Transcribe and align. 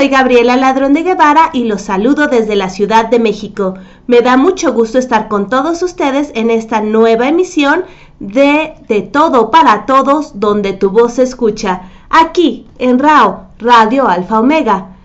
Soy 0.00 0.08
Gabriela 0.08 0.56
Ladrón 0.56 0.94
de 0.94 1.02
Guevara 1.02 1.50
y 1.52 1.64
los 1.64 1.82
saludo 1.82 2.26
desde 2.26 2.56
la 2.56 2.70
Ciudad 2.70 3.10
de 3.10 3.18
México. 3.18 3.74
Me 4.06 4.22
da 4.22 4.38
mucho 4.38 4.72
gusto 4.72 4.96
estar 4.96 5.28
con 5.28 5.50
todos 5.50 5.82
ustedes 5.82 6.32
en 6.34 6.48
esta 6.48 6.80
nueva 6.80 7.28
emisión 7.28 7.84
de 8.18 8.72
De 8.88 9.02
Todo 9.02 9.50
para 9.50 9.84
Todos, 9.84 10.40
donde 10.40 10.72
tu 10.72 10.88
voz 10.88 11.12
se 11.16 11.24
escucha, 11.24 11.82
aquí 12.08 12.66
en 12.78 12.98
RAO, 12.98 13.48
Radio 13.58 14.08
Alfa 14.08 14.40
Omega. 14.40 14.96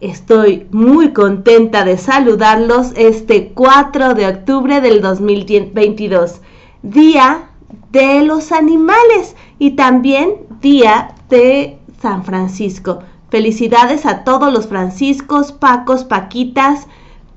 Estoy 0.00 0.66
muy 0.70 1.12
contenta 1.12 1.84
de 1.84 1.98
saludarlos 1.98 2.92
este 2.96 3.52
4 3.52 4.14
de 4.14 4.28
octubre 4.28 4.80
del 4.80 5.02
2022, 5.02 6.40
Día 6.82 7.50
de 7.92 8.22
los 8.22 8.50
Animales 8.50 9.36
y 9.58 9.72
también 9.72 10.36
Día 10.62 11.16
de 11.28 11.78
San 12.00 12.24
Francisco. 12.24 13.00
Felicidades 13.30 14.06
a 14.06 14.24
todos 14.24 14.50
los 14.50 14.68
franciscos, 14.68 15.52
pacos, 15.52 16.04
paquitas, 16.04 16.86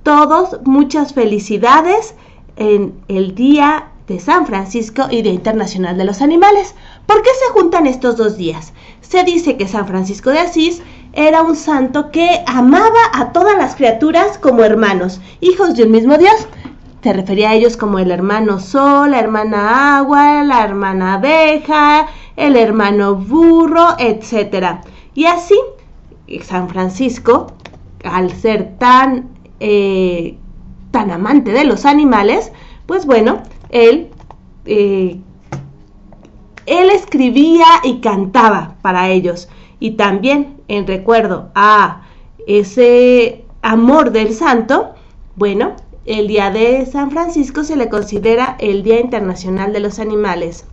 todos, 0.04 0.60
muchas 0.64 1.14
felicidades 1.14 2.16
en 2.56 2.94
el 3.10 3.36
Día 3.36 3.88
de 4.08 4.20
San 4.20 4.46
Francisco 4.46 5.04
y 5.10 5.22
Día 5.22 5.34
Internacional 5.34 5.98
de 5.98 6.06
los 6.06 6.22
Animales. 6.22 6.76
¿Por 7.06 7.22
qué 7.22 7.30
se 7.30 7.52
juntan 7.54 7.88
estos 7.88 8.16
dos 8.16 8.38
días? 8.38 8.72
Se 9.02 9.26
dice 9.26 9.58
que 9.58 9.68
San 9.68 9.86
Francisco 9.86 10.30
de 10.30 10.40
Asís 10.40 10.82
era 11.12 11.42
un 11.42 11.58
santo 11.58 12.10
que 12.10 12.42
amaba 12.48 13.02
a 13.14 13.34
todas 13.34 13.58
las 13.58 13.76
criaturas 13.76 14.38
como 14.38 14.64
hermanos, 14.64 15.20
hijos 15.42 15.76
de 15.76 15.84
un 15.84 15.92
mismo 15.92 16.18
Dios. 16.18 16.48
Se 17.04 17.12
refería 17.12 17.50
a 17.50 17.56
ellos 17.56 17.76
como 17.76 18.00
el 18.00 18.12
hermano 18.12 18.62
sol, 18.62 19.12
la 19.12 19.20
hermana 19.20 19.98
agua, 19.98 20.44
la 20.44 20.64
hermana 20.64 21.16
abeja, 21.16 22.08
el 22.38 22.56
hermano 22.56 23.16
burro, 23.16 23.96
etc. 23.98 24.78
Y 25.14 25.26
así 25.26 25.56
San 26.40 26.70
Francisco, 26.70 27.48
al 28.04 28.32
ser 28.32 28.78
tan, 28.78 29.30
eh, 29.60 30.38
tan 30.92 31.12
amante 31.12 31.52
de 31.52 31.66
los 31.66 31.86
animales, 31.86 32.52
pues 32.86 33.06
bueno, 33.06 33.44
él, 33.70 34.10
eh, 34.66 35.20
él 36.66 36.90
escribía 36.90 37.66
y 37.84 38.00
cantaba 38.00 38.76
para 38.82 39.10
ellos. 39.10 39.50
Y 39.80 39.92
también 39.92 40.58
en 40.68 40.88
recuerdo 40.88 41.50
a 41.56 42.04
ese 42.48 43.46
amor 43.62 44.12
del 44.12 44.34
santo, 44.34 44.94
bueno, 45.36 45.76
el 46.06 46.28
día 46.28 46.50
de 46.50 46.86
San 46.86 47.12
Francisco 47.12 47.64
se 47.64 47.76
le 47.76 47.90
considera 47.90 48.56
el 48.60 48.84
Día 48.84 49.00
Internacional 49.00 49.72
de 49.72 49.80
los 49.80 50.00
Animales. 50.00 50.66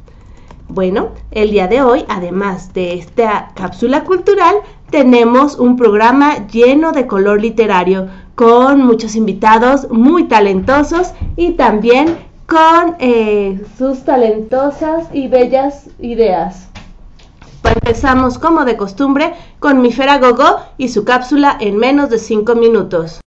Bueno, 0.68 1.10
el 1.30 1.50
día 1.50 1.66
de 1.66 1.82
hoy, 1.82 2.04
además 2.08 2.72
de 2.74 2.94
esta 2.94 3.52
cápsula 3.54 4.04
cultural, 4.04 4.56
tenemos 4.90 5.58
un 5.58 5.76
programa 5.76 6.46
lleno 6.48 6.92
de 6.92 7.06
color 7.06 7.40
literario, 7.40 8.08
con 8.34 8.84
muchos 8.84 9.16
invitados 9.16 9.90
muy 9.90 10.24
talentosos 10.24 11.12
y 11.36 11.52
también 11.52 12.16
con 12.46 12.96
eh, 12.98 13.62
sus 13.76 14.04
talentosas 14.04 15.08
y 15.12 15.28
bellas 15.28 15.90
ideas. 15.98 16.68
Empezamos 17.64 18.38
como 18.38 18.64
de 18.64 18.76
costumbre 18.76 19.34
con 19.58 19.82
mi 19.82 19.92
Gogo 19.92 20.60
y 20.78 20.88
su 20.88 21.04
cápsula 21.04 21.56
en 21.60 21.76
menos 21.76 22.08
de 22.08 22.18
5 22.18 22.54
minutos. 22.54 23.20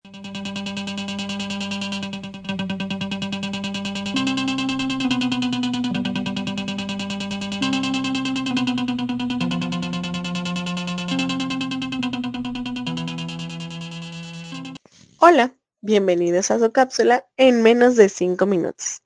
Bienvenidos 15.90 16.52
a 16.52 16.60
su 16.60 16.72
cápsula 16.72 17.26
en 17.36 17.64
menos 17.64 17.96
de 17.96 18.10
5 18.10 18.46
minutos. 18.46 19.02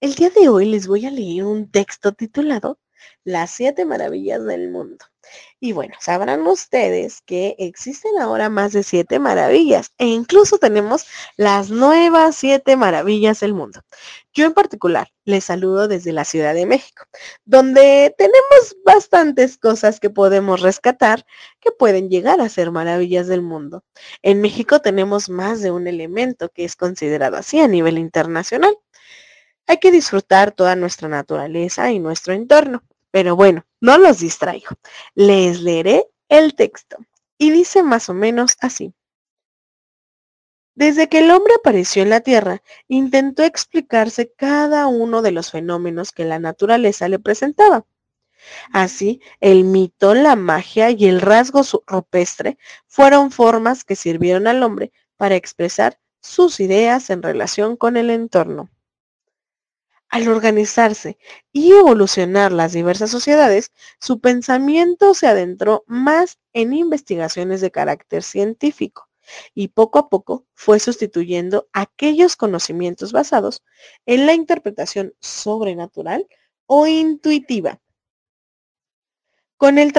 El 0.00 0.14
día 0.14 0.30
de 0.30 0.48
hoy 0.48 0.64
les 0.64 0.86
voy 0.86 1.04
a 1.04 1.10
leer 1.10 1.44
un 1.44 1.70
texto 1.70 2.12
titulado 2.12 2.78
Las 3.22 3.50
siete 3.50 3.84
maravillas 3.84 4.42
del 4.46 4.70
mundo. 4.70 5.04
Y 5.58 5.72
bueno, 5.72 5.94
sabrán 6.00 6.46
ustedes 6.46 7.22
que 7.22 7.56
existen 7.58 8.18
ahora 8.20 8.50
más 8.50 8.72
de 8.72 8.82
siete 8.82 9.18
maravillas 9.18 9.90
e 9.96 10.06
incluso 10.06 10.58
tenemos 10.58 11.06
las 11.38 11.70
nuevas 11.70 12.36
siete 12.36 12.76
maravillas 12.76 13.40
del 13.40 13.54
mundo. 13.54 13.80
Yo 14.34 14.44
en 14.44 14.52
particular 14.52 15.08
les 15.24 15.44
saludo 15.44 15.88
desde 15.88 16.12
la 16.12 16.26
Ciudad 16.26 16.52
de 16.52 16.66
México, 16.66 17.04
donde 17.46 18.14
tenemos 18.18 18.76
bastantes 18.84 19.56
cosas 19.56 19.98
que 19.98 20.10
podemos 20.10 20.60
rescatar 20.60 21.24
que 21.58 21.70
pueden 21.72 22.10
llegar 22.10 22.42
a 22.42 22.50
ser 22.50 22.70
maravillas 22.70 23.26
del 23.26 23.40
mundo. 23.40 23.82
En 24.20 24.42
México 24.42 24.80
tenemos 24.80 25.30
más 25.30 25.62
de 25.62 25.70
un 25.70 25.86
elemento 25.86 26.50
que 26.50 26.64
es 26.66 26.76
considerado 26.76 27.38
así 27.38 27.60
a 27.60 27.68
nivel 27.68 27.96
internacional. 27.96 28.76
Hay 29.66 29.78
que 29.78 29.90
disfrutar 29.90 30.52
toda 30.52 30.76
nuestra 30.76 31.08
naturaleza 31.08 31.90
y 31.90 31.98
nuestro 31.98 32.34
entorno. 32.34 32.82
Pero 33.16 33.34
bueno, 33.34 33.64
no 33.80 33.96
los 33.96 34.18
distraigo. 34.18 34.76
Les 35.14 35.62
leeré 35.62 36.06
el 36.28 36.54
texto. 36.54 36.98
Y 37.38 37.50
dice 37.50 37.82
más 37.82 38.10
o 38.10 38.12
menos 38.12 38.58
así. 38.60 38.92
Desde 40.74 41.08
que 41.08 41.20
el 41.20 41.30
hombre 41.30 41.54
apareció 41.54 42.02
en 42.02 42.10
la 42.10 42.20
Tierra, 42.20 42.62
intentó 42.88 43.42
explicarse 43.42 44.34
cada 44.36 44.86
uno 44.86 45.22
de 45.22 45.32
los 45.32 45.50
fenómenos 45.50 46.12
que 46.12 46.26
la 46.26 46.38
naturaleza 46.38 47.08
le 47.08 47.18
presentaba. 47.18 47.86
Así, 48.70 49.22
el 49.40 49.64
mito, 49.64 50.14
la 50.14 50.36
magia 50.36 50.90
y 50.90 51.06
el 51.06 51.22
rasgo 51.22 51.62
rupestre 51.86 52.58
fueron 52.86 53.30
formas 53.30 53.82
que 53.82 53.96
sirvieron 53.96 54.46
al 54.46 54.62
hombre 54.62 54.92
para 55.16 55.36
expresar 55.36 55.98
sus 56.20 56.60
ideas 56.60 57.08
en 57.08 57.22
relación 57.22 57.78
con 57.78 57.96
el 57.96 58.10
entorno. 58.10 58.68
Al 60.16 60.28
organizarse 60.28 61.18
y 61.52 61.72
evolucionar 61.72 62.50
las 62.50 62.72
diversas 62.72 63.10
sociedades, 63.10 63.70
su 64.00 64.18
pensamiento 64.18 65.12
se 65.12 65.26
adentró 65.26 65.84
más 65.86 66.38
en 66.54 66.72
investigaciones 66.72 67.60
de 67.60 67.70
carácter 67.70 68.22
científico 68.22 69.10
y 69.52 69.68
poco 69.68 69.98
a 69.98 70.08
poco 70.08 70.46
fue 70.54 70.80
sustituyendo 70.80 71.68
aquellos 71.74 72.34
conocimientos 72.34 73.12
basados 73.12 73.62
en 74.06 74.24
la 74.24 74.32
interpretación 74.32 75.12
sobrenatural 75.20 76.26
o 76.64 76.86
intuitiva. 76.86 77.78
Con 79.58 79.76
el, 79.76 79.92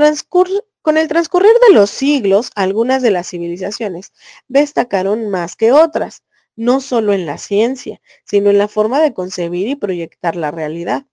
con 0.82 0.98
el 0.98 1.08
transcurrir 1.08 1.54
de 1.68 1.76
los 1.76 1.92
siglos, 1.92 2.50
algunas 2.56 3.04
de 3.04 3.12
las 3.12 3.30
civilizaciones 3.30 4.14
destacaron 4.48 5.30
más 5.30 5.56
que 5.56 5.72
otras, 5.74 6.24
no 6.58 6.82
solo 6.82 7.14
en 7.14 7.26
la 7.26 7.38
ciencia, 7.38 8.02
sino 8.26 8.50
en 8.50 8.58
la 8.58 8.68
forma 8.68 9.00
de 9.00 9.14
concebir 9.14 9.70
y 9.70 9.76
proyectar 9.76 10.36
la 10.36 10.52
realidad. 10.52 11.06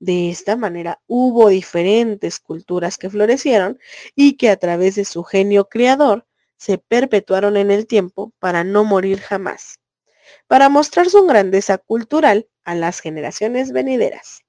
De 0.00 0.30
esta 0.30 0.56
manera 0.56 1.00
hubo 1.06 1.48
diferentes 1.50 2.40
culturas 2.40 2.98
que 2.98 3.10
florecieron 3.10 3.78
y 4.16 4.36
que 4.36 4.48
a 4.50 4.56
través 4.56 4.96
de 4.96 5.04
su 5.04 5.22
genio 5.22 5.68
creador 5.68 6.26
se 6.56 6.78
perpetuaron 6.78 7.56
en 7.56 7.70
el 7.70 7.86
tiempo 7.86 8.32
para 8.40 8.64
no 8.64 8.82
morir 8.82 9.20
jamás, 9.20 9.78
para 10.46 10.68
mostrar 10.68 11.08
su 11.08 11.24
grandeza 11.26 11.78
cultural 11.78 12.48
a 12.64 12.74
las 12.74 13.00
generaciones 13.00 13.72
venideras. 13.72 14.40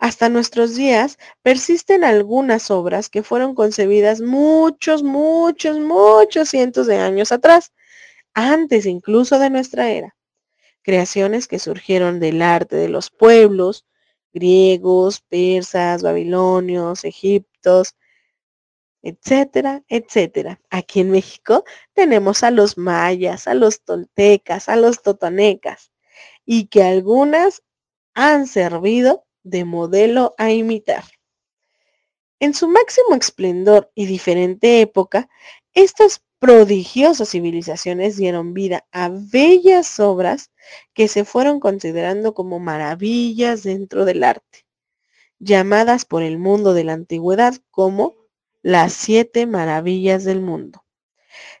Hasta 0.00 0.28
nuestros 0.28 0.74
días 0.74 1.18
persisten 1.42 2.02
algunas 2.02 2.72
obras 2.72 3.08
que 3.08 3.22
fueron 3.22 3.54
concebidas 3.54 4.20
muchos, 4.20 5.04
muchos, 5.04 5.78
muchos 5.78 6.48
cientos 6.48 6.88
de 6.88 6.96
años 6.98 7.30
atrás 7.30 7.72
antes 8.34 8.86
incluso 8.86 9.38
de 9.38 9.50
nuestra 9.50 9.90
era. 9.90 10.16
Creaciones 10.82 11.48
que 11.48 11.58
surgieron 11.58 12.20
del 12.20 12.42
arte 12.42 12.76
de 12.76 12.88
los 12.88 13.10
pueblos, 13.10 13.86
griegos, 14.32 15.20
persas, 15.20 16.02
babilonios, 16.02 17.04
egiptos, 17.04 17.96
etcétera, 19.02 19.82
etcétera. 19.88 20.60
Aquí 20.70 21.00
en 21.00 21.10
México 21.10 21.64
tenemos 21.94 22.42
a 22.42 22.50
los 22.50 22.78
mayas, 22.78 23.46
a 23.46 23.54
los 23.54 23.82
toltecas, 23.82 24.68
a 24.68 24.76
los 24.76 25.02
totonecas, 25.02 25.92
y 26.44 26.66
que 26.66 26.82
algunas 26.82 27.62
han 28.14 28.46
servido 28.46 29.24
de 29.42 29.64
modelo 29.64 30.34
a 30.38 30.50
imitar. 30.50 31.04
En 32.40 32.54
su 32.54 32.68
máximo 32.68 33.16
esplendor 33.16 33.90
y 33.96 34.06
diferente 34.06 34.80
época, 34.80 35.28
estas 35.74 36.22
prodigiosas 36.38 37.30
civilizaciones 37.30 38.16
dieron 38.16 38.54
vida 38.54 38.86
a 38.92 39.10
bellas 39.10 39.98
obras 39.98 40.52
que 40.94 41.08
se 41.08 41.24
fueron 41.24 41.58
considerando 41.58 42.34
como 42.34 42.60
maravillas 42.60 43.64
dentro 43.64 44.04
del 44.04 44.22
arte, 44.22 44.66
llamadas 45.40 46.04
por 46.04 46.22
el 46.22 46.38
mundo 46.38 46.74
de 46.74 46.84
la 46.84 46.92
antigüedad 46.92 47.54
como 47.72 48.14
las 48.62 48.92
siete 48.92 49.46
maravillas 49.46 50.22
del 50.22 50.40
mundo. 50.40 50.84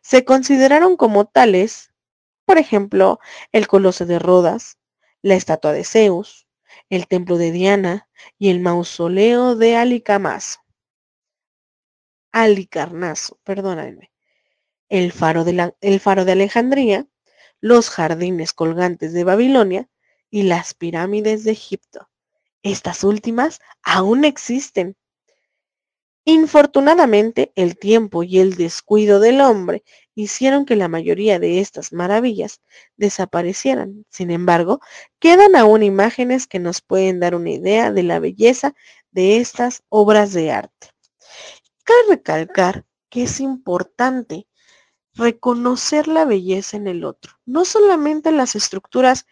Se 0.00 0.24
consideraron 0.24 0.96
como 0.96 1.26
tales, 1.26 1.92
por 2.44 2.56
ejemplo, 2.56 3.18
el 3.50 3.66
Coloso 3.66 4.06
de 4.06 4.20
Rodas, 4.20 4.78
la 5.22 5.34
estatua 5.34 5.72
de 5.72 5.82
Zeus, 5.82 6.46
el 6.88 7.08
templo 7.08 7.36
de 7.36 7.50
Diana 7.50 8.08
y 8.38 8.50
el 8.50 8.60
mausoleo 8.60 9.56
de 9.56 9.76
Alicamaso. 9.76 10.60
Alicarnaso, 12.32 13.38
perdónenme. 13.44 14.10
el 14.88 15.12
faro 15.12 15.44
de, 15.44 15.74
el 15.80 16.00
faro 16.00 16.24
de 16.24 16.32
Alejandría, 16.32 17.06
los 17.60 17.90
jardines 17.90 18.52
colgantes 18.52 19.12
de 19.12 19.24
Babilonia 19.24 19.88
y 20.30 20.42
las 20.44 20.74
pirámides 20.74 21.44
de 21.44 21.52
Egipto. 21.52 22.08
Estas 22.62 23.04
últimas 23.04 23.60
aún 23.82 24.24
existen. 24.24 24.96
Infortunadamente, 26.24 27.52
el 27.56 27.78
tiempo 27.78 28.22
y 28.22 28.38
el 28.38 28.56
descuido 28.56 29.18
del 29.20 29.40
hombre 29.40 29.82
hicieron 30.14 30.66
que 30.66 30.76
la 30.76 30.88
mayoría 30.88 31.38
de 31.38 31.60
estas 31.60 31.92
maravillas 31.92 32.60
desaparecieran. 32.96 34.04
Sin 34.10 34.30
embargo, 34.30 34.80
quedan 35.18 35.56
aún 35.56 35.82
imágenes 35.82 36.46
que 36.46 36.58
nos 36.58 36.82
pueden 36.82 37.20
dar 37.20 37.34
una 37.34 37.50
idea 37.50 37.92
de 37.92 38.02
la 38.02 38.20
belleza 38.20 38.74
de 39.10 39.38
estas 39.38 39.82
obras 39.88 40.32
de 40.34 40.50
arte. 40.52 40.88
Cabe 41.88 42.16
recalcar 42.16 42.84
que 43.08 43.22
es 43.22 43.40
importante 43.40 44.46
reconocer 45.14 46.06
la 46.06 46.26
belleza 46.26 46.76
en 46.76 46.86
el 46.86 47.02
otro, 47.02 47.32
no 47.46 47.64
solamente 47.64 48.28
en 48.28 48.36
las 48.36 48.56
estructuras 48.56 49.24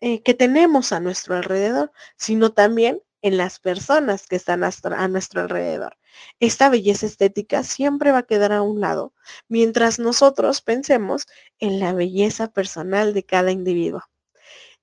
eh, 0.00 0.22
que 0.22 0.32
tenemos 0.32 0.92
a 0.92 1.00
nuestro 1.00 1.36
alrededor, 1.36 1.92
sino 2.16 2.54
también 2.54 3.02
en 3.20 3.36
las 3.36 3.60
personas 3.60 4.26
que 4.26 4.36
están 4.36 4.64
a 4.64 5.08
nuestro 5.08 5.42
alrededor. 5.42 5.98
Esta 6.40 6.70
belleza 6.70 7.04
estética 7.04 7.62
siempre 7.62 8.10
va 8.10 8.20
a 8.20 8.26
quedar 8.26 8.54
a 8.54 8.62
un 8.62 8.80
lado, 8.80 9.12
mientras 9.46 9.98
nosotros 9.98 10.62
pensemos 10.62 11.26
en 11.58 11.78
la 11.78 11.92
belleza 11.92 12.48
personal 12.48 13.12
de 13.12 13.22
cada 13.22 13.50
individuo. 13.50 14.00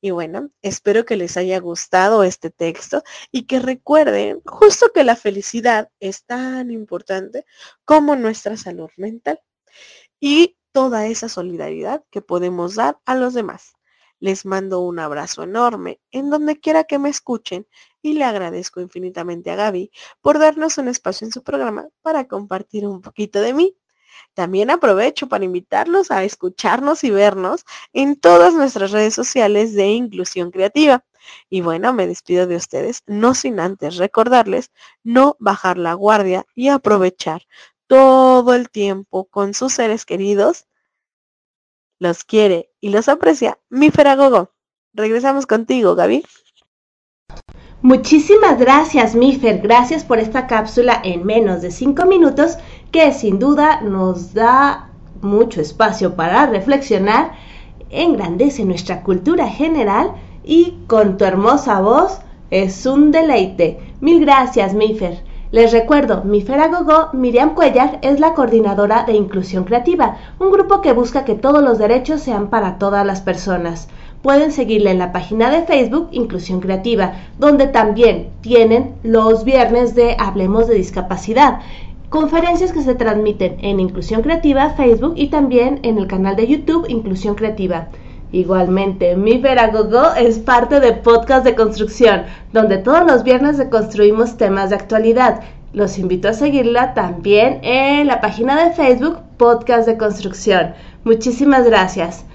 Y 0.04 0.12
bueno, 0.12 0.50
espero 0.62 1.06
que 1.06 1.16
les 1.16 1.38
haya 1.38 1.62
gustado 1.62 2.26
este 2.26 2.50
texto 2.50 3.04
y 3.32 3.44
que 3.44 3.62
recuerden 3.62 4.42
justo 4.46 4.92
que 4.94 5.06
la 5.06 5.16
felicidad 5.16 5.92
es 6.02 6.26
tan 6.26 6.72
importante 6.72 7.46
como 7.86 8.18
nuestra 8.18 8.58
salud 8.58 8.90
mental 8.98 9.40
y 10.20 10.58
toda 10.74 11.08
esa 11.08 11.30
solidaridad 11.30 12.04
que 12.12 12.22
podemos 12.22 12.76
dar 12.76 13.00
a 13.06 13.16
los 13.16 13.34
demás. 13.34 13.76
Les 14.20 14.46
mando 14.46 14.82
un 14.82 15.00
abrazo 15.00 15.44
enorme 15.44 16.02
en 16.12 16.30
donde 16.30 16.60
quiera 16.60 16.84
que 16.84 17.00
me 17.00 17.08
escuchen 17.08 17.66
y 18.02 18.16
le 18.16 18.26
agradezco 18.26 18.82
infinitamente 18.82 19.52
a 19.52 19.56
Gaby 19.56 19.90
por 20.20 20.38
darnos 20.38 20.78
un 20.78 20.90
espacio 20.90 21.26
en 21.26 21.32
su 21.32 21.44
programa 21.44 21.88
para 22.02 22.28
compartir 22.28 22.86
un 22.86 23.00
poquito 23.02 23.40
de 23.40 23.54
mí. 23.54 23.78
También 24.34 24.70
aprovecho 24.70 25.28
para 25.28 25.46
invitarlos 25.46 26.12
a 26.12 26.24
escucharnos 26.24 27.04
y 27.04 27.12
vernos 27.12 27.66
en 27.94 28.16
todas 28.16 28.54
nuestras 28.54 28.92
redes 28.92 29.14
sociales 29.14 29.74
de 29.74 29.88
Inclusión 29.88 30.52
Creativa. 30.52 31.04
Y 31.50 31.62
bueno, 31.62 31.94
me 31.94 32.08
despido 32.08 32.48
de 32.48 32.56
ustedes, 32.56 33.04
no 33.08 33.34
sin 33.34 33.60
antes 33.60 33.98
recordarles 33.98 34.72
no 35.04 35.38
bajar 35.40 35.78
la 35.78 35.94
guardia 35.94 36.46
y 36.56 36.70
aprovechar 36.70 37.44
todo 37.88 38.54
el 38.54 38.70
tiempo 38.70 39.26
con 39.26 39.54
sus 39.54 39.74
seres 39.74 40.06
queridos 40.06 40.68
los 42.00 42.24
quiere 42.26 42.70
y 42.82 42.90
los 42.90 43.08
aprecia 43.08 43.60
mi 43.70 43.90
Feragogo. 43.90 44.52
Regresamos 44.94 45.46
contigo, 45.48 45.96
Gaby. 45.96 46.26
Muchísimas 47.84 48.58
gracias, 48.60 49.14
Mifer. 49.14 49.60
Gracias 49.60 50.06
por 50.06 50.18
esta 50.18 50.48
cápsula 50.48 51.02
en 51.04 51.26
menos 51.26 51.62
de 51.62 51.70
cinco 51.70 52.06
minutos 52.06 52.58
que 52.94 53.12
sin 53.12 53.40
duda 53.40 53.82
nos 53.82 54.34
da 54.34 54.90
mucho 55.22 55.60
espacio 55.60 56.16
para 56.16 56.46
reflexionar, 56.46 57.34
engrandece 57.90 58.64
nuestra 58.64 59.04
cultura 59.04 59.50
general 59.50 60.14
y 60.46 60.78
con 60.88 61.18
tu 61.18 61.26
hermosa 61.26 61.82
voz 61.82 62.20
es 62.52 62.86
un 62.86 63.12
deleite. 63.12 63.80
Mil 64.00 64.22
gracias, 64.22 64.74
Mifer. 64.74 65.22
Les 65.52 65.74
recuerdo, 65.74 66.24
mi 66.24 66.42
Feragogo, 66.42 67.10
Miriam 67.12 67.54
Cuellar, 67.54 68.00
es 68.02 68.18
la 68.22 68.34
coordinadora 68.34 69.04
de 69.04 69.12
Inclusión 69.14 69.66
Creativa, 69.66 70.16
un 70.40 70.52
grupo 70.52 70.80
que 70.80 70.94
busca 70.94 71.26
que 71.26 71.36
todos 71.36 71.62
los 71.62 71.80
derechos 71.80 72.22
sean 72.22 72.50
para 72.50 72.78
todas 72.78 73.06
las 73.06 73.20
personas. 73.20 73.90
Pueden 74.24 74.52
seguirle 74.52 74.90
en 74.90 74.98
la 74.98 75.12
página 75.12 75.52
de 75.52 75.62
Facebook 75.68 76.08
Inclusión 76.12 76.60
Creativa, 76.60 77.14
donde 77.38 77.68
también 77.68 78.30
tienen 78.42 78.96
los 79.04 79.44
viernes 79.44 79.94
de 79.94 80.16
Hablemos 80.18 80.68
de 80.68 80.74
Discapacidad 80.74 81.60
conferencias 82.14 82.72
que 82.72 82.84
se 82.84 82.94
transmiten 82.94 83.58
en 83.62 83.80
Inclusión 83.80 84.22
Creativa 84.22 84.70
Facebook 84.76 85.14
y 85.16 85.30
también 85.30 85.80
en 85.82 85.98
el 85.98 86.06
canal 86.06 86.36
de 86.36 86.46
YouTube 86.46 86.86
Inclusión 86.88 87.34
Creativa. 87.34 87.88
Igualmente, 88.32 89.16
Mi 89.16 89.40
Veragogo 89.40 90.14
es 90.16 90.38
parte 90.38 90.80
de 90.80 90.94
Podcast 90.94 91.44
de 91.44 91.56
Construcción, 91.56 92.26
donde 92.52 92.78
todos 92.78 93.04
los 93.08 93.24
viernes 93.24 93.60
construimos 93.72 94.38
temas 94.38 94.70
de 94.70 94.76
actualidad. 94.76 95.42
Los 95.74 95.98
invito 95.98 96.30
a 96.30 96.34
seguirla 96.34 96.94
también 96.94 97.62
en 97.64 98.06
la 98.06 98.22
página 98.22 98.64
de 98.64 98.76
Facebook 98.76 99.18
Podcast 99.38 99.88
de 99.88 99.98
Construcción. 99.98 100.76
Muchísimas 101.04 101.66
gracias. 101.66 102.26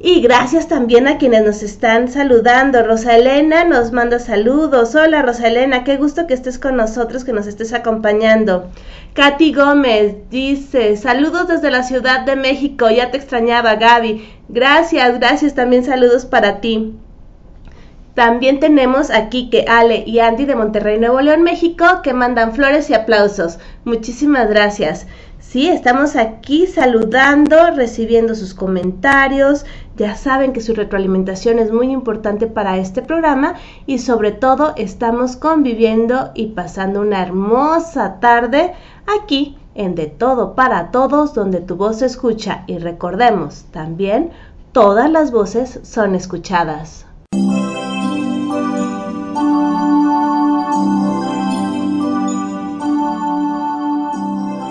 Y 0.00 0.20
gracias 0.20 0.68
también 0.68 1.08
a 1.08 1.18
quienes 1.18 1.44
nos 1.44 1.64
están 1.64 2.06
saludando. 2.06 2.84
Rosa 2.84 3.16
Elena 3.16 3.64
nos 3.64 3.90
manda 3.90 4.20
saludos. 4.20 4.94
Hola 4.94 5.22
Rosa 5.22 5.48
Elena, 5.48 5.82
qué 5.82 5.96
gusto 5.96 6.28
que 6.28 6.34
estés 6.34 6.60
con 6.60 6.76
nosotros, 6.76 7.24
que 7.24 7.32
nos 7.32 7.48
estés 7.48 7.72
acompañando. 7.72 8.70
Katy 9.14 9.52
Gómez 9.52 10.14
dice, 10.30 10.96
saludos 10.96 11.48
desde 11.48 11.72
la 11.72 11.82
Ciudad 11.82 12.24
de 12.24 12.36
México, 12.36 12.88
ya 12.88 13.10
te 13.10 13.16
extrañaba 13.16 13.74
Gaby. 13.74 14.24
Gracias, 14.48 15.18
gracias, 15.18 15.54
también 15.54 15.84
saludos 15.84 16.26
para 16.26 16.60
ti. 16.60 16.94
También 18.14 18.60
tenemos 18.60 19.10
aquí 19.10 19.50
que 19.50 19.64
Ale 19.68 20.04
y 20.06 20.20
Andy 20.20 20.44
de 20.44 20.54
Monterrey, 20.54 20.98
Nuevo 21.00 21.20
León, 21.20 21.42
México, 21.42 21.84
que 22.04 22.12
mandan 22.12 22.52
flores 22.52 22.88
y 22.90 22.94
aplausos. 22.94 23.58
Muchísimas 23.84 24.48
gracias. 24.48 25.06
Sí, 25.40 25.68
estamos 25.68 26.14
aquí 26.14 26.66
saludando, 26.66 27.70
recibiendo 27.70 28.34
sus 28.34 28.52
comentarios. 28.52 29.64
Ya 29.98 30.14
saben 30.14 30.52
que 30.52 30.60
su 30.60 30.74
retroalimentación 30.74 31.58
es 31.58 31.72
muy 31.72 31.90
importante 31.90 32.46
para 32.46 32.76
este 32.76 33.02
programa 33.02 33.54
y 33.84 33.98
sobre 33.98 34.30
todo 34.30 34.72
estamos 34.76 35.36
conviviendo 35.36 36.30
y 36.34 36.52
pasando 36.52 37.00
una 37.00 37.20
hermosa 37.20 38.20
tarde 38.20 38.74
aquí 39.08 39.58
en 39.74 39.96
De 39.96 40.06
Todo 40.06 40.54
para 40.54 40.92
Todos, 40.92 41.34
donde 41.34 41.60
tu 41.60 41.74
voz 41.74 41.98
se 41.98 42.06
escucha. 42.06 42.62
Y 42.68 42.78
recordemos 42.78 43.64
también, 43.72 44.30
todas 44.70 45.10
las 45.10 45.32
voces 45.32 45.80
son 45.82 46.14
escuchadas. 46.14 47.04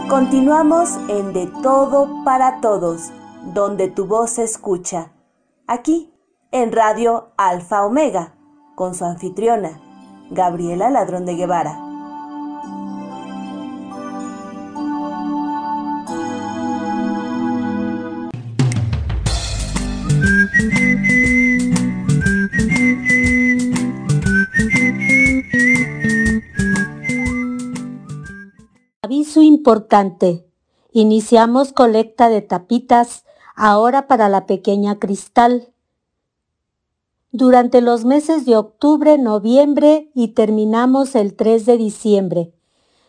Continuamos 0.09 0.97
en 1.09 1.33
De 1.33 1.51
Todo 1.61 2.23
para 2.23 2.61
Todos, 2.61 3.11
donde 3.53 3.89
tu 3.89 4.05
voz 4.05 4.29
se 4.29 4.43
escucha. 4.45 5.11
Aquí, 5.69 6.13
en 6.51 6.71
Radio 6.71 7.33
Alfa 7.35 7.85
Omega, 7.85 8.37
con 8.75 8.95
su 8.95 9.03
anfitriona, 9.03 9.81
Gabriela 10.31 10.89
Ladrón 10.89 11.25
de 11.25 11.35
Guevara. 11.35 11.77
Aviso 29.01 29.41
importante. 29.41 30.47
Iniciamos 30.93 31.73
colecta 31.73 32.29
de 32.29 32.41
tapitas 32.41 33.26
ahora 33.57 34.07
para 34.07 34.29
la 34.29 34.45
pequeña 34.45 34.99
Cristal. 34.99 35.73
Durante 37.31 37.81
los 37.81 38.05
meses 38.05 38.45
de 38.45 38.55
octubre, 38.55 39.17
noviembre 39.17 40.11
y 40.13 40.29
terminamos 40.29 41.15
el 41.15 41.35
3 41.35 41.65
de 41.65 41.77
diciembre. 41.77 42.53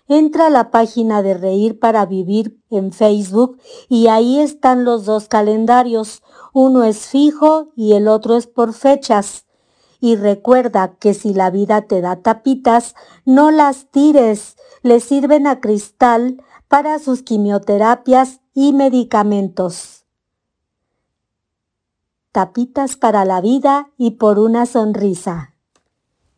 Entra 0.08 0.46
a 0.46 0.50
la 0.50 0.70
página 0.70 1.22
de 1.22 1.34
Reír 1.34 1.78
para 1.78 2.06
Vivir 2.06 2.58
en 2.70 2.92
Facebook 2.92 3.58
y 3.90 4.06
ahí 4.08 4.40
están 4.40 4.84
los 4.84 5.04
dos 5.04 5.28
calendarios. 5.28 6.22
Uno 6.54 6.82
es 6.82 7.06
fijo 7.06 7.68
y 7.76 7.92
el 7.92 8.08
otro 8.08 8.34
es 8.34 8.46
por 8.46 8.72
fechas. 8.72 9.44
Y 10.00 10.16
recuerda 10.16 10.94
que 10.98 11.12
si 11.12 11.34
la 11.34 11.50
vida 11.50 11.82
te 11.82 12.00
da 12.00 12.16
tapitas, 12.22 12.94
no 13.26 13.50
las 13.50 13.90
tires, 13.90 14.56
le 14.82 15.00
sirven 15.00 15.46
a 15.46 15.60
Cristal 15.60 16.42
para 16.68 16.98
sus 16.98 17.22
quimioterapias 17.22 18.40
y 18.54 18.72
medicamentos. 18.72 19.97
Tapitas 22.32 22.96
para 22.96 23.24
la 23.24 23.40
vida 23.40 23.88
y 23.96 24.12
por 24.12 24.38
una 24.38 24.66
sonrisa. 24.66 25.54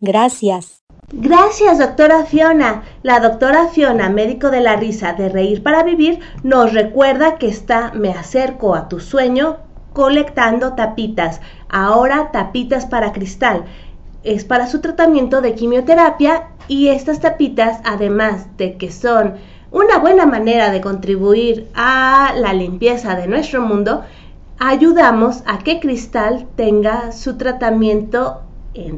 Gracias. 0.00 0.85
Gracias, 1.12 1.78
doctora 1.78 2.25
Fiona. 2.25 2.85
La 3.02 3.18
doctora 3.18 3.66
Fiona, 3.66 4.09
médico 4.09 4.50
de 4.50 4.61
la 4.61 4.76
risa 4.76 5.14
de 5.14 5.28
Reír 5.28 5.64
para 5.64 5.82
Vivir, 5.82 6.20
nos 6.44 6.73
recuerda 6.73 7.37
que 7.38 7.49
está 7.49 7.90
Me 7.94 8.11
acerco 8.11 8.76
a 8.76 8.88
tu 8.88 9.00
sueño 9.00 9.56
colectando 9.92 10.75
tapitas. 10.75 11.40
Ahora 11.68 12.30
tapitas 12.30 12.87
para 12.87 13.12
cristal. 13.12 13.64
Es 14.23 14.44
para 14.44 14.68
su 14.68 14.80
tratamiento 14.80 15.40
de 15.40 15.54
quimioterapia 15.54 16.50
y 16.68 16.88
estas 16.88 17.18
tapitas, 17.18 17.80
además 17.85 18.56
de 18.56 18.76
que 18.76 18.92
son 18.92 19.35
Una 19.73 19.99
buena 19.99 20.26
manera 20.26 20.70
de 20.70 20.80
contribuir 20.80 21.68
a 21.75 22.32
la 22.37 22.52
limpieza 22.52 23.14
de 23.14 23.28
nuestro 23.28 23.62
mundo, 23.62 24.04
ayudamos 24.60 25.42
a 25.46 25.58
que 25.58 25.80
Cristal 25.80 26.46
tenga 26.54 27.12
su 27.12 27.38
tratamiento 27.38 28.42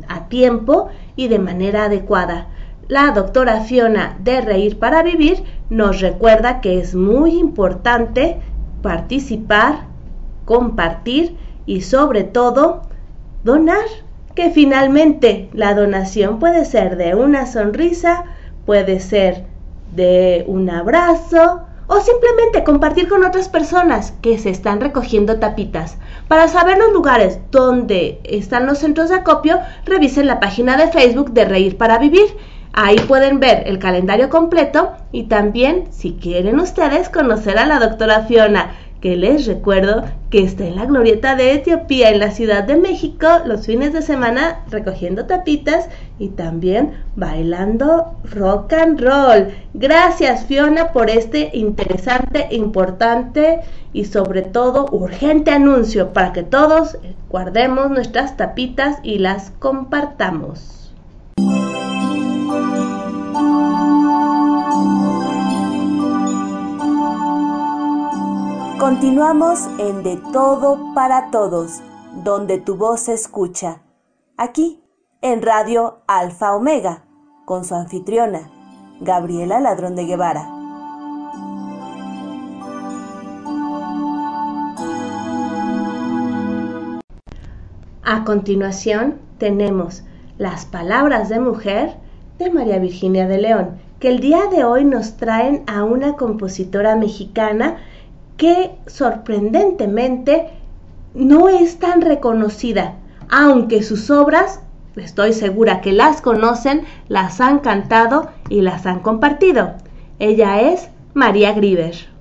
a 0.08 0.28
tiempo 0.28 0.88
y 1.14 1.28
de 1.28 1.38
manera 1.38 1.84
adecuada. 1.84 2.48
La 2.88 3.12
doctora 3.12 3.60
Fiona 3.60 4.18
de 4.20 4.40
Reír 4.40 4.80
para 4.80 5.04
Vivir 5.04 5.44
nos 5.70 6.00
recuerda 6.00 6.60
que 6.60 6.80
es 6.80 6.96
muy 6.96 7.38
importante 7.38 8.40
participar, 8.82 9.86
compartir 10.44 11.36
y 11.64 11.82
sobre 11.82 12.24
todo 12.24 12.82
donar, 13.44 13.86
que 14.34 14.50
finalmente 14.50 15.48
la 15.52 15.74
donación 15.74 16.40
puede 16.40 16.64
ser 16.64 16.96
de 16.96 17.14
una 17.14 17.46
sonrisa, 17.46 18.24
puede 18.66 18.98
ser 18.98 19.44
de 19.94 20.44
un 20.48 20.68
abrazo 20.70 21.62
o 21.94 22.00
simplemente 22.00 22.64
compartir 22.64 23.06
con 23.06 23.22
otras 23.22 23.50
personas 23.50 24.14
que 24.22 24.38
se 24.38 24.48
están 24.48 24.80
recogiendo 24.80 25.38
tapitas. 25.38 25.98
Para 26.26 26.48
saber 26.48 26.78
los 26.78 26.90
lugares 26.90 27.38
donde 27.50 28.18
están 28.24 28.64
los 28.64 28.78
centros 28.78 29.10
de 29.10 29.16
acopio, 29.16 29.60
revisen 29.84 30.26
la 30.26 30.40
página 30.40 30.78
de 30.78 30.88
Facebook 30.88 31.32
de 31.32 31.44
Reír 31.44 31.76
para 31.76 31.98
Vivir. 31.98 32.34
Ahí 32.72 32.96
pueden 32.98 33.40
ver 33.40 33.64
el 33.66 33.78
calendario 33.78 34.30
completo 34.30 34.92
y 35.12 35.24
también, 35.24 35.88
si 35.90 36.14
quieren 36.14 36.58
ustedes, 36.60 37.10
conocer 37.10 37.58
a 37.58 37.66
la 37.66 37.78
doctora 37.78 38.22
Fiona, 38.22 38.70
que 39.02 39.16
les 39.16 39.46
recuerdo 39.46 40.04
que 40.30 40.44
está 40.44 40.64
en 40.64 40.76
la 40.76 40.86
glorieta 40.86 41.34
de 41.34 41.54
Etiopía 41.54 42.10
en 42.10 42.20
la 42.20 42.30
Ciudad 42.30 42.62
de 42.62 42.76
México 42.76 43.26
los 43.44 43.66
fines 43.66 43.92
de 43.92 44.00
semana 44.00 44.60
recogiendo 44.70 45.26
tapitas 45.26 45.88
y 46.20 46.28
también 46.28 46.92
bailando 47.16 48.14
rock 48.30 48.72
and 48.74 49.00
roll. 49.00 49.48
Gracias 49.74 50.44
Fiona 50.44 50.92
por 50.92 51.10
este 51.10 51.50
interesante, 51.52 52.46
importante 52.52 53.58
y 53.92 54.04
sobre 54.04 54.42
todo 54.42 54.86
urgente 54.92 55.50
anuncio 55.50 56.12
para 56.12 56.32
que 56.32 56.44
todos 56.44 56.96
guardemos 57.28 57.90
nuestras 57.90 58.36
tapitas 58.36 58.98
y 59.02 59.18
las 59.18 59.50
compartamos. 59.58 60.81
Continuamos 68.82 69.68
en 69.78 70.02
De 70.02 70.16
Todo 70.32 70.92
para 70.92 71.30
Todos, 71.30 71.80
donde 72.24 72.58
tu 72.58 72.74
voz 72.74 73.02
se 73.02 73.12
escucha. 73.12 73.80
Aquí, 74.36 74.82
en 75.20 75.40
Radio 75.40 76.00
Alfa 76.08 76.56
Omega, 76.56 77.04
con 77.44 77.64
su 77.64 77.76
anfitriona, 77.76 78.50
Gabriela 79.00 79.60
Ladrón 79.60 79.94
de 79.94 80.06
Guevara. 80.06 80.48
A 88.02 88.24
continuación 88.24 89.20
tenemos 89.38 90.02
las 90.38 90.66
palabras 90.66 91.28
de 91.28 91.38
mujer 91.38 91.98
de 92.40 92.50
María 92.50 92.80
Virginia 92.80 93.28
de 93.28 93.38
León, 93.38 93.78
que 94.00 94.08
el 94.08 94.18
día 94.18 94.48
de 94.50 94.64
hoy 94.64 94.84
nos 94.84 95.16
traen 95.18 95.62
a 95.68 95.84
una 95.84 96.14
compositora 96.14 96.96
mexicana 96.96 97.76
que 98.36 98.76
sorprendentemente 98.86 100.50
no 101.14 101.48
es 101.48 101.78
tan 101.78 102.00
reconocida, 102.00 102.96
aunque 103.28 103.82
sus 103.82 104.10
obras, 104.10 104.60
estoy 104.96 105.32
segura 105.32 105.80
que 105.80 105.92
las 105.92 106.20
conocen, 106.20 106.84
las 107.08 107.40
han 107.40 107.60
cantado 107.60 108.30
y 108.48 108.62
las 108.62 108.86
han 108.86 109.00
compartido. 109.00 109.74
Ella 110.18 110.60
es 110.60 110.88
María 111.14 111.52
Griver. 111.52 112.12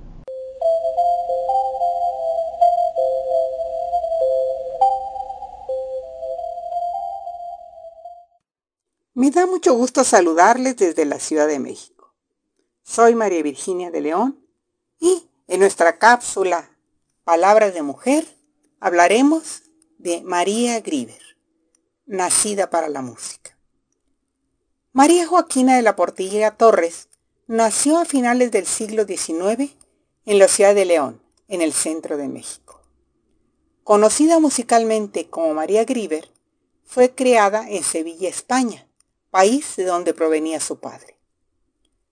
Me 9.13 9.29
da 9.29 9.45
mucho 9.45 9.73
gusto 9.75 10.03
saludarles 10.03 10.77
desde 10.77 11.05
la 11.05 11.19
Ciudad 11.19 11.47
de 11.47 11.59
México. 11.59 12.13
Soy 12.81 13.13
María 13.13 13.43
Virginia 13.43 13.91
de 13.91 14.01
León 14.01 14.39
y 14.99 15.29
en 15.51 15.59
nuestra 15.59 15.97
cápsula 15.97 16.69
Palabras 17.25 17.73
de 17.73 17.81
Mujer 17.81 18.25
hablaremos 18.79 19.63
de 19.97 20.21
María 20.21 20.79
Grieber, 20.79 21.21
nacida 22.05 22.69
para 22.69 22.87
la 22.87 23.01
música. 23.01 23.57
María 24.93 25.27
Joaquina 25.27 25.75
de 25.75 25.81
la 25.81 25.97
Portilla 25.97 26.51
Torres 26.51 27.09
nació 27.47 27.97
a 27.97 28.05
finales 28.05 28.51
del 28.51 28.65
siglo 28.65 29.03
XIX 29.03 29.75
en 30.25 30.39
la 30.39 30.47
ciudad 30.47 30.73
de 30.73 30.85
León, 30.85 31.21
en 31.49 31.61
el 31.61 31.73
centro 31.73 32.15
de 32.15 32.29
México. 32.29 32.81
Conocida 33.83 34.39
musicalmente 34.39 35.29
como 35.29 35.53
María 35.53 35.83
Grieber, 35.83 36.31
fue 36.85 37.13
creada 37.13 37.69
en 37.69 37.83
Sevilla, 37.83 38.29
España, 38.29 38.87
país 39.31 39.75
de 39.75 39.83
donde 39.83 40.13
provenía 40.13 40.61
su 40.61 40.79
padre. 40.79 41.17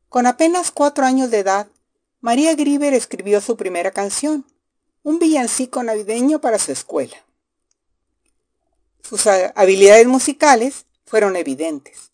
Con 0.10 0.27
apenas 0.27 0.72
cuatro 0.72 1.05
años 1.05 1.31
de 1.31 1.39
edad, 1.39 1.69
María 2.22 2.54
Grieber 2.56 2.94
escribió 2.94 3.40
su 3.40 3.56
primera 3.56 3.92
canción, 3.92 4.46
un 5.04 5.20
villancico 5.20 5.82
navideño 5.84 6.42
para 6.42 6.60
su 6.60 6.74
escuela. 6.74 7.16
Sus 9.02 9.26
habilidades 9.26 10.06
musicales 10.06 10.86
fueron 11.06 11.38
evidentes. 11.38 12.12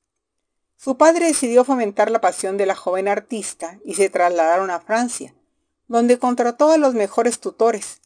Su 0.77 0.95
padre 0.95 1.25
decidió 1.25 1.65
fomentar 1.65 2.11
la 2.11 2.21
pasión 2.21 2.55
de 2.55 2.67
la 2.67 2.75
joven 2.75 3.07
artista 3.07 3.79
y 3.83 3.95
se 3.95 4.11
trasladaron 4.11 4.69
a 4.69 4.79
Francia, 4.79 5.33
donde 5.87 6.19
contrató 6.19 6.69
a 6.69 6.77
los 6.77 6.93
mejores 6.93 7.39
tutores, 7.39 8.01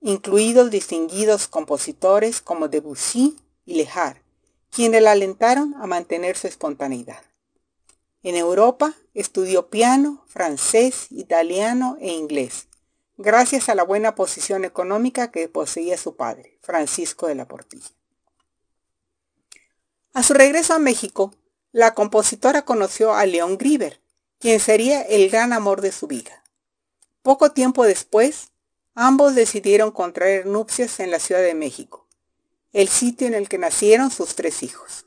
incluidos 0.00 0.70
distinguidos 0.72 1.46
compositores 1.46 2.40
como 2.40 2.66
Debussy 2.66 3.38
y 3.64 3.74
Lejar, 3.74 4.20
quienes 4.70 5.00
la 5.00 5.12
alentaron 5.12 5.76
a 5.80 5.86
mantener 5.86 6.36
su 6.36 6.48
espontaneidad. 6.48 7.27
En 8.22 8.34
Europa 8.34 8.94
estudió 9.14 9.70
piano, 9.70 10.24
francés, 10.26 11.06
italiano 11.10 11.96
e 12.00 12.08
inglés, 12.08 12.66
gracias 13.16 13.68
a 13.68 13.76
la 13.76 13.84
buena 13.84 14.16
posición 14.16 14.64
económica 14.64 15.30
que 15.30 15.48
poseía 15.48 15.96
su 15.96 16.16
padre, 16.16 16.58
Francisco 16.62 17.28
de 17.28 17.36
la 17.36 17.46
Portilla. 17.46 17.90
A 20.14 20.24
su 20.24 20.34
regreso 20.34 20.74
a 20.74 20.80
México, 20.80 21.32
la 21.70 21.94
compositora 21.94 22.62
conoció 22.62 23.14
a 23.14 23.24
León 23.24 23.56
Grieber, 23.56 24.00
quien 24.40 24.58
sería 24.58 25.02
el 25.02 25.30
gran 25.30 25.52
amor 25.52 25.80
de 25.80 25.92
su 25.92 26.08
vida. 26.08 26.42
Poco 27.22 27.52
tiempo 27.52 27.84
después, 27.84 28.50
ambos 28.94 29.36
decidieron 29.36 29.92
contraer 29.92 30.46
nupcias 30.46 30.98
en 30.98 31.12
la 31.12 31.20
Ciudad 31.20 31.42
de 31.42 31.54
México, 31.54 32.08
el 32.72 32.88
sitio 32.88 33.28
en 33.28 33.34
el 33.34 33.48
que 33.48 33.58
nacieron 33.58 34.10
sus 34.10 34.34
tres 34.34 34.62
hijos. 34.64 35.04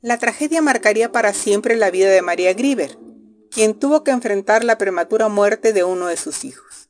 La 0.00 0.16
tragedia 0.16 0.62
marcaría 0.62 1.10
para 1.10 1.32
siempre 1.32 1.74
la 1.74 1.90
vida 1.90 2.08
de 2.08 2.22
María 2.22 2.54
Grieber, 2.54 2.96
quien 3.50 3.76
tuvo 3.76 4.04
que 4.04 4.12
enfrentar 4.12 4.62
la 4.62 4.78
prematura 4.78 5.28
muerte 5.28 5.72
de 5.72 5.82
uno 5.82 6.06
de 6.06 6.16
sus 6.16 6.44
hijos. 6.44 6.88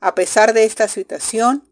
A 0.00 0.14
pesar 0.14 0.52
de 0.52 0.64
esta 0.64 0.86
situación, 0.86 1.66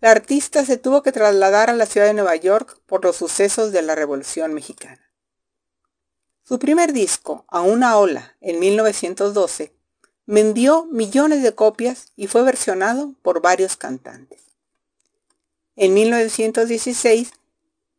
la 0.00 0.12
artista 0.12 0.64
se 0.64 0.76
tuvo 0.76 1.02
que 1.02 1.10
trasladar 1.10 1.68
a 1.68 1.72
la 1.72 1.86
ciudad 1.86 2.06
de 2.06 2.14
Nueva 2.14 2.36
York 2.36 2.80
por 2.86 3.04
los 3.04 3.16
sucesos 3.16 3.72
de 3.72 3.82
la 3.82 3.96
Revolución 3.96 4.54
Mexicana. 4.54 5.10
Su 6.44 6.60
primer 6.60 6.92
disco, 6.92 7.44
A 7.48 7.62
una 7.62 7.96
ola, 7.96 8.36
en 8.40 8.60
1912, 8.60 9.74
vendió 10.26 10.86
millones 10.86 11.42
de 11.42 11.56
copias 11.56 12.12
y 12.14 12.28
fue 12.28 12.44
versionado 12.44 13.14
por 13.22 13.42
varios 13.42 13.76
cantantes. 13.76 14.42
En 15.74 15.92
1916 15.94 17.32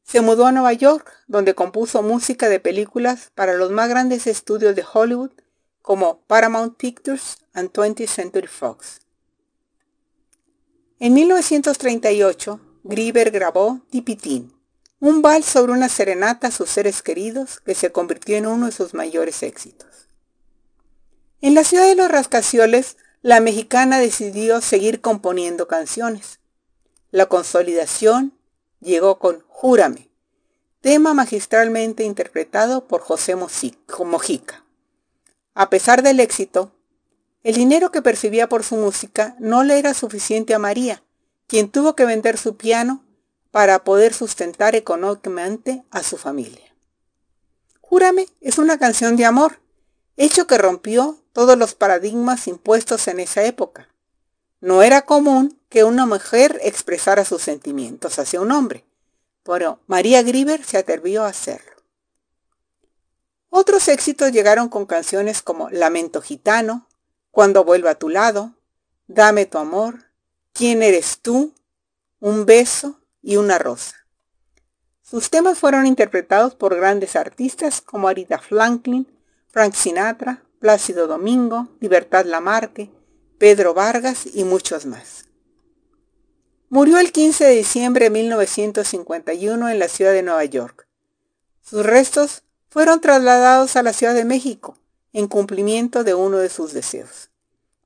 se 0.10 0.22
mudó 0.22 0.48
a 0.48 0.52
Nueva 0.52 0.74
York, 0.74 1.12
donde 1.28 1.54
compuso 1.54 2.02
música 2.02 2.50
de 2.50 2.60
películas 2.60 3.30
para 3.36 3.54
los 3.54 3.70
más 3.70 3.90
grandes 3.90 4.26
estudios 4.26 4.76
de 4.76 4.84
Hollywood 4.92 5.30
como 5.84 6.22
Paramount 6.22 6.78
Pictures 6.78 7.38
and 7.54 7.72
20th 7.72 8.08
Century 8.08 8.48
Fox. 8.48 9.02
En 11.00 11.14
1938, 11.14 12.60
Grieber 12.84 13.30
grabó 13.30 13.82
Tipitín, 13.92 14.52
un 15.00 15.22
vals 15.22 15.46
sobre 15.46 15.74
una 15.74 15.90
serenata 15.90 16.48
a 16.48 16.52
sus 16.52 16.72
seres 16.72 17.04
queridos 17.04 17.60
que 17.60 17.76
se 17.76 17.92
convirtió 17.92 18.36
en 18.36 18.48
uno 18.48 18.66
de 18.66 18.72
sus 18.72 18.96
mayores 18.96 19.44
éxitos. 19.44 20.08
En 21.40 21.54
la 21.54 21.64
ciudad 21.64 21.86
de 21.86 21.96
los 21.96 22.10
rascacioles, 22.10 22.98
la 23.22 23.42
mexicana 23.42 24.00
decidió 24.00 24.60
seguir 24.60 25.02
componiendo 25.02 25.68
canciones. 25.68 26.40
La 27.12 27.28
consolidación 27.28 28.39
llegó 28.80 29.20
con 29.20 29.44
Júrame, 29.48 30.10
tema 30.82 31.14
magistralmente 31.14 32.04
interpretado 32.04 32.88
por 32.88 33.02
José 33.02 33.36
Mojica. 33.36 34.66
A 35.54 35.70
pesar 35.70 36.04
del 36.04 36.20
éxito, 36.20 36.72
el 37.44 37.56
dinero 37.56 37.92
que 37.92 38.02
percibía 38.02 38.50
por 38.50 38.64
su 38.64 38.76
música 38.76 39.36
no 39.40 39.64
le 39.64 39.80
era 39.80 39.94
suficiente 39.94 40.54
a 40.54 40.60
María, 40.60 41.04
quien 41.48 41.70
tuvo 41.70 41.96
que 41.96 42.06
vender 42.06 42.38
su 42.38 42.58
piano 42.58 43.04
para 43.52 43.84
poder 43.84 44.14
sustentar 44.14 44.76
económicamente 44.76 45.84
a 45.90 46.04
su 46.04 46.18
familia. 46.18 46.76
Júrame 47.82 48.28
es 48.40 48.58
una 48.58 48.78
canción 48.78 49.16
de 49.16 49.26
amor 49.26 49.60
hecho 50.16 50.48
que 50.48 50.58
rompió 50.58 51.18
todos 51.34 51.58
los 51.58 51.76
paradigmas 51.76 52.48
impuestos 52.48 53.08
en 53.08 53.20
esa 53.20 53.44
época. 53.44 53.88
No 54.60 54.84
era 54.84 55.04
común 55.04 55.59
que 55.70 55.84
una 55.84 56.06
mujer 56.06 56.60
expresara 56.64 57.24
sus 57.24 57.44
sentimientos 57.44 58.20
hacia 58.20 58.42
un 58.42 58.52
hombre, 58.52 58.86
pero 59.44 59.80
María 59.88 60.22
Grieber 60.24 60.64
se 60.64 60.78
atrevió 60.78 61.24
a 61.24 61.30
hacerlo. 61.30 61.72
Otros 63.50 63.88
éxitos 63.88 64.32
llegaron 64.32 64.70
con 64.70 64.86
canciones 64.86 65.42
como 65.42 65.70
Lamento 65.70 66.22
Gitano, 66.22 66.88
Cuando 67.32 67.64
vuelva 67.64 67.92
a 67.92 67.96
tu 67.96 68.10
lado, 68.10 68.56
Dame 69.08 69.46
tu 69.46 69.60
amor, 69.60 70.06
¿Quién 70.54 70.84
eres 70.84 71.20
tú? 71.20 71.54
Un 72.20 72.46
beso 72.46 73.00
y 73.22 73.38
una 73.38 73.60
rosa. 73.60 73.96
Sus 75.02 75.30
temas 75.30 75.58
fueron 75.58 75.88
interpretados 75.88 76.54
por 76.56 76.76
grandes 76.76 77.16
artistas 77.16 77.82
como 77.82 78.08
Arita 78.08 78.40
Franklin, 78.40 79.08
Frank 79.48 79.74
Sinatra, 79.74 80.44
Plácido 80.60 81.08
Domingo, 81.08 81.70
Libertad 81.80 82.26
Lamarque, 82.26 82.92
Pedro 83.38 83.74
Vargas 83.74 84.26
y 84.34 84.44
muchos 84.44 84.86
más. 84.86 85.29
Murió 86.72 87.00
el 87.00 87.12
15 87.12 87.46
de 87.46 87.56
diciembre 87.56 88.06
de 88.06 88.10
1951 88.12 89.70
en 89.70 89.80
la 89.80 89.88
ciudad 89.88 90.14
de 90.14 90.22
Nueva 90.22 90.46
York. 90.46 90.88
Sus 91.64 91.84
restos 91.84 92.44
fueron 92.70 93.02
trasladados 93.02 93.76
a 93.76 93.82
la 93.82 93.92
Ciudad 93.92 94.14
de 94.14 94.24
México 94.24 94.78
en 95.12 95.28
cumplimiento 95.28 96.04
de 96.04 96.14
uno 96.14 96.38
de 96.38 96.50
sus 96.50 96.72
deseos. 96.72 97.32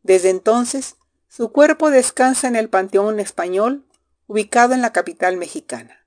Desde 0.01 0.29
entonces, 0.29 0.97
su 1.29 1.53
cuerpo 1.53 1.91
descansa 1.91 2.49
en 2.49 2.57
el 2.57 2.67
Panteón 2.67 3.21
Español, 3.21 3.85
ubicado 4.27 4.73
en 4.73 4.81
la 4.81 4.91
capital 4.91 5.37
mexicana. 5.37 6.05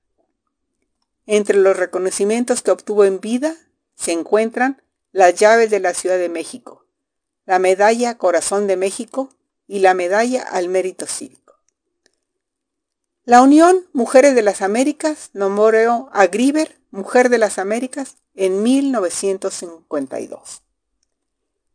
Entre 1.25 1.57
los 1.57 1.77
reconocimientos 1.77 2.61
que 2.61 2.69
obtuvo 2.69 3.05
en 3.05 3.19
vida 3.19 3.55
se 3.95 4.11
encuentran 4.11 4.83
las 5.11 5.33
llaves 5.33 5.71
de 5.71 5.79
la 5.79 5.95
Ciudad 5.95 6.19
de 6.19 6.29
México, 6.29 6.85
la 7.47 7.57
medalla 7.57 8.19
Corazón 8.19 8.67
de 8.67 8.77
México 8.77 9.29
y 9.65 9.79
la 9.79 9.95
medalla 9.95 10.43
al 10.43 10.69
Mérito 10.69 11.07
Cívico. 11.07 11.46
La 13.27 13.41
Unión 13.41 13.83
Mujeres 13.91 14.35
de 14.35 14.41
las 14.41 14.61
Américas 14.61 15.31
nombró 15.33 16.09
a 16.13 16.27
Grieber 16.27 16.77
Mujer 16.91 17.27
de 17.27 17.37
las 17.37 17.57
Américas 17.57 18.15
en 18.35 18.63
1952. 18.63 20.61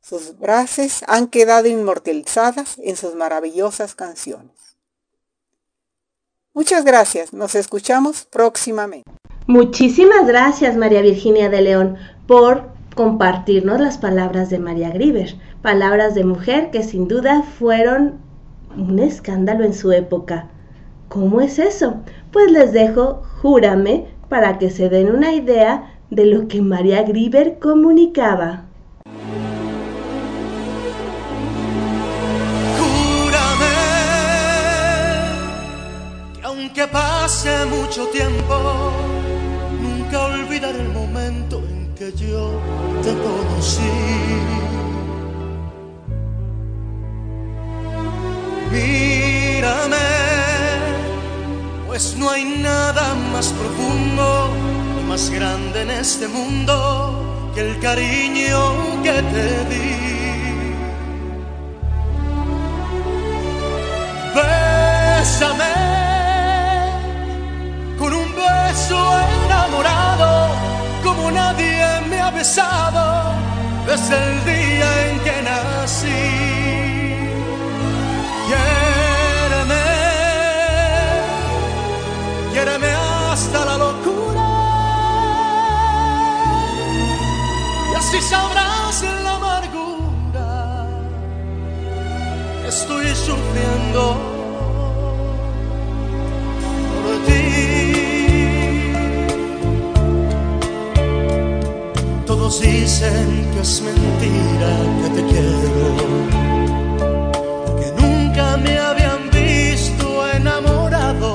Sus 0.00 0.32
frases 0.40 1.04
han 1.08 1.26
quedado 1.26 1.68
inmortalizadas 1.68 2.78
en 2.82 2.96
sus 2.96 3.16
maravillosas 3.16 3.94
canciones. 3.94 4.78
Muchas 6.54 6.86
gracias, 6.86 7.34
nos 7.34 7.54
escuchamos 7.54 8.24
próximamente. 8.24 9.10
Muchísimas 9.46 10.26
gracias 10.26 10.78
María 10.78 11.02
Virginia 11.02 11.50
de 11.50 11.60
León 11.60 11.98
por 12.26 12.70
compartirnos 12.94 13.78
las 13.78 13.98
palabras 13.98 14.48
de 14.48 14.58
María 14.58 14.88
Grieber, 14.88 15.34
palabras 15.60 16.14
de 16.14 16.24
mujer 16.24 16.70
que 16.70 16.82
sin 16.82 17.08
duda 17.08 17.42
fueron 17.42 18.22
un 18.74 18.98
escándalo 19.00 19.64
en 19.64 19.74
su 19.74 19.92
época. 19.92 20.48
¿Cómo 21.12 21.42
es 21.42 21.58
eso? 21.58 21.96
Pues 22.30 22.50
les 22.50 22.72
dejo 22.72 23.22
Júrame 23.42 24.06
para 24.30 24.56
que 24.58 24.70
se 24.70 24.88
den 24.88 25.14
una 25.14 25.34
idea 25.34 25.98
de 26.08 26.24
lo 26.24 26.48
que 26.48 26.62
María 26.62 27.02
Grieber 27.02 27.58
comunicaba. 27.58 28.64
Júrame 32.78 33.74
que 36.32 36.46
aunque 36.46 36.86
pase 36.86 37.66
mucho 37.66 38.06
tiempo, 38.06 38.90
nunca 39.82 40.24
olvidaré 40.24 40.80
el 40.80 40.92
momento 40.94 41.58
en 41.58 41.94
que 41.94 42.10
yo 42.12 42.52
te 43.02 43.12
conocí. 43.12 43.82
Mírame, 48.72 50.11
pues 51.92 52.16
no 52.16 52.30
hay 52.30 52.46
nada 52.46 53.14
más 53.34 53.48
profundo 53.48 54.50
más 55.06 55.28
grande 55.28 55.82
en 55.82 55.90
este 55.90 56.26
mundo 56.26 57.52
que 57.54 57.60
el 57.60 57.78
cariño 57.80 59.02
que 59.02 59.12
te 59.12 59.64
di. 59.70 60.74
Bésame 64.34 65.74
con 67.98 68.14
un 68.14 68.28
beso 68.36 68.98
enamorado 69.44 70.48
como 71.04 71.30
nadie 71.30 71.84
me 72.08 72.20
ha 72.22 72.30
besado 72.30 73.34
desde 73.86 74.16
el 74.16 74.44
día 74.46 75.10
en 75.10 75.20
que 75.20 75.42
nací. 75.42 76.32
Sabrás 88.32 88.96
la 89.24 89.32
amargura 89.40 90.48
estoy 92.66 93.06
sufriendo 93.28 94.02
por 97.02 97.14
ti. 97.26 97.44
Todos 102.30 102.52
dicen 102.62 103.26
que 103.52 103.60
es 103.66 103.72
mentira 103.88 104.72
que 105.00 105.08
te 105.16 105.22
quiero, 105.30 106.04
que 107.80 107.88
nunca 108.02 108.44
me 108.64 108.74
habían 108.88 109.22
visto 109.40 110.06
enamorado. 110.38 111.32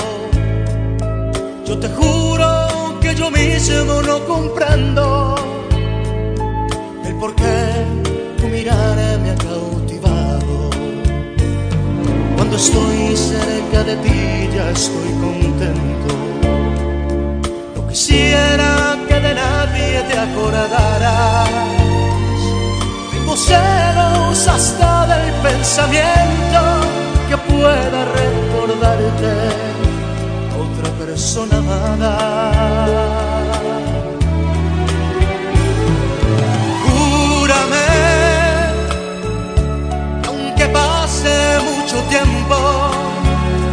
Yo 1.68 1.74
te 1.84 1.90
juro 2.00 2.50
que 3.02 3.14
yo 3.14 3.30
mismo 3.30 4.02
no 4.10 4.18
comprendo 4.34 5.17
porque 7.20 7.86
tu 8.38 8.48
mirada 8.48 9.18
me 9.18 9.32
ha 9.32 9.36
cautivado. 9.36 10.70
Cuando 12.36 12.56
estoy 12.58 13.16
cerca 13.16 13.84
de 13.84 13.96
ti 13.98 14.50
ya 14.56 14.70
estoy 14.72 15.12
contento. 15.26 16.14
No 17.76 17.88
quisiera 17.88 18.98
que 19.08 19.20
de 19.20 19.34
nadie 19.34 20.04
te 20.10 20.18
acordaras. 20.18 21.50
Tengo 23.12 23.36
celos 23.36 24.48
hasta 24.48 25.08
del 25.08 25.34
pensamiento 25.42 26.62
que 27.30 27.38
pueda 27.38 28.00
recordarte 28.22 29.34
otra 30.64 30.90
persona 31.06 31.58
amada. 31.58 33.27
Tiempo, 41.96 42.58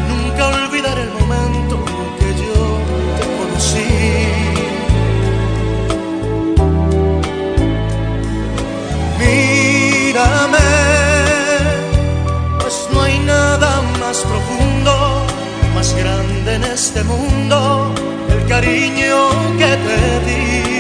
nunca 0.09 0.47
olvidaré 0.49 1.03
el 1.03 1.13
momento 1.15 1.85
que 2.19 2.29
yo 2.43 2.79
te 3.17 3.25
conocí. 3.39 3.91
Mírame, 9.19 10.59
pues 12.61 12.89
no 12.93 13.03
hay 13.03 13.19
nada 13.19 13.83
más 14.01 14.19
profundo, 14.19 15.27
más 15.75 15.93
grande 15.95 16.55
en 16.55 16.65
este 16.65 17.03
mundo, 17.03 17.93
el 18.29 18.47
cariño 18.47 19.31
que 19.59 19.77
te 19.87 20.21
di. 20.27 20.74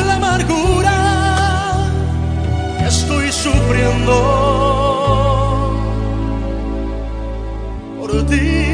la 0.00 0.14
amargura 0.14 1.86
estoy 2.86 3.30
sufriendo 3.30 4.14
por 7.98 8.26
ti. 8.26 8.72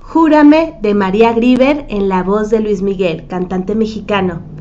Júrame 0.00 0.78
de 0.80 0.94
María 0.94 1.32
Grieber 1.32 1.86
en 1.88 2.08
la 2.08 2.22
voz 2.22 2.50
de 2.50 2.60
Luis 2.60 2.82
Miguel, 2.82 3.26
cantante 3.26 3.74
mexicano. 3.74 4.55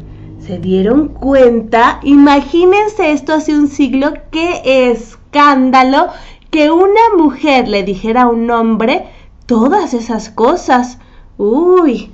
¿Se 0.45 0.59
dieron 0.59 1.07
cuenta? 1.07 1.99
Imagínense 2.03 3.11
esto 3.11 3.33
hace 3.33 3.57
un 3.57 3.67
siglo, 3.67 4.13
qué 4.29 4.91
escándalo 4.91 6.09
que 6.51 6.69
una 6.69 7.01
mujer 7.17 7.67
le 7.67 7.81
dijera 7.81 8.23
a 8.23 8.27
un 8.27 8.51
hombre 8.51 9.07
todas 9.47 9.95
esas 9.95 10.29
cosas. 10.29 10.99
Uy. 11.39 12.11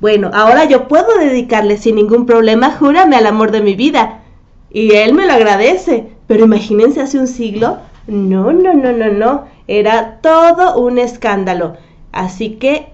Bueno, 0.00 0.30
ahora 0.32 0.64
yo 0.64 0.88
puedo 0.88 1.18
dedicarle 1.18 1.76
sin 1.76 1.96
ningún 1.96 2.24
problema, 2.24 2.70
júrame 2.70 3.16
al 3.16 3.26
amor 3.26 3.50
de 3.50 3.60
mi 3.60 3.74
vida. 3.74 4.22
Y 4.70 4.92
él 4.92 5.12
me 5.12 5.26
lo 5.26 5.34
agradece. 5.34 6.06
Pero 6.26 6.46
imagínense 6.46 7.02
hace 7.02 7.18
un 7.18 7.26
siglo. 7.26 7.80
No, 8.06 8.50
no, 8.50 8.72
no, 8.72 8.92
no, 8.92 9.08
no. 9.08 9.44
Era 9.68 10.20
todo 10.22 10.78
un 10.78 10.98
escándalo. 10.98 11.76
Así 12.12 12.52
que 12.52 12.93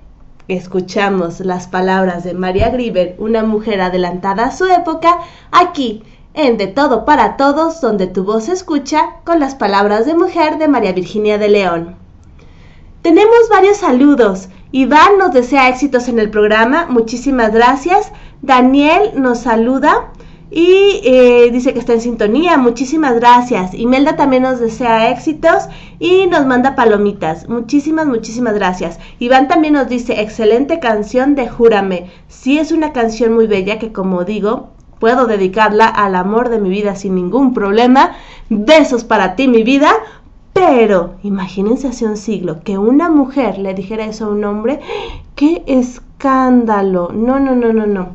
escuchamos 0.56 1.40
las 1.40 1.66
palabras 1.66 2.24
de 2.24 2.34
María 2.34 2.70
Griver, 2.70 3.16
una 3.18 3.42
mujer 3.42 3.80
adelantada 3.80 4.46
a 4.46 4.52
su 4.56 4.66
época, 4.66 5.18
aquí 5.50 6.02
en 6.34 6.56
De 6.56 6.66
Todo 6.66 7.04
para 7.04 7.36
Todos, 7.36 7.80
donde 7.80 8.06
tu 8.06 8.24
voz 8.24 8.44
se 8.44 8.52
escucha, 8.52 9.16
con 9.24 9.40
las 9.40 9.54
palabras 9.54 10.06
de 10.06 10.14
mujer 10.14 10.58
de 10.58 10.68
María 10.68 10.92
Virginia 10.92 11.38
de 11.38 11.48
León. 11.48 11.96
Tenemos 13.02 13.48
varios 13.50 13.78
saludos. 13.78 14.48
Iván 14.72 15.18
nos 15.18 15.32
desea 15.32 15.68
éxitos 15.68 16.08
en 16.08 16.18
el 16.18 16.30
programa, 16.30 16.86
muchísimas 16.88 17.52
gracias. 17.52 18.12
Daniel 18.42 19.12
nos 19.16 19.40
saluda 19.40 20.12
y 20.50 21.00
eh, 21.04 21.50
dice 21.52 21.72
que 21.72 21.78
está 21.78 21.92
en 21.92 22.00
sintonía. 22.00 22.56
Muchísimas 22.58 23.14
gracias. 23.14 23.72
Imelda 23.74 24.16
también 24.16 24.42
nos 24.42 24.58
desea 24.58 25.10
éxitos 25.10 25.68
y 25.98 26.26
nos 26.26 26.44
manda 26.46 26.74
palomitas. 26.74 27.48
Muchísimas, 27.48 28.06
muchísimas 28.06 28.54
gracias. 28.54 28.98
Iván 29.18 29.48
también 29.48 29.74
nos 29.74 29.88
dice, 29.88 30.20
excelente 30.20 30.80
canción 30.80 31.34
de 31.36 31.48
Júrame. 31.48 32.10
Sí 32.28 32.58
es 32.58 32.72
una 32.72 32.92
canción 32.92 33.32
muy 33.32 33.46
bella 33.46 33.78
que 33.78 33.92
como 33.92 34.24
digo, 34.24 34.70
puedo 34.98 35.26
dedicarla 35.26 35.86
al 35.86 36.16
amor 36.16 36.48
de 36.48 36.58
mi 36.58 36.68
vida 36.68 36.96
sin 36.96 37.14
ningún 37.14 37.54
problema. 37.54 38.12
Besos 38.48 39.04
para 39.04 39.36
ti, 39.36 39.46
mi 39.46 39.62
vida. 39.62 39.90
Pero 40.52 41.14
imagínense 41.22 41.86
hace 41.86 42.06
un 42.06 42.16
siglo 42.16 42.60
que 42.64 42.76
una 42.76 43.08
mujer 43.08 43.56
le 43.58 43.72
dijera 43.72 44.04
eso 44.04 44.26
a 44.26 44.30
un 44.30 44.44
hombre. 44.44 44.80
¡Qué 45.36 45.62
escándalo! 45.66 47.10
No, 47.14 47.38
no, 47.38 47.54
no, 47.54 47.72
no, 47.72 47.86
no. 47.86 48.08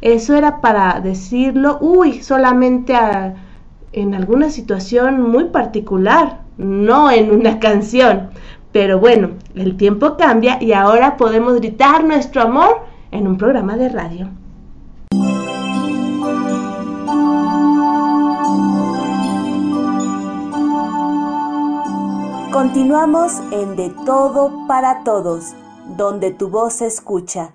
Eso 0.00 0.34
era 0.34 0.62
para 0.62 1.00
decirlo, 1.00 1.78
uy, 1.80 2.22
solamente 2.22 2.94
en 3.92 4.14
alguna 4.14 4.48
situación 4.48 5.30
muy 5.30 5.44
particular, 5.44 6.40
no 6.56 7.10
en 7.10 7.30
una 7.30 7.58
canción. 7.60 8.30
Pero 8.72 8.98
bueno, 8.98 9.30
el 9.54 9.76
tiempo 9.76 10.16
cambia 10.16 10.62
y 10.62 10.72
ahora 10.72 11.16
podemos 11.16 11.56
gritar 11.56 12.04
nuestro 12.04 12.42
amor 12.42 12.86
en 13.10 13.26
un 13.26 13.36
programa 13.36 13.76
de 13.76 13.88
radio. 13.88 14.28
Continuamos 22.52 23.40
en 23.52 23.76
De 23.76 23.92
Todo 24.06 24.66
para 24.66 25.02
Todos, 25.04 25.54
donde 25.96 26.30
tu 26.30 26.48
voz 26.48 26.74
se 26.74 26.86
escucha. 26.86 27.54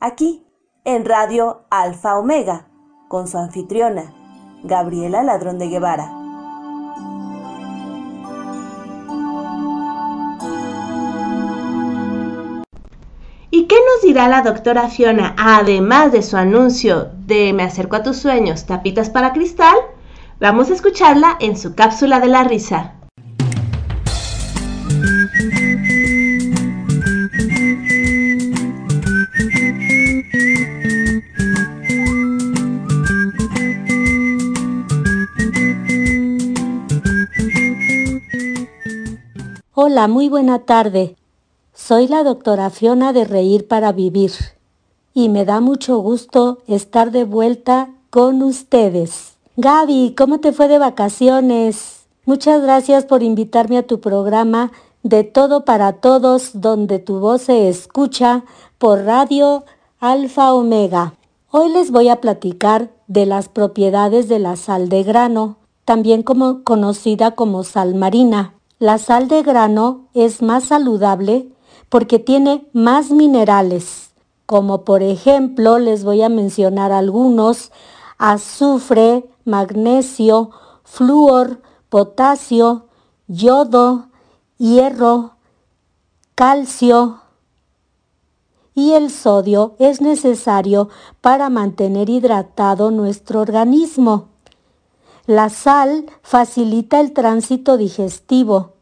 Aquí 0.00 0.44
en 0.84 1.04
Radio 1.04 1.62
Alfa 1.70 2.18
Omega, 2.18 2.66
con 3.08 3.28
su 3.28 3.36
anfitriona, 3.36 4.14
Gabriela 4.62 5.22
Ladrón 5.22 5.58
de 5.58 5.68
Guevara. 5.68 6.10
¿Y 13.50 13.66
qué 13.66 13.74
nos 13.74 14.02
dirá 14.02 14.28
la 14.28 14.42
doctora 14.42 14.88
Fiona, 14.88 15.34
además 15.36 16.12
de 16.12 16.22
su 16.22 16.36
anuncio 16.36 17.10
de 17.26 17.52
Me 17.52 17.64
acerco 17.64 17.96
a 17.96 18.02
tus 18.02 18.16
sueños, 18.16 18.64
tapitas 18.64 19.10
para 19.10 19.32
cristal? 19.32 19.76
Vamos 20.40 20.70
a 20.70 20.74
escucharla 20.74 21.36
en 21.40 21.58
su 21.58 21.74
cápsula 21.74 22.20
de 22.20 22.28
la 22.28 22.44
risa. 22.44 22.94
Hola, 39.82 40.08
muy 40.08 40.28
buena 40.28 40.58
tarde. 40.66 41.16
Soy 41.72 42.06
la 42.06 42.22
doctora 42.22 42.68
Fiona 42.68 43.14
de 43.14 43.24
Reír 43.24 43.66
para 43.66 43.92
Vivir 43.92 44.32
y 45.14 45.30
me 45.30 45.46
da 45.46 45.60
mucho 45.60 45.96
gusto 46.00 46.58
estar 46.66 47.12
de 47.12 47.24
vuelta 47.24 47.88
con 48.10 48.42
ustedes. 48.42 49.38
Gaby, 49.56 50.14
¿cómo 50.18 50.38
te 50.38 50.52
fue 50.52 50.68
de 50.68 50.78
vacaciones? 50.78 52.04
Muchas 52.26 52.60
gracias 52.60 53.06
por 53.06 53.22
invitarme 53.22 53.78
a 53.78 53.86
tu 53.86 54.00
programa 54.00 54.70
de 55.02 55.24
Todo 55.24 55.64
para 55.64 55.94
Todos, 55.94 56.60
donde 56.60 56.98
tu 56.98 57.18
voz 57.18 57.40
se 57.40 57.70
escucha 57.70 58.44
por 58.76 59.04
Radio 59.04 59.64
Alfa 59.98 60.52
Omega. 60.52 61.14
Hoy 61.50 61.72
les 61.72 61.90
voy 61.90 62.10
a 62.10 62.20
platicar 62.20 62.90
de 63.06 63.24
las 63.24 63.48
propiedades 63.48 64.28
de 64.28 64.40
la 64.40 64.56
sal 64.56 64.90
de 64.90 65.04
grano, 65.04 65.56
también 65.86 66.22
conocida 66.22 67.30
como 67.30 67.64
sal 67.64 67.94
marina. 67.94 68.59
La 68.80 68.96
sal 68.96 69.28
de 69.28 69.42
grano 69.42 70.08
es 70.14 70.40
más 70.40 70.64
saludable 70.64 71.52
porque 71.90 72.18
tiene 72.18 72.66
más 72.72 73.10
minerales, 73.10 74.14
como 74.46 74.86
por 74.86 75.02
ejemplo 75.02 75.78
les 75.78 76.02
voy 76.02 76.22
a 76.22 76.30
mencionar 76.30 76.90
algunos, 76.90 77.72
azufre, 78.16 79.28
magnesio, 79.44 80.48
flúor, 80.82 81.60
potasio, 81.90 82.86
yodo, 83.28 84.06
hierro, 84.56 85.34
calcio 86.34 87.20
y 88.74 88.92
el 88.92 89.10
sodio 89.10 89.76
es 89.78 90.00
necesario 90.00 90.88
para 91.20 91.50
mantener 91.50 92.08
hidratado 92.08 92.90
nuestro 92.90 93.40
organismo. 93.40 94.29
La 95.26 95.48
sal 95.48 96.06
facilita 96.22 97.00
el 97.00 97.12
tránsito 97.12 97.76
digestivo 97.76 98.74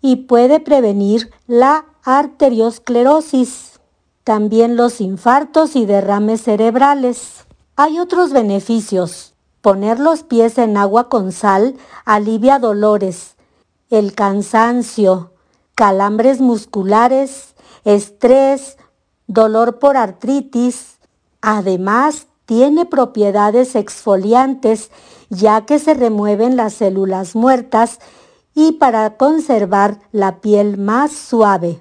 y 0.00 0.16
puede 0.16 0.60
prevenir 0.60 1.30
la 1.46 1.86
arteriosclerosis, 2.04 3.80
también 4.24 4.76
los 4.76 5.00
infartos 5.00 5.76
y 5.76 5.86
derrames 5.86 6.42
cerebrales. 6.42 7.46
Hay 7.76 7.98
otros 7.98 8.32
beneficios. 8.32 9.34
Poner 9.60 10.00
los 10.00 10.22
pies 10.22 10.56
en 10.56 10.78
agua 10.78 11.10
con 11.10 11.32
sal 11.32 11.76
alivia 12.06 12.58
dolores, 12.58 13.36
el 13.90 14.14
cansancio, 14.14 15.34
calambres 15.74 16.40
musculares, 16.40 17.54
estrés, 17.84 18.78
dolor 19.26 19.78
por 19.78 19.98
artritis. 19.98 20.98
Además, 21.42 22.26
tiene 22.50 22.84
propiedades 22.84 23.76
exfoliantes 23.76 24.90
ya 25.28 25.66
que 25.66 25.78
se 25.78 25.94
remueven 25.94 26.56
las 26.56 26.72
células 26.72 27.36
muertas 27.36 28.00
y 28.56 28.72
para 28.72 29.16
conservar 29.16 30.00
la 30.10 30.40
piel 30.40 30.76
más 30.76 31.12
suave. 31.12 31.80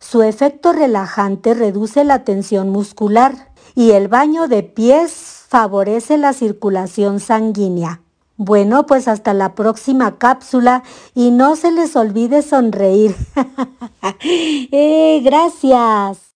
Su 0.00 0.20
efecto 0.20 0.74
relajante 0.74 1.54
reduce 1.54 2.04
la 2.04 2.24
tensión 2.24 2.68
muscular 2.68 3.52
y 3.74 3.92
el 3.92 4.08
baño 4.08 4.48
de 4.48 4.62
pies 4.62 5.14
favorece 5.48 6.18
la 6.18 6.34
circulación 6.34 7.18
sanguínea. 7.18 8.02
Bueno, 8.36 8.84
pues 8.84 9.08
hasta 9.08 9.32
la 9.32 9.54
próxima 9.54 10.18
cápsula 10.18 10.82
y 11.14 11.30
no 11.30 11.56
se 11.56 11.72
les 11.72 11.96
olvide 11.96 12.42
sonreír. 12.42 13.16
eh, 14.20 15.22
gracias. 15.24 16.31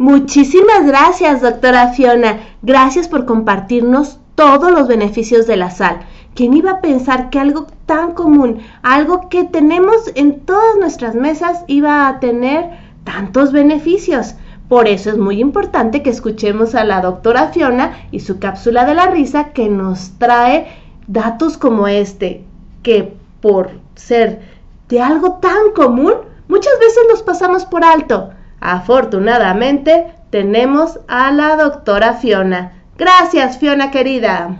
Muchísimas 0.00 0.86
gracias, 0.86 1.42
doctora 1.42 1.88
Fiona. 1.88 2.38
Gracias 2.62 3.06
por 3.06 3.26
compartirnos 3.26 4.18
todos 4.34 4.70
los 4.72 4.88
beneficios 4.88 5.46
de 5.46 5.58
la 5.58 5.70
sal. 5.70 6.00
¿Quién 6.34 6.54
iba 6.54 6.70
a 6.70 6.80
pensar 6.80 7.28
que 7.28 7.38
algo 7.38 7.66
tan 7.84 8.12
común, 8.12 8.62
algo 8.82 9.28
que 9.28 9.44
tenemos 9.44 10.10
en 10.14 10.40
todas 10.40 10.78
nuestras 10.78 11.14
mesas, 11.14 11.64
iba 11.66 12.08
a 12.08 12.18
tener 12.18 12.70
tantos 13.04 13.52
beneficios? 13.52 14.36
Por 14.70 14.88
eso 14.88 15.10
es 15.10 15.18
muy 15.18 15.38
importante 15.38 16.02
que 16.02 16.08
escuchemos 16.08 16.74
a 16.74 16.84
la 16.84 17.02
doctora 17.02 17.48
Fiona 17.48 17.92
y 18.10 18.20
su 18.20 18.38
cápsula 18.38 18.86
de 18.86 18.94
la 18.94 19.08
risa 19.08 19.50
que 19.52 19.68
nos 19.68 20.12
trae 20.16 20.68
datos 21.08 21.58
como 21.58 21.88
este, 21.88 22.42
que 22.82 23.12
por 23.42 23.72
ser 23.96 24.40
de 24.88 25.02
algo 25.02 25.40
tan 25.42 25.72
común, 25.76 26.14
muchas 26.48 26.78
veces 26.80 27.02
los 27.10 27.22
pasamos 27.22 27.66
por 27.66 27.84
alto. 27.84 28.30
Afortunadamente, 28.60 30.12
tenemos 30.30 31.00
a 31.08 31.30
la 31.32 31.56
doctora 31.56 32.14
Fiona. 32.14 32.72
Gracias, 32.96 33.58
Fiona 33.58 33.90
querida. 33.90 34.56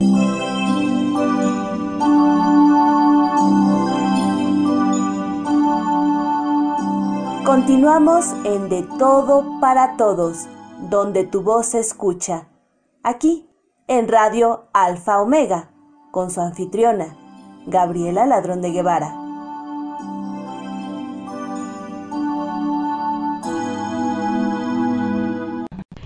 Continuamos 7.45 8.27
en 8.45 8.69
De 8.69 8.87
Todo 8.99 9.61
para 9.61 9.97
Todos, 9.97 10.47
donde 10.89 11.25
tu 11.25 11.43
voz 11.43 11.67
se 11.67 11.81
escucha. 11.81 12.47
Aquí, 13.03 13.49
en 13.89 14.09
Radio 14.09 14.69
Alfa 14.73 15.21
Omega, 15.21 15.71
con 16.11 16.31
su 16.31 16.41
anfitriona, 16.41 17.17
Gabriela 17.67 18.25
Ladrón 18.25 18.63
de 18.63 18.71
Guevara. 18.71 19.20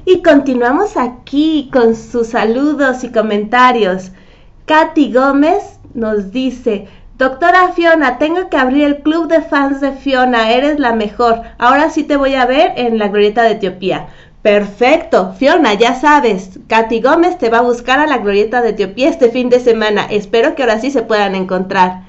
Y 0.06 0.22
continuamos 0.22 0.98
aquí 0.98 1.70
con 1.72 1.96
sus 1.96 2.28
saludos 2.28 3.04
y 3.04 3.10
comentarios. 3.10 4.12
Katy 4.66 5.10
Gómez 5.14 5.78
nos 5.94 6.30
dice, 6.30 6.88
Doctora 7.16 7.72
Fiona, 7.72 8.18
tengo 8.18 8.50
que 8.50 8.58
abrir 8.58 8.84
el 8.84 8.98
club 8.98 9.28
de 9.28 9.40
fans 9.40 9.80
de 9.80 9.92
Fiona, 9.92 10.50
eres 10.50 10.78
la 10.78 10.92
mejor. 10.92 11.40
Ahora 11.56 11.88
sí 11.88 12.02
te 12.04 12.16
voy 12.16 12.34
a 12.34 12.44
ver 12.44 12.72
en 12.76 12.98
la 12.98 13.08
glorieta 13.08 13.44
de 13.44 13.52
Etiopía. 13.52 14.08
Perfecto, 14.42 15.32
Fiona, 15.38 15.72
ya 15.72 15.94
sabes, 15.94 16.58
Katy 16.66 17.00
Gómez 17.00 17.38
te 17.38 17.48
va 17.48 17.58
a 17.58 17.62
buscar 17.62 17.98
a 17.98 18.06
la 18.06 18.18
glorieta 18.18 18.60
de 18.60 18.70
Etiopía 18.70 19.08
este 19.08 19.30
fin 19.30 19.48
de 19.48 19.58
semana. 19.58 20.04
Espero 20.10 20.54
que 20.54 20.64
ahora 20.64 20.80
sí 20.80 20.90
se 20.90 21.00
puedan 21.00 21.34
encontrar. 21.34 22.02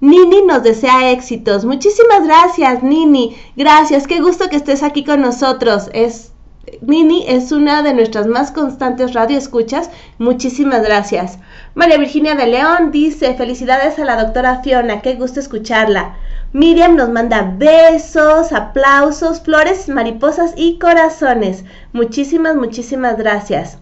Nini 0.00 0.42
nos 0.42 0.64
desea 0.64 1.12
éxitos. 1.12 1.64
Muchísimas 1.64 2.24
gracias, 2.24 2.82
Nini. 2.82 3.36
Gracias, 3.56 4.08
qué 4.08 4.20
gusto 4.20 4.48
que 4.48 4.56
estés 4.56 4.82
aquí 4.82 5.04
con 5.04 5.20
nosotros. 5.20 5.88
Es 5.92 6.32
Nini 6.80 7.24
es 7.28 7.52
una 7.52 7.82
de 7.82 7.94
nuestras 7.94 8.26
más 8.26 8.50
constantes 8.50 9.14
radioescuchas. 9.14 9.90
Muchísimas 10.18 10.82
gracias. 10.82 11.38
María 11.74 11.98
Virginia 11.98 12.34
de 12.34 12.46
León 12.46 12.90
dice, 12.90 13.34
felicidades 13.34 13.98
a 13.98 14.04
la 14.04 14.22
doctora 14.22 14.62
Fiona, 14.62 15.00
qué 15.00 15.14
gusto 15.14 15.40
escucharla. 15.40 16.16
Miriam 16.52 16.96
nos 16.96 17.10
manda 17.10 17.54
besos, 17.56 18.52
aplausos, 18.52 19.40
flores, 19.42 19.88
mariposas 19.88 20.54
y 20.56 20.78
corazones. 20.78 21.64
Muchísimas, 21.92 22.56
muchísimas 22.56 23.18
gracias. 23.18 23.78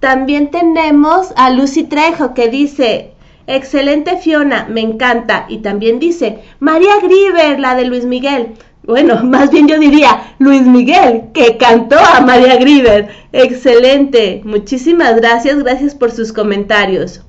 También 0.00 0.52
tenemos 0.52 1.32
a 1.36 1.50
Lucy 1.50 1.82
Trejo 1.82 2.34
que 2.34 2.48
dice, 2.48 3.14
excelente 3.48 4.16
Fiona, 4.16 4.66
me 4.70 4.80
encanta. 4.80 5.46
Y 5.48 5.58
también 5.58 5.98
dice, 5.98 6.38
María 6.60 7.00
Griver, 7.02 7.58
la 7.58 7.74
de 7.74 7.84
Luis 7.84 8.04
Miguel. 8.04 8.54
Bueno, 8.88 9.22
más 9.24 9.50
bien 9.50 9.68
yo 9.68 9.78
diría 9.78 10.34
Luis 10.38 10.62
Miguel, 10.62 11.30
que 11.34 11.58
cantó 11.58 11.96
a 11.98 12.22
María 12.22 12.56
Griver. 12.56 13.08
Excelente. 13.32 14.40
Muchísimas 14.44 15.14
gracias, 15.16 15.58
gracias 15.62 15.94
por 15.94 16.10
sus 16.10 16.32
comentarios. 16.32 17.22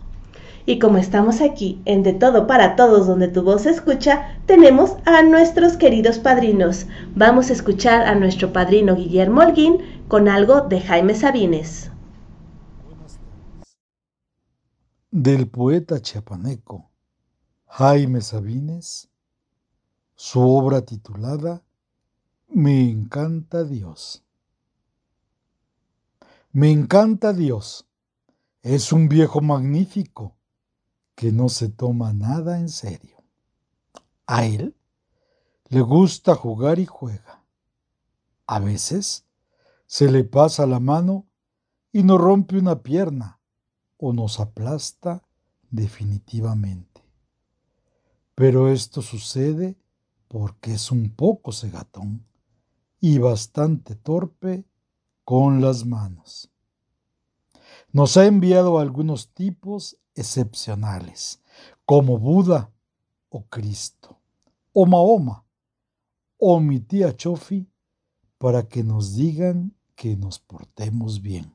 Y 0.66 0.80
como 0.80 0.98
estamos 0.98 1.42
aquí 1.42 1.82
en 1.84 2.02
De 2.02 2.14
Todo 2.14 2.48
para 2.48 2.78
Todos 2.78 3.08
donde 3.08 3.28
tu 3.28 3.44
voz 3.44 3.64
se 3.64 3.72
escucha, 3.72 4.38
tenemos 4.46 4.96
a 5.06 5.22
nuestros 5.22 5.76
queridos 5.76 6.18
padrinos. 6.18 6.86
Vamos 7.16 7.50
a 7.50 7.54
escuchar 7.54 8.04
a 8.04 8.16
nuestro 8.16 8.54
padrino 8.54 8.96
Guillermo 8.96 9.42
Holguín 9.42 9.80
con 10.08 10.30
algo 10.30 10.62
de 10.62 10.80
Jaime 10.80 11.14
Sabines. 11.14 11.92
Del 15.12 15.50
poeta 15.50 16.00
chiapaneco 16.00 16.90
Jaime 17.66 18.22
Sabines 18.22 19.09
su 20.22 20.42
obra 20.42 20.82
titulada 20.82 21.64
Me 22.50 22.90
encanta 22.90 23.64
Dios. 23.64 24.22
Me 26.52 26.72
encanta 26.72 27.32
Dios. 27.32 27.88
Es 28.62 28.92
un 28.92 29.08
viejo 29.08 29.40
magnífico 29.40 30.36
que 31.16 31.32
no 31.32 31.48
se 31.48 31.70
toma 31.70 32.12
nada 32.12 32.60
en 32.60 32.68
serio. 32.68 33.24
A 34.28 34.46
él 34.46 34.76
le 35.70 35.80
gusta 35.80 36.36
jugar 36.36 36.80
y 36.80 36.86
juega. 36.86 37.46
A 38.46 38.60
veces 38.60 39.26
se 39.86 40.12
le 40.12 40.26
pasa 40.26 40.68
la 40.68 40.82
mano 40.82 41.28
y 41.94 42.04
nos 42.04 42.20
rompe 42.20 42.58
una 42.58 42.84
pierna 42.84 43.40
o 43.96 44.12
nos 44.12 44.42
aplasta 44.42 45.24
definitivamente. 45.72 47.06
Pero 48.36 48.70
esto 48.70 49.02
sucede 49.02 49.78
porque 50.30 50.74
es 50.74 50.92
un 50.92 51.10
poco 51.10 51.52
cegatón 51.52 52.26
y 53.02 53.18
bastante 53.18 53.96
torpe 53.96 54.64
con 55.26 55.60
las 55.60 55.86
manos. 55.86 56.50
Nos 57.92 58.16
ha 58.16 58.26
enviado 58.26 58.80
algunos 58.80 59.34
tipos 59.34 59.98
excepcionales, 60.14 61.42
como 61.84 62.20
Buda 62.20 62.72
o 63.30 63.44
Cristo, 63.46 64.20
o 64.72 64.86
Mahoma, 64.86 65.44
o 66.38 66.60
mi 66.60 66.80
tía 66.80 67.16
Chofi, 67.16 67.68
para 68.38 68.68
que 68.68 68.84
nos 68.84 69.16
digan 69.16 69.74
que 69.96 70.16
nos 70.16 70.38
portemos 70.40 71.22
bien. 71.22 71.52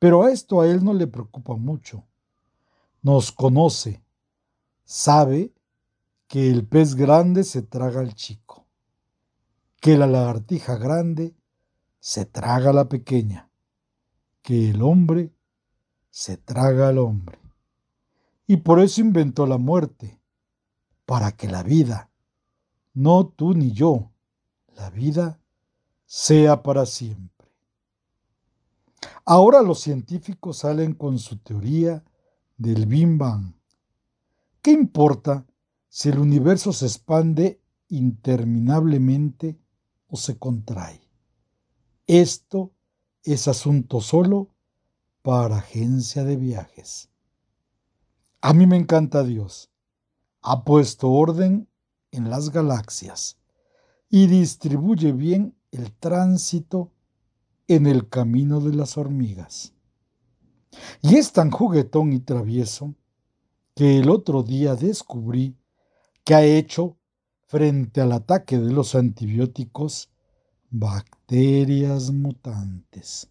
Pero 0.00 0.24
a 0.24 0.32
esto 0.32 0.60
a 0.60 0.66
él 0.66 0.82
no 0.82 0.94
le 0.94 1.06
preocupa 1.06 1.54
mucho. 1.54 2.04
Nos 3.02 3.30
conoce, 3.30 4.02
sabe 4.84 5.54
que 6.30 6.48
el 6.48 6.64
pez 6.64 6.94
grande 6.94 7.42
se 7.42 7.60
traga 7.60 7.98
al 7.98 8.14
chico, 8.14 8.64
que 9.80 9.98
la 9.98 10.06
lagartija 10.06 10.76
grande 10.76 11.34
se 11.98 12.24
traga 12.24 12.70
a 12.70 12.72
la 12.72 12.88
pequeña, 12.88 13.50
que 14.40 14.70
el 14.70 14.80
hombre 14.80 15.34
se 16.08 16.36
traga 16.36 16.86
al 16.86 16.98
hombre. 16.98 17.36
Y 18.46 18.58
por 18.58 18.78
eso 18.78 19.00
inventó 19.00 19.44
la 19.44 19.58
muerte, 19.58 20.20
para 21.04 21.32
que 21.32 21.48
la 21.48 21.64
vida, 21.64 22.12
no 22.94 23.26
tú 23.26 23.54
ni 23.54 23.72
yo, 23.72 24.12
la 24.76 24.88
vida 24.88 25.40
sea 26.06 26.62
para 26.62 26.86
siempre. 26.86 27.48
Ahora 29.24 29.62
los 29.62 29.80
científicos 29.80 30.58
salen 30.58 30.94
con 30.94 31.18
su 31.18 31.38
teoría 31.38 32.04
del 32.56 32.86
Bim 32.86 33.18
Bang. 33.18 33.52
¿Qué 34.62 34.70
importa 34.70 35.44
si 35.90 36.08
el 36.08 36.20
universo 36.20 36.72
se 36.72 36.86
expande 36.86 37.60
interminablemente 37.88 39.60
o 40.06 40.16
se 40.16 40.38
contrae. 40.38 41.00
Esto 42.06 42.72
es 43.24 43.48
asunto 43.48 44.00
solo 44.00 44.54
para 45.22 45.58
agencia 45.58 46.24
de 46.24 46.36
viajes. 46.36 47.10
A 48.40 48.54
mí 48.54 48.66
me 48.66 48.76
encanta 48.76 49.24
Dios. 49.24 49.70
Ha 50.42 50.64
puesto 50.64 51.10
orden 51.10 51.68
en 52.12 52.30
las 52.30 52.50
galaxias 52.50 53.38
y 54.08 54.28
distribuye 54.28 55.12
bien 55.12 55.56
el 55.72 55.92
tránsito 55.92 56.92
en 57.66 57.86
el 57.86 58.08
camino 58.08 58.60
de 58.60 58.74
las 58.74 58.96
hormigas. 58.96 59.74
Y 61.02 61.16
es 61.16 61.32
tan 61.32 61.50
juguetón 61.50 62.12
y 62.12 62.20
travieso 62.20 62.94
que 63.74 63.98
el 63.98 64.08
otro 64.08 64.44
día 64.44 64.76
descubrí 64.76 65.56
que 66.24 66.34
ha 66.34 66.42
hecho 66.42 66.96
frente 67.46 68.00
al 68.00 68.12
ataque 68.12 68.58
de 68.58 68.72
los 68.72 68.94
antibióticos 68.94 70.10
bacterias 70.70 72.12
mutantes. 72.12 73.28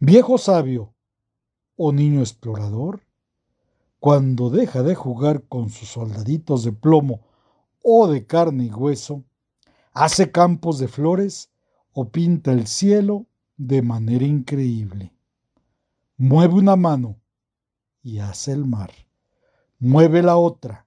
Viejo 0.00 0.38
sabio 0.38 0.94
o 1.76 1.92
niño 1.92 2.20
explorador, 2.20 3.06
cuando 4.00 4.50
deja 4.50 4.82
de 4.82 4.96
jugar 4.96 5.44
con 5.44 5.70
sus 5.70 5.90
soldaditos 5.90 6.64
de 6.64 6.72
plomo 6.72 7.20
o 7.84 8.08
de 8.08 8.26
carne 8.26 8.64
y 8.64 8.70
hueso, 8.70 9.24
hace 9.92 10.32
campos 10.32 10.78
de 10.80 10.88
flores 10.88 11.50
o 11.92 12.08
pinta 12.08 12.52
el 12.52 12.66
cielo 12.66 13.26
de 13.56 13.82
manera 13.82 14.24
increíble. 14.24 15.12
Mueve 16.16 16.54
una 16.54 16.74
mano 16.74 17.20
y 18.02 18.18
hace 18.18 18.52
el 18.52 18.64
mar. 18.64 18.90
Mueve 19.78 20.22
la 20.22 20.36
otra 20.36 20.86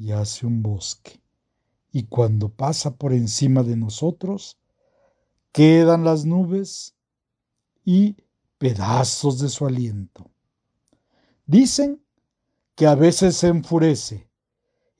y 0.00 0.12
hace 0.12 0.46
un 0.46 0.62
bosque. 0.62 1.20
Y 1.92 2.04
cuando 2.04 2.48
pasa 2.48 2.96
por 2.96 3.12
encima 3.12 3.62
de 3.62 3.76
nosotros, 3.76 4.56
quedan 5.52 6.04
las 6.04 6.24
nubes 6.24 6.96
y 7.84 8.16
pedazos 8.56 9.40
de 9.40 9.50
su 9.50 9.66
aliento. 9.66 10.30
Dicen 11.44 12.02
que 12.76 12.86
a 12.86 12.94
veces 12.94 13.36
se 13.36 13.48
enfurece 13.48 14.30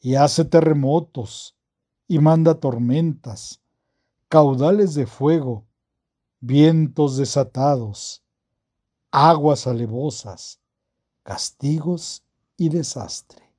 y 0.01 0.17
hace 0.17 0.45
terremotos 0.45 1.57
y 2.07 2.19
manda 2.19 2.61
tormentas, 2.61 3.63
caudales 4.29 4.93
de 4.93 5.07
fuego, 5.07 5.65
vientos 6.41 7.17
desatados, 7.17 8.23
aguas 9.11 9.67
alevosas, 9.67 10.61
castigos 11.23 12.23
y 12.59 12.69
desastre. 12.69 13.50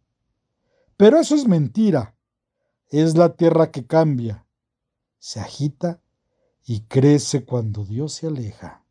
Pero 1.01 1.19
eso 1.19 1.33
es 1.33 1.47
mentira. 1.47 2.15
Es 2.89 3.17
la 3.17 3.35
tierra 3.35 3.71
que 3.71 3.87
cambia, 3.87 4.45
se 5.17 5.39
agita 5.39 5.99
y 6.63 6.81
crece 6.81 7.43
cuando 7.43 7.85
Dios 7.85 8.13
se 8.13 8.27
aleja. 8.27 8.85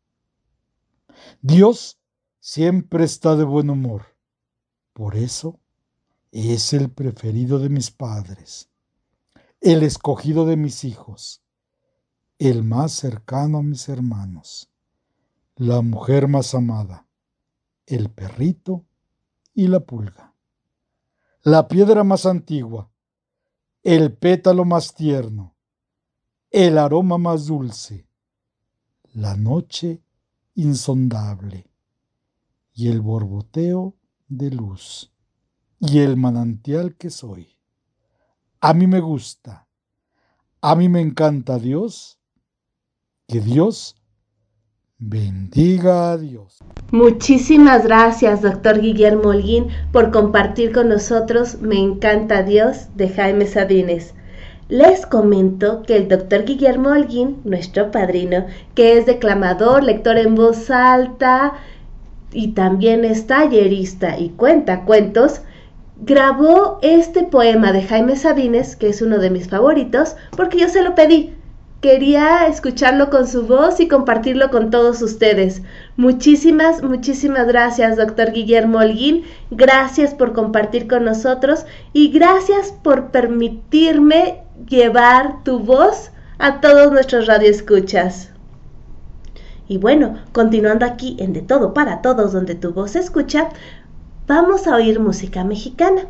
Dios 1.41 2.01
siempre 2.41 3.05
está 3.05 3.37
de 3.37 3.45
buen 3.45 3.69
humor. 3.69 4.07
Por 4.91 5.15
eso 5.15 5.61
es 6.33 6.73
el 6.73 6.91
preferido 6.91 7.59
de 7.59 7.69
mis 7.69 7.91
padres. 7.91 8.67
el 9.61 9.81
escogido 9.81 10.45
de 10.45 10.57
mis 10.57 10.83
hijos, 10.83 11.41
el 12.39 12.65
más 12.65 12.91
cercano 12.91 13.59
a 13.59 13.63
mis 13.63 13.87
hermanos, 13.87 14.69
la 15.55 15.81
mujer 15.81 16.27
más 16.27 16.55
amada, 16.55 17.07
el 17.85 18.09
perrito 18.09 18.83
y 19.53 19.67
la 19.67 19.79
pulga, 19.79 20.30
la 21.43 21.67
piedra 21.67 22.03
más 22.03 22.27
antigua, 22.27 22.91
el 23.81 24.15
pétalo 24.15 24.63
más 24.63 24.93
tierno, 24.93 25.55
el 26.51 26.77
aroma 26.77 27.17
más 27.17 27.47
dulce, 27.47 28.07
la 29.13 29.35
noche 29.35 30.03
insondable 30.53 31.71
y 32.73 32.89
el 32.89 33.01
borboteo 33.01 33.95
de 34.27 34.51
luz 34.51 35.11
y 35.79 35.99
el 35.99 36.15
manantial 36.15 36.95
que 36.95 37.09
soy. 37.09 37.57
A 38.59 38.75
mí 38.75 38.85
me 38.85 38.99
gusta, 38.99 39.67
a 40.61 40.75
mí 40.75 40.89
me 40.89 41.01
encanta 41.01 41.57
Dios, 41.57 42.19
que 43.27 43.41
Dios 43.41 43.95
bendiga 45.01 46.11
a 46.11 46.17
Dios. 46.17 46.59
Muchísimas 46.91 47.85
gracias, 47.85 48.41
doctor 48.41 48.79
Guillermo 48.79 49.29
Holguín, 49.29 49.67
por 49.91 50.11
compartir 50.11 50.71
con 50.71 50.89
nosotros 50.89 51.59
Me 51.59 51.77
encanta 51.77 52.43
Dios 52.43 52.87
de 52.95 53.09
Jaime 53.09 53.47
Sabines. 53.47 54.13
Les 54.69 55.05
comento 55.05 55.81
que 55.81 55.97
el 55.97 56.07
doctor 56.07 56.45
Guillermo 56.45 56.89
Holguín, 56.89 57.41
nuestro 57.43 57.91
padrino, 57.91 58.45
que 58.75 58.97
es 58.97 59.05
declamador, 59.05 59.83
lector 59.83 60.17
en 60.17 60.35
voz 60.35 60.69
alta 60.69 61.53
y 62.31 62.49
también 62.49 63.03
es 63.03 63.27
tallerista 63.27 64.17
y 64.17 64.29
cuenta 64.29 64.85
cuentos, 64.85 65.41
grabó 65.97 66.79
este 66.83 67.23
poema 67.23 67.73
de 67.73 67.81
Jaime 67.81 68.15
Sabines, 68.15 68.75
que 68.75 68.89
es 68.89 69.01
uno 69.01 69.17
de 69.17 69.29
mis 69.29 69.49
favoritos, 69.49 70.15
porque 70.37 70.59
yo 70.59 70.69
se 70.69 70.83
lo 70.83 70.95
pedí. 70.95 71.33
Quería 71.81 72.45
escucharlo 72.45 73.09
con 73.09 73.27
su 73.27 73.47
voz 73.47 73.79
y 73.79 73.87
compartirlo 73.87 74.51
con 74.51 74.69
todos 74.69 75.01
ustedes. 75.01 75.63
Muchísimas, 75.97 76.83
muchísimas 76.83 77.47
gracias, 77.47 77.97
doctor 77.97 78.31
Guillermo 78.33 78.77
Holguín. 78.77 79.23
Gracias 79.49 80.13
por 80.13 80.33
compartir 80.33 80.87
con 80.87 81.05
nosotros 81.05 81.65
y 81.91 82.11
gracias 82.11 82.71
por 82.83 83.09
permitirme 83.09 84.43
llevar 84.69 85.43
tu 85.43 85.57
voz 85.57 86.11
a 86.37 86.61
todos 86.61 86.91
nuestros 86.91 87.25
radioescuchas. 87.25 88.29
Y 89.67 89.79
bueno, 89.79 90.19
continuando 90.33 90.85
aquí 90.85 91.17
en 91.19 91.33
De 91.33 91.41
Todo 91.41 91.73
para 91.73 92.03
Todos, 92.03 92.31
donde 92.31 92.53
tu 92.53 92.73
voz 92.73 92.91
se 92.91 92.99
escucha, 92.99 93.49
vamos 94.27 94.67
a 94.67 94.75
oír 94.75 94.99
música 94.99 95.43
mexicana. 95.43 96.03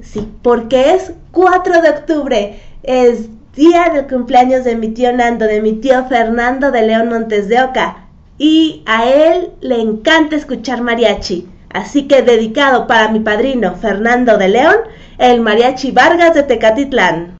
Sí, 0.00 0.26
porque 0.40 0.94
es 0.94 1.12
4 1.32 1.82
de 1.82 1.90
octubre, 1.90 2.62
es 2.82 3.28
día 3.54 3.90
del 3.92 4.06
cumpleaños 4.06 4.64
de 4.64 4.76
mi 4.76 4.88
tío 4.88 5.12
Nando, 5.12 5.46
de 5.46 5.60
mi 5.60 5.72
tío 5.72 6.06
Fernando 6.06 6.70
de 6.70 6.82
León 6.82 7.08
Montes 7.08 7.48
de 7.48 7.62
Oca. 7.62 8.06
Y 8.38 8.82
a 8.86 9.08
él 9.08 9.50
le 9.60 9.80
encanta 9.80 10.36
escuchar 10.36 10.82
mariachi. 10.82 11.48
Así 11.72 12.08
que 12.08 12.22
dedicado 12.22 12.86
para 12.86 13.10
mi 13.10 13.20
padrino 13.20 13.76
Fernando 13.76 14.38
de 14.38 14.48
León, 14.48 14.76
el 15.18 15.40
mariachi 15.40 15.90
Vargas 15.90 16.34
de 16.34 16.42
Tecatitlán. 16.44 17.39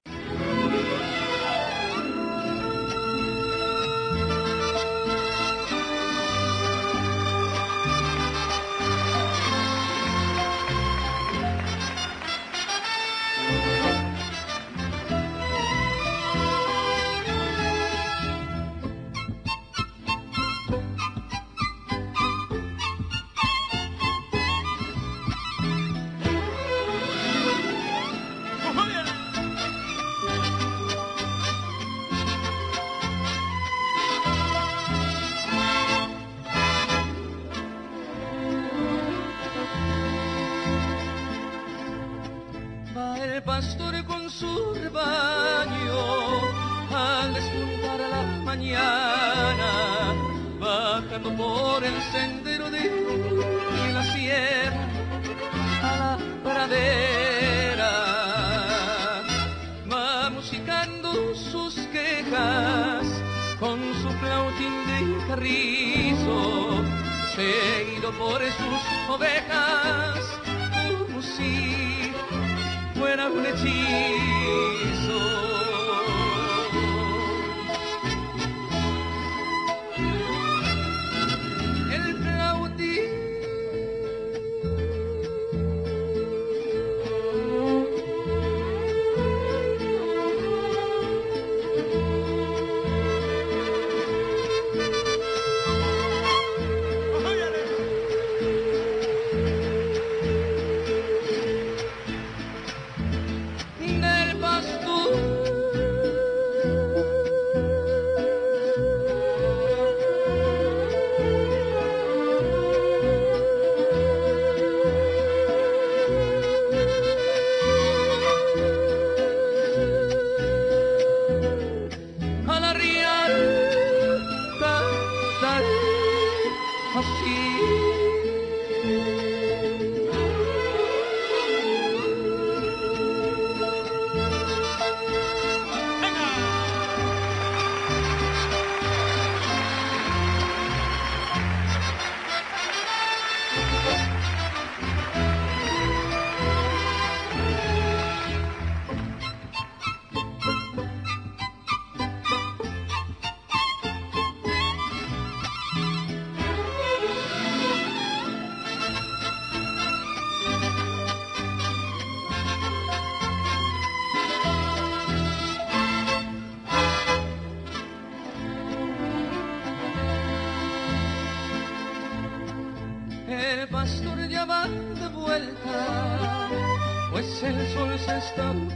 estou 178.31 178.70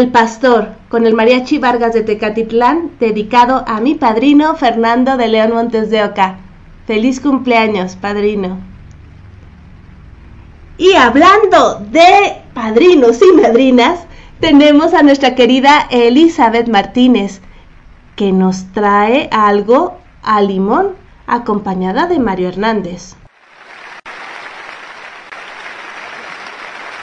El 0.00 0.08
Pastor, 0.08 0.68
con 0.88 1.04
el 1.04 1.12
Mariachi 1.12 1.58
Vargas 1.58 1.92
de 1.92 2.00
Tecatitlán, 2.00 2.92
dedicado 2.98 3.64
a 3.66 3.82
mi 3.82 3.94
padrino 3.94 4.56
Fernando 4.56 5.18
de 5.18 5.28
León 5.28 5.52
Montes 5.52 5.90
de 5.90 6.02
Oca. 6.02 6.38
Feliz 6.86 7.20
cumpleaños, 7.20 7.96
padrino. 7.96 8.58
Y 10.78 10.94
hablando 10.94 11.80
de 11.90 12.40
padrinos 12.54 13.20
y 13.20 13.36
madrinas, 13.42 14.06
tenemos 14.40 14.94
a 14.94 15.02
nuestra 15.02 15.34
querida 15.34 15.86
Elizabeth 15.90 16.68
Martínez, 16.68 17.42
que 18.16 18.32
nos 18.32 18.72
trae 18.72 19.28
algo 19.30 19.98
a 20.22 20.40
limón, 20.40 20.92
acompañada 21.26 22.06
de 22.06 22.18
Mario 22.18 22.48
Hernández. 22.48 23.16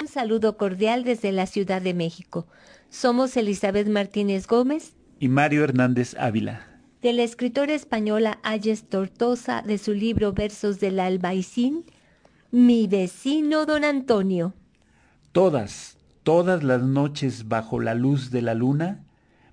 Un 0.02 0.08
saludo 0.08 0.58
cordial 0.58 1.04
desde 1.04 1.32
la 1.32 1.45
Ciudad 1.45 1.80
de 1.80 1.93
México. 1.93 2.48
Somos 2.90 3.36
Elizabeth 3.36 3.88
Martínez 3.90 4.48
Gómez 4.48 4.94
y 5.20 5.28
Mario 5.28 5.66
Hernández 5.66 6.16
Ávila. 6.18 6.66
De 7.02 7.12
la 7.12 7.24
escritora 7.24 7.74
española 7.74 8.40
Ayes 8.44 8.88
Tortosa 8.88 9.62
de 9.62 9.78
su 9.78 9.94
libro 9.94 10.32
Versos 10.32 10.80
del 10.80 11.00
Albaicín, 11.00 11.84
Mi 12.50 12.88
vecino 12.88 13.66
don 13.66 13.84
Antonio. 13.84 14.54
Todas, 15.34 15.98
todas 16.24 16.64
las 16.64 16.82
noches 16.82 17.50
bajo 17.50 17.82
la 17.82 17.94
luz 17.94 18.32
de 18.32 18.42
la 18.42 18.54
luna, 18.54 19.04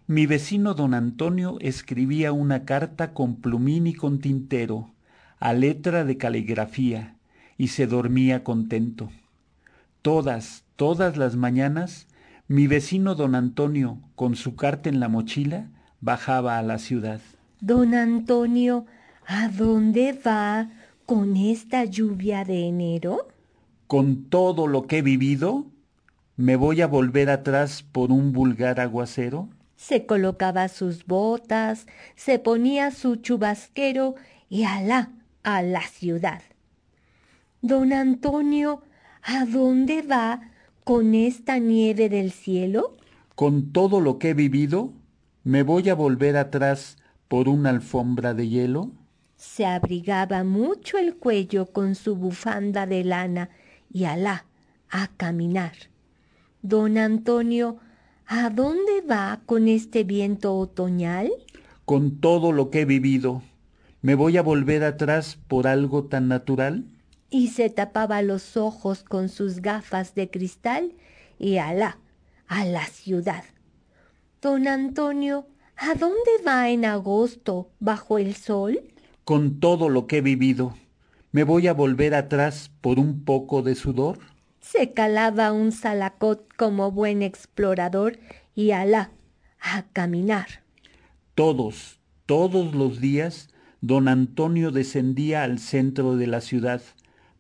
mi 0.07 0.27
vecino 0.27 0.75
don 0.75 0.95
Antonio 0.95 1.57
escribía 1.61 2.33
una 2.33 2.65
carta 2.65 3.13
con 3.13 3.37
plumín 3.37 3.89
y 3.89 3.95
con 3.95 4.21
tintero, 4.21 4.93
a 5.41 5.55
letra 5.55 6.05
de 6.05 6.17
caligrafía, 6.17 7.17
y 7.59 7.69
se 7.69 7.89
dormía 7.89 8.45
contento. 8.45 9.11
Todas, 10.03 10.65
todas 10.77 11.17
las 11.17 11.35
mañanas 11.35 12.07
mi 12.47 12.67
vecino 12.67 13.15
don 13.15 13.35
Antonio, 13.35 14.01
con 14.15 14.37
su 14.37 14.55
carta 14.55 14.89
en 14.89 15.01
la 15.01 15.09
mochila, 15.09 15.69
bajaba 16.01 16.59
a 16.59 16.63
la 16.63 16.79
ciudad. 16.79 17.21
Don 17.61 17.95
Antonio, 17.95 18.85
¿a 19.27 19.49
dónde 19.49 20.13
va 20.13 20.69
con 21.07 21.37
esta 21.37 21.85
lluvia 21.85 22.45
de 22.45 22.67
enero? 22.67 23.29
Con 23.87 24.25
todo 24.25 24.67
lo 24.67 24.87
que 24.87 24.99
he 24.99 25.03
vivido, 25.03 25.67
¿me 26.37 26.57
voy 26.57 26.83
a 26.83 26.87
volver 26.87 27.31
atrás 27.31 27.83
por 27.83 28.13
un 28.13 28.33
vulgar 28.33 28.81
aguacero? 28.81 29.49
Se 29.77 30.05
colocaba 30.05 30.69
sus 30.69 31.07
botas, 31.07 31.87
se 32.17 32.39
ponía 32.39 32.91
su 32.91 33.17
chubasquero 33.17 34.15
y 34.51 34.65
alá 34.65 35.11
a 35.43 35.63
la 35.63 35.83
ciudad. 35.83 36.43
Don 37.63 37.95
Antonio, 37.95 38.83
¿a 39.23 39.47
dónde 39.47 40.03
va 40.03 40.51
con 40.85 41.15
esta 41.15 41.59
nieve 41.59 42.11
del 42.11 42.31
cielo? 42.31 42.97
Con 43.35 43.73
todo 43.73 44.01
lo 44.01 44.19
que 44.19 44.31
he 44.31 44.35
vivido, 44.35 44.93
¿me 45.43 45.63
voy 45.63 45.89
a 45.89 45.95
volver 45.95 46.37
atrás 46.37 46.99
por 47.27 47.49
una 47.49 47.71
alfombra 47.71 48.35
de 48.35 48.49
hielo? 48.49 48.93
Se 49.37 49.65
abrigaba 49.65 50.45
mucho 50.45 50.99
el 50.99 51.17
cuello 51.17 51.67
con 51.67 51.95
su 51.95 52.17
bufanda 52.17 52.87
de 52.87 53.03
lana 53.03 53.49
y 53.91 54.05
alá 54.05 54.45
a 54.91 55.09
caminar. 55.09 55.73
Don 56.63 56.99
Antonio, 56.99 57.79
¿a 58.27 58.51
dónde 58.51 59.01
va 59.11 59.41
con 59.47 59.69
este 59.69 60.05
viento 60.05 60.55
otoñal? 60.55 61.31
Con 61.87 62.21
todo 62.21 62.53
lo 62.53 62.71
que 62.71 62.83
he 62.83 62.85
vivido, 62.85 63.43
¿me 64.03 64.15
voy 64.15 64.37
a 64.37 64.43
volver 64.43 64.85
atrás 64.85 65.39
por 65.49 65.67
algo 65.67 66.05
tan 66.05 66.29
natural? 66.29 66.85
Y 67.35 67.49
se 67.49 67.69
tapaba 67.69 68.23
los 68.23 68.57
ojos 68.57 69.03
con 69.03 69.29
sus 69.29 69.61
gafas 69.61 70.15
de 70.15 70.31
cristal 70.31 70.93
y 71.37 71.57
alá, 71.57 71.99
a 72.47 72.65
la 72.65 72.87
ciudad. 72.87 73.43
Don 74.41 74.69
Antonio, 74.69 75.49
¿a 75.77 75.97
dónde 75.97 76.31
va 76.47 76.71
en 76.71 76.85
agosto 76.85 77.73
bajo 77.81 78.19
el 78.19 78.37
sol? 78.37 78.79
Con 79.25 79.59
todo 79.59 79.89
lo 79.89 80.07
que 80.07 80.19
he 80.19 80.21
vivido, 80.21 80.77
¿me 81.33 81.43
voy 81.43 81.67
a 81.67 81.73
volver 81.75 82.15
atrás 82.15 82.71
por 82.81 83.01
un 83.01 83.25
poco 83.25 83.63
de 83.63 83.75
sudor? 83.75 84.21
Se 84.61 84.93
calaba 84.93 85.51
un 85.51 85.73
salacot 85.73 86.47
como 86.57 86.93
buen 86.93 87.21
explorador 87.21 88.21
y 88.55 88.71
alá, 88.71 89.11
a 89.61 89.87
caminar. 89.93 90.63
Todos, 91.35 91.99
todos 92.27 92.77
los 92.77 93.01
días, 93.01 93.49
don 93.81 94.07
Antonio 94.07 94.71
descendía 94.71 95.43
al 95.43 95.59
centro 95.59 96.15
de 96.15 96.29
la 96.29 96.41
ciudad, 96.41 96.81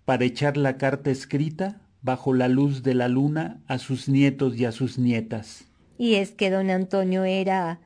para 0.04 0.24
echar 0.24 0.56
la 0.56 0.76
carta 0.76 1.10
escrita 1.10 1.80
bajo 2.02 2.34
la 2.34 2.48
luz 2.48 2.82
de 2.82 2.94
la 2.94 3.08
luna 3.08 3.62
a 3.66 3.78
sus 3.78 4.08
nietos 4.08 4.56
y 4.56 4.64
a 4.64 4.72
sus 4.72 4.98
nietas. 4.98 5.64
Y 5.96 6.14
es 6.14 6.32
que 6.32 6.50
don 6.50 6.70
Antonio 6.70 7.24
era 7.24 7.80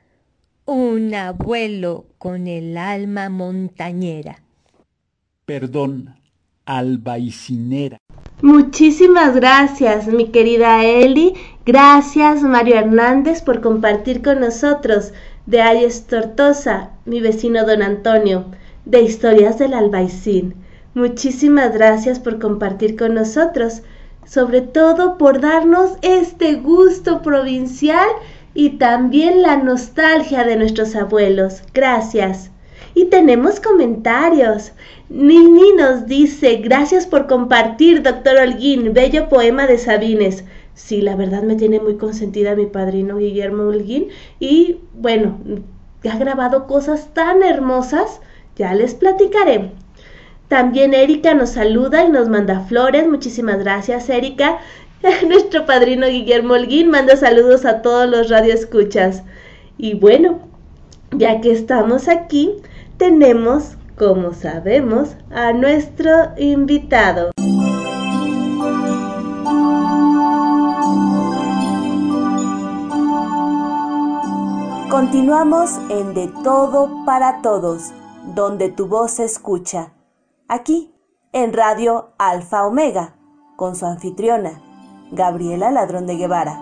un 0.64 1.14
abuelo 1.14 2.06
con 2.18 2.46
el 2.46 2.76
alma 2.76 3.28
montañera. 3.28 4.42
Perdón, 5.46 6.16
albaicinera. 6.66 7.98
Muchísimas 8.42 9.34
gracias, 9.34 10.06
mi 10.08 10.26
querida 10.26 10.84
Eli. 10.84 11.34
Gracias, 11.64 12.42
Mario 12.42 12.76
Hernández, 12.76 13.42
por 13.42 13.60
compartir 13.60 14.22
con 14.22 14.40
nosotros 14.40 15.12
de 15.46 15.62
Ayes 15.62 16.06
Tortosa, 16.06 16.90
mi 17.04 17.20
vecino 17.20 17.64
don 17.64 17.82
Antonio, 17.82 18.46
de 18.84 19.02
Historias 19.02 19.58
del 19.58 19.74
Albaicín. 19.74 20.54
Muchísimas 20.98 21.72
gracias 21.74 22.18
por 22.18 22.40
compartir 22.40 22.96
con 22.96 23.14
nosotros, 23.14 23.82
sobre 24.26 24.62
todo 24.62 25.16
por 25.16 25.40
darnos 25.40 25.92
este 26.02 26.56
gusto 26.56 27.22
provincial 27.22 28.08
y 28.52 28.70
también 28.78 29.42
la 29.42 29.58
nostalgia 29.58 30.42
de 30.42 30.56
nuestros 30.56 30.96
abuelos. 30.96 31.62
Gracias. 31.72 32.50
Y 32.94 33.04
tenemos 33.04 33.60
comentarios. 33.60 34.72
Nini 35.08 35.72
nos 35.76 36.06
dice, 36.06 36.56
gracias 36.56 37.06
por 37.06 37.28
compartir, 37.28 38.02
doctor 38.02 38.36
Holguín, 38.36 38.92
bello 38.92 39.28
poema 39.28 39.68
de 39.68 39.78
Sabines. 39.78 40.42
Sí, 40.74 41.00
la 41.00 41.14
verdad 41.14 41.44
me 41.44 41.54
tiene 41.54 41.78
muy 41.78 41.96
consentida 41.96 42.56
mi 42.56 42.66
padrino 42.66 43.18
Guillermo 43.18 43.68
Holguín 43.68 44.08
y 44.40 44.80
bueno, 44.94 45.38
ha 46.10 46.18
grabado 46.18 46.66
cosas 46.66 47.14
tan 47.14 47.44
hermosas, 47.44 48.20
ya 48.56 48.74
les 48.74 48.94
platicaré. 48.94 49.70
También 50.48 50.94
Erika 50.94 51.34
nos 51.34 51.50
saluda 51.50 52.04
y 52.04 52.10
nos 52.10 52.30
manda 52.30 52.60
flores. 52.60 53.06
Muchísimas 53.06 53.58
gracias, 53.58 54.08
Erika. 54.08 54.58
Nuestro 55.28 55.66
padrino 55.66 56.06
Guillermo 56.06 56.54
Holguín 56.54 56.90
manda 56.90 57.16
saludos 57.16 57.66
a 57.66 57.82
todos 57.82 58.08
los 58.08 58.30
radioescuchas. 58.30 59.22
Y 59.76 59.94
bueno, 59.94 60.40
ya 61.12 61.40
que 61.42 61.52
estamos 61.52 62.08
aquí, 62.08 62.54
tenemos, 62.96 63.76
como 63.96 64.32
sabemos, 64.32 65.10
a 65.30 65.52
nuestro 65.52 66.10
invitado. 66.38 67.30
Continuamos 74.90 75.78
en 75.90 76.14
De 76.14 76.30
Todo 76.42 77.04
para 77.04 77.42
Todos, 77.42 77.92
donde 78.34 78.70
tu 78.70 78.86
voz 78.86 79.12
se 79.12 79.24
escucha. 79.24 79.92
Aquí, 80.50 80.94
en 81.34 81.52
Radio 81.52 82.14
Alfa 82.16 82.66
Omega, 82.66 83.18
con 83.56 83.76
su 83.76 83.84
anfitriona, 83.84 84.62
Gabriela 85.12 85.70
Ladrón 85.70 86.06
de 86.06 86.16
Guevara. 86.16 86.58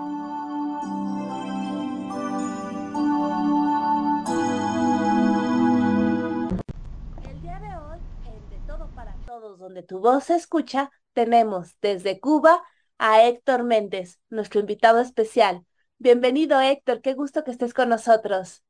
El 7.31 7.43
día 7.43 7.61
de 7.61 7.77
hoy, 7.77 8.01
en 8.25 8.51
De 8.51 8.59
Todo 8.67 8.89
para 8.97 9.15
Todos, 9.25 9.61
donde 9.61 9.85
tu 9.85 10.01
voz 10.01 10.25
se 10.25 10.35
escucha, 10.35 10.91
tenemos 11.13 11.79
desde 11.81 12.19
Cuba 12.19 12.65
a 12.99 13.23
Héctor 13.23 13.63
Méndez, 13.63 14.19
nuestro 14.31 14.59
invitado 14.59 14.99
especial. 14.99 15.65
Bienvenido 15.99 16.61
Héctor, 16.61 17.03
qué 17.03 17.15
gusto 17.15 17.45
que 17.45 17.53
estés 17.53 17.73
con 17.73 17.91
nosotros. 17.91 18.66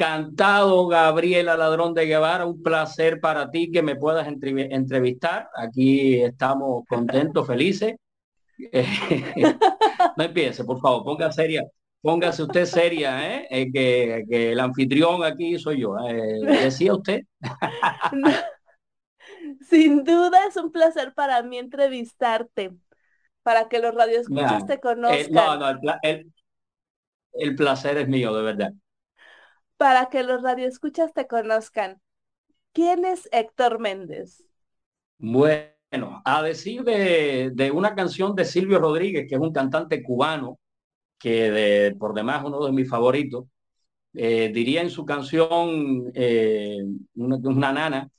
Cantado 0.00 0.86
Gabriela 0.86 1.58
Ladrón 1.58 1.92
de 1.92 2.06
Guevara, 2.06 2.46
un 2.46 2.62
placer 2.62 3.20
para 3.20 3.50
ti 3.50 3.70
que 3.70 3.82
me 3.82 3.96
puedas 3.96 4.26
entrevistar. 4.26 5.50
Aquí 5.54 6.22
estamos 6.22 6.86
contentos, 6.88 7.46
felices. 7.46 7.96
no 10.16 10.24
empiece, 10.24 10.64
por 10.64 10.80
favor, 10.80 11.04
ponga 11.04 11.30
seria, 11.30 11.66
póngase 12.00 12.44
usted 12.44 12.64
seria, 12.64 13.28
¿eh? 13.30 13.46
eh 13.50 13.70
que, 13.70 14.24
que, 14.26 14.52
el 14.52 14.60
anfitrión 14.60 15.22
aquí 15.22 15.58
soy 15.58 15.82
yo. 15.82 15.98
Eh, 16.08 16.46
¿Decía 16.46 16.94
usted? 16.94 17.20
Sin 19.68 20.02
duda 20.02 20.46
es 20.48 20.56
un 20.56 20.72
placer 20.72 21.12
para 21.12 21.42
mí 21.42 21.58
entrevistarte, 21.58 22.74
para 23.42 23.68
que 23.68 23.80
los 23.80 23.94
radioescuchas 23.94 24.64
te 24.64 24.80
conozcan. 24.80 25.30
no, 25.30 25.58
no, 25.58 25.98
el, 26.00 26.32
el 27.34 27.54
placer 27.54 27.98
es 27.98 28.08
mío, 28.08 28.34
de 28.34 28.42
verdad. 28.42 28.72
Para 29.80 30.10
que 30.10 30.22
los 30.22 30.42
radioescuchas 30.42 31.14
te 31.14 31.26
conozcan. 31.26 32.02
¿Quién 32.74 33.06
es 33.06 33.30
Héctor 33.32 33.78
Méndez? 33.78 34.44
Bueno, 35.16 36.20
a 36.22 36.42
decir 36.42 36.84
de, 36.84 37.70
una 37.72 37.94
canción 37.94 38.34
de 38.34 38.44
Silvio 38.44 38.78
Rodríguez, 38.78 39.24
que 39.26 39.36
es 39.36 39.40
un 39.40 39.54
cantante 39.54 40.02
cubano, 40.02 40.58
que 41.18 41.96
por 41.98 42.12
demás 42.12 42.44
uno 42.44 42.62
de 42.62 42.72
mis 42.72 42.90
favoritos, 42.90 43.46
eh, 44.12 44.50
diría 44.52 44.82
en 44.82 44.90
su 44.90 45.06
canción 45.06 46.12
eh, 46.12 46.84
una, 47.14 47.72
nana, 47.72 48.10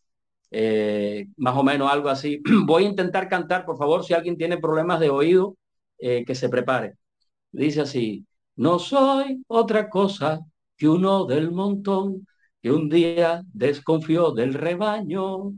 eh, 0.50 1.28
más 1.38 1.56
o 1.56 1.62
menos 1.62 1.92
algo 1.92 2.10
así. 2.10 2.42
Voy 2.66 2.86
a 2.86 2.90
intentar 2.90 3.30
cantar, 3.30 3.66
por 3.66 3.78
favor, 3.78 4.04
si 4.04 4.16
alguien 4.16 4.36
tiene 4.36 4.58
problemas 4.58 5.00
de 5.00 5.12
oído, 5.12 5.56
que 6.00 6.34
se 6.34 6.50
prepare. 6.50 6.96
Dice 7.52 7.82
así, 7.82 8.26
no 8.56 8.80
soy 8.80 9.44
otra 9.48 9.88
cosa 9.88 10.44
que 10.82 10.90
uno 10.90 11.26
del 11.26 11.52
montón 11.52 12.26
que 12.60 12.72
un 12.72 12.90
día 12.90 13.44
desconfió 13.54 14.32
del 14.32 14.56
rebaño. 14.56 15.54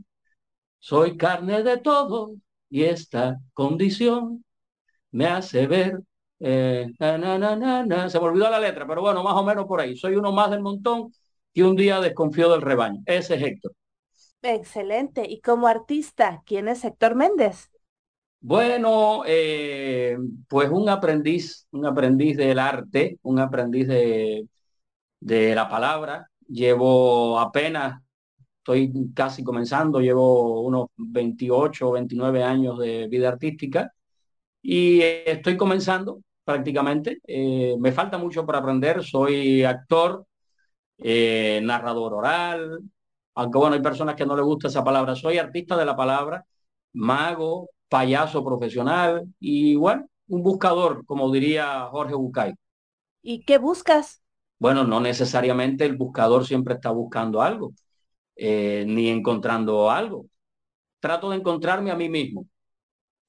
Soy 0.78 1.16
carne 1.16 1.62
de 1.62 1.78
todo 1.78 2.34
y 2.70 2.84
esta 2.84 3.40
condición 3.54 4.44
me 5.12 5.26
hace 5.26 5.66
ver. 5.66 6.00
Eh, 6.40 6.92
Se 6.98 8.20
me 8.20 8.26
olvidó 8.26 8.50
la 8.50 8.60
letra, 8.60 8.86
pero 8.86 9.00
bueno, 9.02 9.22
más 9.24 9.34
o 9.34 9.44
menos 9.44 9.66
por 9.66 9.80
ahí. 9.80 9.96
Soy 9.96 10.16
uno 10.16 10.32
más 10.32 10.50
del 10.50 10.60
montón 10.60 11.12
que 11.54 11.64
un 11.64 11.76
día 11.76 12.00
desconfió 12.00 12.50
del 12.52 12.62
rebaño. 12.62 13.02
Ese 13.06 13.36
es 13.36 13.42
Héctor. 13.42 13.72
Excelente. 14.42 15.24
Y 15.28 15.40
como 15.40 15.66
artista, 15.66 16.42
¿quién 16.46 16.68
es 16.68 16.84
Héctor 16.84 17.14
Méndez? 17.16 17.70
Bueno, 18.40 19.22
eh, 19.26 20.18
pues 20.48 20.68
un 20.70 20.88
aprendiz, 20.90 21.66
un 21.70 21.86
aprendiz 21.86 22.36
del 22.36 22.58
arte, 22.58 23.18
un 23.22 23.38
aprendiz 23.38 23.88
de, 23.88 24.46
de 25.24 25.54
la 25.54 25.68
palabra. 25.68 26.30
Llevo 26.48 27.38
apenas, 27.40 28.00
estoy 28.58 28.92
casi 29.14 29.42
comenzando, 29.44 30.00
llevo 30.00 30.62
unos 30.62 30.88
28 30.96 31.88
o 31.88 31.92
29 31.92 32.42
años 32.42 32.78
de 32.78 33.08
vida 33.08 33.28
artística 33.28 33.92
y 34.62 35.00
estoy 35.02 35.56
comenzando 35.56 36.20
prácticamente. 36.44 37.20
Eh, 37.26 37.76
me 37.78 37.92
falta 37.92 38.18
mucho 38.18 38.46
para 38.46 38.58
aprender, 38.58 39.02
soy 39.04 39.64
actor, 39.64 40.26
eh, 40.98 41.60
narrador 41.64 42.14
oral, 42.14 42.80
aunque 43.34 43.58
bueno, 43.58 43.76
hay 43.76 43.82
personas 43.82 44.16
que 44.16 44.26
no 44.26 44.36
les 44.36 44.44
gusta 44.44 44.68
esa 44.68 44.84
palabra. 44.84 45.16
Soy 45.16 45.38
artista 45.38 45.76
de 45.76 45.86
la 45.86 45.96
palabra, 45.96 46.44
mago, 46.92 47.70
payaso 47.88 48.44
profesional 48.44 49.24
y 49.40 49.76
bueno, 49.76 50.06
un 50.28 50.42
buscador, 50.42 51.04
como 51.06 51.32
diría 51.32 51.88
Jorge 51.90 52.14
Bucay. 52.14 52.54
¿Y 53.22 53.44
qué 53.44 53.58
buscas? 53.58 54.23
Bueno, 54.64 54.84
no 54.84 54.98
necesariamente 54.98 55.84
el 55.84 55.94
buscador 55.94 56.46
siempre 56.46 56.72
está 56.72 56.88
buscando 56.88 57.42
algo, 57.42 57.74
eh, 58.34 58.86
ni 58.88 59.10
encontrando 59.10 59.90
algo. 59.90 60.24
Trato 61.00 61.28
de 61.28 61.36
encontrarme 61.36 61.90
a 61.90 61.96
mí 61.96 62.08
mismo 62.08 62.48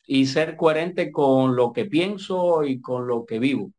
y 0.05 0.27
ser 0.27 0.55
coherente 0.55 1.11
con 1.11 1.57
lo 1.57 1.73
que 1.73 1.87
pienso 1.87 2.63
y 2.63 2.79
con 2.79 3.07
lo 3.07 3.25
que 3.25 3.39
vivo. 3.39 3.73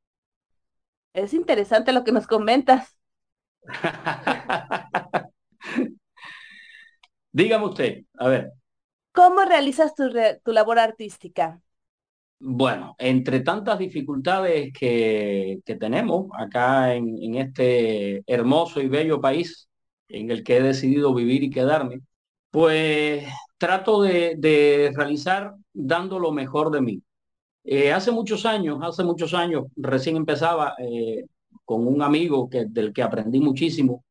Es 1.15 1.33
interesante 1.33 1.95
lo 1.95 2.05
que 2.05 2.13
nos 2.13 2.27
comentas. 2.27 2.99
Dígame 7.33 7.65
usted, 7.65 8.05
a 8.19 8.29
ver. 8.29 8.53
¿Cómo 9.13 9.47
realizas 9.47 9.95
tu, 9.95 10.13
tu 10.45 10.53
labor 10.53 10.79
artística? 10.79 11.63
Bueno, 12.39 12.95
entre 12.99 13.41
tantas 13.41 13.79
dificultades 13.79 14.71
que, 14.73 15.59
que 15.65 15.75
tenemos 15.77 16.27
acá 16.39 16.95
en, 16.95 17.17
en, 17.23 17.37
este 17.37 18.23
hermoso 18.27 18.81
y 18.81 18.89
bello 18.89 19.21
país 19.23 19.69
en 20.09 20.31
el 20.31 20.45
que 20.45 20.59
he 20.59 20.63
decidido 20.63 21.15
vivir 21.15 21.43
y 21.43 21.51
quedarme, 21.51 22.01
pues 22.51 23.25
trato 23.59 24.03
de, 24.03 24.35
de 24.39 24.93
realizar 24.95 25.55
dando 25.73 26.19
lo 26.19 26.31
mejor 26.33 26.71
de 26.71 26.83
mí. 26.83 27.03
Eh, 27.65 27.93
hace 27.93 28.13
muchos 28.13 28.47
años, 28.47 28.79
hace 28.83 29.05
muchos 29.05 29.35
años, 29.35 29.65
recién 29.77 30.17
empezaba 30.17 30.75
eh, 30.79 31.25
con 31.65 31.87
un 31.87 32.03
amigo 32.03 32.49
que, 32.51 32.67
del 32.67 32.93
que 32.93 33.03
aprendí 33.03 33.41
muchísimo, 33.41 34.05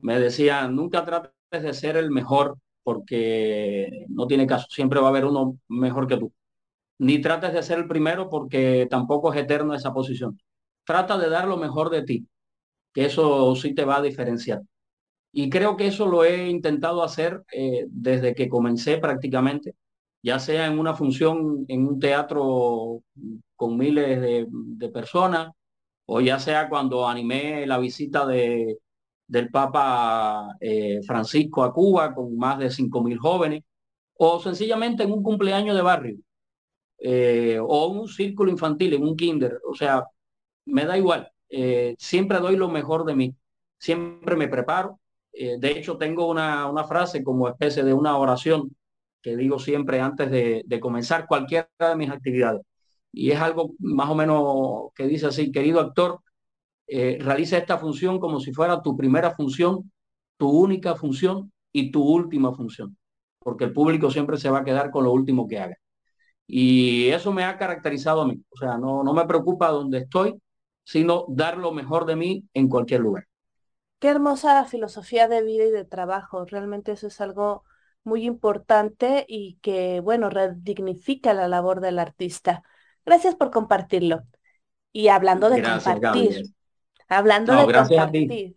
me 0.00 0.20
decía, 0.20 0.68
nunca 0.68 1.04
trates 1.04 1.32
de 1.62 1.74
ser 1.74 1.96
el 1.96 2.10
mejor 2.10 2.58
porque 2.84 4.06
no 4.08 4.26
tiene 4.26 4.46
caso, 4.46 4.66
siempre 4.70 5.00
va 5.00 5.08
a 5.08 5.10
haber 5.10 5.26
uno 5.26 5.58
mejor 5.68 6.06
que 6.08 6.18
tú. 6.18 6.32
Ni 6.98 7.20
trates 7.20 7.52
de 7.52 7.62
ser 7.62 7.78
el 7.78 7.88
primero 7.88 8.30
porque 8.30 8.86
tampoco 8.90 9.32
es 9.32 9.40
eterno 9.40 9.74
esa 9.74 9.92
posición. 9.92 10.38
Trata 10.84 11.18
de 11.18 11.28
dar 11.28 11.46
lo 11.48 11.56
mejor 11.56 11.90
de 11.90 12.02
ti, 12.02 12.26
que 12.94 13.06
eso 13.06 13.54
sí 13.56 13.74
te 13.74 13.84
va 13.84 13.98
a 13.98 14.02
diferenciar. 14.02 14.62
Y 15.32 15.50
creo 15.50 15.76
que 15.76 15.88
eso 15.88 16.06
lo 16.06 16.24
he 16.24 16.48
intentado 16.48 17.02
hacer 17.02 17.44
eh, 17.52 17.86
desde 17.90 18.34
que 18.34 18.48
comencé 18.48 18.98
prácticamente, 18.98 19.74
ya 20.22 20.38
sea 20.38 20.66
en 20.66 20.78
una 20.78 20.94
función 20.94 21.66
en 21.68 21.86
un 21.86 22.00
teatro 22.00 23.02
con 23.56 23.76
miles 23.76 24.20
de, 24.20 24.88
personas, 24.90 25.52
o 26.06 26.20
ya 26.20 26.38
sea 26.38 26.68
cuando 26.68 27.06
animé 27.06 27.66
la 27.66 27.78
visita 27.78 28.26
de, 28.26 28.78
del 29.26 29.50
Papa 29.50 30.56
eh, 30.60 31.00
Francisco 31.06 31.62
a 31.64 31.72
Cuba 31.72 32.14
con 32.14 32.36
más 32.36 32.58
de 32.58 32.70
mil 33.02 33.18
jóvenes, 33.18 33.62
o 34.18 34.40
sencillamente 34.40 35.02
en 35.04 35.12
un 35.12 35.22
cumpleaños 35.22 35.76
de 35.76 35.82
barrio, 35.82 36.16
eh, 36.98 37.58
o 37.60 37.86
un 37.88 38.08
círculo 38.08 38.50
infantil, 38.50 38.94
en 38.94 39.02
un 39.02 39.16
kinder, 39.16 39.60
o 39.68 39.74
sea, 39.74 40.04
me 40.66 40.84
da 40.86 40.98
igual, 40.98 41.30
eh, 41.48 41.94
siempre 41.98 42.38
doy 42.38 42.56
lo 42.56 42.68
mejor 42.68 43.04
de 43.04 43.14
mí, 43.16 43.36
siempre 43.78 44.36
me 44.36 44.48
preparo, 44.48 45.00
de 45.32 45.70
hecho 45.70 45.98
tengo 45.98 46.28
una, 46.30 46.66
una, 46.66 46.84
frase 46.84 47.22
como 47.22 47.46
especie 47.48 47.84
de 47.84 47.92
una 47.92 48.16
oración 48.16 48.74
que 49.26 49.36
digo 49.36 49.58
siempre 49.58 50.00
antes 50.00 50.30
de, 50.30 50.80
comenzar 50.80 51.26
cualquiera 51.26 51.68
de 51.78 51.96
mis 51.96 52.10
actividades, 52.10 52.62
y 53.10 53.32
es 53.32 53.40
algo 53.40 53.72
más 53.80 54.08
o 54.08 54.14
menos 54.14 54.92
que 54.94 55.08
dice 55.08 55.26
así, 55.26 55.50
querido 55.50 55.80
actor, 55.80 56.20
eh, 56.86 57.18
realiza 57.20 57.58
esta 57.58 57.76
función 57.76 58.20
como 58.20 58.38
si 58.38 58.52
fuera 58.52 58.82
tu 58.82 58.96
primera 58.96 59.32
función, 59.32 59.90
tu 60.36 60.48
única 60.48 60.94
función 60.94 61.52
y 61.72 61.90
tu 61.90 62.04
última 62.04 62.54
función, 62.54 62.96
porque 63.40 63.64
el 63.64 63.72
público 63.72 64.12
siempre 64.12 64.36
se 64.36 64.48
va 64.48 64.60
a 64.60 64.64
quedar 64.64 64.92
con 64.92 65.02
lo 65.02 65.12
último 65.12 65.48
que 65.48 65.58
haga. 65.58 65.76
Y 66.46 67.08
eso 67.08 67.32
me 67.32 67.44
ha 67.44 67.58
caracterizado 67.58 68.22
a 68.22 68.26
mí, 68.26 68.40
o 68.50 68.56
sea, 68.56 68.78
no, 68.78 69.02
no 69.02 69.12
me 69.12 69.26
preocupa 69.26 69.68
donde 69.68 69.98
estoy, 69.98 70.40
sino 70.84 71.24
dar 71.28 71.58
lo 71.58 71.72
mejor 71.72 72.06
de 72.06 72.16
mí 72.16 72.44
en 72.54 72.68
cualquier 72.68 73.00
lugar. 73.00 73.26
Qué 73.98 74.08
hermosa 74.08 74.64
filosofía 74.64 75.26
de 75.26 75.42
vida 75.42 75.64
y 75.64 75.70
de 75.70 75.84
trabajo, 75.84 76.44
realmente 76.44 76.92
eso 76.92 77.08
es 77.08 77.20
algo 77.20 77.64
muy 78.04 78.24
importante 78.24 79.24
y 79.28 79.58
que, 79.62 80.00
bueno, 80.00 80.30
redignifica 80.30 81.34
la 81.34 81.48
labor 81.48 81.80
del 81.80 81.98
artista. 81.98 82.62
Gracias 83.04 83.34
por 83.34 83.50
compartirlo. 83.50 84.22
Y 84.92 85.08
hablando 85.08 85.50
de 85.50 85.60
Gracias, 85.60 85.94
compartir, 85.94 86.22
Gabriel. 86.22 86.54
Hablando 87.08 87.54
no, 87.54 87.66
de 87.66 87.74
compartir. 87.74 88.56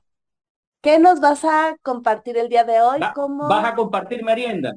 ¿Qué 0.81 0.99
nos 0.99 1.19
vas 1.19 1.43
a 1.43 1.75
compartir 1.81 2.37
el 2.37 2.47
día 2.47 2.63
de 2.63 2.81
hoy? 2.81 2.99
Va, 3.01 3.13
¿Cómo... 3.13 3.47
¿Vas 3.47 3.65
a 3.65 3.75
compartir 3.75 4.23
merienda? 4.23 4.73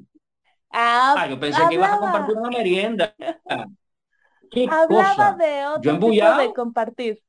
Ah, 0.72 1.14
ah 1.18 1.28
yo 1.28 1.38
pensé 1.38 1.62
hablaba... 1.62 1.68
que 1.68 1.74
ibas 1.74 1.92
a 1.92 1.98
compartir 1.98 2.36
una 2.36 2.50
merienda. 2.50 3.14
¿Qué 4.50 4.64
hablaba 4.70 4.86
cosa? 4.88 5.36
de 5.38 5.66
otro 5.66 5.98
tipo 5.98 6.34
de 6.38 6.52
compartir. 6.54 7.22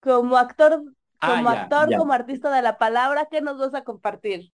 Como 0.00 0.36
actor, 0.36 0.82
Ah, 1.20 1.36
como 1.36 1.50
ya, 1.50 1.62
actor, 1.62 1.90
ya. 1.90 1.98
como 1.98 2.12
artista 2.12 2.54
de 2.54 2.62
la 2.62 2.76
palabra, 2.76 3.28
¿qué 3.30 3.40
nos 3.40 3.58
vas 3.58 3.74
a 3.74 3.84
compartir? 3.84 4.52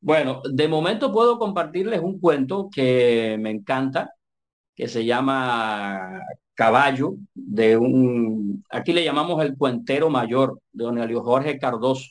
Bueno, 0.00 0.42
de 0.44 0.68
momento 0.68 1.12
puedo 1.12 1.38
compartirles 1.38 2.00
un 2.00 2.20
cuento 2.20 2.68
que 2.72 3.36
me 3.40 3.50
encanta, 3.50 4.10
que 4.74 4.88
se 4.88 5.04
llama 5.04 6.20
Caballo, 6.54 7.14
de 7.34 7.76
un, 7.76 8.64
aquí 8.70 8.92
le 8.92 9.04
llamamos 9.04 9.42
el 9.42 9.56
cuentero 9.56 10.10
mayor, 10.10 10.60
de 10.72 10.84
don 10.84 10.98
Elio 10.98 11.22
Jorge 11.22 11.58
Cardoso. 11.58 12.10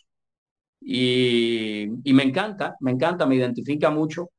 Y, 0.81 1.87
y 2.03 2.13
me 2.13 2.23
encanta, 2.23 2.75
me 2.79 2.91
encanta, 2.91 3.25
me 3.25 3.35
identifica 3.35 3.89
mucho. 3.89 4.29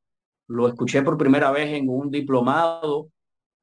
Lo 0.47 0.67
escuché 0.67 1.01
por 1.03 1.17
primera 1.17 1.51
vez 1.51 1.69
en 1.73 1.89
un 1.89 2.09
diplomado 2.11 3.09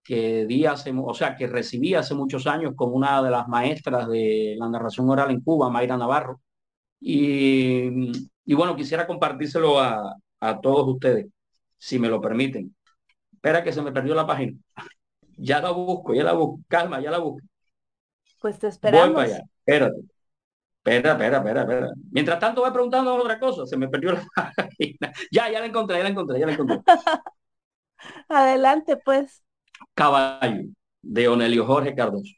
que 0.05 0.47
di 0.47 0.67
hace, 0.67 0.93
o 0.97 1.15
sea, 1.15 1.37
que 1.37 1.47
recibí 1.49 1.95
hace 1.95 2.15
muchos 2.15 2.47
años 2.47 2.75
con 2.77 2.93
una 2.95 3.23
de 3.23 3.31
las 3.31 3.49
maestras 3.49 4.09
de 4.09 4.57
la 4.59 4.69
narración 4.69 5.09
oral 5.11 5.31
en 5.33 5.41
Cuba, 5.43 5.71
Mayra 5.71 5.97
Navarro. 5.97 6.41
Y, 7.01 8.13
y 8.47 8.55
bueno, 8.55 8.77
quisiera 8.77 9.07
compartírselo 9.07 9.81
a, 9.81 10.17
a 10.41 10.61
todos 10.61 10.89
ustedes, 10.89 11.27
si 11.79 11.99
me 11.99 12.09
lo 12.09 12.21
permiten. 12.21 12.75
Espera 13.33 13.65
que 13.65 13.73
se 13.73 13.83
me 13.83 13.93
perdió 13.93 14.15
la 14.15 14.27
página. 14.27 14.55
Ya 15.39 15.61
la 15.61 15.71
busco, 15.73 16.15
ya 16.15 16.25
la 16.25 16.33
busco. 16.33 16.61
Calma, 16.69 17.01
ya 17.01 17.11
la 17.13 17.19
busco. 17.19 17.47
Pues 18.39 18.61
te 18.61 18.69
Voy 18.83 19.13
esperamos. 19.13 19.15
para 19.15 19.27
allá. 19.29 19.43
Espérate. 19.67 20.03
Espera, 20.85 21.13
espera, 21.13 21.39
espera, 21.39 21.61
espera. 21.63 21.89
Mientras 22.11 22.39
tanto 22.39 22.61
voy 22.61 22.71
preguntando 22.71 23.15
otra 23.15 23.41
cosa. 23.41 23.67
Se 23.67 23.77
me 23.77 23.89
perdió 23.89 24.13
la 24.13 24.27
página. 24.55 25.13
Ya, 25.31 25.51
ya 25.51 25.61
la 25.61 25.67
encontré, 25.67 25.97
ya 25.97 26.03
la 26.03 26.11
encontré, 26.11 26.39
ya 26.39 26.47
la 26.47 26.53
encontré. 26.53 26.81
Adelante, 28.29 28.97
pues. 28.99 29.43
Caballo, 29.95 30.65
de 31.03 31.29
Onelio 31.29 31.65
Jorge 31.65 31.95
Cardoso. 31.95 32.35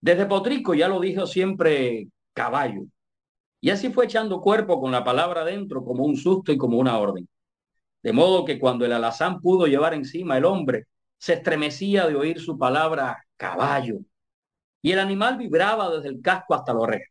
Desde 0.00 0.26
Potrico 0.26 0.74
ya 0.74 0.88
lo 0.88 0.98
dijo 1.00 1.26
siempre 1.26 2.08
caballo. 2.32 2.84
Y 3.60 3.70
así 3.70 3.90
fue 3.90 4.06
echando 4.06 4.40
cuerpo 4.40 4.80
con 4.80 4.92
la 4.92 5.04
palabra 5.04 5.44
dentro 5.44 5.84
como 5.84 6.04
un 6.04 6.16
susto 6.16 6.52
y 6.52 6.58
como 6.58 6.78
una 6.78 6.98
orden. 6.98 7.28
De 8.02 8.12
modo 8.12 8.44
que 8.44 8.58
cuando 8.58 8.84
el 8.84 8.92
alazán 8.92 9.40
pudo 9.40 9.66
llevar 9.66 9.94
encima 9.94 10.36
el 10.38 10.44
hombre, 10.44 10.86
se 11.18 11.34
estremecía 11.34 12.06
de 12.06 12.16
oír 12.16 12.40
su 12.40 12.58
palabra 12.58 13.24
caballo. 13.36 13.98
Y 14.82 14.92
el 14.92 14.98
animal 14.98 15.38
vibraba 15.38 15.90
desde 15.90 16.08
el 16.08 16.20
casco 16.20 16.54
hasta 16.54 16.74
la 16.74 16.80
oreja, 16.80 17.10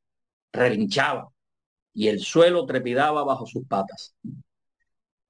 relinchaba 0.54 1.30
y 1.94 2.08
el 2.08 2.20
suelo 2.20 2.66
trepidaba 2.66 3.24
bajo 3.24 3.46
sus 3.46 3.68
patas. 3.68 4.16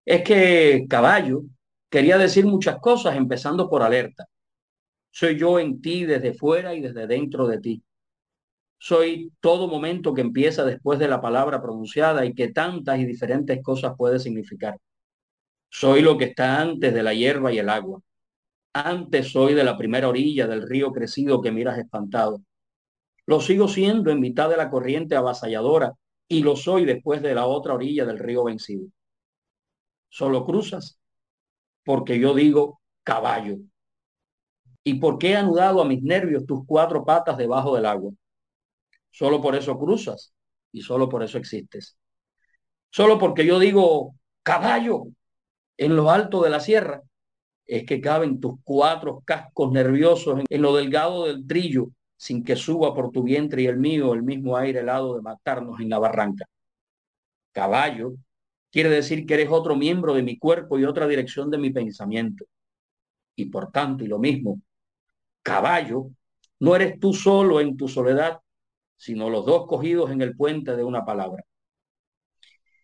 Es 0.05 0.23
que 0.23 0.85
caballo 0.89 1.43
quería 1.89 2.17
decir 2.17 2.45
muchas 2.45 2.79
cosas, 2.79 3.15
empezando 3.15 3.69
por 3.69 3.81
alerta. 3.81 4.27
Soy 5.11 5.37
yo 5.37 5.59
en 5.59 5.81
ti 5.81 6.05
desde 6.05 6.33
fuera 6.33 6.73
y 6.75 6.81
desde 6.81 7.07
dentro 7.07 7.47
de 7.47 7.59
ti. 7.59 7.83
Soy 8.79 9.31
todo 9.39 9.67
momento 9.67 10.13
que 10.13 10.21
empieza 10.21 10.65
después 10.65 10.99
de 10.99 11.07
la 11.07 11.21
palabra 11.21 11.61
pronunciada 11.61 12.25
y 12.25 12.33
que 12.33 12.51
tantas 12.51 12.99
y 12.99 13.05
diferentes 13.05 13.61
cosas 13.63 13.93
puede 13.97 14.19
significar. 14.19 14.77
Soy 15.69 16.01
lo 16.01 16.17
que 16.17 16.25
está 16.25 16.61
antes 16.61 16.93
de 16.93 17.03
la 17.03 17.13
hierba 17.13 17.53
y 17.53 17.59
el 17.59 17.69
agua. 17.69 18.01
Antes 18.73 19.31
soy 19.31 19.53
de 19.53 19.63
la 19.63 19.77
primera 19.77 20.09
orilla 20.09 20.47
del 20.47 20.67
río 20.67 20.91
crecido 20.91 21.41
que 21.41 21.51
miras 21.51 21.77
espantado. 21.77 22.41
Lo 23.25 23.39
sigo 23.39 23.67
siendo 23.67 24.11
en 24.11 24.19
mitad 24.19 24.49
de 24.49 24.57
la 24.57 24.69
corriente 24.69 25.15
avasalladora 25.15 25.93
y 26.27 26.41
lo 26.43 26.55
soy 26.55 26.85
después 26.85 27.21
de 27.21 27.35
la 27.35 27.45
otra 27.45 27.73
orilla 27.73 28.05
del 28.05 28.19
río 28.19 28.43
vencido. 28.43 28.87
Solo 30.09 30.45
cruzas 30.45 30.99
porque 31.83 32.19
yo 32.19 32.33
digo 32.33 32.81
caballo. 33.03 33.57
¿Y 34.83 34.95
por 34.95 35.17
qué 35.17 35.31
he 35.31 35.35
anudado 35.35 35.81
a 35.81 35.85
mis 35.85 36.01
nervios 36.01 36.45
tus 36.45 36.65
cuatro 36.65 37.05
patas 37.05 37.37
debajo 37.37 37.75
del 37.75 37.85
agua? 37.85 38.11
Solo 39.11 39.41
por 39.41 39.55
eso 39.55 39.77
cruzas 39.77 40.33
y 40.71 40.81
solo 40.81 41.07
por 41.07 41.23
eso 41.23 41.37
existes. 41.37 41.97
Solo 42.89 43.17
porque 43.17 43.45
yo 43.45 43.59
digo 43.59 44.15
caballo 44.43 45.05
en 45.77 45.95
lo 45.95 46.11
alto 46.11 46.41
de 46.43 46.49
la 46.49 46.59
sierra, 46.59 47.01
es 47.65 47.85
que 47.85 48.01
caben 48.01 48.39
tus 48.39 48.55
cuatro 48.63 49.21
cascos 49.25 49.71
nerviosos 49.71 50.41
en 50.49 50.61
lo 50.61 50.75
delgado 50.75 51.25
del 51.25 51.47
trillo, 51.47 51.87
sin 52.17 52.43
que 52.43 52.55
suba 52.55 52.93
por 52.93 53.11
tu 53.11 53.23
vientre 53.23 53.63
y 53.63 53.67
el 53.67 53.77
mío 53.77 54.13
el 54.13 54.23
mismo 54.23 54.55
aire 54.57 54.79
helado 54.79 55.15
de 55.15 55.21
matarnos 55.21 55.79
en 55.79 55.89
la 55.89 55.99
barranca. 55.99 56.45
Caballo 57.51 58.15
quiere 58.71 58.89
decir 58.89 59.25
que 59.25 59.35
eres 59.35 59.49
otro 59.51 59.75
miembro 59.75 60.13
de 60.13 60.23
mi 60.23 60.37
cuerpo 60.37 60.79
y 60.79 60.85
otra 60.85 61.07
dirección 61.07 61.51
de 61.51 61.59
mi 61.59 61.69
pensamiento. 61.69 62.45
Y 63.35 63.45
por 63.45 63.71
tanto, 63.71 64.03
y 64.03 64.07
lo 64.07 64.19
mismo, 64.19 64.61
caballo, 65.41 66.09
no 66.59 66.75
eres 66.75 66.99
tú 66.99 67.13
solo 67.13 67.59
en 67.61 67.77
tu 67.77 67.87
soledad, 67.87 68.39
sino 68.97 69.29
los 69.29 69.45
dos 69.45 69.67
cogidos 69.67 70.11
en 70.11 70.21
el 70.21 70.35
puente 70.35 70.75
de 70.75 70.83
una 70.83 71.05
palabra. 71.05 71.43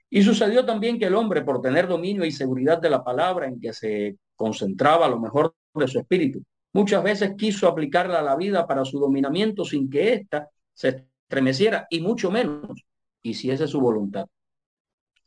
Y 0.10 0.24
sucedió 0.24 0.66
también 0.66 1.00
que 1.00 1.06
el 1.06 1.16
hombre, 1.16 1.44
por 1.44 1.62
tener 1.62 1.88
dominio 1.88 2.26
y 2.26 2.32
seguridad 2.32 2.80
de 2.80 2.90
la 2.90 3.04
palabra 3.04 3.48
en 3.48 3.60
que 3.60 3.74
se 3.74 4.18
concentraba 4.36 5.08
lo 5.08 5.20
mejor 5.20 5.56
de 5.74 5.88
su 5.88 6.00
espíritu, 6.00 6.44
muchas 6.74 7.04
veces 7.04 7.34
quiso 7.38 7.68
aplicarla 7.68 8.20
a 8.20 8.24
la 8.24 8.36
vida 8.36 8.68
para 8.68 8.86
su 8.86 9.00
dominamiento 9.00 9.66
sin 9.66 9.90
que 9.90 10.14
ésta 10.14 10.50
se 10.74 11.06
estremeciera 11.24 11.88
y 11.90 12.02
mucho 12.02 12.32
menos 12.32 12.84
hiciese 13.22 13.68
su 13.68 13.80
voluntad. 13.80 14.28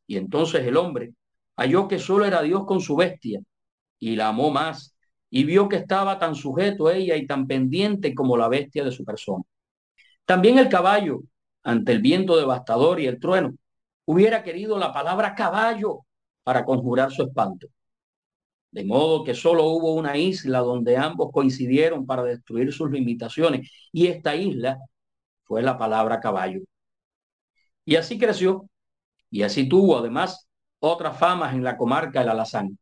Y 0.07 0.17
entonces 0.17 0.67
el 0.67 0.77
hombre 0.77 1.15
halló 1.57 1.89
que 1.89 1.99
solo 1.99 2.25
era 2.25 2.43
Dios 2.43 2.65
con 2.67 2.81
su 2.81 2.97
bestia 2.97 3.41
y 3.99 4.17
la 4.17 4.29
amó 4.29 4.51
más 4.51 4.97
y 5.31 5.45
vio 5.45 5.69
que 5.69 5.77
estaba 5.77 6.19
tan 6.19 6.35
sujeto 6.35 6.89
a 6.89 6.95
ella 6.95 7.17
y 7.17 7.27
tan 7.27 7.47
pendiente 7.47 8.15
como 8.15 8.37
la 8.37 8.49
bestia 8.49 8.85
de 8.85 8.93
su 8.93 9.05
persona. 9.05 9.45
También 10.25 10.59
el 10.59 10.69
caballo, 10.69 11.21
ante 11.63 11.93
el 11.93 12.01
viento 12.01 12.37
devastador 12.37 13.01
y 13.01 13.07
el 13.07 13.19
trueno, 13.19 13.55
hubiera 14.05 14.43
querido 14.43 14.79
la 14.79 14.93
palabra 14.93 15.35
caballo 15.35 16.01
para 16.43 16.65
conjurar 16.65 17.13
su 17.13 17.23
espanto. 17.23 17.69
De 18.73 18.85
modo 18.85 19.25
que 19.25 19.35
solo 19.35 19.67
hubo 19.67 19.95
una 19.95 20.17
isla 20.17 20.61
donde 20.61 20.97
ambos 20.97 21.31
coincidieron 21.33 22.07
para 22.07 22.25
destruir 22.25 22.73
sus 22.73 22.91
limitaciones 22.91 23.71
y 23.93 24.09
esta 24.09 24.35
isla 24.37 24.79
fue 25.45 25.63
la 25.63 25.79
palabra 25.79 26.21
caballo. 26.21 26.63
Y 27.85 27.97
así 27.97 28.19
creció 28.19 28.69
y 29.31 29.43
así 29.43 29.69
tuvo 29.69 29.99
además 29.99 30.49
otras 30.81 31.19
famas 31.19 31.55
en 31.55 31.65
la 31.65 31.77
comarca 31.77 32.21
del 32.21 32.31
Alazán. 32.31 32.79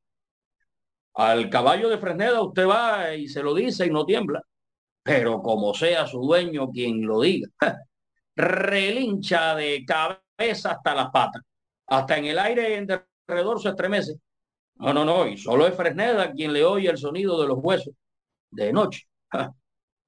Al 1.14 1.50
caballo 1.50 1.88
de 1.88 1.98
Fresneda 1.98 2.42
usted 2.42 2.66
va 2.68 3.14
y 3.14 3.28
se 3.28 3.42
lo 3.42 3.54
dice 3.54 3.86
y 3.86 3.90
no 3.90 4.04
tiembla, 4.06 4.42
pero 5.02 5.42
como 5.42 5.74
sea 5.74 6.06
su 6.06 6.20
dueño 6.20 6.70
quien 6.70 7.02
lo 7.06 7.20
diga, 7.20 7.48
relincha 8.36 9.54
de 9.56 9.84
cabeza 9.86 10.72
hasta 10.72 10.94
las 10.94 11.10
patas, 11.10 11.42
hasta 11.88 12.18
en 12.18 12.26
el 12.26 12.38
aire 12.38 12.76
en 12.76 12.86
derredor 12.86 13.60
se 13.62 13.70
estremece. 13.70 14.14
No, 14.80 14.94
no, 14.94 15.04
no, 15.04 15.26
y 15.26 15.36
solo 15.36 15.66
es 15.66 15.74
Fresneda 15.74 16.32
quien 16.32 16.54
le 16.54 16.64
oye 16.64 16.88
el 16.88 16.96
sonido 16.96 17.40
de 17.40 17.48
los 17.48 17.58
huesos 17.60 17.94
de 18.50 18.72
noche. 18.72 19.06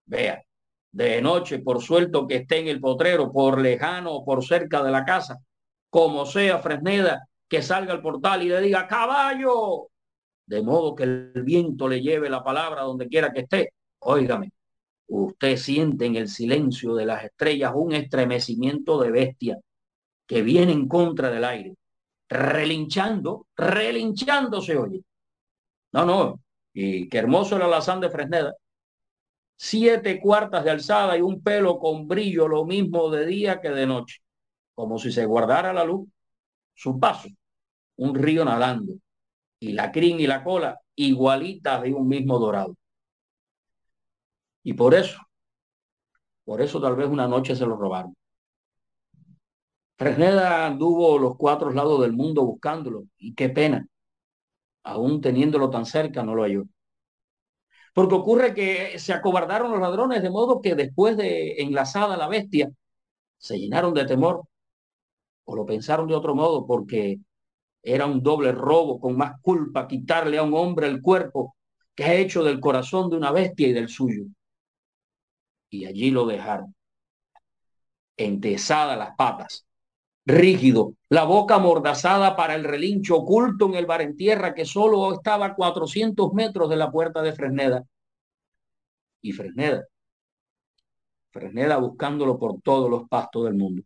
Vea, 0.06 0.42
de 0.90 1.20
noche, 1.20 1.58
por 1.58 1.82
suelto 1.82 2.26
que 2.26 2.36
esté 2.36 2.60
en 2.60 2.68
el 2.68 2.80
potrero, 2.80 3.30
por 3.30 3.60
lejano 3.60 4.12
o 4.14 4.24
por 4.24 4.42
cerca 4.44 4.82
de 4.82 4.90
la 4.90 5.04
casa, 5.04 5.38
como 5.90 6.24
sea 6.24 6.58
Fresneda, 6.58 7.28
que 7.48 7.60
salga 7.60 7.92
al 7.92 8.00
portal 8.00 8.42
y 8.42 8.48
le 8.48 8.62
diga 8.62 8.86
caballo, 8.88 9.88
de 10.46 10.62
modo 10.62 10.94
que 10.94 11.04
el 11.04 11.42
viento 11.44 11.86
le 11.86 12.00
lleve 12.00 12.30
la 12.30 12.42
palabra 12.42 12.82
donde 12.82 13.08
quiera 13.08 13.30
que 13.30 13.40
esté. 13.40 13.74
Óigame, 14.00 14.52
usted 15.08 15.56
siente 15.58 16.06
en 16.06 16.16
el 16.16 16.28
silencio 16.28 16.94
de 16.94 17.04
las 17.04 17.24
estrellas 17.24 17.72
un 17.74 17.92
estremecimiento 17.92 18.98
de 19.02 19.10
bestia 19.10 19.58
que 20.26 20.40
viene 20.40 20.72
en 20.72 20.88
contra 20.88 21.30
del 21.30 21.44
aire, 21.44 21.74
relinchando, 22.33 23.47
relinchando 23.57 24.61
se 24.61 24.76
oye. 24.76 25.03
No, 25.93 26.05
no, 26.07 26.41
y 26.72 27.09
qué 27.09 27.18
hermoso 27.18 27.57
el 27.57 27.62
alazán 27.62 28.01
de 28.01 28.11
Fresneda. 28.11 28.55
Siete 29.57 30.20
cuartas 30.20 30.64
de 30.64 30.70
alzada 30.70 31.16
y 31.16 31.20
un 31.20 31.43
pelo 31.43 31.78
con 31.78 32.09
brillo, 32.09 32.49
lo 32.49 32.64
mismo 32.64 33.11
de 33.11 33.26
día 33.26 33.61
que 33.61 33.70
de 33.70 33.87
noche, 33.87 34.18
como 34.74 34.99
si 34.99 35.12
se 35.12 35.24
guardara 35.26 35.72
la 35.72 35.85
luz. 35.85 36.09
Su 36.74 36.99
paso, 36.99 37.28
un 37.97 38.14
río 38.14 38.45
nadando, 38.45 38.95
y 39.61 39.72
la 39.72 39.93
crin 39.93 40.18
y 40.20 40.26
la 40.26 40.43
cola 40.43 40.80
igualitas 40.97 41.83
de 41.83 41.93
un 41.93 42.09
mismo 42.09 42.39
dorado. 42.39 42.74
Y 44.64 44.72
por 44.74 44.95
eso, 44.95 45.20
por 46.45 46.61
eso 46.62 46.80
tal 46.80 46.97
vez 46.97 47.09
una 47.09 47.28
noche 47.28 47.55
se 47.55 47.66
lo 47.66 47.76
robaron. 47.76 48.14
Fresneda 50.03 50.66
anduvo 50.66 51.16
los 51.18 51.36
cuatro 51.36 51.70
lados 51.70 52.00
del 52.03 52.12
mundo 52.12 52.44
buscándolo, 52.44 53.05
y 53.18 53.34
qué 53.34 53.48
pena, 53.50 53.86
aún 54.84 55.20
teniéndolo 55.20 55.70
tan 55.70 55.86
cerca, 55.86 56.22
no 56.22 56.34
lo 56.34 56.42
halló. 56.44 56.64
Porque 57.94 58.14
ocurre 58.14 58.55
que 58.55 58.98
se 58.98 59.12
acobardaron 59.12 59.70
los 59.70 59.80
ladrones, 59.80 60.22
de 60.22 60.30
modo 60.30 60.61
que 60.61 60.74
después 60.74 61.16
de 61.16 61.55
enlazada 61.62 62.16
la 62.16 62.28
bestia, 62.28 62.70
se 63.38 63.59
llenaron 63.59 63.94
de 63.94 64.07
temor, 64.07 64.44
o 65.44 65.57
lo 65.57 65.66
pensaron 65.66 66.09
de 66.09 66.14
otro 66.14 66.34
modo, 66.34 66.66
porque 66.66 67.20
era 67.82 68.07
un 68.07 68.22
doble 68.22 68.53
robo 68.53 69.00
con 69.00 69.16
más 69.16 69.40
culpa 69.42 69.88
quitarle 69.88 70.38
a 70.38 70.42
un 70.42 70.55
hombre 70.55 70.86
el 70.88 71.03
cuerpo 71.03 71.57
que 71.94 72.05
ha 72.05 72.14
hecho 72.14 72.44
del 72.44 72.61
corazón 72.61 73.11
de 73.11 73.16
una 73.16 73.32
bestia 73.32 73.68
y 73.68 73.72
del 73.72 73.88
suyo. 73.88 74.24
Y 75.70 75.86
allí 75.86 76.11
lo 76.12 76.24
dejaron. 76.26 76.72
entesadas 78.16 78.98
las 78.98 79.14
patas, 79.16 79.66
rígido, 80.24 80.94
la 81.08 81.24
boca 81.24 81.56
amordazada 81.56 82.36
para 82.36 82.54
el 82.54 82.64
relincho 82.64 83.16
oculto 83.16 83.66
en 83.66 83.74
el 83.74 83.86
bar 83.86 84.02
en 84.02 84.16
tierra 84.16 84.54
que 84.54 84.64
solo 84.64 85.12
estaba 85.14 85.46
a 85.46 85.54
400 85.54 86.32
metros 86.32 86.70
de 86.70 86.76
la 86.76 86.90
puerta 86.90 87.22
de 87.22 87.32
Fresneda. 87.32 87.84
Y 89.20 89.32
Fresneda, 89.32 89.86
Fresneda 91.30 91.78
buscándolo 91.78 92.38
por 92.38 92.60
todos 92.62 92.90
los 92.90 93.08
pastos 93.08 93.44
del 93.44 93.54
mundo. 93.54 93.82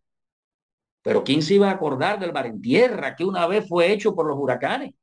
Pero 1.02 1.22
¿quién 1.24 1.42
se 1.42 1.54
iba 1.54 1.68
a 1.70 1.72
acordar 1.72 2.18
del 2.18 2.32
bar 2.32 2.46
en 2.46 2.60
tierra 2.60 3.14
que 3.14 3.24
una 3.24 3.46
vez 3.46 3.68
fue 3.68 3.92
hecho 3.92 4.14
por 4.14 4.26
los 4.26 4.36
huracanes 4.38 4.94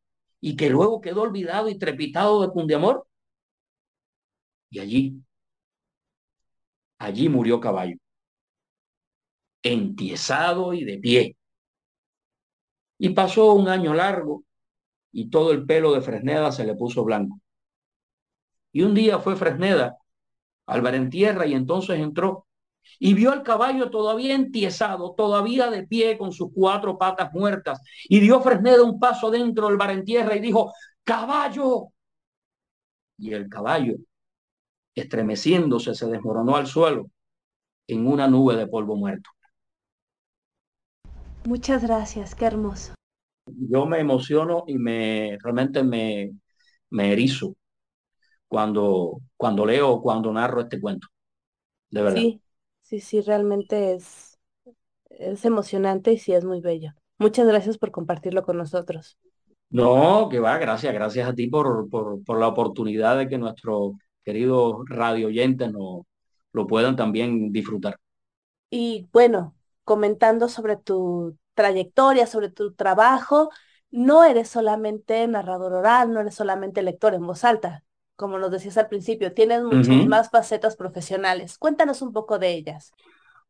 y 0.42 0.56
que 0.56 0.70
luego 0.70 1.02
quedó 1.02 1.22
olvidado 1.22 1.70
y 1.70 1.78
trepitado 1.78 2.42
de 2.42 2.50
Cundiamor? 2.50 3.08
Y 4.70 4.80
allí, 4.80 5.24
allí 6.98 7.30
murió 7.30 7.60
caballo 7.60 7.98
entiesado 9.64 10.74
y 10.74 10.84
de 10.84 10.98
pie. 11.00 11.38
Y 13.00 13.10
pasó 13.10 13.54
un 13.54 13.68
año 13.68 13.94
largo 13.94 14.44
y 15.12 15.30
todo 15.30 15.52
el 15.52 15.66
pelo 15.66 15.94
de 15.94 16.02
Fresneda 16.02 16.52
se 16.52 16.66
le 16.66 16.76
puso 16.76 17.04
blanco. 17.04 17.40
Y 18.72 18.82
un 18.84 18.94
día 18.94 19.20
fue 19.20 19.36
Fresneda 19.36 19.98
al 20.66 21.10
tierra 21.10 21.46
y 21.46 21.54
entonces 21.54 22.00
entró 22.00 22.48
y 23.00 23.14
vio 23.14 23.32
al 23.32 23.44
caballo 23.44 23.90
todavía 23.90 24.36
entiesado, 24.36 25.14
todavía 25.16 25.70
de 25.70 25.88
pie 25.88 26.18
con 26.18 26.32
sus 26.32 26.52
cuatro 26.54 26.98
patas 26.98 27.32
muertas. 27.34 27.82
Y 28.10 28.20
dio 28.20 28.42
Fresneda 28.42 28.84
un 28.84 29.00
paso 29.00 29.32
dentro 29.32 29.68
del 29.68 29.78
tierra 30.04 30.36
y 30.36 30.40
dijo, 30.40 30.74
caballo. 31.04 31.90
Y 33.18 33.34
el 33.34 33.50
caballo, 33.50 33.96
estremeciéndose, 34.96 35.96
se 35.96 36.08
desmoronó 36.08 36.56
al 36.56 36.68
suelo 36.68 37.10
en 37.88 38.08
una 38.08 38.28
nube 38.28 38.56
de 38.56 38.68
polvo 38.68 38.96
muerto. 38.96 39.30
Muchas 41.46 41.84
gracias, 41.84 42.36
qué 42.36 42.46
hermoso. 42.46 42.94
Yo 43.46 43.86
me 43.86 44.00
emociono 44.00 44.64
y 44.68 44.78
me 44.78 45.38
realmente 45.42 45.84
me, 45.84 46.32
me 46.90 47.12
erizo 47.14 47.56
cuando, 48.48 49.22
cuando 49.38 49.66
leo, 49.66 50.02
cuando 50.02 50.32
narro 50.34 50.62
este 50.62 50.80
cuento. 50.82 51.08
De 51.90 52.02
verdad. 52.04 52.24
Sí, 52.24 52.42
sí, 52.82 53.00
sí, 53.00 53.22
realmente 53.22 53.94
es, 53.94 54.38
es 55.10 55.46
emocionante 55.46 56.14
y 56.14 56.20
sí 56.20 56.34
es 56.34 56.46
muy 56.46 56.62
bello. 56.62 56.94
Muchas 57.20 57.48
gracias 57.48 57.78
por 57.78 57.92
compartirlo 57.92 58.44
con 58.44 58.58
nosotros. 58.58 59.18
No, 59.70 60.30
que 60.30 60.40
va, 60.40 60.58
gracias, 60.60 60.94
gracias 60.94 61.28
a 61.28 61.34
ti 61.34 61.48
por, 61.48 61.90
por, 61.90 62.24
por 62.24 62.40
la 62.40 62.48
oportunidad 62.48 63.18
de 63.18 63.28
que 63.28 63.38
nuestros 63.40 63.94
queridos 64.24 64.78
radio 64.88 65.28
oyentes 65.28 65.72
no, 65.72 66.06
lo 66.54 66.68
puedan 66.68 66.96
también 66.96 67.52
disfrutar. 67.52 67.98
Y 68.70 69.08
bueno, 69.14 69.56
comentando 69.84 70.50
sobre 70.50 70.78
tu 70.78 71.38
trayectoria, 71.54 72.28
sobre 72.28 72.50
tu 72.50 72.74
trabajo, 72.74 73.50
no 73.92 74.24
eres 74.24 74.50
solamente 74.50 75.28
narrador 75.28 75.74
oral, 75.74 76.12
no 76.12 76.20
eres 76.22 76.36
solamente 76.36 76.82
lector 76.82 77.14
en 77.14 77.26
voz 77.28 77.44
alta, 77.44 77.84
como 78.16 78.40
nos 78.40 78.52
decías 78.52 78.78
al 78.78 78.88
principio, 78.88 79.34
tienes 79.34 79.64
muchas 79.64 80.06
más 80.08 80.30
facetas 80.30 80.76
profesionales. 80.76 81.58
Cuéntanos 81.58 82.02
un 82.02 82.12
poco 82.12 82.40
de 82.40 82.54
ellas. 82.54 82.92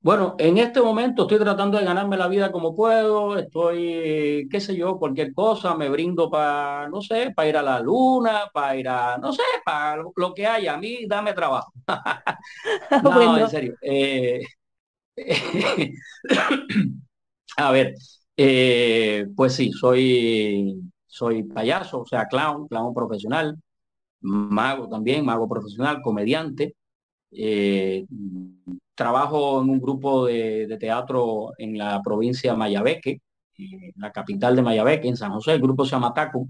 Bueno, 0.01 0.35
en 0.37 0.57
este 0.57 0.81
momento 0.81 1.21
estoy 1.21 1.39
tratando 1.39 1.77
de 1.77 1.85
ganarme 1.85 2.17
la 2.17 2.27
vida 2.27 2.51
como 2.51 2.75
puedo, 2.75 3.37
estoy, 3.37 4.49
qué 4.51 4.59
sé 4.59 4.75
yo, 4.75 4.97
cualquier 4.99 5.33
cosa, 5.33 5.75
me 5.75 5.87
brindo 5.87 6.29
para, 6.29 6.89
no 6.89 7.01
sé, 7.01 7.31
para 7.33 7.47
ir 7.47 7.55
a 7.55 7.61
la 7.63 7.79
luna, 7.79 8.49
para 8.53 8.75
ir 8.75 8.89
a, 8.89 9.17
no 9.17 9.31
sé, 9.31 9.43
para 9.63 10.03
lo 10.13 10.33
que 10.33 10.45
haya, 10.45 10.73
a 10.73 10.77
mí 10.77 11.05
dame 11.07 11.31
trabajo. 11.31 11.71
no, 13.01 13.37
en 13.37 13.49
serio. 13.49 13.75
Eh, 13.81 14.41
a 17.57 17.71
ver, 17.71 17.95
eh, 18.37 19.25
pues 19.35 19.53
sí, 19.53 19.71
soy, 19.71 20.81
soy 21.05 21.43
payaso, 21.43 22.01
o 22.01 22.05
sea, 22.05 22.27
clown, 22.27 22.67
clown 22.67 22.93
profesional, 22.93 23.57
mago 24.21 24.89
también, 24.89 25.25
mago 25.25 25.47
profesional, 25.47 26.01
comediante. 26.01 26.75
Eh, 27.31 28.05
trabajo 28.95 29.61
en 29.61 29.69
un 29.69 29.79
grupo 29.79 30.25
de, 30.27 30.77
teatro 30.79 31.51
en 31.57 31.77
la 31.77 32.01
provincia 32.03 32.51
de 32.51 32.57
Mayabeque, 32.57 33.21
la 33.97 34.11
capital 34.11 34.55
de 34.55 34.61
Mayabeque, 34.61 35.07
en 35.07 35.17
San 35.17 35.31
José, 35.31 35.53
el 35.53 35.61
grupo 35.61 35.85
se 35.85 35.91
llama 35.91 36.13
Taco. 36.13 36.47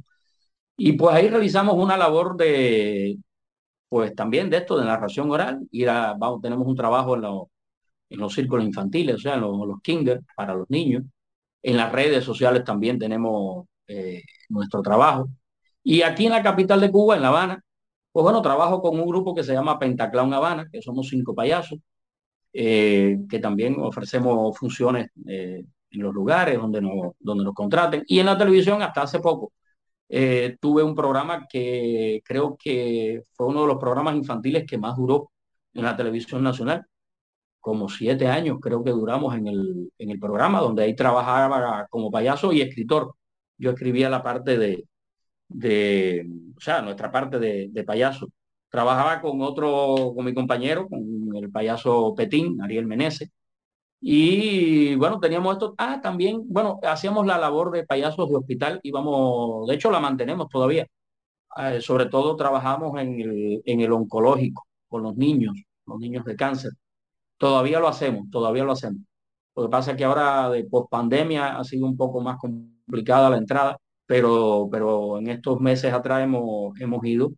Y 0.78 0.94
pues 0.94 1.16
ahí 1.16 1.30
realizamos 1.30 1.76
una 1.76 1.98
labor 1.98 2.36
de, 2.38 3.18
pues 3.90 4.16
también 4.16 4.50
de 4.50 4.58
esto, 4.58 4.78
de 4.78 4.86
narración 4.86 5.30
oral. 5.32 5.68
Y 5.72 5.86
vamos, 5.86 6.42
tenemos 6.42 6.68
un 6.68 6.76
trabajo 6.76 7.16
en, 7.16 7.22
los 7.22 7.44
en 8.14 8.20
los 8.20 8.34
círculos 8.34 8.66
infantiles, 8.66 9.16
o 9.16 9.20
sea, 9.20 9.36
en 9.36 9.42
los, 9.42 9.82
kinder, 9.82 10.22
para 10.36 10.54
los 10.54 10.70
niños. 10.70 11.04
En 11.64 11.78
las 11.78 11.92
redes 11.92 12.24
sociales 12.24 12.64
también 12.64 13.00
tenemos 13.00 13.66
eh, 13.88 14.24
nuestro 14.50 14.82
trabajo. 14.84 15.30
Y 15.84 16.04
aquí 16.04 16.26
en 16.28 16.34
la 16.34 16.44
capital 16.44 16.82
de 16.82 16.92
Cuba, 16.92 17.16
en 17.16 17.24
La 17.24 17.30
Habana, 17.30 17.62
pues 18.12 18.24
bueno, 18.24 18.42
trabajo 18.42 18.82
con 18.82 19.00
un 19.00 19.08
grupo 19.08 19.34
que 19.36 19.44
se 19.44 19.54
llama 19.54 19.80
Pentaclown 19.80 20.34
Habana, 20.34 20.68
que 20.72 20.82
somos 20.82 21.08
cinco 21.10 21.34
payasos, 21.36 21.80
eh, 22.54 23.18
que 23.30 23.40
también 23.40 23.78
ofrecemos 23.80 24.58
funciones 24.58 25.10
eh, 25.28 25.66
en 25.92 26.02
los 26.02 26.14
lugares 26.14 26.58
donde 26.60 26.82
nos, 26.82 27.14
donde 27.20 27.44
nos 27.44 27.54
contraten. 27.56 28.04
Y 28.08 28.20
en 28.20 28.28
la 28.28 28.38
televisión 28.38 28.82
hasta 28.82 29.04
hace 29.04 29.20
poco 29.20 29.54
tuve 30.60 30.84
un 30.84 30.94
programa 30.94 31.48
que 31.50 32.22
creo 32.24 32.56
que 32.62 33.24
fue 33.34 33.48
uno 33.48 33.62
de 33.62 33.68
los 33.68 33.78
programas 33.78 34.16
infantiles 34.16 34.66
que 34.68 34.78
más 34.78 34.96
duró 34.96 35.32
en 35.74 35.84
la 35.86 35.96
televisión 35.96 36.44
nacional, 36.44 36.86
como 37.64 37.90
siete 37.90 38.28
años 38.28 38.60
creo 38.62 38.84
que 38.84 38.92
duramos 38.92 39.36
en 39.36 39.48
el, 39.48 39.92
en 39.98 40.12
el 40.12 40.20
programa, 40.20 40.60
donde 40.62 40.84
ahí 40.84 40.96
trabajaba 40.96 41.88
como 41.90 42.12
payaso 42.12 42.54
y 42.54 42.62
escritor. 42.62 43.16
Yo 43.58 43.72
escribía 43.72 44.10
la 44.10 44.24
parte 44.24 44.58
de, 44.58 44.86
de 45.48 46.28
o 46.58 46.62
sea, 46.62 46.82
nuestra 46.82 47.12
parte 47.12 47.40
de, 47.40 47.70
de 47.72 47.84
payaso. 47.86 48.28
Trabajaba 48.70 49.22
con 49.22 49.42
otro, 49.42 50.14
con 50.16 50.26
mi 50.26 50.34
compañero, 50.34 50.88
con 50.90 51.02
el 51.36 51.52
payaso 51.52 52.14
Petín, 52.16 52.62
Ariel 52.62 52.86
Menezes. 52.88 53.30
Y 54.02 54.96
bueno, 54.96 55.20
teníamos 55.20 55.54
esto. 55.54 55.76
Ah, 55.78 56.02
también, 56.02 56.44
bueno, 56.50 56.80
hacíamos 56.84 57.26
la 57.26 57.38
labor 57.38 57.72
de 57.72 57.86
payasos 57.86 58.30
de 58.30 58.36
hospital, 58.36 58.80
íbamos, 58.84 59.68
de 59.68 59.76
hecho 59.76 59.90
la 59.92 60.02
mantenemos 60.02 60.50
todavía. 60.50 60.86
Eh, 61.58 61.82
sobre 61.82 62.08
todo 62.08 62.36
trabajamos 62.36 63.00
en 63.00 63.22
el, 63.22 63.62
en 63.66 63.82
el 63.82 63.92
oncológico, 63.94 64.66
con 64.90 65.04
los 65.04 65.16
niños, 65.16 65.56
los 65.86 66.00
niños 66.00 66.26
de 66.26 66.36
cáncer. 66.36 66.72
Todavía 67.38 67.80
lo 67.80 67.88
hacemos, 67.88 68.30
todavía 68.32 68.64
lo 68.64 68.72
hacemos. 68.74 69.02
Lo 69.56 69.64
que 69.64 69.70
pasa 69.70 69.92
es 69.92 69.98
que 69.98 70.04
ahora 70.06 70.50
de 70.50 70.64
post 70.66 70.90
pandemia 70.90 71.58
ha 71.58 71.64
sido 71.64 71.86
un 71.86 71.98
poco 71.98 72.22
más 72.22 72.38
complicada 72.38 73.30
la 73.30 73.38
entrada, 73.38 73.78
pero, 74.06 74.68
pero 74.72 75.20
en 75.20 75.28
estos 75.30 75.60
meses 75.60 75.94
atrás 75.94 76.24
hemos, 76.24 76.80
hemos 76.80 77.06
ido 77.06 77.32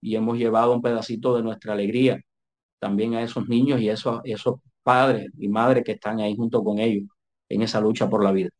y 0.00 0.16
hemos 0.16 0.38
llevado 0.38 0.74
un 0.74 0.82
pedacito 0.82 1.36
de 1.36 1.42
nuestra 1.42 1.72
alegría 1.74 2.20
también 2.78 3.14
a 3.14 3.22
esos 3.22 3.48
niños 3.48 3.80
y 3.80 3.90
a 3.90 3.94
esos, 3.94 4.20
esos 4.24 4.56
padres 4.82 5.28
y 5.38 5.48
madres 5.48 5.84
que 5.84 5.92
están 5.92 6.20
ahí 6.20 6.36
junto 6.36 6.62
con 6.64 6.78
ellos 6.78 7.08
en 7.48 7.62
esa 7.62 7.80
lucha 7.80 8.08
por 8.08 8.22
la 8.24 8.32
vida. 8.32 8.50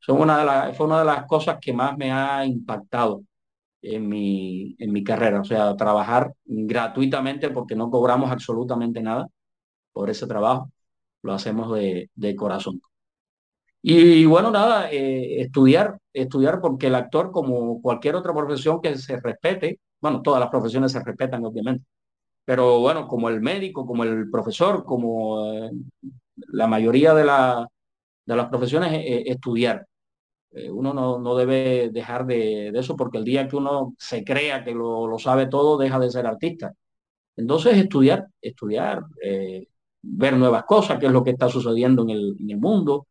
Son 0.00 0.20
una 0.20 0.38
de 0.38 0.44
las, 0.44 0.76
fue 0.76 0.86
una 0.86 1.00
de 1.00 1.04
las 1.06 1.26
cosas 1.26 1.58
que 1.60 1.72
más 1.72 1.96
me 1.98 2.12
ha 2.12 2.44
impactado 2.46 3.22
en 3.82 4.08
mi, 4.08 4.76
en 4.78 4.92
mi 4.92 5.04
carrera, 5.04 5.40
o 5.40 5.44
sea, 5.44 5.76
trabajar 5.76 6.32
gratuitamente 6.44 7.50
porque 7.50 7.76
no 7.76 7.90
cobramos 7.90 8.30
absolutamente 8.30 9.02
nada 9.02 9.28
por 9.92 10.10
ese 10.10 10.26
trabajo, 10.26 10.70
lo 11.22 11.32
hacemos 11.34 11.72
de, 11.74 12.36
corazón. 12.36 12.80
Y 13.82 14.26
bueno, 14.26 14.50
nada, 14.50 14.90
eh, 14.90 15.40
estudiar, 15.40 15.98
estudiar 16.12 16.60
porque 16.60 16.88
el 16.88 16.94
actor, 16.96 17.30
como 17.30 17.80
cualquier 17.80 18.16
otra 18.16 18.34
profesión 18.34 18.80
que 18.82 18.96
se 18.98 19.18
respete, 19.20 19.80
bueno, 20.00 20.20
todas 20.22 20.40
las 20.40 20.50
profesiones 20.50 20.92
se 20.92 21.02
respetan, 21.02 21.44
obviamente, 21.44 21.84
pero 22.44 22.80
bueno, 22.80 23.08
como 23.08 23.28
el 23.30 23.40
médico, 23.40 23.86
como 23.86 24.04
el 24.04 24.30
profesor, 24.30 24.84
como 24.84 25.52
eh, 25.54 25.70
la 26.48 26.66
mayoría 26.66 27.14
de, 27.14 27.24
la, 27.24 27.68
de 28.26 28.36
las 28.36 28.48
profesiones, 28.48 28.92
eh, 28.94 29.24
estudiar. 29.26 29.86
uno 30.72 30.92
no, 30.94 31.36
debe 31.36 31.90
dejar 31.90 32.26
de, 32.26 32.68
eso 32.70 32.96
porque 32.96 33.18
el 33.18 33.24
día 33.24 33.48
que 33.48 33.56
uno 33.56 33.94
se 33.98 34.24
crea 34.24 34.64
que 34.64 34.72
lo, 34.74 35.06
lo, 35.06 35.18
sabe 35.18 35.46
todo, 35.46 35.78
deja 35.78 35.98
de 35.98 36.10
ser 36.10 36.26
artista. 36.26 36.74
Entonces, 37.36 37.76
estudiar, 37.76 38.28
estudiar, 38.42 39.02
ver 40.16 40.36
nuevas 40.36 40.64
cosas, 40.64 40.98
qué 40.98 41.06
es 41.06 41.12
lo 41.12 41.24
que 41.24 41.30
está 41.30 41.48
sucediendo 41.48 42.02
en 42.02 42.10
el, 42.10 42.36
en 42.40 42.50
el 42.50 42.58
mundo. 42.58 43.06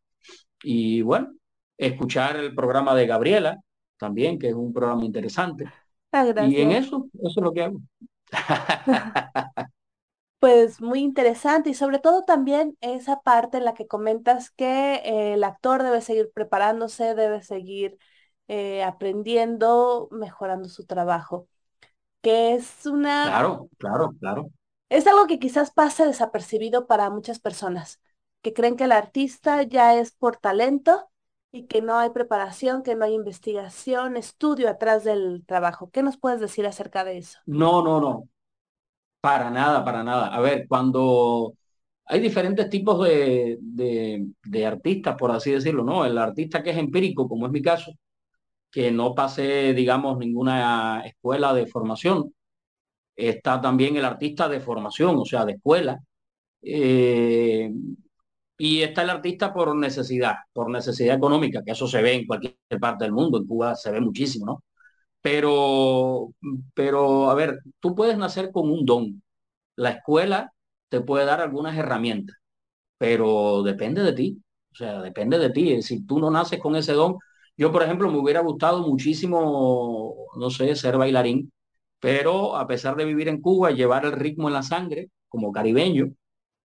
Y 0.62 1.02
bueno, 1.02 1.32
escuchar 1.76 2.36
el 2.36 2.54
programa 2.54 2.94
de 2.94 3.06
Gabriela 3.06 3.58
también, 3.98 4.38
que 4.38 4.48
es 4.48 4.54
un 4.54 4.72
programa 4.72 5.04
interesante. 5.04 5.66
Ah, 6.12 6.24
y 6.38 6.60
en 6.60 6.72
eso, 6.72 7.08
eso 7.14 7.40
es 7.40 7.44
lo 7.44 7.52
que 7.52 7.62
hago. 7.62 7.80
Pues 10.38 10.80
muy 10.80 11.00
interesante 11.00 11.70
y 11.70 11.74
sobre 11.74 11.98
todo 11.98 12.22
también 12.24 12.76
esa 12.80 13.20
parte 13.22 13.58
en 13.58 13.64
la 13.64 13.74
que 13.74 13.88
comentas 13.88 14.50
que 14.50 14.94
eh, 15.04 15.34
el 15.34 15.42
actor 15.42 15.82
debe 15.82 16.00
seguir 16.00 16.30
preparándose, 16.32 17.16
debe 17.16 17.42
seguir 17.42 17.98
eh, 18.46 18.84
aprendiendo, 18.84 20.08
mejorando 20.12 20.68
su 20.68 20.86
trabajo, 20.86 21.48
que 22.22 22.54
es 22.54 22.86
una... 22.86 23.24
Claro, 23.26 23.68
claro, 23.78 24.14
claro. 24.20 24.50
Es 24.88 25.06
algo 25.06 25.26
que 25.26 25.38
quizás 25.38 25.70
pase 25.70 26.06
desapercibido 26.06 26.86
para 26.86 27.10
muchas 27.10 27.38
personas, 27.38 28.00
que 28.42 28.54
creen 28.54 28.76
que 28.76 28.84
el 28.84 28.92
artista 28.92 29.62
ya 29.62 29.94
es 29.98 30.12
por 30.12 30.36
talento 30.36 31.10
y 31.52 31.64
que 31.64 31.82
no 31.82 31.98
hay 31.98 32.10
preparación, 32.10 32.82
que 32.82 32.94
no 32.94 33.04
hay 33.04 33.14
investigación, 33.14 34.16
estudio 34.16 34.68
atrás 34.68 35.04
del 35.04 35.44
trabajo. 35.46 35.90
¿Qué 35.90 36.02
nos 36.02 36.16
puedes 36.16 36.40
decir 36.40 36.66
acerca 36.66 37.04
de 37.04 37.18
eso? 37.18 37.38
No, 37.46 37.82
no, 37.82 38.00
no. 38.00 38.28
Para 39.20 39.50
nada, 39.50 39.84
para 39.84 40.04
nada. 40.04 40.28
A 40.34 40.40
ver, 40.40 40.66
cuando 40.68 41.54
hay 42.06 42.20
diferentes 42.20 42.70
tipos 42.70 43.04
de, 43.06 43.58
de, 43.60 44.66
artistas, 44.66 45.16
por 45.16 45.30
así 45.30 45.50
decirlo, 45.50 45.84
¿no? 45.84 46.04
El 46.06 46.16
artista 46.16 46.62
que 46.62 46.70
es 46.70 46.78
empírico, 46.78 47.28
como 47.28 47.46
es 47.46 47.52
mi 47.52 47.60
caso, 47.60 47.92
que 48.70 48.90
no 48.90 49.14
pase, 49.14 49.74
digamos, 49.74 50.18
ninguna 50.18 51.02
escuela 51.06 51.52
de 51.54 51.66
formación. 51.66 52.32
Está 53.18 53.60
también 53.60 53.96
el 53.96 54.04
artista 54.06 54.48
de 54.48 54.60
formación, 54.60 55.16
o 55.18 55.24
sea, 55.26 55.44
de 55.44 55.54
escuela. 55.54 56.00
Eh, 56.62 57.70
y 58.58 58.82
está 58.82 59.02
el 59.02 59.10
artista 59.10 59.52
por 59.54 59.74
necesidad, 59.76 60.36
por 60.52 60.70
necesidad 60.70 61.16
económica, 61.16 61.62
que 61.64 61.72
eso 61.72 61.86
se 61.88 62.02
ve 62.02 62.14
en 62.14 62.26
cualquier 62.26 62.56
parte 62.80 63.04
del 63.04 63.12
mundo, 63.12 63.38
en 63.38 63.46
Cuba 63.46 63.76
se 63.76 63.90
ve 63.92 64.00
muchísimo, 64.00 64.46
¿no? 64.46 64.64
Pero, 65.20 66.32
pero, 66.74 67.30
a 67.30 67.34
ver, 67.34 67.60
tú 67.80 67.94
puedes 67.94 68.18
nacer 68.18 68.52
con 68.52 68.70
un 68.70 68.84
don. 68.86 69.22
La 69.76 69.90
escuela 69.92 70.52
te 70.88 71.00
puede 71.00 71.26
dar 71.26 71.40
algunas 71.40 71.76
herramientas, 71.78 72.36
pero 72.98 73.62
depende 73.62 74.02
de 74.02 74.12
ti. 74.14 74.42
O 74.72 74.76
sea, 74.76 75.02
depende 75.02 75.38
de 75.38 75.50
ti. 75.50 75.82
Si 75.82 76.06
tú 76.06 76.20
no 76.20 76.30
naces 76.30 76.60
con 76.60 76.76
ese 76.76 76.92
don, 76.94 77.18
yo, 77.56 77.72
por 77.72 77.82
ejemplo, 77.82 78.10
me 78.10 78.18
hubiera 78.18 78.40
gustado 78.40 78.86
muchísimo, 78.86 80.28
no 80.36 80.50
sé, 80.50 80.76
ser 80.76 80.96
bailarín, 80.98 81.52
pero 82.00 82.56
a 82.56 82.66
pesar 82.66 82.96
de 82.96 83.04
vivir 83.04 83.28
en 83.28 83.40
Cuba, 83.40 83.70
llevar 83.70 84.04
el 84.04 84.12
ritmo 84.12 84.48
en 84.48 84.54
la 84.54 84.62
sangre, 84.62 85.10
como 85.28 85.52
caribeño, 85.52 86.12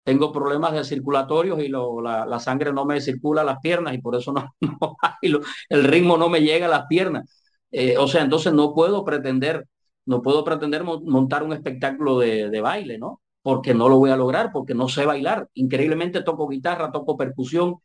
tengo 0.03 0.31
problemas 0.31 0.73
de 0.73 0.83
circulatorios 0.83 1.59
y 1.61 1.69
la, 1.69 2.39
sangre 2.39 2.73
no 2.73 2.85
me 2.85 3.01
circula 3.01 3.41
a 3.41 3.45
las 3.45 3.59
piernas 3.59 3.93
y 3.93 3.99
por 3.99 4.15
eso 4.15 4.33
no, 4.33 4.55
el 5.69 5.83
ritmo 5.83 6.17
no 6.17 6.29
me 6.29 6.41
llega 6.41 6.65
a 6.67 6.69
las 6.69 6.87
piernas. 6.87 7.29
Eh, 7.71 7.97
o 7.97 8.07
sea, 8.07 8.23
entonces 8.23 8.53
no 8.53 8.73
puedo 8.73 9.05
pretender, 9.05 9.67
no 10.05 10.21
puedo 10.21 10.43
pretender 10.43 10.83
montar 10.83 11.43
un 11.43 11.53
espectáculo 11.53 12.19
de, 12.19 12.49
de, 12.49 12.61
baile, 12.61 12.97
¿no? 12.97 13.21
Porque 13.41 13.73
no 13.73 13.89
lo 13.89 13.97
voy 13.97 14.09
a 14.11 14.17
lograr, 14.17 14.51
porque 14.51 14.73
no 14.73 14.89
sé 14.89 15.05
bailar. 15.05 15.47
Increíblemente 15.53 16.23
toco 16.23 16.47
guitarra, 16.47 16.91
toco 16.91 17.17
percusión, 17.17 17.77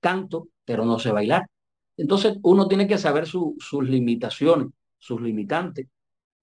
canto, 0.00 0.48
pero 0.64 0.84
no 0.84 0.98
sé 0.98 1.12
bailar. 1.12 1.46
Entonces 1.96 2.38
uno 2.42 2.68
tiene 2.68 2.88
que 2.88 2.98
saber 2.98 3.26
sus 3.26 3.56
limitaciones, 3.82 4.68
sus 4.98 5.20
limitantes. 5.20 5.88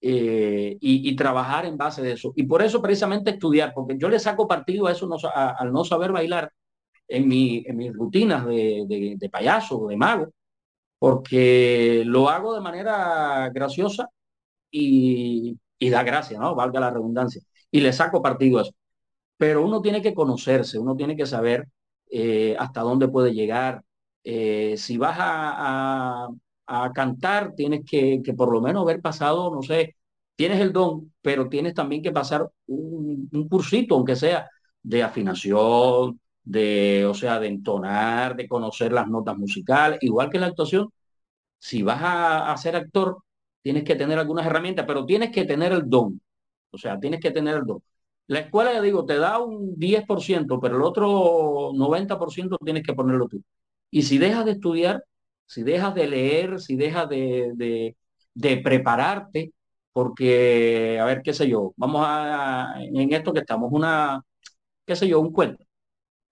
Eh, 0.03 0.77
y, 0.81 1.15
trabajar 1.15 1.65
en 1.65 1.77
base 1.77 2.01
de 2.01 2.13
eso. 2.13 2.33
Y 2.35 2.43
por 2.43 2.61
eso 2.63 2.81
precisamente 2.81 3.31
estudiar, 3.31 3.71
porque 3.73 3.97
yo 3.97 4.09
le 4.09 4.19
saco 4.19 4.47
partido 4.47 4.87
a 4.87 4.91
eso 4.93 5.07
al 5.33 5.71
no 5.71 5.83
saber 5.85 6.11
bailar 6.11 6.51
en, 7.07 7.27
mi, 7.27 7.63
en 7.67 7.77
mis 7.77 7.93
rutinas 7.93 8.45
de, 8.47 8.85
de, 8.87 9.15
de 9.17 9.29
payaso, 9.29 9.87
de 9.87 9.97
mago, 9.97 10.29
porque 10.99 12.03
lo 12.05 12.29
hago 12.29 12.53
de 12.55 12.61
manera 12.61 13.49
graciosa 13.53 14.09
y, 14.71 15.57
y 15.79 15.89
da 15.89 16.03
gracia, 16.03 16.39
¿no? 16.39 16.55
Valga 16.55 16.79
la 16.79 16.91
redundancia. 16.91 17.41
Y 17.71 17.81
le 17.81 17.93
saco 17.93 18.21
partido 18.21 18.59
a 18.59 18.63
eso. 18.63 18.73
Pero 19.37 19.65
uno 19.65 19.81
tiene 19.81 20.01
que 20.01 20.13
conocerse, 20.13 20.79
uno 20.79 20.95
tiene 20.95 21.15
que 21.17 21.25
saber 21.25 21.67
eh, 22.11 22.55
hasta 22.59 22.81
dónde 22.81 23.07
puede 23.07 23.33
llegar. 23.33 23.83
Eh, 24.23 24.75
si 24.77 24.97
vas 24.97 25.17
a, 25.19 26.27
cantar, 26.93 27.53
tienes 27.55 27.81
que, 27.89 28.21
que, 28.23 28.33
por 28.33 28.51
lo 28.51 28.61
menos 28.61 28.83
haber 28.83 29.01
pasado, 29.01 29.53
no 29.53 29.61
sé, 29.61 29.95
tienes 30.35 30.59
el 30.61 30.71
don, 30.73 31.13
pero 31.21 31.49
tienes 31.49 31.73
también 31.73 32.01
que 32.01 32.11
pasar 32.11 32.49
un, 32.67 33.29
un 33.31 33.49
cursito, 33.49 33.95
aunque 33.95 34.15
sea 34.15 34.49
de 34.83 35.03
afinación, 35.03 36.19
de, 36.43 37.05
o 37.05 37.13
sea, 37.13 37.39
de 37.39 37.47
entonar, 37.47 38.35
de 38.35 38.47
conocer 38.47 38.91
las 38.93 39.07
notas 39.07 39.37
musicales, 39.37 39.99
igual 40.01 40.29
que 40.29 40.39
la 40.39 40.47
actuación. 40.47 40.89
Si 41.59 41.83
vas 41.83 42.01
a, 42.01 42.51
a 42.51 42.57
ser 42.57 42.75
actor, 42.75 43.17
tienes 43.61 43.83
que 43.83 43.95
tener 43.95 44.17
algunas 44.19 44.45
herramientas, 44.45 44.85
pero 44.87 45.05
tienes 45.05 45.31
que 45.31 45.45
tener 45.45 45.71
el 45.73 45.89
don. 45.89 46.21
O 46.71 46.77
sea, 46.77 46.99
tienes 46.99 47.19
que 47.19 47.31
tener 47.31 47.55
el 47.57 47.65
don. 47.65 47.83
La 48.27 48.39
escuela, 48.39 48.73
ya 48.73 48.81
digo, 48.81 49.05
te 49.05 49.17
da 49.17 49.39
un 49.39 49.75
10%, 49.77 50.59
pero 50.59 50.77
el 50.77 50.83
otro 50.83 51.71
90% 51.75 52.57
tienes 52.63 52.83
que 52.83 52.93
ponerlo 52.93 53.27
tú. 53.27 53.43
Y 53.91 54.03
si 54.03 54.17
dejas 54.17 54.45
de 54.45 54.51
estudiar, 54.53 55.03
si 55.51 55.63
dejas 55.63 55.93
de 55.95 56.07
leer, 56.07 56.59
si 56.61 56.75
dejas 56.77 57.09
de, 57.09 57.95
de, 58.33 58.57
prepararte, 58.57 59.53
porque, 59.91 60.97
a 60.99 61.05
ver, 61.05 61.21
qué 61.21 61.33
sé 61.33 61.49
yo, 61.49 61.73
vamos 61.75 62.03
a, 62.07 62.75
en 62.79 63.11
esto 63.13 63.33
que 63.33 63.41
estamos, 63.41 63.69
una, 63.73 64.21
qué 64.85 64.95
sé 64.95 65.07
yo, 65.07 65.19
un 65.19 65.33
cuento. 65.33 65.65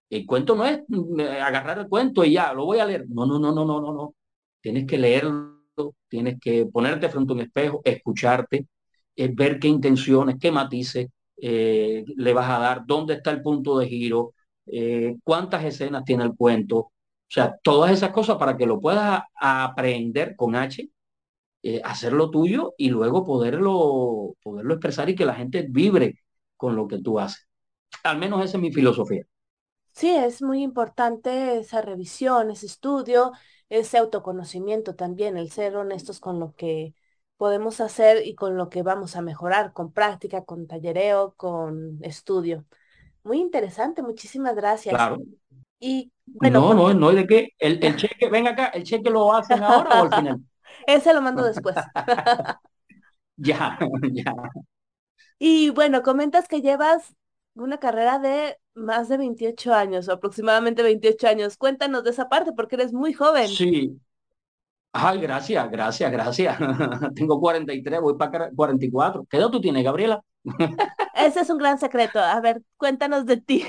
El 0.09 0.25
cuento 0.25 0.55
no 0.55 0.65
es 0.65 0.81
mm, 0.87 1.19
agarrar 1.21 1.79
el 1.79 1.89
cuento 1.89 2.23
y 2.25 2.33
ya, 2.33 2.53
lo 2.53 2.65
voy 2.65 2.79
a 2.79 2.85
leer. 2.85 3.05
No, 3.09 3.25
no, 3.25 3.39
no, 3.39 3.51
no, 3.53 3.65
no, 3.65 3.81
no, 3.81 3.93
no. 3.93 4.15
Tienes 4.61 4.87
que 4.87 4.97
leerlo, 4.97 5.95
tienes 6.07 6.39
que 6.39 6.65
ponerte 6.67 7.09
frente 7.09 7.33
a 7.33 7.35
un 7.35 7.41
espejo, 7.41 7.81
escucharte, 7.83 8.67
eh, 9.15 9.29
ver 9.33 9.59
qué 9.59 9.67
intenciones, 9.67 10.37
qué 10.39 10.51
matices 10.51 11.09
eh, 11.41 12.05
le 12.15 12.33
vas 12.33 12.49
a 12.49 12.59
dar, 12.59 12.85
dónde 12.85 13.15
está 13.15 13.31
el 13.31 13.41
punto 13.41 13.77
de 13.79 13.87
giro, 13.87 14.33
eh, 14.67 15.17
cuántas 15.23 15.63
escenas 15.65 16.05
tiene 16.05 16.23
el 16.25 16.35
cuento. 16.35 16.91
O 17.29 17.31
sea, 17.31 17.57
todas 17.63 17.91
esas 17.91 18.11
cosas 18.11 18.37
para 18.37 18.57
que 18.57 18.65
lo 18.65 18.79
puedas 18.81 19.21
aprender 19.39 20.35
con 20.35 20.55
H, 20.55 20.89
hacerlo 21.83 22.31
tuyo 22.31 22.73
y 22.77 22.89
luego 22.89 23.25
poderlo, 23.25 24.35
poderlo 24.43 24.73
expresar 24.75 25.09
y 25.09 25.15
que 25.15 25.25
la 25.25 25.35
gente 25.35 25.67
vibre 25.69 26.19
con 26.57 26.75
lo 26.75 26.87
que 26.87 26.99
tú 26.99 27.19
haces. 27.19 27.47
Al 28.03 28.19
menos 28.19 28.43
esa 28.45 28.57
es 28.57 28.61
mi 28.63 28.71
filosofía. 28.73 29.23
Sí, 29.93 30.09
es 30.15 30.41
muy 30.41 30.63
importante 30.63 31.57
esa 31.59 31.81
revisión, 31.81 32.51
ese 32.51 32.67
estudio, 32.67 33.33
ese 33.67 33.97
autoconocimiento 33.97 34.95
también, 34.95 35.35
el 35.37 35.51
ser 35.51 35.75
honestos 35.75 36.19
con 36.21 36.39
lo 36.39 36.55
que 36.55 36.95
podemos 37.35 37.81
hacer 37.81 38.25
y 38.25 38.33
con 38.35 38.55
lo 38.55 38.69
que 38.69 38.81
vamos 38.81 39.15
a 39.17 39.21
mejorar, 39.21 39.73
con 39.73 39.91
práctica, 39.91 40.45
con 40.45 40.67
tallereo, 40.67 41.33
con 41.35 41.99
estudio. 42.03 42.65
Muy 43.23 43.39
interesante, 43.39 44.01
muchísimas 44.01 44.55
gracias. 44.55 44.97
Claro. 44.97 45.17
Y 45.79 46.11
bueno, 46.25 46.61
no, 46.61 46.73
no, 46.73 46.93
no 46.93 47.11
de 47.11 47.25
qué. 47.25 47.49
El, 47.57 47.83
el 47.83 47.95
cheque, 47.97 48.29
ven 48.29 48.47
acá, 48.47 48.67
¿el 48.67 48.83
cheque 48.83 49.09
lo 49.09 49.33
hacen 49.33 49.63
ahora 49.63 50.01
o 50.01 50.03
al 50.03 50.13
final? 50.13 50.41
Ese 50.87 51.13
lo 51.13 51.21
mando 51.21 51.43
después. 51.43 51.75
ya, 53.37 53.77
ya. 54.11 54.33
Y 55.37 55.69
bueno, 55.69 56.01
comentas 56.03 56.47
que 56.47 56.61
llevas 56.61 57.15
una 57.55 57.77
carrera 57.79 58.19
de 58.19 58.57
más 58.73 59.09
de 59.09 59.17
28 59.17 59.73
años, 59.73 60.09
aproximadamente 60.09 60.83
28 60.83 61.27
años. 61.27 61.57
Cuéntanos 61.57 62.03
de 62.03 62.11
esa 62.11 62.29
parte 62.29 62.51
porque 62.53 62.75
eres 62.75 62.93
muy 62.93 63.13
joven. 63.13 63.47
Sí. 63.47 63.99
Ay, 64.91 65.21
gracias, 65.21 65.69
gracias, 65.69 66.11
gracias. 66.11 66.57
Tengo 67.15 67.39
43, 67.39 68.01
voy 68.01 68.17
para 68.17 68.49
44. 68.51 69.25
¿Qué 69.29 69.37
edad 69.37 69.49
tú 69.49 69.61
tienes, 69.61 69.83
Gabriela? 69.83 70.21
Ese 71.13 71.41
es 71.41 71.49
un 71.49 71.57
gran 71.57 71.77
secreto. 71.79 72.19
A 72.19 72.39
ver, 72.41 72.63
cuéntanos 72.77 73.25
de 73.25 73.37
ti. 73.37 73.65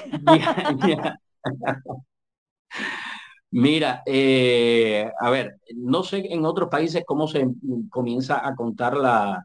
Mira, 3.53 4.03
eh, 4.07 5.11
a 5.21 5.31
ver, 5.31 5.57
no 5.75 6.03
sé 6.05 6.19
en 6.33 6.45
otros 6.45 6.69
países 6.69 7.03
cómo 7.07 7.27
se 7.27 7.47
comienza 7.91 8.47
a 8.47 8.55
contar 8.55 8.97
la, 8.97 9.45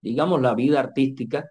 digamos, 0.00 0.40
la 0.42 0.54
vida 0.54 0.80
artística 0.80 1.44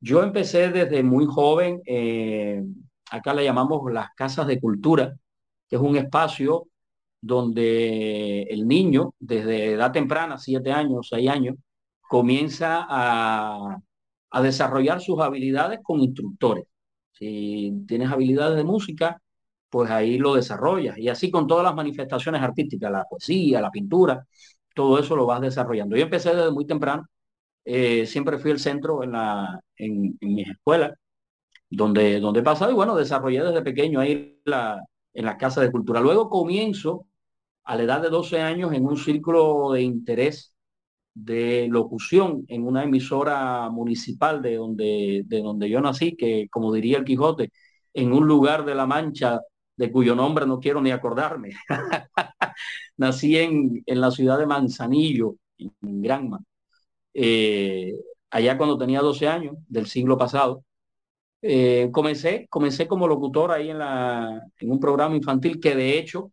yo 0.00 0.22
empecé 0.22 0.70
desde 0.70 1.02
muy 1.04 1.26
joven, 1.26 1.82
eh, 1.86 2.62
acá 3.10 3.34
le 3.34 3.44
llamamos 3.44 3.92
las 3.92 4.08
casas 4.16 4.46
de 4.46 4.60
cultura, 4.60 5.16
que 5.68 5.76
es 5.76 5.82
un 5.82 5.96
espacio 5.96 6.68
donde 7.20 8.42
el 8.44 8.68
niño, 8.68 9.14
desde 9.20 9.72
edad 9.74 9.92
temprana, 9.92 10.38
siete 10.38 10.72
años, 10.72 11.08
seis 11.10 11.28
años, 11.30 11.56
comienza 12.08 12.86
a, 12.88 13.78
a 14.30 14.42
desarrollar 14.42 15.00
sus 15.02 15.20
habilidades 15.20 15.80
con 15.82 16.00
instructores. 16.00 16.66
Si 17.20 17.84
tienes 17.88 18.10
habilidades 18.10 18.56
de 18.56 18.64
música, 18.64 19.22
pues 19.70 19.90
ahí 19.90 20.18
lo 20.18 20.34
desarrollas. 20.34 20.98
Y 20.98 21.08
así 21.08 21.30
con 21.30 21.46
todas 21.46 21.64
las 21.64 21.74
manifestaciones 21.76 22.42
artísticas, 22.42 22.90
la 22.92 23.04
poesía, 23.04 23.60
la 23.60 23.70
pintura, 23.70 24.26
todo 24.74 24.98
eso 24.98 25.16
lo 25.16 25.26
vas 25.26 25.40
desarrollando. 25.40 25.96
Yo 25.96 26.04
empecé 26.04 26.34
desde 26.34 26.50
muy 26.52 26.66
temprano 26.66 27.06
eh, 27.64 28.06
siempre 28.06 28.38
fui 28.38 28.50
el 28.50 28.58
centro 28.58 29.02
en, 29.04 29.12
la, 29.12 29.60
en, 29.76 30.18
mis 30.20 30.48
escuelas, 30.48 30.92
donde, 31.70 32.20
donde 32.20 32.40
he 32.40 32.42
pasado 32.42 32.72
y 32.72 32.74
bueno, 32.74 32.96
desarrollé 32.96 33.42
desde 33.42 33.62
pequeño 33.62 34.00
ahí 34.00 34.40
la, 34.44 34.80
en 35.14 35.24
la 35.24 35.38
casa 35.38 35.60
de 35.62 35.70
cultura. 35.72 36.00
Luego 36.00 36.30
comienzo 36.30 37.06
a 37.64 37.76
la 37.76 37.84
edad 37.84 38.02
de 38.02 38.10
12 38.10 38.40
años 38.40 38.72
en 38.72 38.86
un 38.86 38.96
círculo 38.96 39.72
de 39.72 39.82
interés 39.82 40.54
de 41.14 41.68
locución 41.70 42.44
en 42.48 42.66
una 42.66 42.84
emisora 42.84 43.68
municipal 43.70 44.42
de 44.42 44.56
donde, 44.56 45.22
de 45.26 45.42
donde 45.42 45.68
yo 45.70 45.80
nací, 45.80 46.16
que 46.16 46.48
como 46.50 46.72
diría 46.72 46.98
el 46.98 47.04
Quijote, 47.04 47.50
en 47.94 48.12
un 48.12 48.26
lugar 48.26 48.64
de 48.64 48.74
la 48.74 48.86
Mancha 48.86 49.40
de 49.76 49.90
cuyo 49.92 50.14
nombre 50.14 50.46
no 50.46 50.60
quiero 50.60 50.80
ni 50.82 50.90
acordarme. 50.90 51.50
nací 52.96 53.36
en, 53.36 53.82
en 53.86 54.00
la 54.00 54.10
ciudad 54.10 54.38
de 54.38 54.46
Manzanillo, 54.46 55.36
en 55.58 56.02
Granma. 56.02 56.40
Eh, 57.14 57.94
allá 58.30 58.56
cuando 58.58 58.78
tenía 58.78 59.00
12 59.02 59.28
años 59.28 59.56
del 59.68 59.86
siglo 59.86 60.18
pasado. 60.18 60.64
eh, 61.42 61.90
comencé, 61.92 62.46
comencé 62.50 62.86
como 62.88 63.08
locutor 63.08 63.52
ahí 63.52 63.70
en, 63.70 63.78
la, 63.78 64.42
en 64.58 64.70
un 64.72 64.80
programa 64.80 65.16
infantil 65.16 65.60
que 65.60 65.74
de 65.74 65.98
hecho 65.98 66.32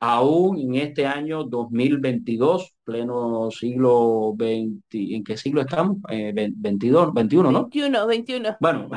aún 0.00 0.58
en 0.58 0.74
este 0.76 1.06
año 1.06 1.44
2022, 1.44 2.74
pleno 2.84 3.50
siglo 3.50 4.34
XX, 4.38 5.14
¿en 5.14 5.24
qué 5.24 5.36
siglo 5.36 5.62
estamos? 5.62 5.98
Eh, 6.10 6.32
22, 6.34 7.14
21, 7.14 7.52
¿no? 7.52 7.62
21, 7.62 8.06
21. 8.06 8.56
Bueno, 8.60 8.88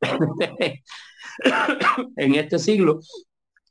en 2.16 2.34
este 2.34 2.58
siglo 2.58 3.00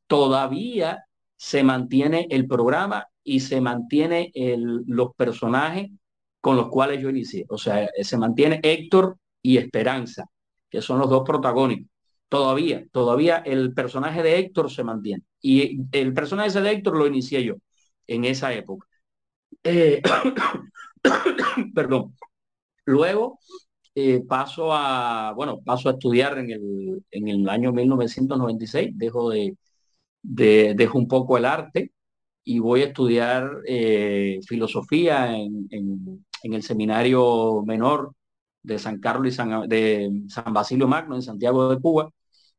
todavía 0.07 1.05
se 1.36 1.63
mantiene 1.63 2.28
el 2.30 2.47
programa 2.47 3.07
y 3.24 3.39
se 3.39 3.61
mantiene 3.61 4.32
el, 4.34 4.84
los 4.88 5.13
personajes 5.15 5.91
con 6.41 6.57
los 6.57 6.69
cuales 6.69 7.01
yo 7.01 7.09
inicié. 7.09 7.45
O 7.49 7.57
sea, 7.57 7.89
se 8.01 8.17
mantiene 8.17 8.59
Héctor 8.63 9.17
y 9.41 9.57
Esperanza, 9.57 10.26
que 10.69 10.82
son 10.82 10.99
los 10.99 11.09
dos 11.09 11.24
protagónicos. 11.26 11.92
Todavía, 12.34 12.84
todavía 12.91 13.38
el 13.45 13.75
personaje 13.75 14.23
de 14.23 14.39
Héctor 14.39 14.71
se 14.71 14.84
mantiene. 14.84 15.21
Y 15.39 15.81
el 15.91 16.15
personaje 16.15 16.59
de 16.59 16.71
Héctor 16.71 16.97
lo 16.97 17.05
inicié 17.05 17.43
yo 17.43 17.57
en 18.07 18.25
esa 18.25 18.51
época. 18.55 18.88
Eh, 19.63 20.01
perdón. 21.75 22.15
Luego 22.86 23.38
eh, 23.93 24.23
paso 24.27 24.73
a, 24.73 25.34
bueno, 25.36 25.61
paso 25.63 25.89
a 25.89 25.91
estudiar 25.91 26.39
en 26.39 26.49
el, 26.49 27.03
en 27.11 27.27
el 27.27 27.47
año 27.49 27.71
1996, 27.71 28.93
dejo 28.95 29.29
de, 29.29 29.55
de, 30.23 30.73
dejo 30.75 30.97
un 30.97 31.07
poco 31.07 31.38
el 31.38 31.45
arte 31.45 31.91
y 32.43 32.57
voy 32.57 32.81
a 32.81 32.86
estudiar 32.88 33.61
eh, 33.67 34.39
filosofía 34.47 35.38
en, 35.38 35.67
en, 35.69 36.53
el 36.53 36.63
seminario 36.63 37.61
menor 37.63 38.15
de 38.63 38.79
San 38.79 38.99
Carlos 38.99 39.38
y 39.38 39.67
de 39.67 40.23
San 40.29 40.51
Basilio 40.51 40.88
Magno 40.88 41.15
en 41.15 41.21
Santiago 41.21 41.69
de 41.69 41.79
Cuba 41.79 42.09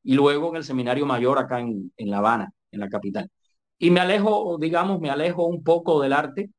y 0.04 0.14
luego 0.14 0.50
en 0.50 0.56
el 0.56 0.64
seminario 0.64 1.06
mayor 1.06 1.38
acá 1.38 1.60
en, 1.60 1.92
en 1.96 2.10
La 2.10 2.18
Habana, 2.18 2.52
en 2.70 2.80
la 2.80 2.88
capital. 2.88 3.30
Y 3.78 3.90
me 3.90 4.00
alejo, 4.00 4.58
digamos, 4.58 5.00
me 5.00 5.10
alejo 5.10 5.44
un 5.46 5.64
poco 5.64 6.00
del 6.00 6.12
arte 6.12 6.50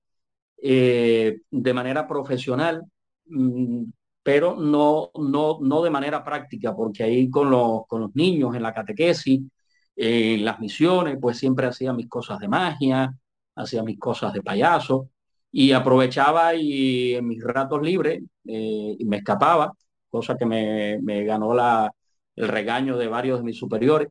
eh, 0.62 1.42
de 1.52 1.74
manera 1.74 2.08
profesional, 2.08 2.84
mmm, 3.28 3.84
pero 4.24 4.56
no, 4.56 5.12
no, 5.16 5.60
no 5.62 5.82
de 5.84 5.90
manera 5.92 6.24
práctica, 6.24 6.76
porque 6.76 7.04
ahí 7.04 7.30
con 7.30 7.50
los, 7.52 7.86
con 7.88 8.02
los 8.02 8.16
niños 8.16 8.56
en 8.56 8.64
la 8.64 8.74
catequesis, 8.74 9.42
en 9.96 10.44
las 10.46 10.60
misiones, 10.60 11.18
pues 11.22 11.38
siempre 11.38 11.68
hacía 11.68 11.94
mis 11.94 12.10
cosas 12.10 12.40
de 12.40 12.48
magia, 12.48 13.14
hacía 13.56 13.84
mis 13.84 14.00
cosas 14.00 14.34
de 14.34 14.42
payaso 14.42 15.10
y 15.52 15.72
aprovechaba 15.72 16.56
y 16.56 17.16
en 17.16 17.28
mis 17.28 17.44
ratos 17.44 17.82
libres 17.82 18.24
eh, 18.46 18.98
me 19.06 19.18
escapaba, 19.18 19.74
cosa 20.10 20.36
que 20.38 20.46
me, 20.46 21.00
me 21.02 21.24
ganó 21.24 21.54
la, 21.54 21.92
el 22.36 22.48
regaño 22.48 22.98
de 22.98 23.08
varios 23.08 23.40
de 23.40 23.46
mis 23.46 23.58
superiores, 23.58 24.10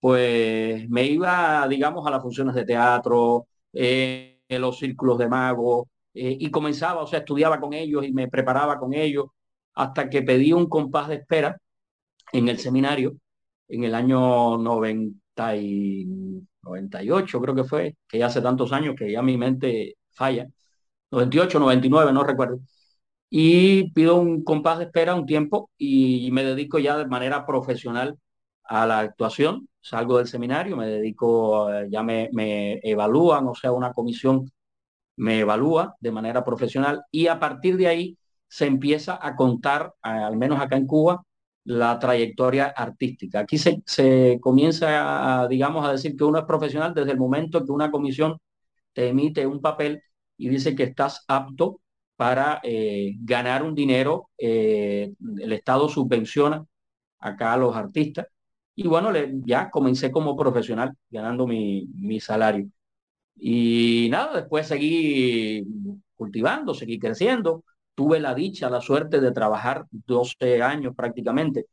pues 0.00 0.88
me 0.90 1.04
iba, 1.06 1.66
digamos, 1.68 2.06
a 2.06 2.10
las 2.10 2.22
funciones 2.22 2.54
de 2.54 2.64
teatro, 2.64 3.46
eh, 3.72 4.40
en 4.48 4.60
los 4.60 4.78
círculos 4.78 5.18
de 5.18 5.28
magos, 5.28 5.86
eh, 6.14 6.36
y 6.40 6.50
comenzaba, 6.50 7.02
o 7.02 7.06
sea, 7.06 7.20
estudiaba 7.20 7.60
con 7.60 7.72
ellos 7.72 8.04
y 8.04 8.12
me 8.12 8.28
preparaba 8.28 8.78
con 8.78 8.94
ellos, 8.94 9.26
hasta 9.74 10.10
que 10.10 10.22
pedí 10.22 10.52
un 10.52 10.68
compás 10.68 11.08
de 11.08 11.16
espera 11.16 11.56
en 12.32 12.48
el 12.48 12.58
seminario 12.58 13.16
en 13.68 13.84
el 13.84 13.94
año 13.94 14.58
90 14.58 15.56
y 15.56 16.06
98, 16.62 17.40
creo 17.40 17.54
que 17.54 17.64
fue, 17.64 17.96
que 18.08 18.18
ya 18.18 18.26
hace 18.26 18.42
tantos 18.42 18.72
años 18.72 18.94
que 18.96 19.10
ya 19.10 19.22
mi 19.22 19.38
mente 19.38 19.96
falla, 20.10 20.46
98, 21.10 21.58
99, 21.60 22.12
no 22.12 22.24
recuerdo. 22.24 22.60
Y 23.34 23.90
pido 23.92 24.16
un 24.20 24.44
compás 24.44 24.78
de 24.78 24.84
espera 24.84 25.14
un 25.14 25.24
tiempo 25.26 25.70
y 25.78 26.30
me 26.32 26.44
dedico 26.44 26.78
ya 26.78 26.98
de 26.98 27.06
manera 27.06 27.46
profesional 27.46 28.18
a 28.64 28.86
la 28.86 29.00
actuación. 29.00 29.68
Salgo 29.80 30.18
del 30.18 30.26
seminario, 30.28 30.76
me 30.76 30.86
dedico, 30.86 31.68
ya 31.88 32.02
me, 32.02 32.28
me 32.32 32.78
evalúan, 32.82 33.48
o 33.48 33.54
sea, 33.54 33.72
una 33.72 33.92
comisión 33.92 34.50
me 35.16 35.40
evalúa 35.40 35.96
de 36.00 36.12
manera 36.12 36.44
profesional 36.44 37.02
y 37.10 37.26
a 37.28 37.38
partir 37.40 37.76
de 37.76 37.88
ahí 37.88 38.18
se 38.48 38.66
empieza 38.66 39.18
a 39.22 39.36
contar, 39.36 39.94
al 40.02 40.36
menos 40.36 40.60
acá 40.60 40.76
en 40.76 40.86
Cuba, 40.86 41.22
la 41.64 41.98
trayectoria 41.98 42.66
artística. 42.68 43.40
Aquí 43.40 43.58
se, 43.58 43.82
se 43.86 44.38
comienza, 44.40 45.46
digamos, 45.48 45.86
a 45.86 45.92
decir 45.92 46.16
que 46.16 46.24
uno 46.24 46.38
es 46.40 46.44
profesional 46.44 46.94
desde 46.94 47.12
el 47.12 47.18
momento 47.18 47.64
que 47.64 47.72
una 47.72 47.90
comisión 47.90 48.38
te 48.94 49.08
emite 49.08 49.46
un 49.46 49.60
papel 49.62 50.02
y 50.38 50.48
dice 50.48 50.74
que 50.76 50.84
estás 50.84 51.24
apto 51.28 51.81
para 52.22 52.60
eh, 52.62 53.14
ganar 53.18 53.64
un 53.64 53.74
dinero. 53.74 54.30
Eh, 54.38 55.12
el 55.40 55.52
Estado 55.52 55.88
subvenciona 55.88 56.64
acá 57.18 57.54
a 57.54 57.56
los 57.56 57.74
artistas. 57.76 58.28
Y 58.76 58.86
bueno, 58.86 59.10
ya 59.44 59.70
comencé 59.70 60.12
como 60.12 60.36
profesional 60.36 60.92
ganando 61.10 61.48
mi, 61.48 61.86
mi 61.96 62.20
salario. 62.20 62.68
Y 63.36 64.08
nada, 64.12 64.36
después 64.36 64.68
seguí 64.68 65.64
cultivando, 66.14 66.74
seguí 66.74 66.98
creciendo 67.00 67.64
tuve 67.96 68.20
la 68.20 68.34
dicha, 68.34 68.70
la 68.70 68.80
suerte 68.80 69.20
de 69.20 69.32
trabajar 69.32 69.86
12 69.90 70.62
años 70.62 70.94
prácticamente 70.96 71.66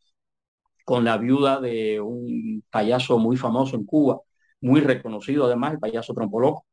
con 0.86 1.06
la 1.06 1.18
viuda 1.18 1.60
de 1.62 2.02
un 2.02 2.64
payaso 2.72 3.20
muy 3.20 3.38
famoso 3.38 3.76
en 3.78 3.86
Cuba, 3.86 4.20
muy 4.62 4.82
reconocido 4.82 5.46
además, 5.46 5.74
el 5.74 5.80
payaso 5.80 6.14
Trompoloco. 6.16 6.66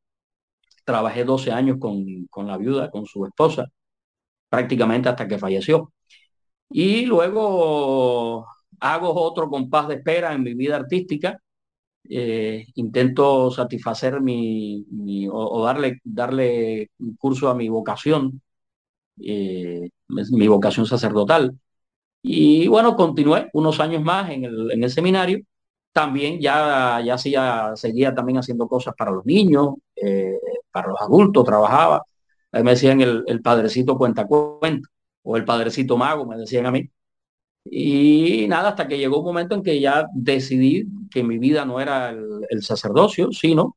Trabajé 0.86 1.24
12 1.24 1.52
años 1.52 1.78
con, 1.80 2.26
con 2.30 2.48
la 2.48 2.58
viuda, 2.58 2.90
con 2.90 3.06
su 3.06 3.26
esposa, 3.26 3.66
prácticamente 4.48 5.08
hasta 5.08 5.28
que 5.28 5.38
falleció. 5.38 5.92
Y 6.70 7.06
luego 7.06 8.46
hago 8.80 9.14
otro 9.14 9.48
compás 9.50 9.88
de 9.88 9.96
espera 9.96 10.34
en 10.34 10.42
mi 10.42 10.54
vida 10.54 10.76
artística. 10.76 11.38
Eh, 12.08 12.66
intento 12.76 13.50
satisfacer 13.50 14.20
mi, 14.20 14.86
o, 15.30 15.64
darle, 15.64 16.00
darle 16.04 16.90
un 17.00 17.16
curso 17.16 17.48
a 17.50 17.54
mi 17.54 17.68
vocación 17.68 18.42
eh, 19.22 19.90
mi 20.08 20.48
vocación 20.48 20.86
sacerdotal. 20.86 21.58
Y 22.22 22.68
bueno, 22.68 22.96
continué 22.96 23.50
unos 23.54 23.80
años 23.80 24.02
más 24.02 24.30
en 24.30 24.44
el, 24.44 24.72
en 24.72 24.84
el 24.84 24.90
seminario. 24.90 25.40
También 25.96 26.38
ya, 26.40 27.00
ya 27.02 27.16
seguía 27.16 28.14
también 28.14 28.36
haciendo 28.38 28.68
cosas 28.68 28.94
para 28.94 29.10
los 29.12 29.24
niños, 29.24 29.76
eh, 29.96 30.38
para 30.70 30.88
los 30.88 31.00
adultos, 31.00 31.42
trabajaba. 31.44 32.02
Me 32.52 32.72
decían 32.72 33.00
el, 33.00 33.24
el 33.26 33.40
padrecito 33.40 33.96
cuenta 33.96 34.26
cuenta 34.26 34.88
o 35.22 35.36
el 35.38 35.44
padrecito 35.46 35.96
mago, 35.96 36.26
me 36.26 36.36
decían 36.36 36.66
a 36.66 36.70
mí. 36.70 36.90
Y 37.64 38.46
nada, 38.48 38.70
hasta 38.70 38.86
que 38.88 38.98
llegó 38.98 39.20
un 39.20 39.24
momento 39.26 39.54
en 39.54 39.62
que 39.62 39.80
ya 39.80 40.06
decidí 40.14 40.84
que 41.10 41.22
mi 41.24 41.38
vida 41.38 41.64
no 41.64 41.80
era 41.80 42.10
el, 42.10 42.46
el 42.50 42.62
sacerdocio, 42.62 43.32
sino 43.32 43.76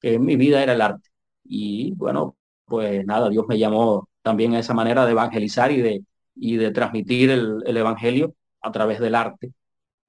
que 0.00 0.18
mi 0.18 0.36
vida 0.36 0.62
era 0.62 0.72
el 0.74 0.80
arte. 0.80 1.08
Y 1.44 1.92
bueno, 1.94 2.36
pues 2.66 3.04
nada, 3.06 3.28
Dios 3.30 3.46
me 3.48 3.58
llamó 3.58 4.08
también 4.22 4.54
a 4.54 4.58
esa 4.60 4.74
manera 4.74 5.04
de 5.06 5.12
evangelizar 5.12 5.70
y 5.72 5.80
de, 5.82 6.04
y 6.34 6.56
de 6.56 6.72
transmitir 6.72 7.30
el, 7.30 7.62
el 7.66 7.76
Evangelio 7.76 8.34
a 8.60 8.72
través 8.72 9.00
del 9.00 9.14
arte, 9.14 9.52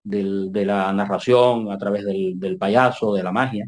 del, 0.03 0.51
de 0.51 0.65
la 0.65 0.91
narración, 0.93 1.71
a 1.71 1.77
través 1.77 2.05
del, 2.05 2.39
del, 2.39 2.57
payaso, 2.57 3.13
de 3.13 3.23
la 3.23 3.31
magia. 3.31 3.65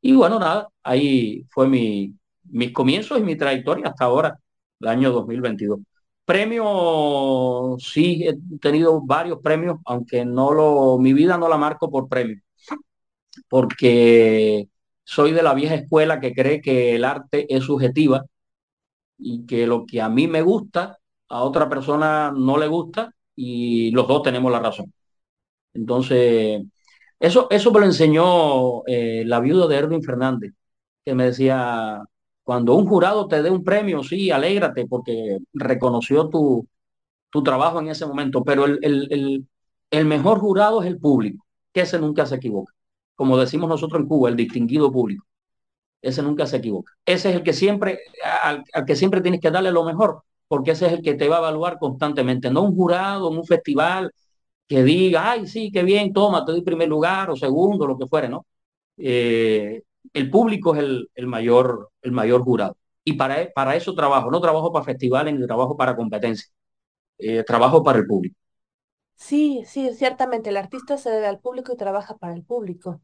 Y 0.00 0.14
bueno, 0.14 0.38
nada, 0.38 0.68
ahí 0.82 1.44
fue 1.50 1.68
mi, 1.68 2.14
mis 2.44 2.72
comienzos 2.72 3.18
y 3.18 3.22
mi 3.22 3.36
trayectoria 3.36 3.88
hasta 3.88 4.04
ahora, 4.06 4.38
el 4.80 4.88
año 4.88 5.12
2022. 5.12 5.80
Premio, 6.24 7.76
sí, 7.78 8.24
he 8.26 8.36
tenido 8.60 9.00
varios 9.02 9.40
premios, 9.42 9.78
aunque 9.86 10.24
no 10.24 10.52
lo, 10.52 10.98
mi 10.98 11.12
vida 11.14 11.38
no 11.38 11.48
la 11.48 11.56
marco 11.56 11.90
por 11.90 12.08
premio, 12.08 12.40
porque 13.48 14.68
soy 15.04 15.32
de 15.32 15.42
la 15.42 15.54
vieja 15.54 15.74
escuela 15.74 16.20
que 16.20 16.34
cree 16.34 16.60
que 16.60 16.96
el 16.96 17.04
arte 17.04 17.46
es 17.54 17.64
subjetiva 17.64 18.24
y 19.18 19.46
que 19.46 19.66
lo 19.66 19.86
que 19.86 20.00
a 20.02 20.08
mí 20.08 20.28
me 20.28 20.42
gusta, 20.42 20.98
a 21.28 21.42
otra 21.42 21.68
persona 21.68 22.32
no 22.36 22.58
le 22.58 22.68
gusta 22.68 23.12
y 23.36 23.90
los 23.92 24.08
dos 24.08 24.22
tenemos 24.22 24.52
la 24.52 24.60
razón. 24.60 24.92
Entonces, 25.78 26.62
eso, 27.20 27.48
eso 27.50 27.72
me 27.72 27.80
lo 27.80 27.86
enseñó 27.86 28.84
eh, 28.86 29.24
la 29.26 29.40
viuda 29.40 29.66
de 29.68 29.76
Erwin 29.76 30.02
Fernández, 30.02 30.52
que 31.04 31.14
me 31.14 31.24
decía, 31.26 32.02
cuando 32.44 32.74
un 32.74 32.86
jurado 32.86 33.28
te 33.28 33.42
dé 33.42 33.50
un 33.50 33.64
premio, 33.64 34.02
sí, 34.02 34.30
alégrate 34.30 34.86
porque 34.86 35.38
reconoció 35.54 36.28
tu, 36.28 36.66
tu 37.30 37.42
trabajo 37.42 37.80
en 37.80 37.88
ese 37.88 38.06
momento, 38.06 38.44
pero 38.44 38.66
el, 38.66 38.78
el, 38.82 39.08
el, 39.12 39.48
el 39.90 40.06
mejor 40.06 40.38
jurado 40.40 40.82
es 40.82 40.88
el 40.88 40.98
público, 40.98 41.46
que 41.72 41.82
ese 41.82 41.98
nunca 41.98 42.26
se 42.26 42.36
equivoca. 42.36 42.72
Como 43.16 43.38
decimos 43.38 43.68
nosotros 43.68 44.00
en 44.02 44.08
Cuba, 44.08 44.28
el 44.30 44.36
distinguido 44.36 44.92
público 44.92 45.26
ese 46.02 46.22
nunca 46.22 46.46
se 46.46 46.58
equivoca. 46.58 46.92
Ese 47.04 47.30
es 47.30 47.36
el 47.36 47.42
que 47.42 47.52
siempre, 47.52 48.00
al, 48.42 48.64
al, 48.72 48.84
que 48.84 48.96
siempre 48.96 49.20
tienes 49.20 49.40
que 49.40 49.50
darle 49.50 49.72
lo 49.72 49.84
mejor, 49.84 50.22
porque 50.46 50.72
ese 50.72 50.86
es 50.86 50.92
el 50.92 51.02
que 51.02 51.14
te 51.14 51.28
va 51.28 51.36
a 51.36 51.40
evaluar 51.40 51.78
constantemente, 51.78 52.50
no 52.50 52.62
un 52.62 52.74
jurado 52.74 53.30
en 53.30 53.38
un 53.38 53.44
festival 53.44 54.12
que 54.68 54.82
diga, 54.84 55.32
ay, 55.32 55.46
sí, 55.46 55.70
qué 55.72 55.82
bien, 55.82 56.12
toma, 56.12 56.44
te 56.44 56.52
doy 56.52 56.62
primer 56.62 56.88
lugar 56.88 57.30
o 57.30 57.36
segundo, 57.36 57.86
lo 57.86 57.98
que 57.98 58.06
fuere, 58.06 58.28
¿no? 58.28 58.46
Eh, 58.98 59.82
el 60.14 60.30
público 60.30 60.74
es 60.74 60.80
el, 60.82 61.10
el, 61.14 61.26
mayor, 61.28 61.90
el 62.02 62.12
mayor 62.12 62.42
jurado. 62.42 62.76
Y 63.04 63.14
para, 63.14 63.50
para 63.54 63.76
eso 63.76 63.94
trabajo, 63.94 64.30
no 64.30 64.40
trabajo 64.40 64.72
para 64.72 64.84
festivales 64.84 65.34
ni 65.34 65.46
trabajo 65.46 65.76
para 65.76 65.96
competencias, 65.96 66.52
eh, 67.18 67.44
trabajo 67.44 67.82
para 67.84 68.00
el 68.00 68.06
público. 68.06 68.36
Sí, 69.16 69.64
sí, 69.66 69.92
ciertamente, 69.94 70.48
el 70.50 70.56
artista 70.56 70.96
se 70.96 71.10
debe 71.10 71.26
al 71.26 71.40
público 71.40 71.72
y 71.72 71.76
trabaja 71.76 72.16
para 72.16 72.32
el 72.34 72.42
público. 72.44 73.00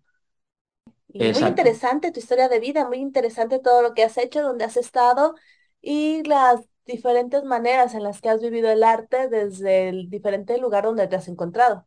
Y 1.09 1.29
muy 1.29 1.45
interesante 1.47 2.11
tu 2.13 2.19
historia 2.21 2.49
de 2.49 2.61
vida, 2.61 2.87
muy 2.89 2.99
interesante 2.99 3.59
todo 3.61 3.83
lo 3.83 3.95
que 3.95 4.03
has 4.05 4.17
hecho, 4.19 4.43
donde 4.43 4.65
has 4.65 4.77
estado 4.77 5.35
y 5.81 6.23
las 6.25 6.61
diferentes 6.87 7.45
maneras 7.45 7.95
en 7.95 8.03
las 8.03 8.21
que 8.21 8.29
has 8.31 8.41
vivido 8.43 8.71
el 8.71 8.83
arte 8.85 9.29
desde 9.29 9.89
el 9.89 10.11
diferente 10.11 10.59
lugar 10.59 10.85
donde 10.85 11.07
te 11.09 11.17
has 11.17 11.29
encontrado. 11.29 11.87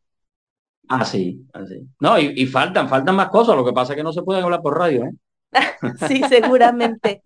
Así, 0.89 1.45
así. 1.54 1.88
No, 2.00 2.18
y, 2.20 2.34
y 2.36 2.45
faltan, 2.45 2.88
faltan 2.89 3.16
más 3.16 3.30
cosas. 3.30 3.56
Lo 3.56 3.66
que 3.66 3.74
pasa 3.74 3.93
es 3.93 3.98
que 3.98 4.04
no 4.04 4.14
se 4.14 4.24
pueden 4.24 4.43
hablar 4.43 4.62
por 4.62 4.78
radio, 4.78 5.04
¿eh? 5.06 5.12
Sí, 5.95 6.24
seguramente. 6.26 7.24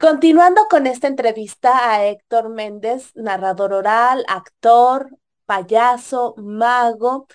Continuando 0.00 0.66
con 0.70 0.86
esta 0.86 1.08
entrevista 1.08 1.92
a 1.92 2.06
Héctor 2.06 2.50
Méndez, 2.50 3.12
narrador 3.16 3.72
oral, 3.72 4.24
actor, 4.28 5.10
payaso, 5.46 6.34
mago 6.38 7.26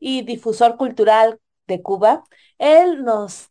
y 0.00 0.22
difusor 0.22 0.76
cultural 0.76 1.40
de 1.66 1.82
Cuba, 1.82 2.24
él 2.58 3.04
nos 3.04 3.50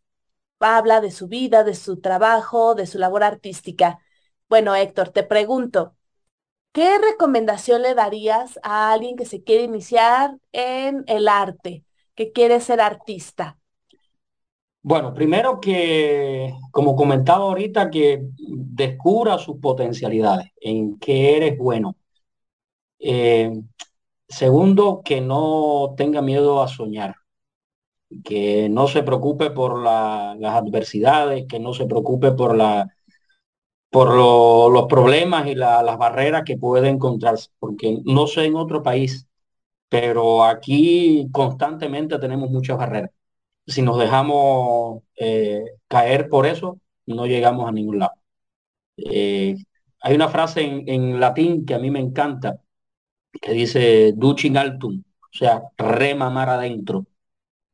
habla 0.59 1.01
de 1.01 1.11
su 1.11 1.27
vida, 1.27 1.63
de 1.63 1.75
su 1.75 2.01
trabajo, 2.01 2.75
de 2.75 2.87
su 2.87 2.99
labor 2.99 3.23
artística. 3.23 3.99
Bueno, 4.51 4.75
Héctor, 4.75 5.09
te 5.11 5.23
pregunto, 5.23 5.97
¿qué 6.73 6.97
recomendación 6.99 7.81
le 7.83 7.95
darías 7.95 8.59
a 8.63 8.91
alguien 8.93 9.17
que 9.17 9.25
se 9.25 9.43
quiere 9.43 9.63
iniciar 9.65 10.37
en 10.53 11.03
el 11.07 11.27
arte, 11.29 11.85
que 12.15 12.31
quiere 12.33 12.61
ser 12.61 12.81
artista? 12.81 13.59
Bueno, 14.83 15.13
primero 15.13 15.59
que, 15.59 16.53
como 16.71 16.95
comentaba 16.95 17.45
ahorita, 17.45 17.89
que 17.91 18.23
descubra 18.39 19.37
sus 19.37 19.57
potencialidades, 19.59 20.47
en 20.59 20.97
qué 20.99 21.37
eres 21.37 21.57
bueno. 21.57 21.95
Eh, 22.99 23.51
segundo, 24.29 25.01
que 25.05 25.21
no 25.21 25.95
tenga 25.97 26.21
miedo 26.21 26.61
a 26.63 26.67
soñar, 26.69 27.15
que 28.23 28.69
no 28.69 28.87
se 28.87 29.03
preocupe 29.03 29.51
por 29.51 29.81
la- 29.83 30.35
las 30.39 30.55
adversidades, 30.55 31.45
que 31.47 31.59
no 31.59 31.73
se 31.73 31.85
preocupe 31.85 32.31
por 32.31 32.55
la, 32.57 32.87
por 33.91 34.15
lo- 34.15 34.69
los 34.71 34.87
problemas 34.87 35.47
y 35.47 35.55
la- 35.55 35.83
las 35.83 35.99
barreras 35.99 36.43
que 36.45 36.57
puede 36.57 36.89
encontrarse, 36.89 37.49
porque 37.59 37.99
no 38.05 38.27
sé 38.27 38.45
en 38.45 38.57
otro 38.57 38.83
país, 38.83 39.27
pero 39.89 40.45
aquí 40.45 41.27
constantemente 41.31 42.19
tenemos 42.19 42.49
muchas 42.51 42.77
barreras. 42.77 43.11
Si 43.67 43.81
nos 43.83 43.99
dejamos 43.99 45.03
eh, 45.17 45.63
caer 45.89 46.29
por 46.29 46.47
eso, 46.47 46.79
no 47.07 47.25
llegamos 47.27 47.67
a 47.69 47.71
ningún 47.73 47.99
lado. 47.99 48.13
Eh, 48.97 49.55
hay 50.01 50.15
una 50.15 50.29
frase 50.29 50.61
en, 50.63 50.87
en 50.89 51.19
latín 51.19 51.65
que 51.65 51.73
a 51.75 51.79
mí 51.79 51.91
me 51.91 51.99
encanta, 51.99 52.61
que 53.41 53.53
dice 53.53 54.13
ducing 54.15 54.57
altum, 54.57 55.03
o 55.23 55.27
sea, 55.37 55.63
rema 55.77 56.29
mar 56.31 56.49
adentro. 56.49 57.05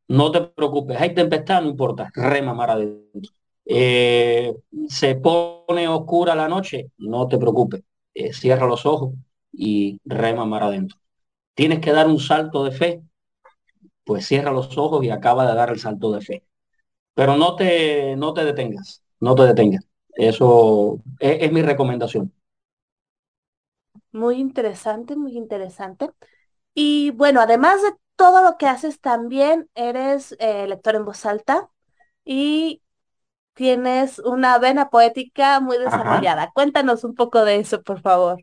No 0.10 0.32
te 0.32 0.42
preocupes, 0.42 1.00
hay 1.02 1.14
tempestad, 1.16 1.62
no 1.64 1.70
importa, 1.70 2.12
rema 2.16 2.54
mar 2.54 2.72
adentro. 2.72 3.32
Eh, 3.70 4.56
se 4.88 5.16
pone 5.16 5.88
oscura 5.90 6.36
la 6.36 6.48
noche, 6.48 6.92
no 6.98 7.28
te 7.28 7.38
preocupes, 7.38 7.84
eh, 8.14 8.32
cierra 8.34 8.66
los 8.66 8.86
ojos 8.86 9.14
y 9.52 10.00
rema 10.06 10.46
mar 10.46 10.64
adentro. 10.64 10.98
Tienes 11.56 11.80
que 11.82 11.92
dar 11.92 12.08
un 12.08 12.20
salto 12.20 12.64
de 12.64 12.72
fe, 12.72 13.02
pues 14.06 14.26
cierra 14.26 14.52
los 14.52 14.78
ojos 14.78 15.04
y 15.04 15.10
acaba 15.10 15.46
de 15.48 15.56
dar 15.56 15.70
el 15.70 15.80
salto 15.80 16.12
de 16.12 16.22
fe. 16.22 16.44
Pero 17.14 17.36
no 17.38 17.56
te, 17.56 18.16
no 18.16 18.34
te 18.34 18.46
detengas, 18.46 19.04
no 19.20 19.36
te 19.36 19.44
detengas. 19.44 19.84
Eso 20.16 21.00
es, 21.20 21.52
mi 21.52 21.62
recomendación. 21.62 22.34
Muy 24.12 24.38
interesante, 24.38 25.16
muy 25.16 25.38
interesante. 25.38 26.12
Y 26.74 27.12
bueno, 27.12 27.42
además 27.42 27.82
de 27.84 27.90
todo 28.16 28.44
lo 28.44 28.58
que 28.58 28.68
haces, 28.68 29.00
también 29.02 29.70
eres 29.76 30.36
eh, 30.40 30.68
lector 30.68 30.96
en 30.96 31.06
voz 31.06 31.26
alta 31.26 31.70
y 32.26 32.82
tienes 33.58 34.20
una 34.22 34.60
vena 34.60 34.90
poética 34.92 35.60
muy 35.62 35.80
Ajá. 35.84 36.18
desarrollada. 36.20 36.52
Cuéntanos 36.54 37.04
un 37.04 37.16
poco 37.16 37.46
de 37.46 37.58
eso, 37.58 37.84
por 37.84 38.02
favor. 38.02 38.42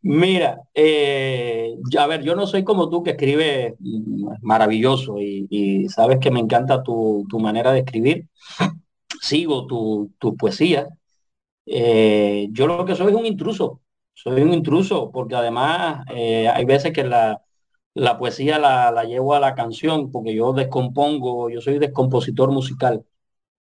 Mira, 0.02 0.60
eh, 0.74 1.74
a 1.98 2.06
ver, 2.06 2.22
yo 2.22 2.36
no 2.36 2.46
soy 2.46 2.62
como 2.64 2.88
tú 2.88 3.02
que 3.02 3.10
escribe 3.10 3.74
mm, 3.80 4.34
maravilloso 4.42 5.18
y, 5.20 5.46
y 5.50 5.88
sabes 5.88 6.18
que 6.20 6.30
me 6.30 6.40
encanta 6.40 6.82
tu, 6.82 7.26
tu 7.28 7.38
manera 7.40 7.72
de 7.72 7.80
escribir. 7.80 8.28
Sigo 9.22 9.66
tu, 9.66 10.12
tu 10.18 10.36
poesía. 10.36 10.88
Eh, 11.66 12.48
yo 12.52 12.66
lo 12.68 12.84
que 12.86 12.96
soy 12.96 13.08
es 13.12 13.18
un 13.18 13.26
intruso. 13.26 13.82
Soy 14.14 14.42
un 14.42 14.54
intruso 14.54 15.10
porque 15.12 15.36
además 15.36 16.04
eh, 16.14 16.48
hay 16.48 16.64
veces 16.66 16.92
que 16.92 17.04
la, 17.04 17.42
la 17.96 18.18
poesía 18.18 18.58
la, 18.58 18.90
la 18.92 19.04
llevo 19.04 19.34
a 19.34 19.40
la 19.40 19.54
canción 19.54 20.10
porque 20.12 20.34
yo 20.34 20.52
descompongo, 20.52 21.48
yo 21.50 21.60
soy 21.62 21.78
descompositor 21.78 22.52
musical. 22.52 23.06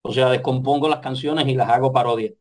O 0.04 0.14
sea, 0.14 0.30
descompongo 0.32 0.90
las 0.90 1.00
canciones 1.02 1.48
y 1.48 1.56
las 1.56 1.70
hago 1.70 1.94
parodia. 1.94 2.34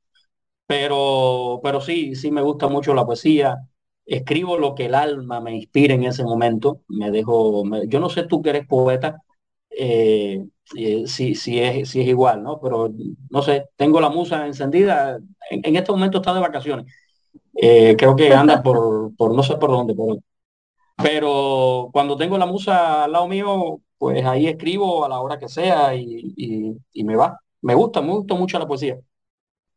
Pero, 0.66 1.60
pero 1.62 1.80
sí, 1.80 2.16
sí 2.16 2.30
me 2.30 2.42
gusta 2.42 2.68
mucho 2.68 2.94
la 2.94 3.06
poesía. 3.06 3.58
Escribo 4.06 4.58
lo 4.58 4.74
que 4.74 4.86
el 4.86 4.94
alma 4.94 5.40
me 5.40 5.54
inspira 5.54 5.94
en 5.94 6.04
ese 6.04 6.24
momento. 6.24 6.82
Me 6.88 7.10
dejo, 7.10 7.64
yo 7.86 8.00
no 8.00 8.10
sé 8.10 8.24
tú 8.24 8.42
que 8.42 8.50
eres 8.50 8.66
poeta, 8.66 9.22
eh, 9.70 10.46
eh, 10.76 11.04
si, 11.06 11.34
si 11.34 11.60
es, 11.60 11.94
es 11.94 11.96
igual, 12.08 12.42
¿no? 12.42 12.60
Pero 12.60 12.90
no 13.30 13.42
sé, 13.42 13.68
tengo 13.76 14.00
la 14.00 14.10
musa 14.10 14.46
encendida. 14.46 15.18
En, 15.50 15.76
este 15.76 15.92
momento 15.92 16.18
está 16.18 16.34
de 16.34 16.40
vacaciones. 16.40 16.86
Eh, 17.54 17.96
creo 17.98 18.16
que 18.16 18.32
anda 18.34 18.62
por, 18.62 19.14
por 19.16 19.34
no 19.34 19.42
sé 19.42 19.56
por 19.56 19.70
dónde, 19.70 19.94
pero 20.96 21.90
cuando 21.92 22.16
tengo 22.16 22.38
la 22.38 22.46
musa 22.46 23.04
al 23.04 23.12
lado 23.12 23.28
mío, 23.28 23.80
pues 23.98 24.24
ahí 24.24 24.46
escribo 24.46 25.04
a 25.04 25.08
la 25.08 25.20
hora 25.20 25.38
que 25.38 25.48
sea 25.48 25.94
y, 25.94 26.34
y, 26.36 26.76
y 26.92 27.04
me 27.04 27.16
va. 27.16 27.38
Me 27.62 27.74
gusta, 27.74 28.00
me 28.02 28.08
gusta 28.12 28.34
mucho 28.34 28.58
la 28.58 28.66
poesía. 28.66 28.98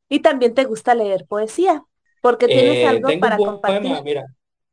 Y 0.09 0.21
también 0.21 0.53
te 0.55 0.65
gusta 0.65 0.95
leer 0.95 1.25
poesía, 1.27 1.83
porque 2.21 2.49
tienes 2.49 2.83
Eh, 2.83 2.83
algo 2.83 3.17
tengo 3.19 3.25
un 3.25 3.31
para 3.31 3.41
poema, 3.63 4.01
compartir. 4.01 4.01
mira, 4.01 4.25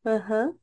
Ajá. 0.05 0.55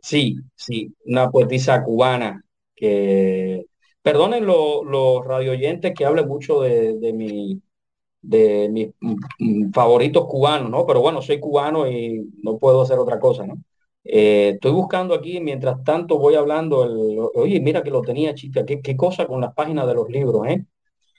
sí, 0.00 0.36
sí, 0.54 0.94
una 1.06 1.30
poetisa 1.30 1.82
cubana 1.82 2.42
que, 2.74 3.66
perdonen 4.02 4.46
lo- 4.46 4.84
los 4.84 5.24
radioyentes 5.26 5.92
que 5.94 6.04
hablen 6.06 6.28
mucho 6.28 6.60
de, 6.62 6.94
de 6.98 7.12
mi, 7.12 7.60
de 8.22 8.68
mis 8.70 8.90
mm, 9.00 9.16
mm, 9.68 9.72
favoritos 9.72 10.26
cubanos, 10.28 10.70
¿no? 10.70 10.86
Pero 10.86 11.00
bueno, 11.02 11.22
soy 11.22 11.40
cubano 11.40 11.88
y 11.90 12.30
no 12.42 12.58
puedo 12.58 12.82
hacer 12.82 12.98
otra 12.98 13.20
cosa, 13.20 13.46
¿no? 13.46 13.56
Eh, 14.08 14.50
estoy 14.54 14.72
buscando 14.72 15.14
aquí, 15.14 15.40
mientras 15.40 15.82
tanto 15.84 16.18
voy 16.18 16.34
hablando, 16.36 16.84
el, 16.84 17.18
oye, 17.34 17.60
mira 17.60 17.82
que 17.82 17.90
lo 17.90 18.02
tenía, 18.02 18.34
chica, 18.34 18.64
qué, 18.64 18.80
qué 18.80 18.96
cosa 18.96 19.26
con 19.26 19.40
las 19.40 19.54
páginas 19.54 19.86
de 19.86 19.94
los 19.94 20.08
libros, 20.08 20.46
¿eh? 20.48 20.64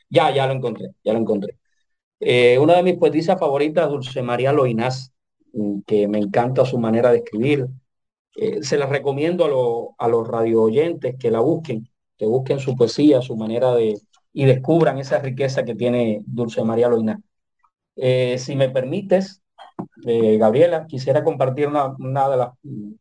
Ya, 0.10 0.32
ya 0.34 0.48
lo 0.48 0.54
encontré, 0.54 0.90
ya 1.04 1.14
lo 1.14 1.20
encontré. 1.20 1.58
Eh, 2.20 2.60
una 2.60 2.76
de 2.78 2.84
mis 2.84 2.96
poetisas 2.98 3.40
favoritas, 3.40 3.90
Dulce 3.90 4.22
María 4.24 4.54
Loinás, 4.54 5.14
mm, 5.54 5.82
que 5.88 6.08
me 6.08 6.20
encanta 6.20 6.66
su 6.66 6.80
manera 6.80 7.12
de 7.12 7.20
escribir. 7.20 7.68
Eh, 8.36 8.64
se 8.64 8.78
las 8.78 8.90
recomiendo 8.90 9.96
a, 10.00 10.06
a 10.06 10.08
los 10.10 10.28
radio 10.28 10.64
oyentes 10.64 11.16
que 11.20 11.32
la 11.32 11.40
busquen, 11.42 11.90
que 12.18 12.26
busquen 12.26 12.60
su 12.60 12.76
poesía, 12.76 13.22
su 13.22 13.36
manera 13.36 13.74
de, 13.76 13.98
y 14.34 14.46
descubran 14.46 15.00
esa 15.00 15.20
riqueza 15.20 15.66
que 15.66 15.76
tiene 15.76 16.22
Dulce 16.26 16.64
María 16.64 16.90
Loinás. 16.90 17.20
Eh, 17.96 18.38
si 18.40 18.56
me 18.56 18.70
permites, 18.70 19.42
eh, 20.06 20.38
Gabriela, 20.38 20.86
quisiera 20.88 21.24
compartir 21.24 21.68
una, 21.68 22.30
de 22.30 22.38
las 22.38 22.50
mm, 22.64 22.94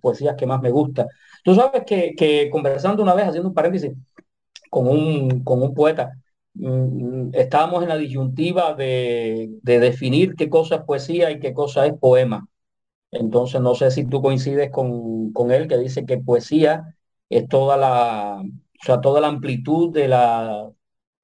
poesías 0.00 0.36
que 0.36 0.46
más 0.46 0.60
me 0.62 0.70
gusta. 0.70 1.06
Tú 1.44 1.54
sabes 1.54 1.84
que, 1.84 2.48
conversando 2.50 3.02
una 3.02 3.14
vez, 3.14 3.26
haciendo 3.28 3.48
un 3.48 3.54
paréntesis, 3.54 3.92
con 4.70 4.88
un, 4.88 5.44
con 5.44 5.62
un 5.62 5.74
poeta, 5.74 6.12
mm, 6.54 7.30
estábamos 7.34 7.82
en 7.82 7.88
la 7.90 7.96
disyuntiva 7.96 8.74
de, 8.74 9.50
de 9.62 9.80
definir 9.80 10.34
qué 10.36 10.48
cosa 10.50 10.76
es 10.76 10.82
poesía 10.82 11.30
y 11.30 11.40
qué 11.40 11.52
cosa 11.54 11.86
es 11.86 11.94
poema. 11.98 12.48
Entonces, 13.10 13.60
no 13.60 13.74
sé 13.74 13.90
si 13.90 14.04
tú 14.06 14.20
coincides 14.22 14.70
con, 14.70 15.32
con 15.32 15.50
él, 15.50 15.68
que 15.68 15.78
dice 15.78 16.04
que 16.06 16.18
poesía 16.18 16.96
es 17.30 17.48
toda 17.48 17.76
la, 17.76 18.42
o 18.42 18.84
sea, 18.84 19.00
toda 19.00 19.20
la 19.20 19.28
amplitud 19.28 19.92
de 19.92 20.08
la, 20.08 20.70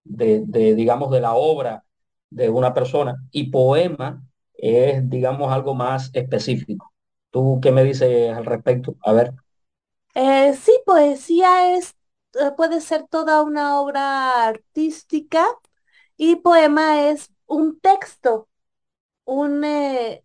de, 0.05 0.74
digamos, 0.74 1.10
de 1.10 1.20
la 1.20 1.35
obra 1.35 1.85
de 2.31 2.48
una 2.51 2.74
persona 2.74 3.16
y 3.31 3.51
poema 3.51 4.22
es, 4.64 5.08
digamos, 5.10 5.52
algo 5.52 5.74
más 5.74 6.10
específico. 6.14 6.92
¿Tú 7.30 7.58
qué 7.62 7.72
me 7.72 7.84
dices 7.84 8.32
al 8.36 8.44
respecto? 8.46 8.96
A 9.04 9.12
ver. 9.12 9.32
Eh, 10.14 10.54
sí, 10.54 10.72
poesía 10.86 11.76
es, 11.76 11.96
eh, 12.34 12.52
puede 12.56 12.80
ser 12.80 13.06
toda 13.08 13.42
una 13.42 13.80
obra 13.80 14.46
artística 14.46 15.46
y 16.16 16.36
poema 16.36 17.08
es 17.10 17.32
un 17.46 17.80
texto, 17.80 18.48
un, 19.24 19.64
eh, 19.64 20.24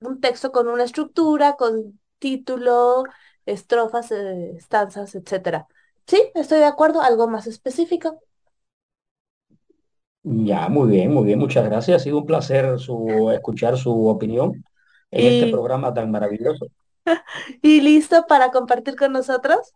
un 0.00 0.20
texto 0.20 0.52
con 0.52 0.68
una 0.68 0.84
estructura, 0.84 1.56
con 1.56 2.00
título, 2.18 3.04
estrofas, 3.46 4.12
eh, 4.12 4.56
estanzas, 4.58 5.14
etcétera. 5.16 5.68
Sí, 6.06 6.30
estoy 6.34 6.58
de 6.60 6.66
acuerdo, 6.66 7.02
algo 7.02 7.28
más 7.28 7.46
específico. 7.48 8.22
Ya, 10.30 10.68
muy 10.68 10.90
bien, 10.90 11.12
muy 11.12 11.24
bien, 11.24 11.38
muchas 11.38 11.64
gracias. 11.64 11.96
Ha 12.02 12.04
sido 12.04 12.18
un 12.18 12.26
placer 12.26 12.78
su, 12.78 13.30
escuchar 13.32 13.76
su 13.78 14.06
opinión. 14.08 14.64
en 15.10 15.26
este 15.26 15.48
programa 15.48 15.94
tan 15.94 16.10
maravilloso. 16.10 16.66
¿Y 17.62 17.80
listo 17.80 18.26
para 18.28 18.50
compartir 18.50 18.96
con 18.96 19.12
nosotros? 19.12 19.74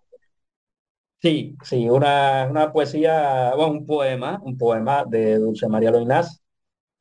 Sí, 1.21 1.57
sí, 1.63 1.89
una, 1.89 2.49
una 2.51 2.73
poesía, 2.73 3.55
bueno, 3.55 3.73
un 3.73 3.87
poema, 3.87 4.41
un 4.43 4.59
poema 4.59 5.05
de 5.05 5.37
Dulce 5.39 5.69
María 5.69 5.93
Loinás, 5.93 6.43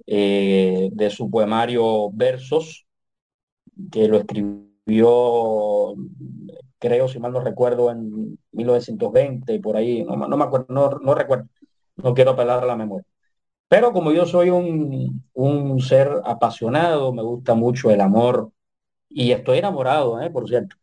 eh, 0.08 0.90
de 0.94 1.10
su 1.12 1.30
poemario 1.32 2.12
Versos, 2.12 2.88
que 3.92 4.08
lo 4.08 4.18
escribió, 4.18 5.96
creo, 6.80 7.08
si 7.08 7.20
mal 7.20 7.32
no 7.34 7.42
recuerdo, 7.42 7.92
en 7.92 8.38
1920, 8.52 9.60
por 9.60 9.78
ahí, 9.78 10.04
no, 10.04 10.16
no 10.16 10.38
me 10.38 10.44
acuerdo, 10.44 10.68
no, 10.70 10.90
no 11.00 11.16
recuerdo, 11.16 11.48
no 11.98 12.14
quiero 12.14 12.32
apelar 12.32 12.64
a 12.64 12.68
la 12.68 12.76
memoria. 12.76 13.06
Pero 13.72 13.94
como 13.94 14.12
yo 14.12 14.26
soy 14.26 14.50
un, 14.50 15.24
un 15.34 15.80
ser 15.80 16.10
apasionado, 16.26 17.14
me 17.14 17.22
gusta 17.24 17.54
mucho 17.56 17.90
el 17.90 18.02
amor 18.02 18.52
y 19.10 19.32
estoy 19.32 19.60
enamorado, 19.60 20.22
¿eh? 20.22 20.30
por 20.32 20.48
cierto. 20.50 20.76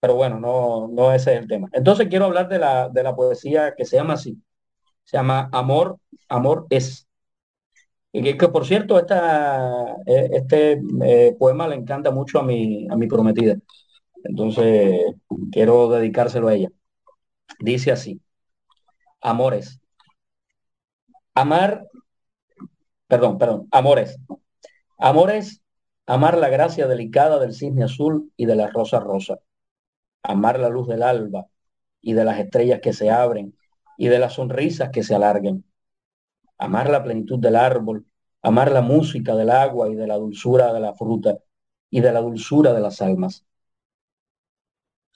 Pero 0.00 0.16
bueno, 0.16 0.40
no, 0.40 0.88
no 0.88 1.12
ese 1.12 1.34
es 1.34 1.40
el 1.42 1.48
tema. 1.48 1.68
Entonces 1.72 2.08
quiero 2.08 2.26
hablar 2.26 2.48
de 2.48 2.58
la, 2.58 2.88
de 2.88 3.02
la 3.02 3.16
poesía 3.16 3.74
que 3.76 3.84
se 3.86 3.96
llama 3.96 4.14
así. 4.14 4.42
Se 5.04 5.18
llama 5.18 5.50
Amor, 5.52 5.98
Amor 6.28 6.66
es. 6.70 7.08
Y 8.12 8.22
que, 8.36 8.48
por 8.48 8.66
cierto, 8.66 8.98
esta, 8.98 9.96
eh, 10.06 10.30
este 10.32 10.80
eh, 11.04 11.34
poema 11.38 11.66
le 11.68 11.76
encanta 11.76 12.10
mucho 12.10 12.38
a 12.38 12.42
mi, 12.42 12.86
a 12.90 12.96
mi 12.96 13.06
prometida. 13.06 13.56
Entonces 14.24 15.00
quiero 15.52 15.88
dedicárselo 15.90 16.48
a 16.48 16.54
ella. 16.54 16.70
Dice 17.60 17.92
así. 17.92 18.20
Amores. 19.22 19.80
Amar, 21.34 21.88
perdón, 23.12 23.38
perdón, 23.38 23.68
amores. 23.70 24.18
Amores, 24.98 25.62
amar 26.06 26.38
la 26.38 26.48
gracia 26.48 26.86
delicada 26.86 27.38
del 27.38 27.52
cisne 27.54 27.84
azul 27.84 28.32
y 28.36 28.46
de 28.46 28.56
la 28.56 28.68
rosa 28.68 29.00
rosa 29.00 29.38
amar 30.22 30.58
la 30.58 30.68
luz 30.68 30.88
del 30.88 31.02
alba 31.02 31.48
y 32.00 32.14
de 32.14 32.24
las 32.24 32.38
estrellas 32.38 32.80
que 32.80 32.92
se 32.92 33.10
abren 33.10 33.56
y 33.96 34.08
de 34.08 34.18
las 34.18 34.34
sonrisas 34.34 34.90
que 34.90 35.02
se 35.02 35.14
alarguen, 35.14 35.64
amar 36.58 36.90
la 36.90 37.02
plenitud 37.02 37.38
del 37.38 37.56
árbol, 37.56 38.06
amar 38.42 38.72
la 38.72 38.82
música 38.82 39.34
del 39.34 39.50
agua 39.50 39.88
y 39.88 39.94
de 39.94 40.06
la 40.06 40.16
dulzura 40.16 40.72
de 40.72 40.80
la 40.80 40.94
fruta 40.94 41.38
y 41.90 42.00
de 42.00 42.12
la 42.12 42.20
dulzura 42.20 42.72
de 42.72 42.80
las 42.80 43.02
almas. 43.02 43.44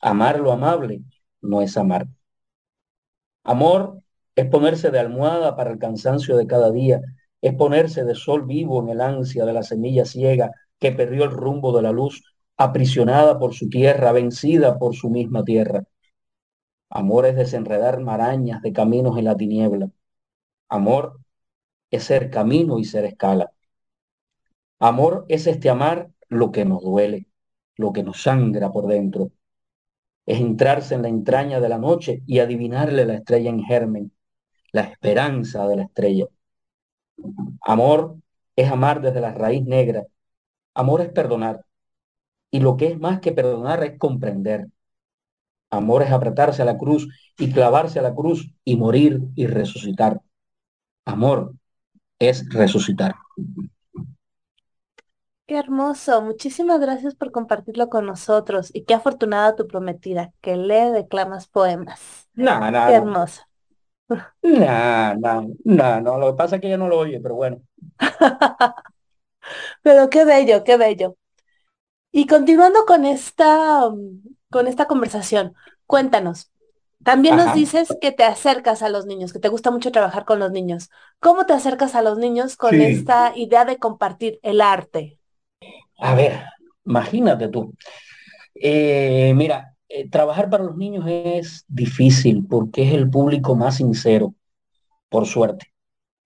Amar 0.00 0.40
lo 0.40 0.52
amable 0.52 1.02
no 1.40 1.62
es 1.62 1.76
amar. 1.76 2.06
Amor 3.44 4.02
es 4.34 4.46
ponerse 4.46 4.90
de 4.90 4.98
almohada 4.98 5.56
para 5.56 5.70
el 5.70 5.78
cansancio 5.78 6.36
de 6.36 6.46
cada 6.46 6.70
día, 6.70 7.00
es 7.46 7.54
ponerse 7.54 8.04
de 8.04 8.14
sol 8.14 8.44
vivo 8.46 8.82
en 8.82 8.88
el 8.88 9.00
ansia 9.00 9.44
de 9.44 9.52
la 9.52 9.62
semilla 9.62 10.04
ciega 10.04 10.52
que 10.78 10.92
perdió 10.92 11.24
el 11.24 11.30
rumbo 11.30 11.74
de 11.76 11.82
la 11.82 11.92
luz 11.92 12.22
aprisionada 12.56 13.38
por 13.38 13.54
su 13.54 13.68
tierra, 13.68 14.12
vencida 14.12 14.78
por 14.78 14.94
su 14.96 15.10
misma 15.10 15.44
tierra. 15.44 15.84
Amor 16.90 17.26
es 17.26 17.36
desenredar 17.36 18.00
marañas 18.00 18.62
de 18.62 18.72
caminos 18.72 19.16
en 19.18 19.26
la 19.26 19.36
tiniebla. 19.36 19.90
Amor 20.68 21.20
es 21.90 22.04
ser 22.04 22.30
camino 22.30 22.78
y 22.78 22.84
ser 22.84 23.04
escala. 23.04 23.52
Amor 24.78 25.24
es 25.28 25.46
este 25.46 25.70
amar 25.70 26.10
lo 26.28 26.50
que 26.52 26.64
nos 26.64 26.82
duele, 26.82 27.28
lo 27.76 27.92
que 27.92 28.02
nos 28.02 28.22
sangra 28.22 28.72
por 28.72 28.86
dentro. 28.88 29.30
Es 30.26 30.40
entrarse 30.40 30.94
en 30.96 31.02
la 31.02 31.08
entraña 31.08 31.60
de 31.60 31.68
la 31.68 31.78
noche 31.78 32.22
y 32.26 32.40
adivinarle 32.40 33.04
la 33.06 33.14
estrella 33.14 33.50
en 33.50 33.62
germen, 33.62 34.12
la 34.72 34.82
esperanza 34.82 35.68
de 35.68 35.76
la 35.76 35.82
estrella. 35.84 36.26
Amor 37.62 38.16
es 38.56 38.70
amar 38.70 39.00
desde 39.00 39.20
la 39.20 39.32
raíz 39.32 39.64
negra. 39.64 40.04
Amor 40.74 41.00
es 41.00 41.10
perdonar. 41.10 41.64
Y 42.50 42.60
lo 42.60 42.76
que 42.76 42.88
es 42.88 42.98
más 42.98 43.20
que 43.20 43.32
perdonar 43.32 43.82
es 43.84 43.98
comprender. 43.98 44.68
Amor 45.70 46.02
es 46.02 46.12
apretarse 46.12 46.62
a 46.62 46.64
la 46.64 46.78
cruz 46.78 47.08
y 47.38 47.52
clavarse 47.52 47.98
a 47.98 48.02
la 48.02 48.14
cruz 48.14 48.52
y 48.64 48.76
morir 48.76 49.22
y 49.34 49.46
resucitar. 49.46 50.20
Amor 51.04 51.54
es 52.18 52.48
resucitar. 52.48 53.14
Qué 55.46 55.56
hermoso. 55.58 56.22
Muchísimas 56.22 56.80
gracias 56.80 57.14
por 57.14 57.30
compartirlo 57.30 57.88
con 57.88 58.06
nosotros. 58.06 58.70
Y 58.74 58.84
qué 58.84 58.94
afortunada 58.94 59.54
tu 59.54 59.68
prometida, 59.68 60.32
que 60.40 60.56
lee 60.56 60.90
declamas 60.92 61.46
poemas. 61.46 62.28
No, 62.34 62.70
no. 62.70 62.86
Qué 62.86 62.94
hermoso. 62.94 63.42
No, 64.42 65.14
no, 65.16 65.48
no, 65.64 66.00
no. 66.00 66.18
Lo 66.18 66.32
que 66.32 66.36
pasa 66.38 66.56
es 66.56 66.60
que 66.62 66.68
ella 66.68 66.78
no 66.78 66.88
lo 66.88 66.98
oye, 66.98 67.20
pero 67.20 67.34
bueno. 67.34 67.60
pero 69.82 70.10
qué 70.10 70.24
bello, 70.24 70.64
qué 70.64 70.76
bello. 70.76 71.16
Y 72.12 72.26
continuando 72.26 72.84
con 72.86 73.04
esta, 73.06 73.86
um, 73.88 74.22
con 74.50 74.66
esta 74.68 74.86
conversación, 74.86 75.54
cuéntanos. 75.86 76.52
También 77.04 77.36
nos 77.36 77.46
Ajá. 77.46 77.54
dices 77.54 77.96
que 78.00 78.12
te 78.12 78.24
acercas 78.24 78.82
a 78.82 78.88
los 78.90 79.06
niños, 79.06 79.32
que 79.32 79.40
te 79.40 79.48
gusta 79.48 79.70
mucho 79.70 79.92
trabajar 79.92 80.24
con 80.24 80.40
los 80.40 80.52
niños. 80.52 80.90
¿Cómo 81.20 81.46
te 81.46 81.54
acercas 81.54 81.94
a 81.94 82.02
los 82.02 82.18
niños 82.18 82.56
con 82.56 82.80
Sí. 82.80 82.82
esta 82.82 83.32
idea 83.36 83.64
de 83.64 83.78
compartir 83.78 84.40
el 84.42 84.60
arte? 84.60 85.20
A 85.98 86.14
ver, 86.14 86.44
imagínate 86.84 87.48
tú. 87.48 87.74
Eh, 88.54 89.32
mira, 89.36 89.75
eh, 89.88 90.08
trabajar 90.10 90.50
para 90.50 90.64
los 90.64 90.76
niños 90.76 91.04
es 91.08 91.64
difícil 91.68 92.46
porque 92.48 92.82
es 92.88 92.94
el 92.94 93.10
público 93.10 93.54
más 93.56 93.76
sincero, 93.76 94.34
por 95.10 95.26
suerte. 95.26 95.66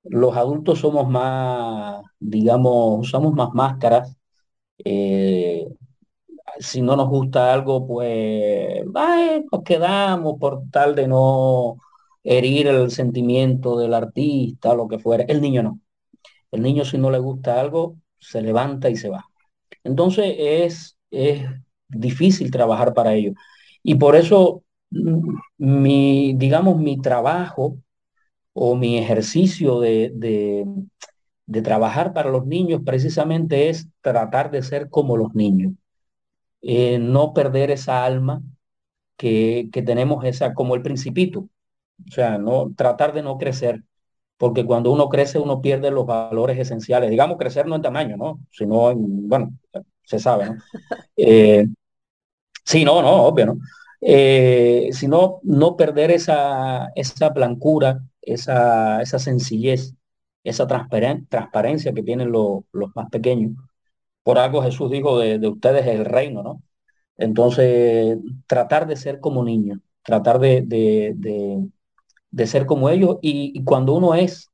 Los 0.04 0.36
adultos 0.36 0.80
somos 0.80 1.08
más, 1.10 2.02
digamos, 2.20 3.00
usamos 3.08 3.34
más 3.34 3.50
máscaras. 3.54 4.16
eh, 4.84 5.66
si 6.58 6.82
no 6.82 6.96
nos 6.96 7.08
gusta 7.08 7.52
algo, 7.52 7.86
pues 7.86 8.84
nos 9.52 9.62
quedamos 9.64 10.38
por 10.38 10.62
tal 10.70 10.94
de 10.94 11.08
no 11.08 11.76
herir 12.24 12.66
el 12.68 12.90
sentimiento 12.90 13.78
del 13.78 13.94
artista, 13.94 14.74
lo 14.74 14.88
que 14.88 14.98
fuera. 14.98 15.24
El 15.24 15.40
niño 15.40 15.62
no. 15.62 15.80
El 16.52 16.62
niño 16.62 16.84
si 16.84 16.98
no 16.98 17.10
le 17.10 17.18
gusta 17.18 17.60
algo, 17.60 17.96
se 18.18 18.42
levanta 18.42 18.90
y 18.90 18.96
se 18.96 19.10
va. 19.10 19.24
Entonces 19.84 20.34
es, 20.38 20.98
es 21.10 21.44
difícil 21.90 22.50
trabajar 22.50 22.94
para 22.94 23.14
ellos. 23.14 23.34
Y 23.82 23.96
por 23.96 24.16
eso 24.16 24.64
mm, 24.90 25.34
mi, 25.58 26.34
digamos, 26.36 26.78
mi 26.78 27.00
trabajo 27.00 27.78
o 28.54 28.76
mi 28.76 28.98
ejercicio 28.98 29.80
de, 29.80 30.12
de, 30.14 30.66
de 31.46 31.62
trabajar 31.62 32.12
para 32.12 32.30
los 32.30 32.46
niños 32.46 32.82
precisamente 32.84 33.68
es 33.70 33.88
tratar 34.02 34.50
de 34.50 34.62
ser 34.62 34.90
como 34.90 35.16
los 35.16 35.34
niños. 35.34 35.74
Eh, 36.62 36.98
no 36.98 37.32
perder 37.32 37.70
esa 37.70 38.04
alma 38.04 38.42
que, 39.16 39.68
que 39.72 39.82
tenemos, 39.82 40.24
esa 40.24 40.54
como 40.54 40.74
el 40.74 40.82
principito. 40.82 41.48
O 42.08 42.12
sea, 42.12 42.38
no, 42.38 42.72
tratar 42.76 43.12
de 43.14 43.22
no 43.22 43.38
crecer, 43.38 43.84
porque 44.38 44.66
cuando 44.66 44.92
uno 44.92 45.08
crece 45.08 45.38
uno 45.38 45.60
pierde 45.62 45.90
los 45.90 46.06
valores 46.06 46.58
esenciales. 46.58 47.10
Digamos, 47.10 47.38
crecer 47.38 47.66
no 47.66 47.76
en 47.76 47.82
tamaño, 47.82 48.16
¿no? 48.16 48.40
Sino 48.50 48.90
en, 48.92 49.28
bueno, 49.28 49.52
se 50.04 50.18
sabe, 50.18 50.46
¿no? 50.46 50.56
Eh, 51.16 51.66
sí, 52.64 52.84
no, 52.84 53.02
no, 53.02 53.24
obvio, 53.24 53.46
¿no? 53.46 53.58
Eh, 54.00 54.88
sino 54.92 55.40
no 55.42 55.76
perder 55.76 56.10
esa, 56.10 56.88
esa 56.94 57.28
blancura, 57.30 58.00
esa, 58.22 59.02
esa 59.02 59.18
sencillez, 59.18 59.94
esa 60.44 60.66
transparen- 60.66 61.26
transparencia 61.28 61.92
que 61.92 62.02
tienen 62.02 62.32
los, 62.32 62.60
los 62.72 62.94
más 62.96 63.10
pequeños. 63.10 63.52
Por 64.22 64.38
algo 64.38 64.62
Jesús 64.62 64.90
dijo 64.90 65.18
de, 65.18 65.38
de 65.38 65.48
ustedes 65.48 65.86
es 65.86 65.94
el 65.96 66.04
reino, 66.04 66.42
¿no? 66.42 66.62
Entonces, 67.18 68.18
tratar 68.46 68.86
de 68.88 68.96
ser 68.96 69.20
como 69.20 69.44
niños, 69.44 69.80
tratar 70.04 70.40
de, 70.40 70.62
de, 70.62 71.14
de, 71.16 71.68
de 72.30 72.46
ser 72.46 72.66
como 72.66 72.90
ellos 72.90 73.18
y, 73.22 73.52
y 73.58 73.64
cuando 73.64 73.94
uno 73.94 74.14
es 74.14 74.50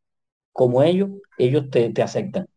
como 0.53 0.83
ellos, 0.85 1.11
ellos 1.39 1.71
te, 1.71 1.91
te 1.93 2.03
aceptan. 2.03 2.49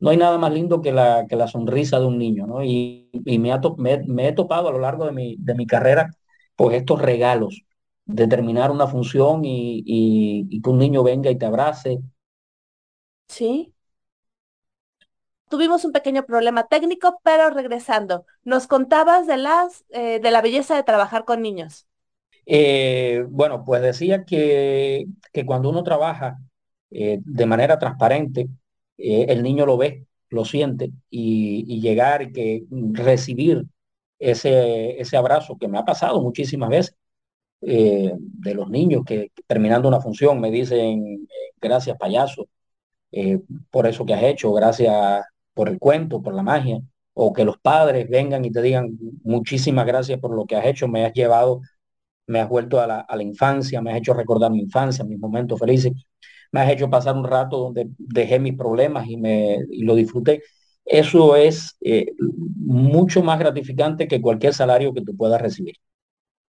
No 0.00 0.10
hay 0.10 0.16
nada 0.16 0.38
más 0.38 0.52
lindo 0.52 0.80
que 0.82 0.92
la, 0.92 1.26
que 1.28 1.36
la 1.36 1.46
sonrisa 1.48 2.00
de 2.00 2.06
un 2.06 2.18
niño, 2.18 2.46
¿no? 2.46 2.64
Y, 2.64 3.10
y 3.12 3.38
me, 3.38 3.52
ha 3.52 3.60
to- 3.60 3.76
me, 3.76 3.98
me 4.06 4.28
he 4.28 4.32
topado 4.32 4.68
a 4.68 4.72
lo 4.72 4.80
largo 4.80 5.06
de 5.06 5.12
mi, 5.12 5.36
de 5.38 5.54
mi 5.54 5.66
carrera, 5.66 6.10
pues 6.56 6.76
estos 6.76 7.00
regalos 7.02 7.62
de 8.06 8.26
terminar 8.28 8.70
una 8.70 8.86
función 8.88 9.44
y, 9.44 9.78
y, 9.86 10.46
y 10.50 10.62
que 10.62 10.70
un 10.70 10.78
niño 10.78 11.02
venga 11.02 11.30
y 11.30 11.38
te 11.38 11.46
abrace. 11.46 12.00
¿Sí? 13.28 13.74
Tuvimos 15.50 15.84
un 15.84 15.92
pequeño 15.92 16.24
problema 16.24 16.66
técnico, 16.68 17.20
pero 17.22 17.50
regresando, 17.50 18.24
nos 18.44 18.66
contabas 18.66 19.26
de 19.26 19.36
las, 19.36 19.84
eh, 19.90 20.18
de 20.20 20.30
la 20.30 20.40
belleza 20.42 20.76
de 20.76 20.82
trabajar 20.84 21.24
con 21.26 21.42
niños. 21.42 21.86
Eh, 22.46 23.24
bueno, 23.28 23.64
pues 23.64 23.82
decía 23.82 24.24
que, 24.24 25.06
que 25.32 25.46
cuando 25.46 25.70
uno 25.70 25.84
trabaja 25.84 26.38
eh, 26.90 27.18
de 27.24 27.46
manera 27.46 27.78
transparente, 27.78 28.48
eh, 29.00 29.26
el 29.28 29.42
niño 29.42 29.66
lo 29.66 29.76
ve, 29.78 30.06
lo 30.30 30.44
siente 30.44 30.92
y, 31.10 31.80
llegar 31.80 32.22
y 32.22 32.32
que 32.32 32.64
recibir 32.92 33.64
ese, 34.18 35.00
ese 35.00 35.16
abrazo 35.16 35.56
que 35.58 35.68
me 35.68 35.78
ha 35.78 35.84
pasado 35.84 36.20
muchísimas 36.22 36.68
veces 36.70 36.96
eh, 37.62 38.12
de 38.16 38.54
los 38.54 38.70
niños 38.70 39.04
que 39.06 39.32
terminando 39.46 39.88
una 39.88 40.00
función 40.00 40.40
me 40.40 40.50
dicen 40.50 41.26
eh, 41.28 41.52
gracias 41.60 41.96
payaso 41.98 42.46
por 43.70 43.86
eso 43.86 44.06
que 44.06 44.14
has 44.14 44.22
hecho, 44.22 44.52
gracias 44.52 45.24
por 45.54 45.68
el 45.68 45.78
cuento, 45.78 46.22
por 46.22 46.34
la 46.34 46.42
magia. 46.42 46.80
o 47.14 47.32
que 47.32 47.44
los 47.44 47.58
padres 47.58 48.08
vengan 48.08 48.44
y 48.44 48.52
te 48.52 48.62
digan 48.62 48.96
muchísimas 49.24 49.86
gracias 49.86 50.20
por 50.20 50.34
lo 50.34 50.46
que 50.46 50.56
has 50.56 50.66
hecho, 50.66 50.88
me 50.88 51.04
has 51.04 51.12
llevado, 51.12 51.60
me 52.26 52.40
has 52.40 52.48
vuelto 52.48 52.80
a 52.80 52.86
la, 52.86 53.00
a 53.00 53.16
la 53.16 53.22
infancia, 53.24 53.80
me 53.82 53.92
has 53.92 53.98
hecho 53.98 54.14
recordar 54.14 54.50
mi 54.52 54.60
infancia, 54.60 55.04
mis 55.04 55.18
momentos 55.18 55.58
felices, 55.58 55.92
me 56.52 56.60
has 56.60 56.70
hecho 56.70 56.90
pasar 56.90 57.16
un 57.16 57.24
rato 57.24 57.58
donde 57.58 57.88
dejé 57.98 58.38
mis 58.40 58.56
problemas 58.56 59.06
y, 59.08 59.16
me, 59.16 59.58
y 59.70 59.84
lo 59.84 59.94
disfruté. 59.94 60.42
Eso 60.84 61.36
es 61.36 61.76
eh, 61.82 62.12
mucho 62.18 63.22
más 63.22 63.38
gratificante 63.38 64.08
que 64.08 64.20
cualquier 64.20 64.54
salario 64.54 64.92
que 64.94 65.02
tú 65.02 65.16
puedas 65.16 65.40
recibir. 65.40 65.76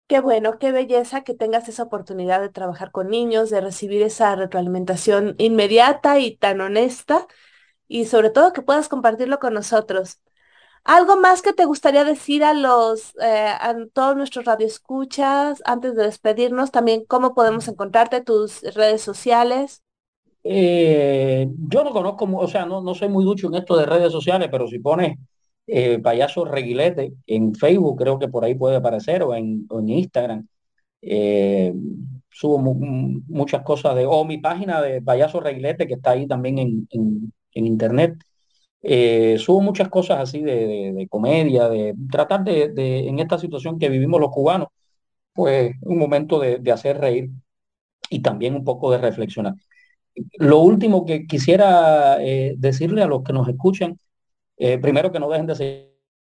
Qué 0.09 0.20
bueno, 0.20 0.59
qué 0.59 0.72
belleza 0.72 1.22
que 1.22 1.35
tengas 1.35 1.68
esa 1.68 1.85
oportunidad 1.85 2.40
de 2.40 2.48
trabajar 2.48 2.90
con 2.90 3.09
niños, 3.10 3.48
de 3.48 3.60
recibir 3.60 4.02
esa 4.02 4.35
retroalimentación 4.35 5.36
inmediata 5.39 6.18
y 6.18 6.36
tan 6.36 6.60
honesta 6.60 7.28
y 7.89 8.06
sobre 8.06 8.31
todo 8.31 8.52
que 8.52 8.62
puedas 8.62 8.89
compartirlo 8.89 9.39
con 9.40 9.55
nosotros. 9.55 10.20
¿Algo 10.85 11.16
más 11.16 11.43
que 11.43 11.52
te 11.55 11.66
gustaría 11.66 12.05
decir 12.05 12.44
a 12.44 12.55
los 12.55 13.14
eh, 13.22 13.48
a 13.48 13.74
todos 13.94 14.16
nuestros 14.16 14.47
radioescuchas 14.47 15.62
antes 15.66 15.94
de 15.97 16.05
despedirnos? 16.05 16.70
También 16.72 17.05
cómo 17.06 17.35
podemos 17.35 17.68
encontrarte 17.68 18.22
tus 18.22 18.62
redes 18.74 19.02
sociales. 19.02 19.82
Eh, 20.42 21.48
yo 21.68 21.84
no 21.84 21.90
conozco, 21.92 22.24
o 22.36 22.48
sea, 22.48 22.66
no, 22.66 22.80
no 22.82 22.94
soy 22.94 23.08
muy 23.08 23.24
ducho 23.24 23.48
en 23.48 23.56
esto 23.56 23.76
de 23.76 23.86
redes 23.86 24.12
sociales, 24.12 24.48
pero 24.50 24.66
si 24.66 24.78
pones 24.78 25.18
eh, 25.66 25.98
Payaso 26.00 26.44
Reguilete 26.44 27.12
en 27.26 27.54
Facebook, 27.54 27.98
creo 27.98 28.18
que 28.18 28.28
por 28.28 28.44
ahí 28.44 28.54
puede 28.54 28.76
aparecer, 28.76 29.22
o 29.22 29.34
en, 29.34 29.66
en 29.70 29.88
Instagram. 29.88 30.46
Eh, 31.02 31.72
subo 32.30 32.58
muchas 32.58 33.62
cosas 33.62 33.94
de, 33.96 34.06
o 34.06 34.24
mi 34.24 34.38
página 34.38 34.80
de 34.82 35.02
Payaso 35.02 35.40
Reguilete, 35.40 35.86
que 35.86 35.94
está 35.94 36.12
ahí 36.12 36.26
también 36.26 36.58
en, 36.58 36.88
en, 36.90 37.66
internet. 37.66 38.16
Eh, 38.82 39.36
subo 39.38 39.60
muchas 39.60 39.88
cosas 39.88 40.20
así 40.20 40.42
de, 40.42 40.92
de, 40.92 41.08
comedia, 41.08 41.68
de 41.68 41.94
tratar 42.10 42.44
de, 42.44 42.68
de, 42.70 43.08
en 43.08 43.18
esta 43.18 43.38
situación 43.38 43.78
que 43.78 43.88
vivimos 43.88 44.20
los 44.20 44.30
cubanos, 44.30 44.68
pues 45.32 45.74
un 45.82 45.98
momento 45.98 46.38
de, 46.40 46.60
hacer 46.72 46.98
reír 46.98 47.30
y 48.10 48.20
también 48.22 48.54
un 48.54 48.64
poco 48.64 48.90
de 48.90 48.98
reflexionar. 48.98 49.54
Lo 50.39 50.61
último 50.61 51.07
que 51.07 51.27
quisiera 51.27 52.19
eh, 52.23 52.55
decirle 52.59 53.03
a 53.03 53.07
los 53.07 53.23
que 53.23 53.32
nos 53.32 53.49
escuchan, 53.49 53.99
eh, 54.59 54.78
primero 54.78 55.12
que 55.12 55.20
no 55.20 55.31
dejen 55.31 55.47
de 55.47 55.57
seguir 55.57 56.20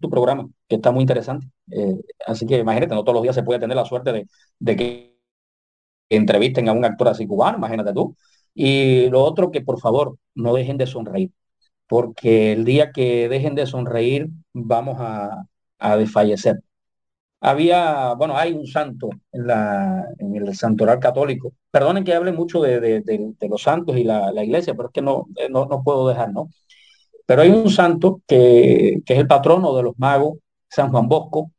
tu 0.00 0.10
programa, 0.10 0.48
que 0.68 0.76
está 0.76 0.90
muy 0.92 1.02
interesante. 1.02 1.48
Eh, 1.70 1.96
así 2.26 2.46
que 2.46 2.58
imagínate, 2.58 2.94
no 2.94 3.02
todos 3.04 3.14
los 3.16 3.22
días 3.22 3.34
se 3.34 3.42
puede 3.42 3.60
tener 3.60 3.76
la 3.76 3.84
suerte 3.84 4.12
de, 4.12 4.28
de 4.58 4.76
que 4.76 5.18
entrevisten 6.10 6.68
a 6.68 6.72
un 6.72 6.84
actor 6.84 7.08
así 7.08 7.26
cubano, 7.26 7.58
imagínate 7.58 7.92
tú. 7.94 8.16
Y 8.54 9.08
lo 9.10 9.22
otro, 9.24 9.50
que 9.50 9.62
por 9.62 9.80
favor 9.80 10.18
no 10.34 10.54
dejen 10.54 10.78
de 10.78 10.86
sonreír, 10.86 11.32
porque 11.88 12.52
el 12.52 12.64
día 12.64 12.92
que 12.92 13.28
dejen 13.28 13.54
de 13.56 13.66
sonreír 13.66 14.28
vamos 14.54 14.96
a, 15.00 15.44
a 15.78 15.96
desfallecer. 15.96 16.60
Había, 17.40 18.14
bueno, 18.14 18.36
hay 18.36 18.52
un 18.52 18.66
santo 18.66 19.08
en, 19.32 19.46
la, 19.46 20.06
en 20.18 20.36
el 20.36 20.54
santoral 20.54 20.98
católico. 21.00 21.54
Perdonen 21.70 22.04
que 22.04 22.14
hable 22.14 22.32
mucho 22.32 22.60
de, 22.60 22.80
de, 22.80 23.00
de, 23.00 23.48
los 23.48 23.62
santos 23.62 23.96
y 23.96 24.04
la, 24.04 24.30
la, 24.32 24.44
iglesia, 24.44 24.74
pero 24.74 24.88
es 24.88 24.92
que 24.92 25.02
no, 25.02 25.26
eh, 25.36 25.48
no, 25.50 25.64
no, 25.66 25.82
puedo 25.82 26.08
dejar, 26.08 26.32
¿no? 26.32 26.50
Pero 27.26 27.42
hay 27.42 27.50
un 27.50 27.70
santo 27.70 28.22
que, 28.26 28.98
que, 29.06 29.14
es 29.14 29.20
el 29.20 29.26
patrono 29.26 29.74
de 29.76 29.84
los 29.84 29.98
magos, 29.98 30.38
San 30.68 30.90
Juan 30.90 31.08
Bosco, 31.08 31.52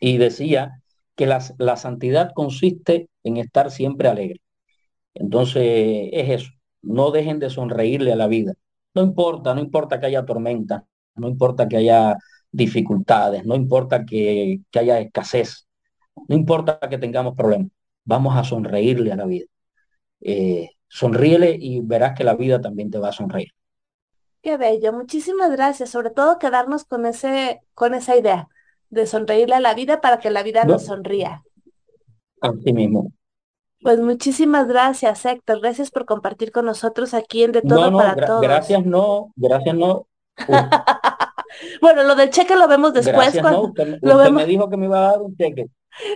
y 0.00 0.18
decía 0.18 0.82
que 1.14 1.26
la, 1.26 1.42
la 1.58 1.76
santidad 1.76 2.32
consiste 2.34 3.08
en 3.24 3.36
estar 3.38 3.70
siempre 3.70 4.08
alegre. 4.08 4.40
Entonces, 5.14 6.10
es 6.12 6.30
eso, 6.30 6.52
no 6.82 7.10
dejen 7.10 7.38
de 7.38 7.50
sonreírle 7.50 8.12
a 8.12 8.16
la 8.16 8.28
vida. 8.28 8.54
No 8.94 9.02
importa, 9.02 9.54
no 9.54 9.60
importa 9.60 10.00
que 10.00 10.06
haya 10.06 10.24
tormenta, 10.24 10.86
no 11.16 11.28
importa 11.28 11.68
que 11.68 11.76
haya 11.78 12.16
dificultades, 12.56 13.44
no 13.44 13.54
importa 13.54 14.04
que, 14.04 14.60
que 14.70 14.78
haya 14.78 14.98
escasez, 15.00 15.66
no 16.28 16.34
importa 16.34 16.78
que 16.80 16.98
tengamos 16.98 17.34
problemas, 17.34 17.68
vamos 18.04 18.36
a 18.36 18.44
sonreírle 18.44 19.12
a 19.12 19.16
la 19.16 19.26
vida. 19.26 19.46
Eh, 20.20 20.70
sonríele 20.88 21.56
y 21.60 21.80
verás 21.80 22.16
que 22.16 22.24
la 22.24 22.34
vida 22.34 22.60
también 22.60 22.90
te 22.90 22.98
va 22.98 23.08
a 23.08 23.12
sonreír. 23.12 23.50
Qué 24.40 24.56
bello, 24.56 24.92
muchísimas 24.92 25.50
gracias, 25.50 25.90
sobre 25.90 26.10
todo 26.10 26.38
quedarnos 26.38 26.84
con 26.84 27.04
ese, 27.04 27.60
con 27.74 27.94
esa 27.94 28.16
idea 28.16 28.48
de 28.88 29.06
sonreírle 29.06 29.56
a 29.56 29.60
la 29.60 29.74
vida 29.74 30.00
para 30.00 30.18
que 30.18 30.30
la 30.30 30.42
vida 30.42 30.64
no, 30.64 30.74
nos 30.74 30.84
sonría. 30.86 31.42
Así 32.40 32.72
mismo. 32.72 33.12
Pues 33.82 34.00
muchísimas 34.00 34.68
gracias, 34.68 35.26
Héctor. 35.26 35.60
Gracias 35.60 35.90
por 35.90 36.06
compartir 36.06 36.50
con 36.50 36.64
nosotros 36.64 37.12
aquí 37.12 37.42
en 37.42 37.52
De 37.52 37.62
Todo 37.62 37.82
no, 37.82 37.90
no, 37.90 37.98
para 37.98 38.14
gra 38.14 38.26
Todos. 38.26 38.42
Gracias, 38.42 38.86
no, 38.86 39.32
gracias, 39.36 39.74
no. 39.74 40.06
bueno, 41.80 42.02
lo 42.04 42.14
del 42.14 42.30
cheque 42.30 42.56
lo 42.56 42.68
vemos 42.68 42.92
después. 42.92 43.16
Gracias, 43.16 43.42
cuando 43.42 43.62
no. 43.62 43.68
Usted, 43.68 43.86
lo 43.88 43.94
usted 44.16 44.24
vemos... 44.24 44.42
me 44.42 44.46
dijo 44.46 44.68
que 44.70 44.76
me 44.76 44.86
iba 44.86 44.98
a 44.98 45.12
dar 45.12 45.22
un 45.22 45.36
cheque. 45.36 45.66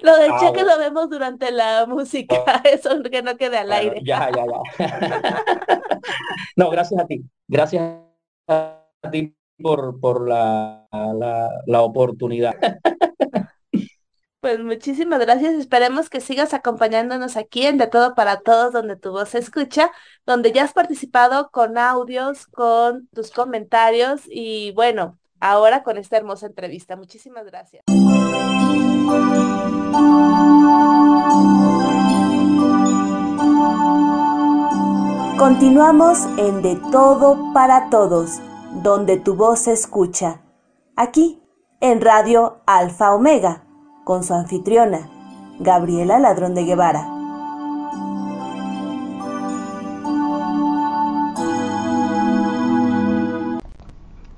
Lo 0.03 0.17
del 0.17 0.33
Ah, 0.33 0.37
cheque 0.41 0.63
bueno. 0.63 0.73
lo 0.73 0.79
vemos 0.79 1.09
durante 1.11 1.51
la 1.51 1.87
música, 1.87 2.37
eso 2.65 3.03
que 3.03 3.23
no 3.23 3.37
quede 3.37 3.59
al 3.59 3.69
Bueno, 3.69 3.81
aire. 3.93 4.01
ya, 4.05 4.31
ya, 4.31 4.45
ya. 4.79 5.43
No, 6.57 6.71
gracias 6.71 7.01
a 7.01 7.07
ti. 7.07 7.23
Gracias 7.49 7.83
a 8.49 8.83
ti 9.11 9.35
por, 9.63 9.99
por 10.01 10.29
la, 10.29 10.87
la, 10.93 11.51
la 11.67 11.83
oportunidad. 11.83 12.55
Pues 14.41 14.59
muchísimas 14.59 15.21
gracias. 15.21 15.53
Esperemos 15.53 16.09
que 16.09 16.23
sigas 16.23 16.55
acompañándonos 16.55 17.37
aquí 17.37 17.67
en 17.67 17.77
De 17.77 17.87
Todo 17.89 18.15
para 18.15 18.41
Todos, 18.41 18.73
donde 18.73 18.97
tu 18.97 19.11
voz 19.13 19.29
se 19.31 19.39
escucha, 19.39 19.91
donde 20.25 20.51
ya 20.53 20.65
has 20.65 20.73
participado 20.73 21.51
con 21.51 21.77
audios, 21.77 22.47
con 22.47 23.07
tus 23.09 23.33
comentarios 23.33 24.23
y 24.31 24.73
bueno, 24.73 25.19
ahora 25.41 25.83
con 25.83 25.99
esta 25.99 26.17
hermosa 26.17 26.47
entrevista. 26.47 26.97
Muchísimas 26.97 27.45
gracias. 27.47 27.85
Continuamos 35.39 36.19
en 36.37 36.61
De 36.61 36.77
Todo 36.93 37.53
para 37.55 37.89
Todos, 37.89 38.41
donde 38.83 39.17
tu 39.17 39.35
voz 39.35 39.61
se 39.61 39.73
escucha. 39.73 40.43
Aquí, 40.97 41.43
en 41.81 42.03
Radio 42.03 42.61
Alfa 42.67 43.15
Omega, 43.15 43.65
con 44.05 44.23
su 44.23 44.35
anfitriona, 44.35 45.11
Gabriela 45.59 46.19
Ladrón 46.19 46.55
de 46.55 46.65
Guevara. 46.65 47.20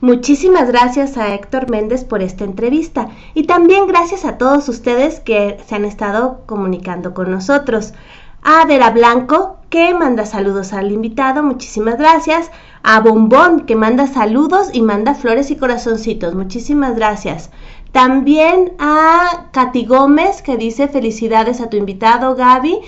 Muchísimas 0.03 0.66
gracias 0.66 1.16
a 1.16 1.33
Héctor 1.33 1.70
Méndez 1.70 2.03
por 2.03 2.23
esta 2.23 2.43
entrevista 2.43 3.11
y 3.35 3.45
también 3.45 3.87
gracias 3.87 4.24
a 4.24 4.37
todos 4.37 4.69
ustedes 4.69 5.20
que 5.20 5.59
se 5.65 5.77
han 5.77 5.85
estado 5.85 6.41
comunicando 6.45 7.15
con 7.15 7.31
nosotros. 7.31 7.95
A 8.43 8.65
Vera 8.66 8.91
Blanco, 8.91 9.59
que 9.70 9.95
manda 9.95 10.27
saludos 10.27 10.73
al 10.73 10.91
invitado, 10.91 11.45
muchísimas 11.45 11.99
gracias. 11.99 12.51
A 12.83 12.99
Bombón, 12.99 13.61
que 13.61 13.77
manda 13.77 14.09
saludos 14.09 14.70
y 14.73 14.83
manda 14.83 15.15
flores 15.15 15.53
y 15.53 15.57
corazoncitos, 15.57 16.35
muchísimas 16.35 16.97
gracias. 16.97 17.51
También 17.93 18.73
a 18.81 19.51
Katy 19.53 19.85
Gómez, 19.85 20.43
que 20.43 20.57
dice 20.57 20.89
felicidades 20.89 21.61
a 21.61 21.70
tu 21.70 21.77
invitado, 21.77 22.35
Gaby. 22.35 22.81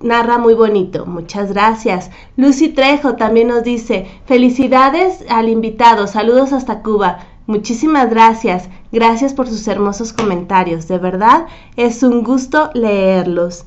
Narra 0.00 0.38
muy 0.38 0.54
bonito, 0.54 1.06
muchas 1.06 1.52
gracias. 1.52 2.10
Lucy 2.36 2.68
Trejo 2.68 3.16
también 3.16 3.48
nos 3.48 3.64
dice, 3.64 4.06
felicidades 4.26 5.24
al 5.28 5.48
invitado, 5.48 6.06
saludos 6.06 6.52
hasta 6.52 6.82
Cuba. 6.82 7.18
Muchísimas 7.46 8.08
gracias, 8.08 8.68
gracias 8.92 9.34
por 9.34 9.48
sus 9.48 9.66
hermosos 9.66 10.12
comentarios, 10.12 10.86
de 10.86 10.98
verdad 10.98 11.46
es 11.76 12.02
un 12.02 12.22
gusto 12.22 12.70
leerlos. 12.74 13.64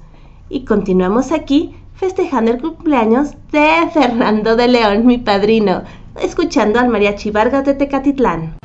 Y 0.49 0.63
continuamos 0.63 1.31
aquí 1.31 1.75
festejando 1.95 2.51
el 2.51 2.61
cumpleaños 2.61 3.31
de 3.51 3.89
Fernando 3.93 4.55
de 4.55 4.69
León, 4.69 5.05
mi 5.05 5.17
padrino, 5.17 5.83
escuchando 6.21 6.79
al 6.79 6.89
Mariachi 6.89 7.31
Vargas 7.31 7.65
de 7.65 7.73
Tecatitlán. 7.73 8.55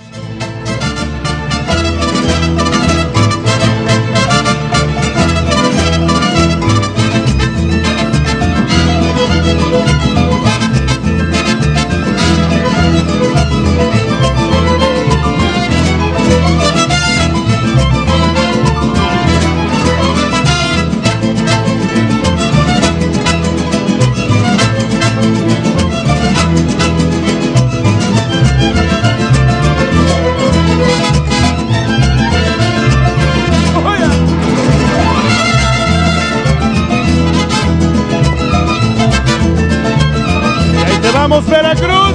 ¡Vamos, 41.29 41.45
Veracruz! 41.49 42.15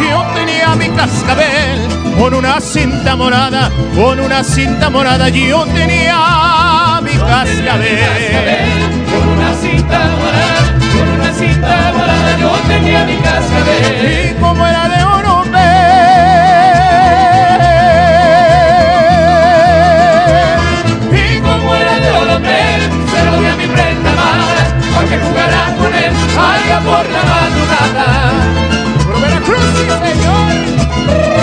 Yo 0.00 0.24
tenía 0.34 0.74
mi 0.74 0.88
cascabel 0.88 1.78
con 2.18 2.34
una 2.34 2.60
cinta 2.60 3.14
morada, 3.14 3.70
con 3.94 4.18
una 4.18 4.42
cinta 4.42 4.90
morada, 4.90 5.28
yo 5.28 5.64
tenía 5.66 7.00
mi 7.00 7.12
cascabel 7.12 9.04
con 9.08 9.28
una 9.28 9.54
cinta 9.54 9.98
morada 10.18 10.63
morada 11.92 12.36
yo 12.38 12.50
tenía 12.68 13.04
mi 13.04 13.16
cascabel. 13.16 14.30
Y 14.30 14.40
como 14.40 14.66
era 14.66 14.88
de 14.88 15.04
oro 15.04 15.44
Y 21.12 21.38
como 21.40 21.74
era 21.74 21.94
de 22.00 22.10
oro 22.10 22.36
se 23.12 23.24
lo 23.24 23.40
di 23.40 23.46
a 23.46 23.56
mi 23.56 23.66
prenda 23.66 24.10
amada, 24.10 24.62
para 24.94 25.08
que 25.08 25.18
jugara 25.18 25.74
con 25.78 25.94
él 25.94 26.12
allá 26.38 26.80
por 26.80 27.04
la 27.14 27.22
madrugada. 27.32 28.06
Por 29.04 29.20
Veracruz, 29.20 29.64
sí, 29.76 29.84
señor. 30.04 31.33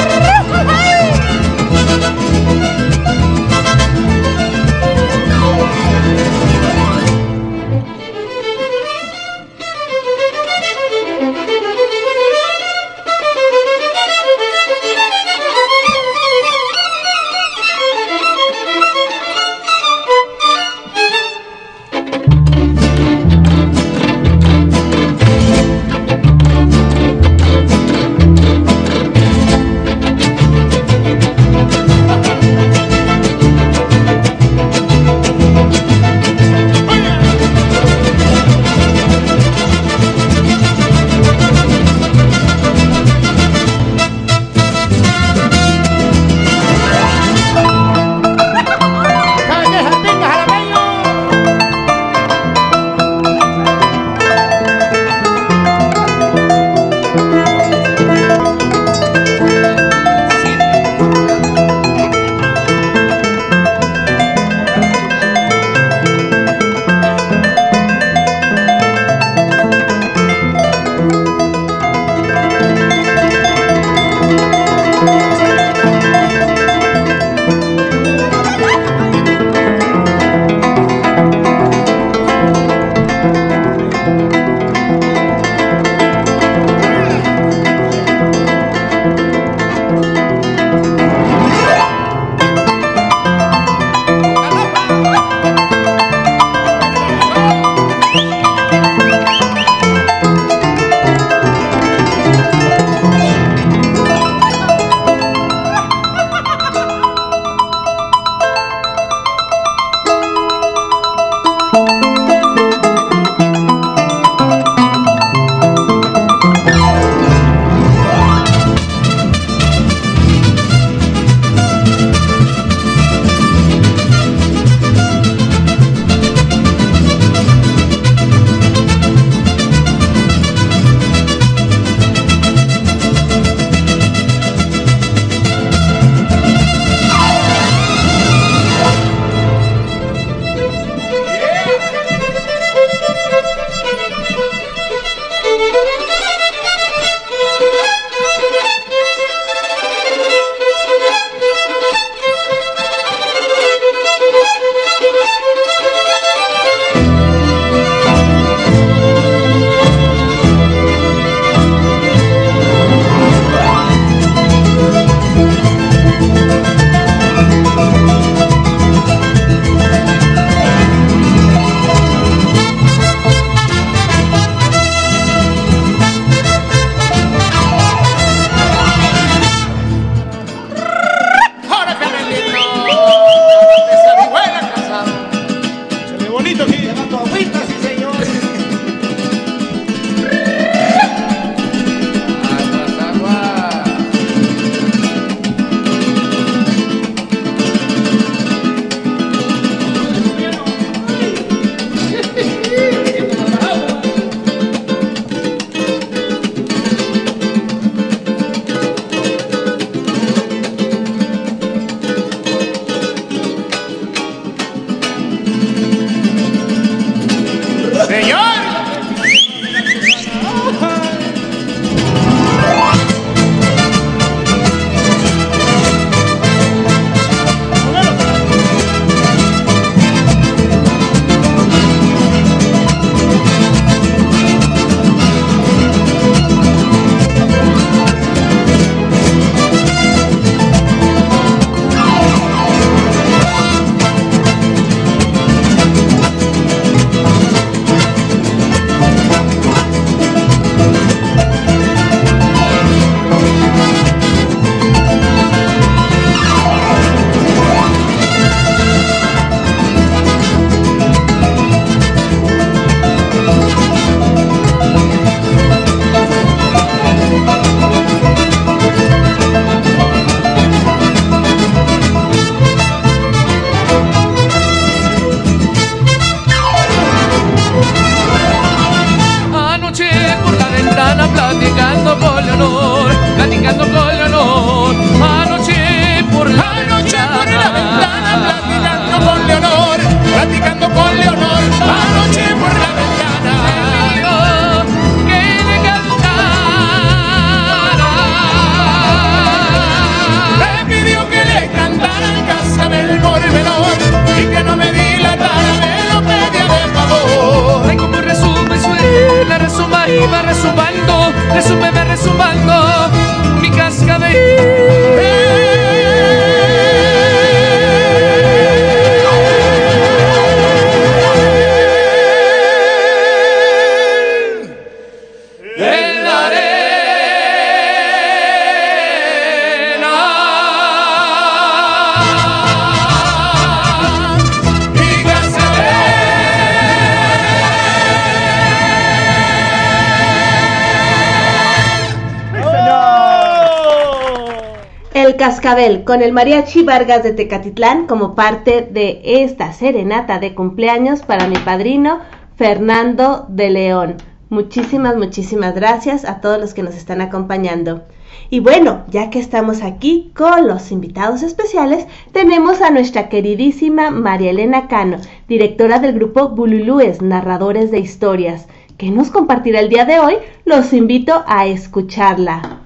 Con 346.04 346.22
el 346.22 346.34
Mariachi 346.34 346.84
Vargas 346.84 347.24
de 347.24 347.32
Tecatitlán 347.32 348.06
como 348.06 348.36
parte 348.36 348.90
de 348.92 349.22
esta 349.24 349.72
serenata 349.72 350.38
de 350.38 350.54
cumpleaños 350.54 351.22
para 351.22 351.48
mi 351.48 351.56
padrino 351.56 352.20
Fernando 352.58 353.46
de 353.48 353.70
León. 353.70 354.18
Muchísimas, 354.50 355.16
muchísimas 355.16 355.74
gracias 355.74 356.26
a 356.26 356.42
todos 356.42 356.60
los 356.60 356.74
que 356.74 356.84
nos 356.84 356.98
están 356.98 357.22
acompañando. 357.22 358.04
Y 358.50 358.60
bueno, 358.60 359.06
ya 359.08 359.30
que 359.30 359.40
estamos 359.40 359.82
aquí 359.82 360.34
con 360.36 360.68
los 360.68 360.92
invitados 360.92 361.42
especiales, 361.42 362.06
tenemos 362.34 362.82
a 362.82 362.92
nuestra 362.92 363.30
queridísima 363.30 364.12
María 364.12 364.52
Elena 364.52 364.90
Cano, 364.90 365.20
directora 365.48 366.00
del 366.00 366.16
grupo 366.16 366.50
Bululúes, 366.50 367.22
narradores 367.22 367.92
de 367.92 368.00
historias, 368.00 368.68
que 368.98 369.10
nos 369.10 369.32
compartirá 369.32 369.80
el 369.80 369.88
día 369.88 370.04
de 370.04 370.20
hoy. 370.20 370.36
Los 370.66 370.92
invito 370.92 371.46
a 371.48 371.66
escucharla. 371.66 372.82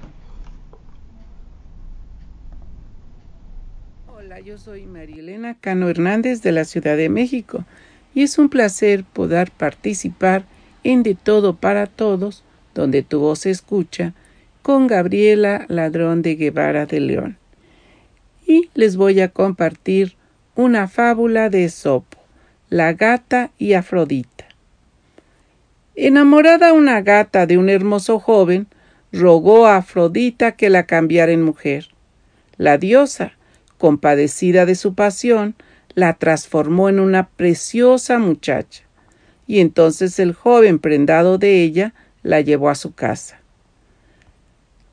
Hola, 4.36 4.44
yo 4.44 4.58
soy 4.58 4.84
María 4.84 5.16
Elena 5.16 5.55
Cano 5.66 5.88
Hernández 5.88 6.42
de 6.42 6.52
la 6.52 6.64
Ciudad 6.64 6.96
de 6.96 7.08
México 7.08 7.64
y 8.14 8.22
es 8.22 8.38
un 8.38 8.48
placer 8.48 9.02
poder 9.02 9.50
participar 9.50 10.44
en 10.84 11.02
De 11.02 11.16
Todo 11.16 11.56
para 11.56 11.88
Todos, 11.88 12.44
donde 12.72 13.02
tu 13.02 13.18
voz 13.18 13.40
se 13.40 13.50
escucha, 13.50 14.14
con 14.62 14.86
Gabriela 14.86 15.64
Ladrón 15.66 16.22
de 16.22 16.36
Guevara 16.36 16.86
de 16.86 17.00
León. 17.00 17.36
Y 18.46 18.70
les 18.74 18.96
voy 18.96 19.20
a 19.20 19.30
compartir 19.30 20.14
una 20.54 20.86
fábula 20.86 21.50
de 21.50 21.64
Esopo, 21.64 22.16
la 22.70 22.92
gata 22.92 23.50
y 23.58 23.72
Afrodita. 23.72 24.44
Enamorada 25.96 26.74
una 26.74 27.00
gata 27.00 27.44
de 27.44 27.58
un 27.58 27.70
hermoso 27.70 28.20
joven, 28.20 28.68
rogó 29.10 29.66
a 29.66 29.78
Afrodita 29.78 30.52
que 30.52 30.70
la 30.70 30.86
cambiara 30.86 31.32
en 31.32 31.42
mujer. 31.42 31.88
La 32.56 32.78
diosa, 32.78 33.32
compadecida 33.78 34.66
de 34.66 34.74
su 34.74 34.94
pasión, 34.94 35.54
la 35.94 36.14
transformó 36.14 36.88
en 36.88 37.00
una 37.00 37.28
preciosa 37.28 38.18
muchacha, 38.18 38.84
y 39.46 39.60
entonces 39.60 40.18
el 40.18 40.34
joven 40.34 40.78
prendado 40.78 41.38
de 41.38 41.62
ella 41.62 41.94
la 42.22 42.40
llevó 42.40 42.68
a 42.68 42.74
su 42.74 42.94
casa. 42.94 43.40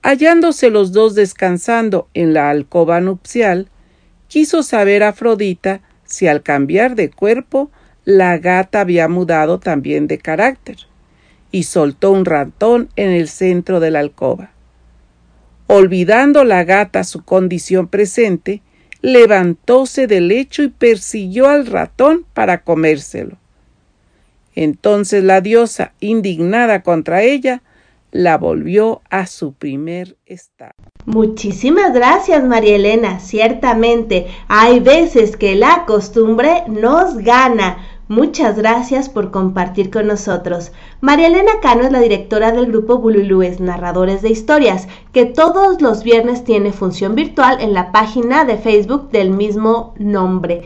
Hallándose 0.02 0.70
los 0.70 0.92
dos 0.92 1.16
descansando 1.16 2.08
en 2.14 2.34
la 2.34 2.50
alcoba 2.50 3.00
nupcial, 3.00 3.70
quiso 4.28 4.64
saber 4.64 5.04
Afrodita 5.04 5.82
si 6.06 6.28
al 6.28 6.44
cambiar 6.44 6.96
de 6.96 7.10
cuerpo 7.10 7.72
la 8.06 8.38
gata 8.38 8.82
había 8.82 9.08
mudado 9.08 9.60
también 9.60 10.08
de 10.08 10.18
carácter, 10.18 10.78
y 11.52 11.64
soltó 11.64 12.12
un 12.12 12.26
ratón 12.26 12.90
en 12.96 13.10
el 13.10 13.30
centro 13.30 13.80
de 13.80 13.92
la 13.92 14.00
alcoba. 14.00 14.52
Olvidando 15.68 16.44
la 16.44 16.64
gata 16.64 17.04
su 17.04 17.24
condición 17.24 17.88
presente, 17.88 18.62
levantóse 19.04 20.08
del 20.08 20.30
lecho 20.30 20.64
y 20.64 20.70
persiguió 20.70 21.50
al 21.50 21.68
ratón 21.68 22.26
para 22.34 22.64
comérselo. 22.64 23.38
Entonces 24.56 25.24
la 25.24 25.42
diosa, 25.42 25.92
indignada 26.00 26.84
contra 26.84 27.22
ella, 27.22 27.62
la 28.12 28.38
volvió 28.38 29.02
a 29.10 29.26
su 29.26 29.54
primer 29.54 30.16
estado. 30.26 30.74
Muchísimas 31.06 31.94
gracias, 31.94 32.44
María 32.46 32.76
Elena. 32.76 33.20
Ciertamente, 33.20 34.28
hay 34.48 34.80
veces 34.80 35.36
que 35.36 35.56
la 35.56 35.84
costumbre 35.86 36.64
nos 36.68 37.18
gana. 37.18 37.93
Muchas 38.10 38.58
gracias 38.58 39.08
por 39.08 39.32
compartir 39.32 39.90
con 39.90 40.08
nosotros. 40.08 40.74
María 41.00 41.28
Elena 41.28 41.54
Cano 41.62 41.84
es 41.84 41.92
la 41.94 42.02
directora 42.02 42.52
del 42.52 42.66
grupo 42.66 42.98
Bululúes, 42.98 43.62
narradores 43.62 44.22
de 44.22 44.30
historias, 44.30 44.90
que 45.14 45.26
todos 45.26 45.82
los 45.82 46.04
viernes 46.04 46.44
tiene 46.44 46.74
función 46.74 47.16
virtual 47.16 47.62
en 47.62 47.74
la 47.74 47.94
página 47.94 48.44
de 48.44 48.58
Facebook 48.58 49.10
del 49.12 49.30
mismo 49.30 49.94
nombre. 49.98 50.64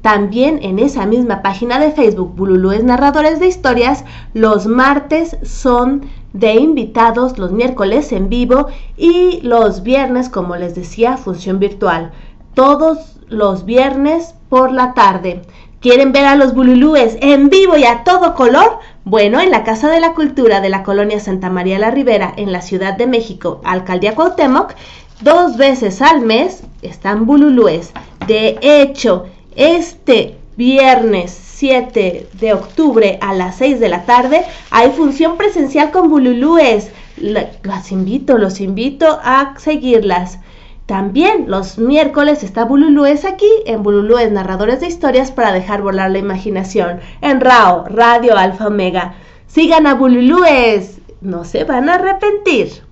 También 0.00 0.60
en 0.62 0.78
esa 0.78 1.06
misma 1.06 1.42
página 1.42 1.80
de 1.80 1.90
Facebook, 1.90 2.36
Bululúes 2.36 2.84
Narradores 2.84 3.40
de 3.40 3.48
Historias, 3.48 4.04
los 4.32 4.68
martes 4.68 5.36
son 5.42 6.02
de 6.34 6.54
invitados, 6.54 7.36
los 7.36 7.50
miércoles 7.50 8.12
en 8.12 8.28
vivo 8.28 8.68
y 8.96 9.40
los 9.40 9.82
viernes, 9.82 10.28
como 10.28 10.54
les 10.54 10.76
decía, 10.76 11.16
función 11.16 11.58
virtual. 11.58 12.12
Todos 12.54 13.18
los 13.28 13.64
viernes 13.64 14.36
por 14.48 14.70
la 14.70 14.94
tarde. 14.94 15.42
¿Quieren 15.86 16.10
ver 16.10 16.24
a 16.24 16.34
los 16.34 16.52
bululúes 16.52 17.16
en 17.20 17.48
vivo 17.48 17.76
y 17.76 17.84
a 17.84 18.02
todo 18.02 18.34
color? 18.34 18.80
Bueno, 19.04 19.40
en 19.40 19.52
la 19.52 19.62
Casa 19.62 19.88
de 19.88 20.00
la 20.00 20.14
Cultura 20.14 20.60
de 20.60 20.68
la 20.68 20.82
Colonia 20.82 21.20
Santa 21.20 21.48
María 21.48 21.78
la 21.78 21.92
Ribera, 21.92 22.34
en 22.36 22.50
la 22.50 22.60
Ciudad 22.60 22.96
de 22.96 23.06
México, 23.06 23.60
Alcaldía 23.62 24.16
Cuauhtémoc, 24.16 24.74
dos 25.20 25.56
veces 25.56 26.02
al 26.02 26.22
mes 26.22 26.64
están 26.82 27.24
bululúes. 27.24 27.92
De 28.26 28.58
hecho, 28.62 29.26
este 29.54 30.36
viernes 30.56 31.30
7 31.30 32.30
de 32.32 32.52
octubre 32.52 33.20
a 33.20 33.32
las 33.32 33.54
6 33.58 33.78
de 33.78 33.88
la 33.88 34.06
tarde 34.06 34.42
hay 34.72 34.90
función 34.90 35.36
presencial 35.36 35.92
con 35.92 36.10
Bululúes. 36.10 36.90
Las 37.16 37.92
invito, 37.92 38.38
los 38.38 38.60
invito 38.60 39.20
a 39.22 39.54
seguirlas. 39.56 40.40
También 40.86 41.50
los 41.50 41.78
miércoles 41.78 42.44
está 42.44 42.64
Bululúes 42.64 43.24
aquí 43.24 43.50
en 43.66 43.82
Bululúes 43.82 44.30
Narradores 44.30 44.78
de 44.78 44.86
Historias 44.86 45.32
para 45.32 45.50
dejar 45.50 45.82
volar 45.82 46.12
la 46.12 46.18
imaginación 46.18 47.00
en 47.22 47.40
RAO, 47.40 47.86
Radio 47.88 48.36
Alfa 48.36 48.68
Omega. 48.68 49.16
Sigan 49.48 49.88
a 49.88 49.94
Bululúes, 49.94 51.00
no 51.20 51.44
se 51.44 51.64
van 51.64 51.88
a 51.88 51.96
arrepentir. 51.96 52.84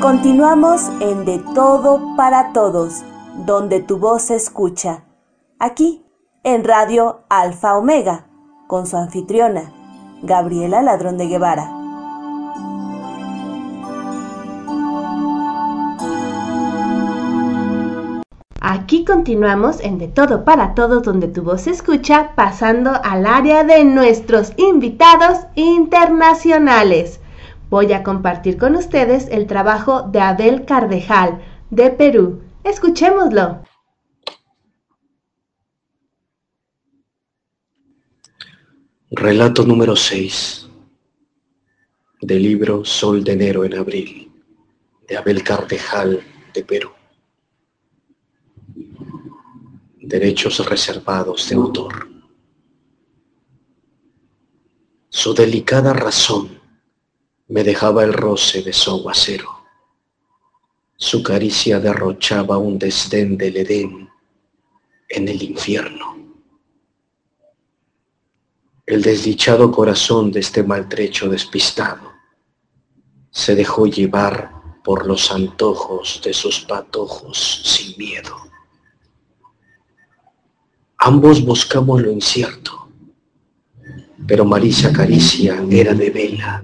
Continuamos 0.00 0.88
en 1.00 1.26
De 1.26 1.38
Todo 1.54 2.16
para 2.16 2.54
Todos, 2.54 3.02
donde 3.44 3.80
tu 3.80 3.98
voz 3.98 4.22
se 4.22 4.36
escucha. 4.36 5.04
Aquí, 5.58 6.02
en 6.44 6.64
Radio 6.64 7.24
Alfa 7.28 7.76
Omega, 7.76 8.26
con 8.66 8.86
su 8.86 8.96
anfitriona, 8.96 9.83
Gabriela 10.24 10.82
Ladrón 10.82 11.18
de 11.18 11.26
Guevara. 11.26 11.70
Aquí 18.60 19.04
continuamos 19.04 19.80
en 19.80 19.98
De 19.98 20.08
Todo 20.08 20.44
para 20.44 20.74
Todos, 20.74 21.02
donde 21.02 21.28
tu 21.28 21.42
voz 21.42 21.62
se 21.62 21.70
escucha, 21.70 22.30
pasando 22.34 22.92
al 23.04 23.26
área 23.26 23.62
de 23.62 23.84
nuestros 23.84 24.52
invitados 24.56 25.40
internacionales. 25.54 27.20
Voy 27.68 27.92
a 27.92 28.02
compartir 28.02 28.56
con 28.56 28.76
ustedes 28.76 29.28
el 29.30 29.46
trabajo 29.46 30.02
de 30.02 30.20
Abel 30.20 30.64
Cardejal, 30.64 31.42
de 31.68 31.90
Perú. 31.90 32.40
Escuchémoslo. 32.64 33.58
Relato 39.16 39.64
número 39.64 39.94
6 39.94 40.68
del 42.20 42.42
libro 42.42 42.84
Sol 42.84 43.22
de 43.22 43.34
enero 43.34 43.64
en 43.64 43.78
abril 43.78 44.32
de 45.06 45.16
Abel 45.16 45.44
Cardejal 45.44 46.20
de 46.52 46.64
Perú. 46.64 46.90
Derechos 50.00 50.68
reservados 50.68 51.48
de 51.48 51.54
autor. 51.54 52.08
Su 55.10 55.32
delicada 55.32 55.92
razón 55.92 56.60
me 57.46 57.62
dejaba 57.62 58.02
el 58.02 58.12
roce 58.12 58.62
de 58.62 58.72
su 58.72 58.90
aguacero. 58.90 59.48
Su 60.96 61.22
caricia 61.22 61.78
derrochaba 61.78 62.58
un 62.58 62.80
desdén 62.80 63.38
del 63.38 63.58
Edén 63.58 64.10
en 65.08 65.28
el 65.28 65.40
infierno. 65.40 66.13
El 68.86 69.00
desdichado 69.00 69.70
corazón 69.70 70.30
de 70.30 70.40
este 70.40 70.62
maltrecho 70.62 71.30
despistado 71.30 72.12
se 73.30 73.54
dejó 73.54 73.86
llevar 73.86 74.52
por 74.84 75.06
los 75.06 75.32
antojos 75.32 76.20
de 76.22 76.34
sus 76.34 76.60
patojos 76.60 77.62
sin 77.64 77.96
miedo. 77.96 78.36
Ambos 80.98 81.42
buscamos 81.42 82.02
lo 82.02 82.10
incierto, 82.12 82.90
pero 84.26 84.44
Marisa 84.44 84.92
Caricia 84.92 85.64
era 85.70 85.94
de 85.94 86.10
vela 86.10 86.62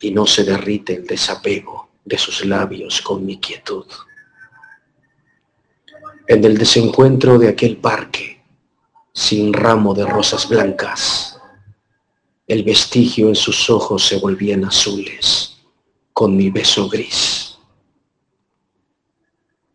y 0.00 0.12
no 0.12 0.26
se 0.26 0.44
derrite 0.44 0.94
el 0.94 1.06
desapego 1.08 1.90
de 2.04 2.18
sus 2.18 2.44
labios 2.44 3.02
con 3.02 3.26
mi 3.26 3.38
quietud. 3.38 3.86
En 6.28 6.44
el 6.44 6.56
desencuentro 6.56 7.36
de 7.36 7.48
aquel 7.48 7.78
parque, 7.78 8.31
sin 9.12 9.52
ramo 9.52 9.92
de 9.94 10.06
rosas 10.06 10.48
blancas, 10.48 11.38
el 12.46 12.62
vestigio 12.64 13.28
en 13.28 13.34
sus 13.34 13.68
ojos 13.68 14.06
se 14.06 14.18
volvían 14.18 14.64
azules 14.64 15.56
con 16.12 16.36
mi 16.36 16.50
beso 16.50 16.88
gris. 16.88 17.58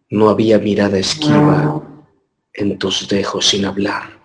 No 0.09 0.29
había 0.29 0.57
mirada 0.57 0.97
esquiva 0.97 1.81
en 2.53 2.77
tus 2.77 3.07
dejos 3.07 3.47
sin 3.47 3.65
hablar, 3.65 4.19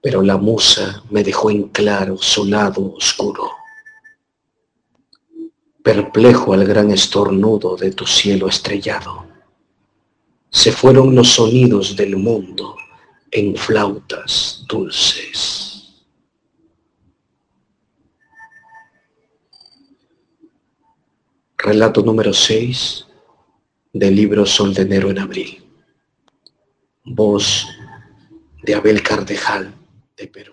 pero 0.00 0.22
la 0.22 0.36
musa 0.36 1.02
me 1.10 1.22
dejó 1.22 1.50
en 1.50 1.68
claro 1.68 2.16
su 2.16 2.44
lado 2.44 2.94
oscuro. 2.94 3.50
Perplejo 5.82 6.52
al 6.52 6.64
gran 6.64 6.90
estornudo 6.90 7.76
de 7.76 7.92
tu 7.92 8.06
cielo 8.06 8.48
estrellado, 8.48 9.24
se 10.50 10.72
fueron 10.72 11.14
los 11.14 11.28
sonidos 11.32 11.94
del 11.94 12.16
mundo 12.16 12.76
en 13.36 13.54
flautas 13.54 14.64
dulces. 14.66 15.94
Relato 21.58 22.02
número 22.02 22.32
6 22.32 23.06
del 23.92 24.16
libro 24.16 24.46
Sol 24.46 24.72
de 24.72 24.82
enero 24.82 25.10
en 25.10 25.18
abril. 25.18 25.62
Voz 27.04 27.68
de 28.62 28.74
Abel 28.74 29.02
Cardejal, 29.02 29.74
de 30.16 30.28
Perú. 30.28 30.52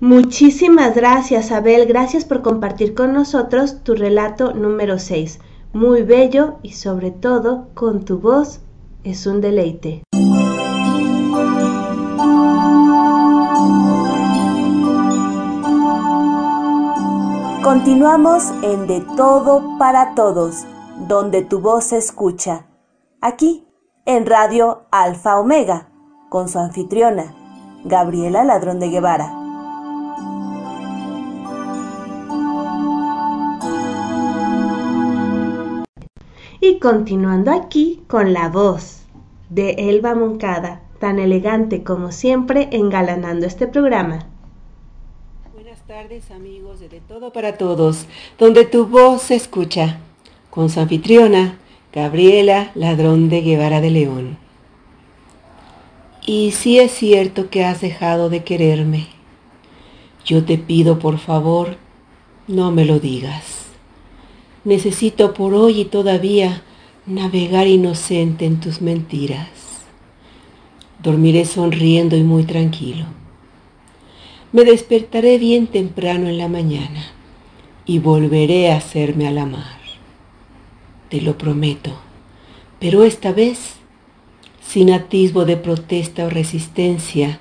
Muchísimas 0.00 0.94
gracias, 0.94 1.52
Abel. 1.52 1.84
Gracias 1.84 2.24
por 2.24 2.40
compartir 2.40 2.94
con 2.94 3.12
nosotros 3.12 3.84
tu 3.84 3.94
relato 3.94 4.54
número 4.54 4.98
6. 4.98 5.38
Muy 5.74 6.02
bello 6.02 6.58
y 6.62 6.72
sobre 6.72 7.10
todo 7.10 7.68
con 7.74 8.06
tu 8.06 8.18
voz 8.18 8.60
es 9.04 9.26
un 9.26 9.42
deleite. 9.42 10.02
Continuamos 17.72 18.52
en 18.62 18.86
De 18.86 19.00
Todo 19.16 19.78
para 19.78 20.14
Todos, 20.14 20.66
donde 21.08 21.40
tu 21.40 21.58
voz 21.58 21.84
se 21.84 21.96
escucha. 21.96 22.66
Aquí, 23.22 23.66
en 24.04 24.26
Radio 24.26 24.82
Alfa 24.90 25.40
Omega, 25.40 25.88
con 26.28 26.50
su 26.50 26.58
anfitriona, 26.58 27.34
Gabriela 27.82 28.44
Ladrón 28.44 28.78
de 28.78 28.90
Guevara. 28.90 29.32
Y 36.60 36.78
continuando 36.78 37.52
aquí 37.52 38.04
con 38.06 38.34
la 38.34 38.50
voz 38.50 39.06
de 39.48 39.70
Elba 39.78 40.14
Moncada, 40.14 40.82
tan 41.00 41.18
elegante 41.18 41.82
como 41.82 42.12
siempre 42.12 42.68
engalanando 42.70 43.46
este 43.46 43.66
programa. 43.66 44.31
Tardes 45.86 46.30
amigos 46.30 46.78
de 46.78 46.88
De 46.88 47.00
Todo 47.00 47.32
para 47.32 47.58
Todos, 47.58 48.06
donde 48.38 48.64
tu 48.64 48.86
voz 48.86 49.22
se 49.22 49.34
escucha, 49.34 49.98
con 50.48 50.70
su 50.70 50.78
anfitriona, 50.78 51.58
Gabriela 51.92 52.70
Ladrón 52.76 53.28
de 53.28 53.40
Guevara 53.40 53.80
de 53.80 53.90
León. 53.90 54.38
Y 56.24 56.52
si 56.52 56.78
es 56.78 56.92
cierto 56.92 57.50
que 57.50 57.64
has 57.64 57.80
dejado 57.80 58.30
de 58.30 58.44
quererme, 58.44 59.08
yo 60.24 60.44
te 60.44 60.56
pido 60.56 61.00
por 61.00 61.18
favor, 61.18 61.76
no 62.46 62.70
me 62.70 62.84
lo 62.84 63.00
digas. 63.00 63.66
Necesito 64.62 65.34
por 65.34 65.52
hoy 65.52 65.80
y 65.80 65.84
todavía 65.86 66.62
navegar 67.06 67.66
inocente 67.66 68.46
en 68.46 68.60
tus 68.60 68.80
mentiras. 68.80 69.48
Dormiré 71.02 71.44
sonriendo 71.44 72.16
y 72.16 72.22
muy 72.22 72.44
tranquilo. 72.44 73.21
Me 74.52 74.64
despertaré 74.64 75.38
bien 75.38 75.66
temprano 75.66 76.28
en 76.28 76.36
la 76.36 76.46
mañana 76.46 77.06
y 77.86 78.00
volveré 78.00 78.70
a 78.70 78.76
hacerme 78.76 79.26
a 79.26 79.30
la 79.30 79.46
mar. 79.46 79.78
Te 81.08 81.22
lo 81.22 81.38
prometo, 81.38 81.98
pero 82.78 83.02
esta 83.02 83.32
vez, 83.32 83.76
sin 84.62 84.90
atisbo 84.90 85.46
de 85.46 85.56
protesta 85.56 86.26
o 86.26 86.30
resistencia, 86.30 87.40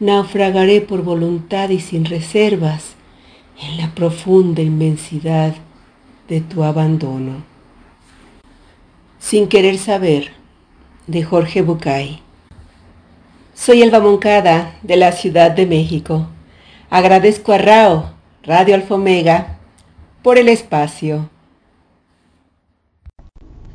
naufragaré 0.00 0.80
por 0.80 1.02
voluntad 1.02 1.68
y 1.68 1.78
sin 1.78 2.06
reservas 2.06 2.94
en 3.60 3.76
la 3.76 3.94
profunda 3.94 4.62
inmensidad 4.62 5.54
de 6.26 6.40
tu 6.40 6.64
abandono. 6.64 7.44
Sin 9.18 9.48
querer 9.48 9.76
saber, 9.76 10.30
de 11.06 11.22
Jorge 11.22 11.60
Bucay. 11.60 12.20
Soy 13.54 13.82
Elba 13.82 14.00
Moncada, 14.00 14.78
de 14.82 14.96
la 14.96 15.12
Ciudad 15.12 15.50
de 15.50 15.66
México. 15.66 16.28
Agradezco 16.98 17.52
a 17.52 17.58
Rao, 17.58 18.14
Radio 18.42 18.74
Alfomega, 18.74 19.58
por 20.22 20.38
el 20.38 20.48
espacio. 20.48 21.28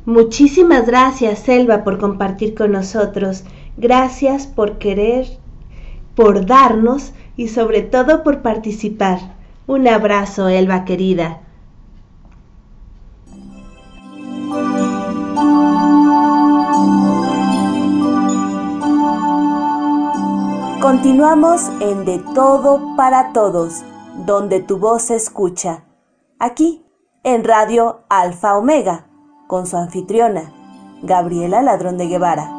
Muchísimas 0.04 0.88
gracias, 0.88 1.48
Elba, 1.48 1.84
por 1.84 2.00
compartir 2.00 2.56
con 2.56 2.72
nosotros. 2.72 3.44
Gracias 3.76 4.48
por 4.48 4.78
querer, 4.78 5.28
por 6.16 6.46
darnos 6.46 7.12
y 7.36 7.46
sobre 7.46 7.82
todo 7.82 8.24
por 8.24 8.42
participar. 8.42 9.20
Un 9.68 9.86
abrazo, 9.86 10.48
Elba 10.48 10.84
querida. 10.84 11.42
Continuamos 20.82 21.68
en 21.78 22.04
De 22.04 22.18
Todo 22.34 22.96
para 22.96 23.32
Todos, 23.32 23.84
donde 24.26 24.58
tu 24.58 24.78
voz 24.78 25.02
se 25.02 25.14
escucha. 25.14 25.84
Aquí, 26.40 26.84
en 27.22 27.44
Radio 27.44 28.00
Alfa 28.08 28.58
Omega, 28.58 29.06
con 29.46 29.68
su 29.68 29.76
anfitriona, 29.76 30.52
Gabriela 31.02 31.62
Ladrón 31.62 31.98
de 31.98 32.08
Guevara. 32.08 32.50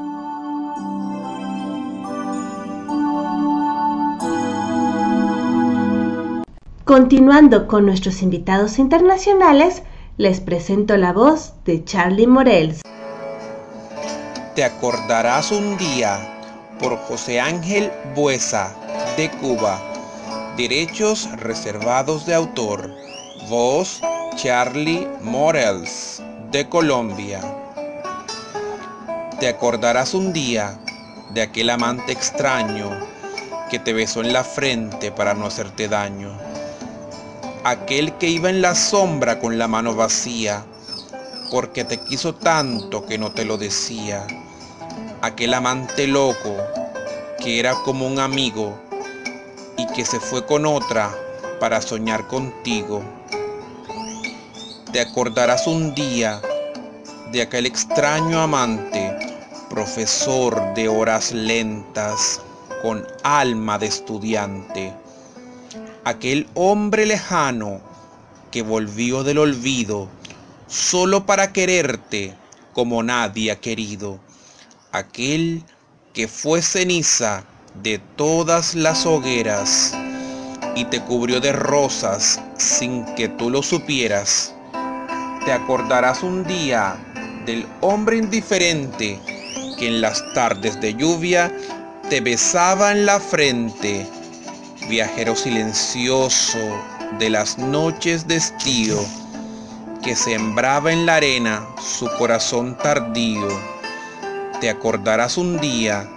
Continuando 6.85 7.67
con 7.67 7.85
nuestros 7.85 8.21
invitados 8.21 8.79
internacionales, 8.79 9.83
les 10.15 10.39
presento 10.39 10.95
la 10.95 11.11
voz 11.11 11.55
de 11.65 11.83
Charlie 11.83 12.27
Morels. 12.27 12.83
Te 14.55 14.63
acordarás 14.63 15.51
un 15.51 15.77
día 15.77 16.33
por 16.79 16.97
José 16.97 17.39
Ángel 17.39 17.91
Buesa, 18.15 18.75
de 19.17 19.29
Cuba. 19.31 19.81
Derechos 20.57 21.29
reservados 21.37 22.25
de 22.25 22.35
autor. 22.35 22.93
Voz 23.49 24.01
Charlie 24.35 25.07
Morels, 25.21 26.21
de 26.51 26.67
Colombia. 26.69 27.41
Te 29.39 29.47
acordarás 29.47 30.13
un 30.13 30.33
día 30.33 30.79
de 31.33 31.41
aquel 31.41 31.69
amante 31.69 32.11
extraño 32.11 32.89
que 33.69 33.79
te 33.79 33.93
besó 33.93 34.21
en 34.21 34.33
la 34.33 34.43
frente 34.43 35.11
para 35.11 35.33
no 35.33 35.47
hacerte 35.47 35.87
daño. 35.87 36.37
Aquel 37.63 38.13
que 38.17 38.27
iba 38.27 38.49
en 38.49 38.61
la 38.61 38.75
sombra 38.75 39.39
con 39.39 39.57
la 39.57 39.67
mano 39.67 39.95
vacía, 39.95 40.63
porque 41.51 41.83
te 41.83 41.97
quiso 41.97 42.35
tanto 42.35 43.05
que 43.05 43.17
no 43.17 43.31
te 43.31 43.45
lo 43.45 43.57
decía 43.57 44.25
aquel 45.23 45.53
amante 45.53 46.05
loco 46.05 46.57
que 47.39 47.57
era 47.57 47.75
como 47.75 48.05
un 48.05 48.19
amigo 48.19 48.77
y 49.77 49.87
que 49.93 50.03
se 50.03 50.19
fue 50.19 50.45
con 50.45 50.65
otra 50.65 51.15
para 51.61 51.81
soñar 51.81 52.27
contigo. 52.27 53.01
Te 54.91 54.99
acordarás 54.99 55.65
un 55.65 55.95
día 55.95 56.41
de 57.31 57.41
aquel 57.41 57.65
extraño 57.65 58.41
amante, 58.41 59.17
profesor 59.69 60.73
de 60.73 60.89
horas 60.89 61.31
lentas, 61.31 62.41
con 62.81 63.07
alma 63.23 63.79
de 63.79 63.85
estudiante. 63.85 64.93
Aquel 66.03 66.49
hombre 66.53 67.05
lejano 67.05 67.79
que 68.51 68.61
volvió 68.61 69.23
del 69.23 69.37
olvido 69.37 70.09
solo 70.67 71.25
para 71.25 71.53
quererte 71.53 72.35
como 72.73 73.01
nadie 73.03 73.51
ha 73.51 73.61
querido 73.61 74.19
aquel 74.93 75.63
que 76.13 76.27
fue 76.27 76.61
ceniza 76.61 77.43
de 77.81 77.97
todas 78.15 78.75
las 78.75 79.05
hogueras 79.07 79.97
y 80.75 80.85
te 80.85 81.01
cubrió 81.01 81.41
de 81.41 81.51
rosas 81.51 82.39
sin 82.57 83.03
que 83.15 83.27
tú 83.27 83.49
lo 83.49 83.63
supieras. 83.63 84.53
Te 85.45 85.51
acordarás 85.51 86.21
un 86.21 86.45
día 86.45 86.95
del 87.45 87.67
hombre 87.81 88.17
indiferente 88.17 89.19
que 89.77 89.87
en 89.87 89.99
las 89.99 90.23
tardes 90.33 90.79
de 90.79 90.93
lluvia 90.93 91.51
te 92.09 92.21
besaba 92.21 92.91
en 92.91 93.07
la 93.07 93.19
frente, 93.19 94.07
viajero 94.87 95.35
silencioso 95.35 96.59
de 97.17 97.31
las 97.31 97.57
noches 97.57 98.27
de 98.27 98.35
estío, 98.35 99.03
que 100.03 100.15
sembraba 100.15 100.93
en 100.93 101.07
la 101.07 101.15
arena 101.15 101.65
su 101.81 102.07
corazón 102.17 102.77
tardío. 102.77 103.73
Te 104.63 104.69
acordarás 104.69 105.37
un 105.37 105.59
día 105.59 106.09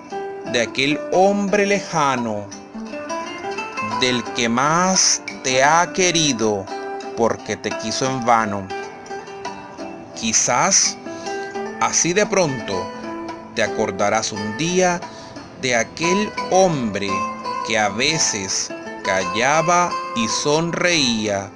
de 0.53 0.61
aquel 0.61 1.01
hombre 1.11 1.67
lejano, 1.67 2.47
del 4.01 4.23
que 4.35 4.49
más 4.49 5.21
te 5.43 5.65
ha 5.65 5.93
querido 5.93 6.65
porque 7.17 7.57
te 7.57 7.71
quiso 7.71 8.07
en 8.07 8.25
vano. 8.25 8.69
Quizás 10.15 10.97
así 11.81 12.13
de 12.13 12.25
pronto 12.25 12.89
te 13.57 13.65
acordarás 13.65 14.31
un 14.31 14.57
día 14.57 15.01
de 15.61 15.75
aquel 15.75 16.31
hombre 16.53 17.11
que 17.67 17.77
a 17.77 17.89
veces 17.89 18.73
callaba 19.03 19.91
y 20.15 20.29
sonreía. 20.29 21.51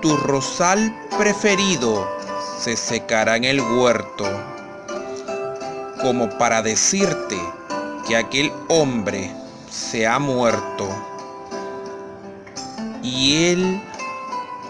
Tu 0.00 0.16
rosal 0.16 0.92
preferido 1.16 2.10
se 2.58 2.76
secará 2.76 3.36
en 3.36 3.44
el 3.44 3.60
huerto, 3.60 4.24
como 6.02 6.28
para 6.36 6.60
decirte 6.60 7.38
que 8.06 8.16
aquel 8.16 8.52
hombre 8.68 9.30
se 9.70 10.06
ha 10.06 10.18
muerto. 10.18 10.88
Y 13.02 13.44
él 13.46 13.82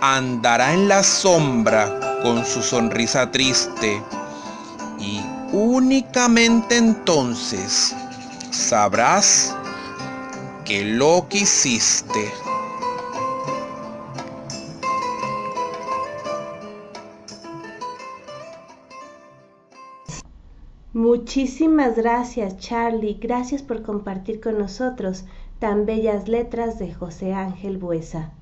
andará 0.01 0.73
en 0.73 0.89
la 0.89 1.03
sombra 1.03 2.21
con 2.23 2.45
su 2.45 2.63
sonrisa 2.63 3.31
triste 3.31 4.03
y 4.99 5.21
únicamente 5.53 6.77
entonces 6.77 7.95
sabrás 8.51 9.55
que 10.65 10.85
lo 10.85 11.27
que 11.29 11.39
hiciste. 11.39 12.33
Muchísimas 20.95 21.97
gracias 21.97 22.59
Charlie, 22.59 23.15
gracias 23.15 23.63
por 23.63 23.83
compartir 23.83 24.43
con 24.43 24.59
nosotros 24.59 25.25
tan 25.59 25.87
bellas 25.87 26.29
letras 26.29 26.79
de 26.79 26.93
José 26.93 27.33
Ángel 27.33 27.79
Buesa. 27.79 28.35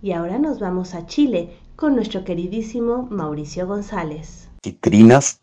Y 0.00 0.12
ahora 0.12 0.38
nos 0.38 0.60
vamos 0.60 0.94
a 0.94 1.06
Chile 1.06 1.56
con 1.74 1.96
nuestro 1.96 2.24
queridísimo 2.24 3.08
Mauricio 3.10 3.66
González. 3.66 4.48
Si 4.62 4.72
trinas, 4.74 5.40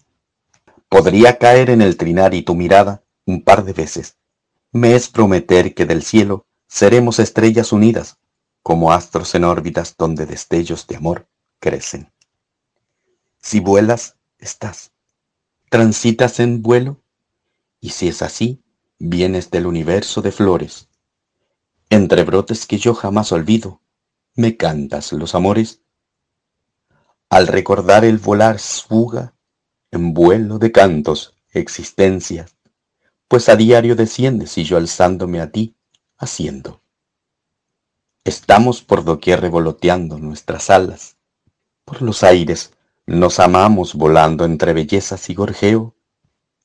podría 0.87 1.37
caer 1.37 1.71
en 1.71 1.81
el 1.81 1.97
trinar 1.97 2.33
y 2.33 2.43
tu 2.43 2.55
mirada 2.55 3.03
un 3.25 3.43
par 3.43 3.65
de 3.65 3.73
veces. 3.73 4.15
Me 4.71 4.95
es 4.95 5.09
prometer 5.09 5.73
que 5.73 5.85
del 5.85 6.03
cielo 6.03 6.45
seremos 6.67 7.19
estrellas 7.19 7.73
unidas, 7.73 8.17
como 8.63 8.93
astros 8.93 9.35
en 9.35 9.43
órbitas 9.43 9.95
donde 9.97 10.25
destellos 10.25 10.87
de 10.87 10.95
amor 10.95 11.27
crecen. 11.59 12.13
Si 13.39 13.59
vuelas, 13.59 14.15
estás. 14.39 14.94
Transitas 15.75 16.39
en 16.39 16.61
vuelo, 16.61 17.01
y 17.81 17.89
si 17.89 18.07
es 18.07 18.21
así, 18.21 18.63
vienes 18.97 19.51
del 19.51 19.67
universo 19.67 20.21
de 20.21 20.31
flores. 20.31 20.87
Entre 21.89 22.23
brotes 22.23 22.65
que 22.65 22.77
yo 22.77 22.93
jamás 22.93 23.33
olvido, 23.33 23.81
me 24.35 24.55
cantas 24.55 25.11
los 25.11 25.35
amores. 25.35 25.81
Al 27.29 27.47
recordar 27.47 28.05
el 28.05 28.19
volar 28.19 28.57
fuga 28.57 29.33
en 29.91 30.13
vuelo 30.13 30.59
de 30.59 30.71
cantos, 30.71 31.35
existencias, 31.49 32.55
pues 33.27 33.49
a 33.49 33.57
diario 33.57 33.97
desciendes 33.97 34.57
y 34.57 34.63
yo 34.63 34.77
alzándome 34.77 35.41
a 35.41 35.51
ti, 35.51 35.75
haciendo. 36.17 36.79
Estamos 38.23 38.81
por 38.81 39.03
doquier 39.03 39.41
revoloteando 39.41 40.19
nuestras 40.19 40.69
alas, 40.69 41.17
por 41.83 42.01
los 42.01 42.23
aires 42.23 42.71
nos 43.07 43.39
amamos 43.39 43.93
volando 43.93 44.45
entre 44.45 44.73
bellezas 44.73 45.29
y 45.29 45.35
gorjeo. 45.35 45.95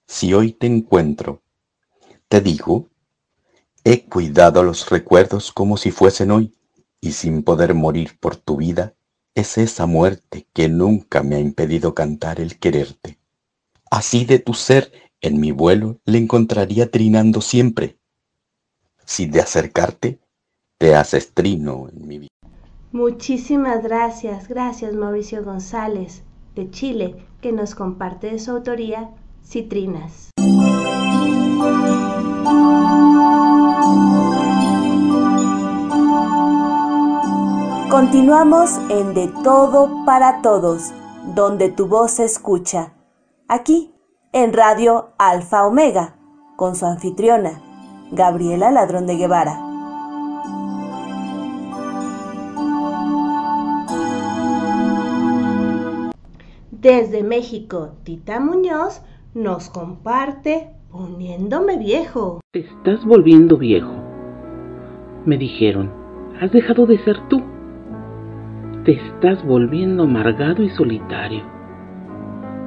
Si 0.07 0.33
hoy 0.33 0.53
te 0.53 0.67
encuentro, 0.67 1.43
te 2.29 2.41
digo, 2.41 2.89
he 3.85 4.07
cuidado 4.07 4.63
los 4.63 4.89
recuerdos 4.89 5.53
como 5.53 5.77
si 5.77 5.91
fuesen 5.91 6.31
hoy, 6.31 6.55
y 7.01 7.13
sin 7.13 7.43
poder 7.43 7.75
morir 7.75 8.19
por 8.19 8.37
tu 8.37 8.57
vida, 8.57 8.95
es 9.35 9.59
esa 9.59 9.87
muerte 9.87 10.47
que 10.53 10.69
nunca 10.69 11.23
me 11.23 11.37
ha 11.37 11.41
impedido 11.41 11.95
cantar 11.95 12.41
el 12.41 12.59
quererte. 12.59 13.19
Así 13.91 14.25
de 14.25 14.39
tu 14.39 14.55
ser 14.55 14.93
en 15.21 15.41
mi 15.41 15.53
vuelo 15.53 16.01
le 16.05 16.19
encontraría 16.19 16.91
trinando 16.91 17.41
siempre. 17.41 17.99
Si 19.05 19.27
de 19.27 19.41
acercarte, 19.41 20.21
te 20.79 20.95
haces 20.95 21.33
trino 21.35 21.89
en 21.91 22.09
mi 22.09 22.19
vida. 22.19 22.31
Muchísimas 22.93 23.83
gracias, 23.83 24.49
gracias 24.49 24.95
Mauricio 24.95 25.45
González 25.45 26.25
Chile, 26.69 27.25
que 27.41 27.53
nos 27.53 27.75
comparte 27.75 28.31
de 28.33 28.39
su 28.39 28.51
autoría 28.51 29.11
Citrinas. 29.43 30.31
Continuamos 37.91 38.79
en 38.89 39.15
De 39.15 39.29
Todo 39.43 40.05
para 40.05 40.43
Todos, 40.43 40.93
donde 41.35 41.71
tu 41.71 41.87
voz 41.87 42.13
se 42.13 42.25
escucha. 42.25 42.93
Aquí, 43.49 43.95
en 44.33 44.53
Radio 44.53 45.11
Alfa 45.19 45.67
Omega, 45.67 46.17
con 46.57 46.77
su 46.77 46.87
anfitriona, 46.87 47.61
Gabriela 48.13 48.71
Ladrón 48.71 49.07
de 49.07 49.17
Guevara. 49.17 49.70
Desde 56.81 57.23
México, 57.23 57.91
Tita 58.05 58.41
Muñoz 58.41 59.03
nos 59.35 59.69
comparte 59.69 60.71
Poniéndome 60.91 61.77
viejo. 61.77 62.41
Te 62.53 62.61
estás 62.61 63.05
volviendo 63.05 63.59
viejo. 63.59 63.93
Me 65.27 65.37
dijeron, 65.37 65.91
has 66.41 66.51
dejado 66.53 66.87
de 66.87 66.97
ser 67.05 67.19
tú. 67.29 67.43
Te 68.87 68.93
estás 68.93 69.45
volviendo 69.45 70.05
amargado 70.05 70.63
y 70.63 70.71
solitario. 70.71 71.43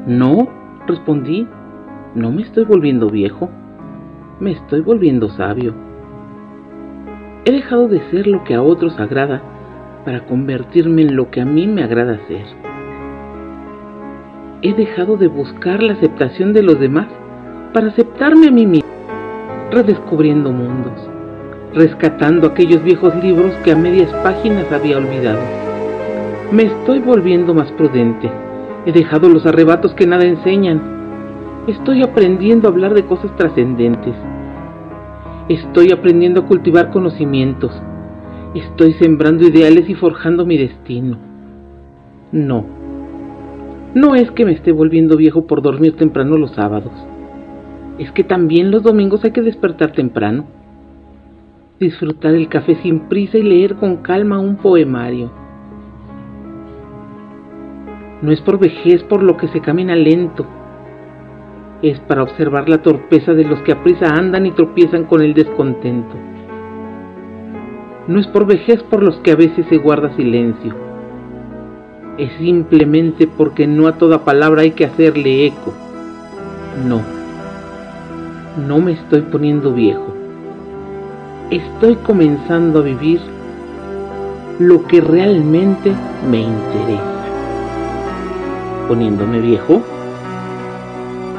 No, 0.06 0.48
respondí, 0.86 1.48
no 2.14 2.32
me 2.32 2.44
estoy 2.44 2.66
volviendo 2.66 3.10
viejo. 3.10 3.50
Me 4.40 4.52
estoy 4.52 4.82
volviendo 4.82 5.28
sabio. 5.30 5.74
He 7.46 7.52
dejado 7.52 7.88
de 7.88 8.00
ser 8.12 8.28
lo 8.28 8.44
que 8.44 8.54
a 8.54 8.62
otros 8.62 8.94
agrada 9.00 9.42
para 10.06 10.28
convertirme 10.28 11.02
en 11.02 11.16
lo 11.16 11.32
que 11.32 11.42
a 11.42 11.46
mí 11.46 11.66
me 11.66 11.84
agrada 11.84 12.20
ser 12.28 12.63
he 14.64 14.74
dejado 14.74 15.18
de 15.18 15.28
buscar 15.28 15.84
la 15.84 15.92
aceptación 15.92 16.54
de 16.54 16.64
los 16.64 16.80
demás 16.80 17.08
para 17.74 17.88
aceptarme 17.88 18.48
a 18.48 18.52
mí 18.52 18.66
mismo, 18.66 18.90
redescubriendo 19.72 20.54
mundos, 20.54 20.94
rescatando 21.74 22.48
aquellos 22.48 22.82
viejos 22.82 23.14
libros 23.22 23.52
que 23.66 23.74
a 23.74 23.76
medias 23.76 24.10
páginas 24.24 24.72
había 24.72 24.98
olvidado. 24.98 25.42
Me 26.54 26.64
estoy 26.64 27.00
volviendo 27.00 27.54
más 27.54 27.70
prudente, 27.74 28.32
he 28.86 28.94
dejado 28.94 29.28
los 29.28 29.46
arrebatos 29.46 29.94
que 29.96 30.08
nada 30.08 30.24
enseñan, 30.24 30.82
estoy 31.68 32.02
aprendiendo 32.02 32.70
a 32.70 32.72
hablar 32.72 32.94
de 32.94 33.06
cosas 33.06 33.36
trascendentes, 33.36 34.16
estoy 35.50 35.92
aprendiendo 35.92 36.40
a 36.40 36.46
cultivar 36.46 36.90
conocimientos, 36.90 37.74
estoy 38.56 38.94
sembrando 38.94 39.46
ideales 39.46 39.90
y 39.90 39.96
forjando 39.96 40.46
mi 40.46 40.58
destino. 40.58 41.18
No 42.32 42.83
no 43.94 44.16
es 44.16 44.32
que 44.32 44.44
me 44.44 44.54
esté 44.54 44.72
volviendo 44.72 45.18
viejo 45.18 45.46
por 45.46 45.62
dormir 45.62 45.96
temprano 45.96 46.36
los 46.36 46.56
sábados. 46.56 46.92
Es 48.00 48.12
que 48.12 48.24
también 48.24 48.72
los 48.72 48.82
domingos 48.82 49.24
hay 49.24 49.32
que 49.32 49.44
despertar 49.44 49.92
temprano. 49.92 50.46
Disfrutar 51.80 52.34
el 52.34 52.50
café 52.50 52.76
sin 52.82 53.02
prisa 53.02 53.38
y 53.38 53.44
leer 53.44 53.76
con 53.76 53.98
calma 53.98 54.40
un 54.40 54.58
poemario. 54.58 55.32
No 58.24 58.32
es 58.32 58.42
por 58.42 58.58
vejez 58.58 59.04
por 59.04 59.22
lo 59.22 59.38
que 59.38 59.48
se 59.50 59.60
camina 59.60 59.96
lento. 59.96 60.48
Es 61.84 62.00
para 62.00 62.24
observar 62.24 62.70
la 62.70 62.82
torpeza 62.82 63.34
de 63.34 63.44
los 63.44 63.62
que 63.62 63.74
a 63.74 63.84
prisa 63.84 64.08
andan 64.08 64.48
y 64.48 64.52
tropiezan 64.52 65.04
con 65.04 65.22
el 65.22 65.36
descontento. 65.36 66.16
No 68.08 68.20
es 68.20 68.26
por 68.28 68.48
vejez 68.48 68.82
por 68.84 69.04
los 69.04 69.18
que 69.20 69.32
a 69.32 69.36
veces 69.36 69.68
se 69.68 69.78
guarda 69.78 70.16
silencio 70.16 70.83
es 72.18 72.32
simplemente 72.38 73.28
porque 73.28 73.68
no 73.68 73.88
a 73.88 73.98
toda 73.98 74.24
palabra 74.24 74.62
hay 74.62 74.72
que 74.72 74.86
hacerle 74.86 75.48
eco. 75.48 75.74
No, 76.88 77.02
no 78.68 78.80
me 78.80 78.94
estoy 78.94 79.22
poniendo 79.22 79.74
viejo. 79.74 80.14
Estoy 81.50 81.96
comenzando 81.98 82.80
a 82.80 82.84
vivir 82.84 83.20
lo 84.60 84.86
que 84.86 85.02
realmente 85.02 85.92
me 86.30 86.42
interesa. 86.42 87.26
Poniéndome 88.88 89.40
viejo. 89.40 89.82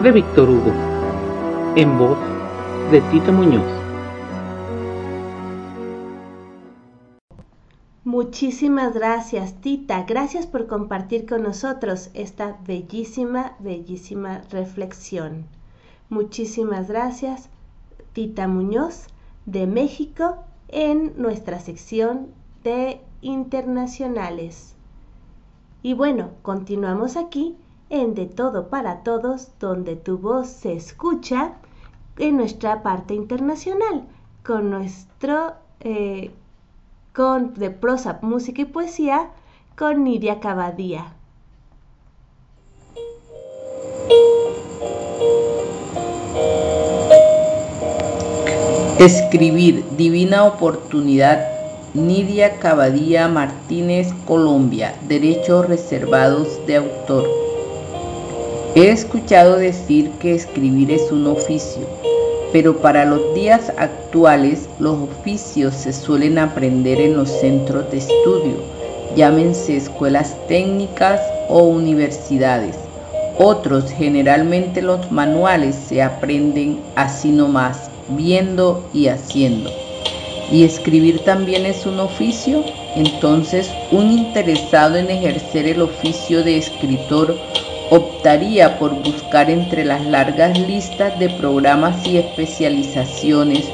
De 0.03 0.13
Víctor 0.13 0.51
Hugo. 0.51 0.73
En 1.77 1.99
voz 1.99 2.19
de 2.91 3.01
Tita 3.13 3.33
Muñoz. 3.33 3.74
Muchísimas 8.15 8.95
gracias, 8.95 9.55
Tita. 9.61 10.05
Gracias 10.05 10.47
por 10.47 10.69
compartir 10.69 11.27
con 11.27 11.43
nosotros 11.43 12.11
esta 12.15 12.57
bellísima, 12.65 13.57
bellísima 13.59 14.43
reflexión. 14.53 15.47
Muchísimas 16.11 16.87
gracias, 16.87 17.49
Tita 18.13 18.47
Muñoz, 18.47 19.09
de 19.47 19.67
México, 19.67 20.37
en 20.69 21.21
nuestra 21.21 21.59
sección 21.59 22.29
de 22.63 23.01
internacionales. 23.21 24.77
Y 25.83 25.95
bueno, 25.95 26.31
continuamos 26.43 27.17
aquí 27.17 27.57
en 27.91 28.15
De 28.15 28.27
Todo 28.27 28.69
para 28.69 29.03
Todos, 29.03 29.51
donde 29.59 29.97
tu 29.97 30.19
voz 30.19 30.47
se 30.47 30.75
escucha 30.75 31.55
en 32.19 32.37
nuestra 32.37 32.85
parte 32.85 33.15
internacional, 33.15 34.07
con 34.45 34.71
nuestro 34.71 35.55
eh, 35.81 36.31
con 37.15 37.55
de 37.55 37.71
prosa, 37.71 38.19
música 38.23 38.63
y 38.63 38.65
poesía 38.65 39.31
con 39.79 40.03
Nidia 40.03 40.41
Cabadía. 40.41 41.13
Escribir, 48.99 49.85
divina 49.97 50.45
oportunidad. 50.45 51.49
Nidia 51.95 52.59
Cabadía 52.59 53.29
Martínez, 53.29 54.13
Colombia. 54.27 54.95
Derechos 55.07 55.69
reservados 55.69 56.67
de 56.67 56.77
autor. 56.77 57.29
He 58.75 58.91
escuchado 58.91 59.57
decir 59.57 60.11
que 60.19 60.35
escribir 60.35 60.91
es 60.91 61.13
un 61.13 61.29
oficio 61.29 61.87
pero 62.55 62.77
para 62.77 63.05
los 63.05 63.35
días 63.35 63.73
actuales 63.79 64.69
los 64.79 64.97
oficios 65.11 65.75
se 65.75 65.93
suelen 65.93 66.39
aprender 66.39 67.01
en 67.01 67.17
los 67.17 67.29
centros 67.29 67.91
de 67.91 67.99
estudio, 67.99 68.55
llámense 69.17 69.77
escuelas 69.77 70.37
técnicas 70.47 71.21
o 71.49 71.65
universidades. 71.65 72.77
Otros, 73.39 73.91
generalmente 73.91 74.83
los 74.83 75.11
manuales, 75.11 75.75
se 75.75 76.01
aprenden 76.01 76.79
así 76.95 77.33
nomás, 77.33 77.91
viendo 78.11 78.89
y 78.95 79.09
haciendo. 79.09 79.69
¿Y 80.53 80.63
escribir 80.63 81.25
también 81.25 81.67
es 81.67 81.85
un 81.87 81.99
oficio? 81.99 82.63
Entonces, 82.95 83.69
un 83.91 84.13
interesado 84.13 84.95
en 84.95 85.11
ejercer 85.11 85.67
el 85.67 85.83
oficio 85.83 86.45
de 86.45 86.59
escritor 86.59 87.35
optaría 87.91 88.79
por 88.79 88.95
buscar 89.03 89.51
entre 89.51 89.85
las 89.85 90.05
largas 90.07 90.59
listas 90.59 91.19
de 91.19 91.29
programas 91.31 92.07
y 92.07 92.19
especializaciones, 92.19 93.65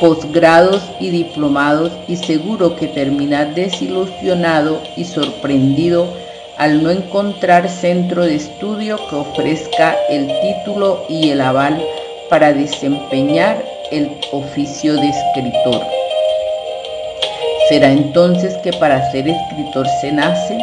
posgrados 0.00 0.82
y 1.00 1.10
diplomados 1.10 1.92
y 2.08 2.16
seguro 2.16 2.76
que 2.76 2.88
termina 2.88 3.44
desilusionado 3.44 4.80
y 4.96 5.04
sorprendido 5.04 6.06
al 6.56 6.82
no 6.82 6.90
encontrar 6.90 7.68
centro 7.68 8.24
de 8.24 8.36
estudio 8.36 8.98
que 9.08 9.16
ofrezca 9.16 9.96
el 10.08 10.26
título 10.40 11.04
y 11.08 11.30
el 11.30 11.40
aval 11.40 11.82
para 12.28 12.52
desempeñar 12.52 13.62
el 13.90 14.10
oficio 14.32 14.94
de 14.94 15.08
escritor. 15.08 15.82
¿Será 17.68 17.92
entonces 17.92 18.56
que 18.58 18.72
para 18.72 19.10
ser 19.10 19.28
escritor 19.28 19.86
se 20.00 20.12
nace? 20.12 20.58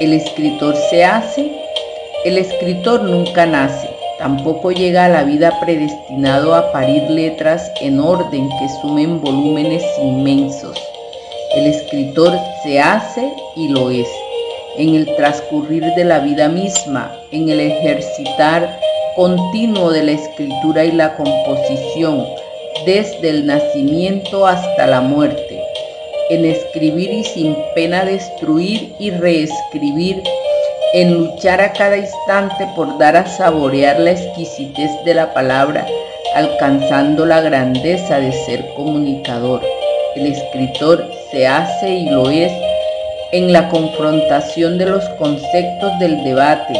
¿El 0.00 0.12
escritor 0.12 0.74
se 0.90 1.04
hace? 1.04 1.65
El 2.26 2.38
escritor 2.38 3.04
nunca 3.04 3.46
nace, 3.46 3.88
tampoco 4.18 4.72
llega 4.72 5.04
a 5.04 5.08
la 5.08 5.22
vida 5.22 5.60
predestinado 5.60 6.56
a 6.56 6.72
parir 6.72 7.04
letras 7.08 7.70
en 7.80 8.00
orden 8.00 8.48
que 8.48 8.68
sumen 8.80 9.20
volúmenes 9.20 9.84
inmensos. 10.02 10.76
El 11.54 11.68
escritor 11.68 12.36
se 12.64 12.80
hace 12.80 13.32
y 13.54 13.68
lo 13.68 13.92
es, 13.92 14.08
en 14.76 14.96
el 14.96 15.06
transcurrir 15.14 15.84
de 15.94 16.04
la 16.04 16.18
vida 16.18 16.48
misma, 16.48 17.16
en 17.30 17.48
el 17.48 17.60
ejercitar 17.60 18.76
continuo 19.14 19.92
de 19.92 20.02
la 20.02 20.10
escritura 20.10 20.84
y 20.84 20.90
la 20.90 21.14
composición, 21.14 22.26
desde 22.84 23.30
el 23.30 23.46
nacimiento 23.46 24.48
hasta 24.48 24.88
la 24.88 25.00
muerte, 25.00 25.62
en 26.30 26.44
escribir 26.44 27.08
y 27.08 27.22
sin 27.22 27.56
pena 27.76 28.04
destruir 28.04 28.96
y 28.98 29.12
reescribir 29.12 30.24
en 30.96 31.12
luchar 31.12 31.60
a 31.60 31.74
cada 31.74 31.98
instante 31.98 32.66
por 32.74 32.96
dar 32.96 33.18
a 33.18 33.26
saborear 33.26 34.00
la 34.00 34.12
exquisitez 34.12 34.90
de 35.04 35.12
la 35.12 35.34
palabra, 35.34 35.86
alcanzando 36.34 37.26
la 37.26 37.42
grandeza 37.42 38.18
de 38.18 38.32
ser 38.32 38.72
comunicador. 38.74 39.60
El 40.14 40.24
escritor 40.32 41.06
se 41.30 41.46
hace 41.46 41.90
y 41.90 42.08
lo 42.08 42.30
es 42.30 42.50
en 43.32 43.52
la 43.52 43.68
confrontación 43.68 44.78
de 44.78 44.86
los 44.86 45.06
conceptos 45.18 45.98
del 45.98 46.24
debate, 46.24 46.72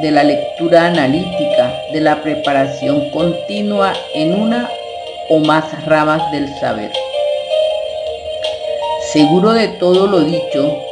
de 0.00 0.12
la 0.12 0.22
lectura 0.22 0.86
analítica, 0.86 1.74
de 1.92 2.02
la 2.02 2.22
preparación 2.22 3.10
continua 3.10 3.94
en 4.14 4.42
una 4.42 4.70
o 5.28 5.40
más 5.40 5.64
ramas 5.86 6.30
del 6.30 6.48
saber. 6.60 6.92
Seguro 9.12 9.54
de 9.54 9.66
todo 9.66 10.06
lo 10.06 10.20
dicho, 10.20 10.85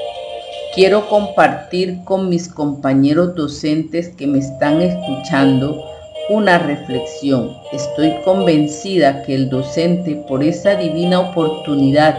quiero 0.75 1.09
compartir 1.09 2.03
con 2.05 2.29
mis 2.29 2.49
compañeros 2.49 3.37
docentes 3.37 4.09
que 4.09 4.27
me 4.27 4.39
están 4.39 4.83
escuchando 4.83 5.81
una 6.29 6.59
reflexión. 6.59 7.57
Estoy 7.73 8.13
convencida 8.25 9.23
que 9.23 9.37
el 9.37 9.51
docente, 9.51 10.17
por 10.27 10.43
esa 10.43 10.75
divina 10.75 11.21
oportunidad 11.21 12.19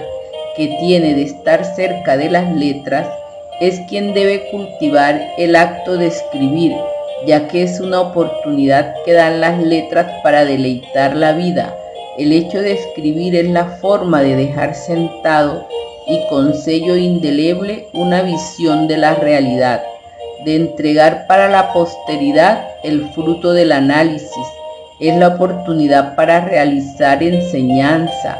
que 0.56 0.68
tiene 0.80 1.15
de 1.15 1.23
estar 1.23 1.65
cerca 1.76 2.15
de 2.15 2.30
las 2.30 2.56
letras, 2.56 3.07
es 3.60 3.82
quien 3.90 4.14
debe 4.14 4.49
cultivar 4.52 5.22
el 5.38 5.56
acto 5.57 5.98
de 5.98 6.07
escribir, 6.07 6.73
ya 7.27 7.49
que 7.49 7.64
es 7.64 7.82
una 7.82 7.99
oportunidad 7.99 8.95
que 9.03 9.14
dan 9.14 9.41
las 9.41 9.61
letras 9.61 10.10
para 10.23 10.45
deleitar 10.45 11.15
la 11.15 11.34
vida. 11.34 11.76
El 12.18 12.32
hecho 12.32 12.61
de 12.61 12.73
escribir 12.73 13.36
es 13.36 13.49
la 13.49 13.65
forma 13.65 14.22
de 14.22 14.38
dejar 14.38 14.76
sentado 14.76 15.68
y 16.07 16.27
con 16.27 16.53
sello 16.53 16.95
indeleble 16.95 17.88
una 17.94 18.22
visión 18.22 18.88
de 18.88 18.98
la 18.98 19.15
realidad, 19.15 19.84
de 20.44 20.56
entregar 20.56 21.26
para 21.27 21.49
la 21.49 21.73
posteridad 21.73 22.68
el 22.84 23.10
fruto 23.10 23.53
del 23.53 23.72
análisis. 23.72 24.48
Es 24.99 25.18
la 25.18 25.30
oportunidad 25.30 26.15
para 26.15 26.41
realizar 26.41 27.22
enseñanza. 27.23 28.40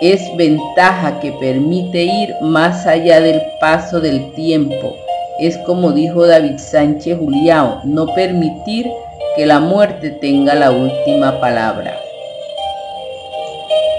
Es 0.00 0.20
ventaja 0.36 1.20
que 1.20 1.32
permite 1.32 2.02
ir 2.02 2.34
más 2.42 2.86
allá 2.86 3.20
del 3.20 3.40
paso 3.60 4.00
del 4.00 4.32
tiempo. 4.34 4.94
Es 5.38 5.56
como 5.58 5.92
dijo 5.92 6.26
David 6.26 6.58
Sánchez 6.58 7.18
Juliao, 7.18 7.80
no 7.84 8.06
permitir 8.14 8.90
que 9.36 9.46
la 9.46 9.60
muerte 9.60 10.10
tenga 10.10 10.54
la 10.54 10.70
última 10.70 11.40
palabra. 11.40 11.94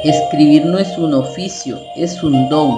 Escribir 0.04 0.66
no 0.66 0.78
es 0.78 0.98
un 0.98 1.14
oficio, 1.14 1.80
es 1.96 2.22
un 2.22 2.50
don 2.50 2.78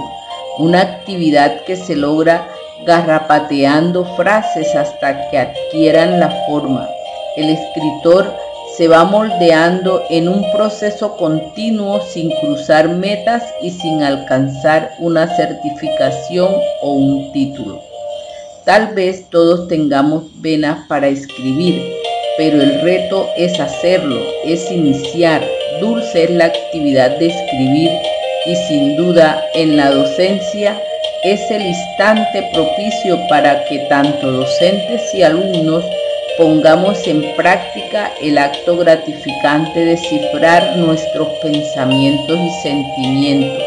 una 0.59 0.81
actividad 0.81 1.61
que 1.61 1.77
se 1.77 1.95
logra 1.95 2.47
garrapateando 2.85 4.05
frases 4.15 4.75
hasta 4.75 5.29
que 5.29 5.37
adquieran 5.37 6.19
la 6.19 6.29
forma. 6.47 6.87
El 7.37 7.49
escritor 7.49 8.31
se 8.75 8.87
va 8.87 9.05
moldeando 9.05 10.03
en 10.09 10.27
un 10.27 10.43
proceso 10.51 11.15
continuo 11.17 12.01
sin 12.01 12.29
cruzar 12.41 12.89
metas 12.89 13.43
y 13.61 13.71
sin 13.71 14.03
alcanzar 14.03 14.91
una 14.99 15.27
certificación 15.35 16.53
o 16.81 16.91
un 16.91 17.31
título. 17.31 17.81
Tal 18.65 18.93
vez 18.93 19.29
todos 19.29 19.67
tengamos 19.69 20.23
venas 20.41 20.85
para 20.87 21.07
escribir, 21.07 21.81
pero 22.37 22.61
el 22.61 22.81
reto 22.81 23.27
es 23.37 23.59
hacerlo, 23.59 24.19
es 24.45 24.69
iniciar. 24.71 25.41
Dulce 25.79 26.25
es 26.25 26.31
la 26.31 26.45
actividad 26.45 27.17
de 27.17 27.27
escribir 27.27 27.91
y 28.45 28.55
sin 28.55 28.95
duda 28.95 29.43
en 29.53 29.77
la 29.77 29.91
docencia 29.91 30.81
es 31.23 31.51
el 31.51 31.61
instante 31.61 32.49
propicio 32.53 33.19
para 33.27 33.65
que 33.65 33.79
tanto 33.89 34.31
docentes 34.31 35.13
y 35.13 35.23
alumnos 35.23 35.83
pongamos 36.37 37.05
en 37.05 37.35
práctica 37.35 38.13
el 38.21 38.37
acto 38.37 38.77
gratificante 38.77 39.83
de 39.83 39.97
cifrar 39.97 40.77
nuestros 40.77 41.27
pensamientos 41.41 42.39
y 42.39 42.49
sentimientos. 42.61 43.63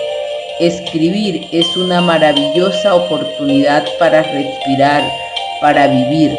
Escribir 0.58 1.46
es 1.52 1.76
una 1.76 2.00
maravillosa 2.00 2.94
oportunidad 2.94 3.84
para 3.98 4.22
respirar, 4.22 5.02
para 5.60 5.86
vivir. 5.88 6.38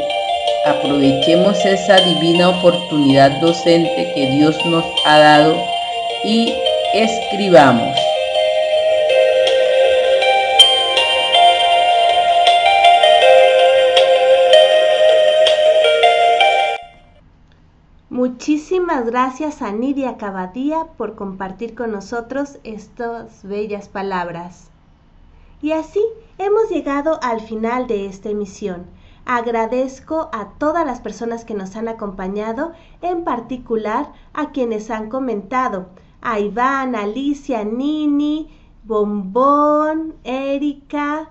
Aprovechemos 0.65 1.63
esa 1.65 1.97
divina 1.97 2.49
oportunidad 2.49 3.31
docente 3.39 4.11
que 4.15 4.31
Dios 4.31 4.55
nos 4.65 4.85
ha 5.05 5.19
dado 5.19 5.55
y 6.23 6.53
escribamos. 6.93 8.02
Gracias 19.01 19.61
a 19.63 19.71
Nidia 19.71 20.17
Cabadía 20.17 20.85
por 20.97 21.15
compartir 21.15 21.73
con 21.73 21.91
nosotros 21.91 22.59
estas 22.63 23.43
bellas 23.43 23.89
palabras. 23.89 24.69
Y 25.61 25.71
así 25.71 26.01
hemos 26.37 26.69
llegado 26.69 27.19
al 27.23 27.41
final 27.41 27.87
de 27.87 28.05
esta 28.05 28.29
emisión. 28.29 28.85
Agradezco 29.25 30.29
a 30.31 30.49
todas 30.59 30.85
las 30.85 30.99
personas 30.99 31.43
que 31.43 31.55
nos 31.55 31.75
han 31.75 31.87
acompañado, 31.87 32.73
en 33.01 33.23
particular 33.23 34.11
a 34.33 34.51
quienes 34.51 34.91
han 34.91 35.09
comentado, 35.09 35.87
a 36.21 36.39
Iván, 36.39 36.95
Alicia, 36.95 37.63
Nini, 37.63 38.49
Bombón, 38.83 40.13
Erika, 40.23 41.29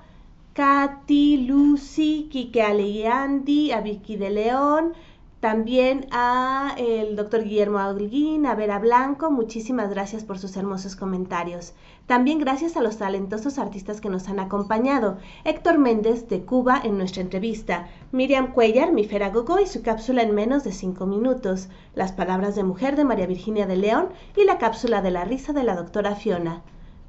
Katy, 0.55 1.47
Lucy, 1.47 2.29
Kike 2.31 2.63
Aleandi, 2.63 3.71
a 3.73 3.81
Vicky 3.81 4.17
de 4.17 4.31
León, 4.31 4.95
también 5.43 6.06
a 6.12 6.77
el 6.78 7.16
doctor 7.16 7.43
Guillermo 7.43 7.81
Alguín, 7.81 8.47
a 8.47 8.55
Vera 8.55 8.78
Blanco, 8.78 9.32
muchísimas 9.32 9.90
gracias 9.90 10.23
por 10.23 10.39
sus 10.39 10.56
hermosos 10.56 10.94
comentarios. 10.94 11.74
También 12.06 12.39
gracias 12.39 12.77
a 12.77 12.81
los 12.81 12.98
talentosos 12.98 13.59
artistas 13.59 14.01
que 14.01 14.09
nos 14.09 14.28
han 14.28 14.39
acompañado. 14.39 15.19
Héctor 15.43 15.78
Méndez 15.78 16.28
de 16.28 16.44
Cuba 16.44 16.81
en 16.85 16.97
nuestra 16.97 17.23
entrevista, 17.23 17.89
Miriam 18.12 18.52
Cuellar, 18.52 18.93
mi 18.93 19.05
Gogo 19.05 19.59
y 19.59 19.66
su 19.66 19.82
cápsula 19.82 20.23
en 20.23 20.32
menos 20.32 20.62
de 20.62 20.70
cinco 20.70 21.06
minutos, 21.06 21.69
las 21.97 22.12
palabras 22.12 22.55
de 22.55 22.62
mujer 22.62 22.94
de 22.94 23.05
María 23.05 23.27
Virginia 23.27 23.66
de 23.66 23.74
León 23.74 24.10
y 24.36 24.44
la 24.44 24.59
cápsula 24.59 25.02
de 25.02 25.10
la 25.10 25.24
risa 25.24 25.52
de 25.52 25.64
la 25.64 25.74
doctora 25.74 26.14
Fiona. 26.14 26.62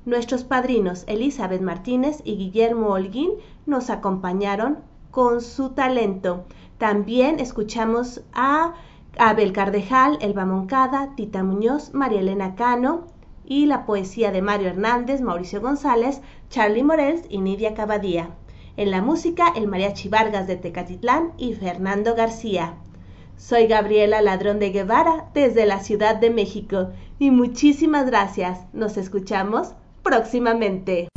Nuestros 0.07 0.43
padrinos 0.43 1.03
Elizabeth 1.05 1.61
Martínez 1.61 2.22
y 2.23 2.35
Guillermo 2.38 2.93
Holguín 2.93 3.30
nos 3.68 3.91
acompañaron 3.91 4.80
con 5.14 5.41
su 5.41 5.69
talento. 5.69 6.45
También 6.78 7.40
escuchamos 7.40 8.22
a 8.34 8.74
Abel 9.18 9.54
Cardejal, 9.54 10.18
Elba 10.22 10.45
Moncada, 10.45 11.14
Tita 11.16 11.44
Muñoz, 11.44 11.94
María 11.94 12.22
Elena 12.22 12.56
Cano 12.56 13.08
y 13.45 13.66
la 13.66 13.86
poesía 13.86 14.32
de 14.32 14.41
Mario 14.41 14.70
Hernández, 14.70 15.22
Mauricio 15.22 15.62
González, 15.62 16.22
Charlie 16.50 16.84
Morels 16.84 17.24
y 17.30 17.40
Nidia 17.40 17.74
Cabadía. 17.74 18.32
En 18.76 18.90
la 18.90 19.02
música, 19.02 19.54
el 19.56 19.68
Mariachi 19.68 20.10
Vargas 20.10 20.48
de 20.48 20.56
Tecatitlán 20.56 21.34
y 21.38 21.54
Fernando 21.54 22.16
García. 22.16 22.74
Soy 23.38 23.68
Gabriela 23.68 24.22
Ladrón 24.22 24.60
de 24.60 24.72
Guevara 24.72 25.30
desde 25.34 25.66
la 25.66 25.80
Ciudad 25.80 26.16
de 26.16 26.30
México 26.30 26.90
y 27.20 27.30
muchísimas 27.30 28.06
gracias. 28.06 28.60
Nos 28.74 28.98
escuchamos 28.98 29.74
próximamente. 30.02 31.10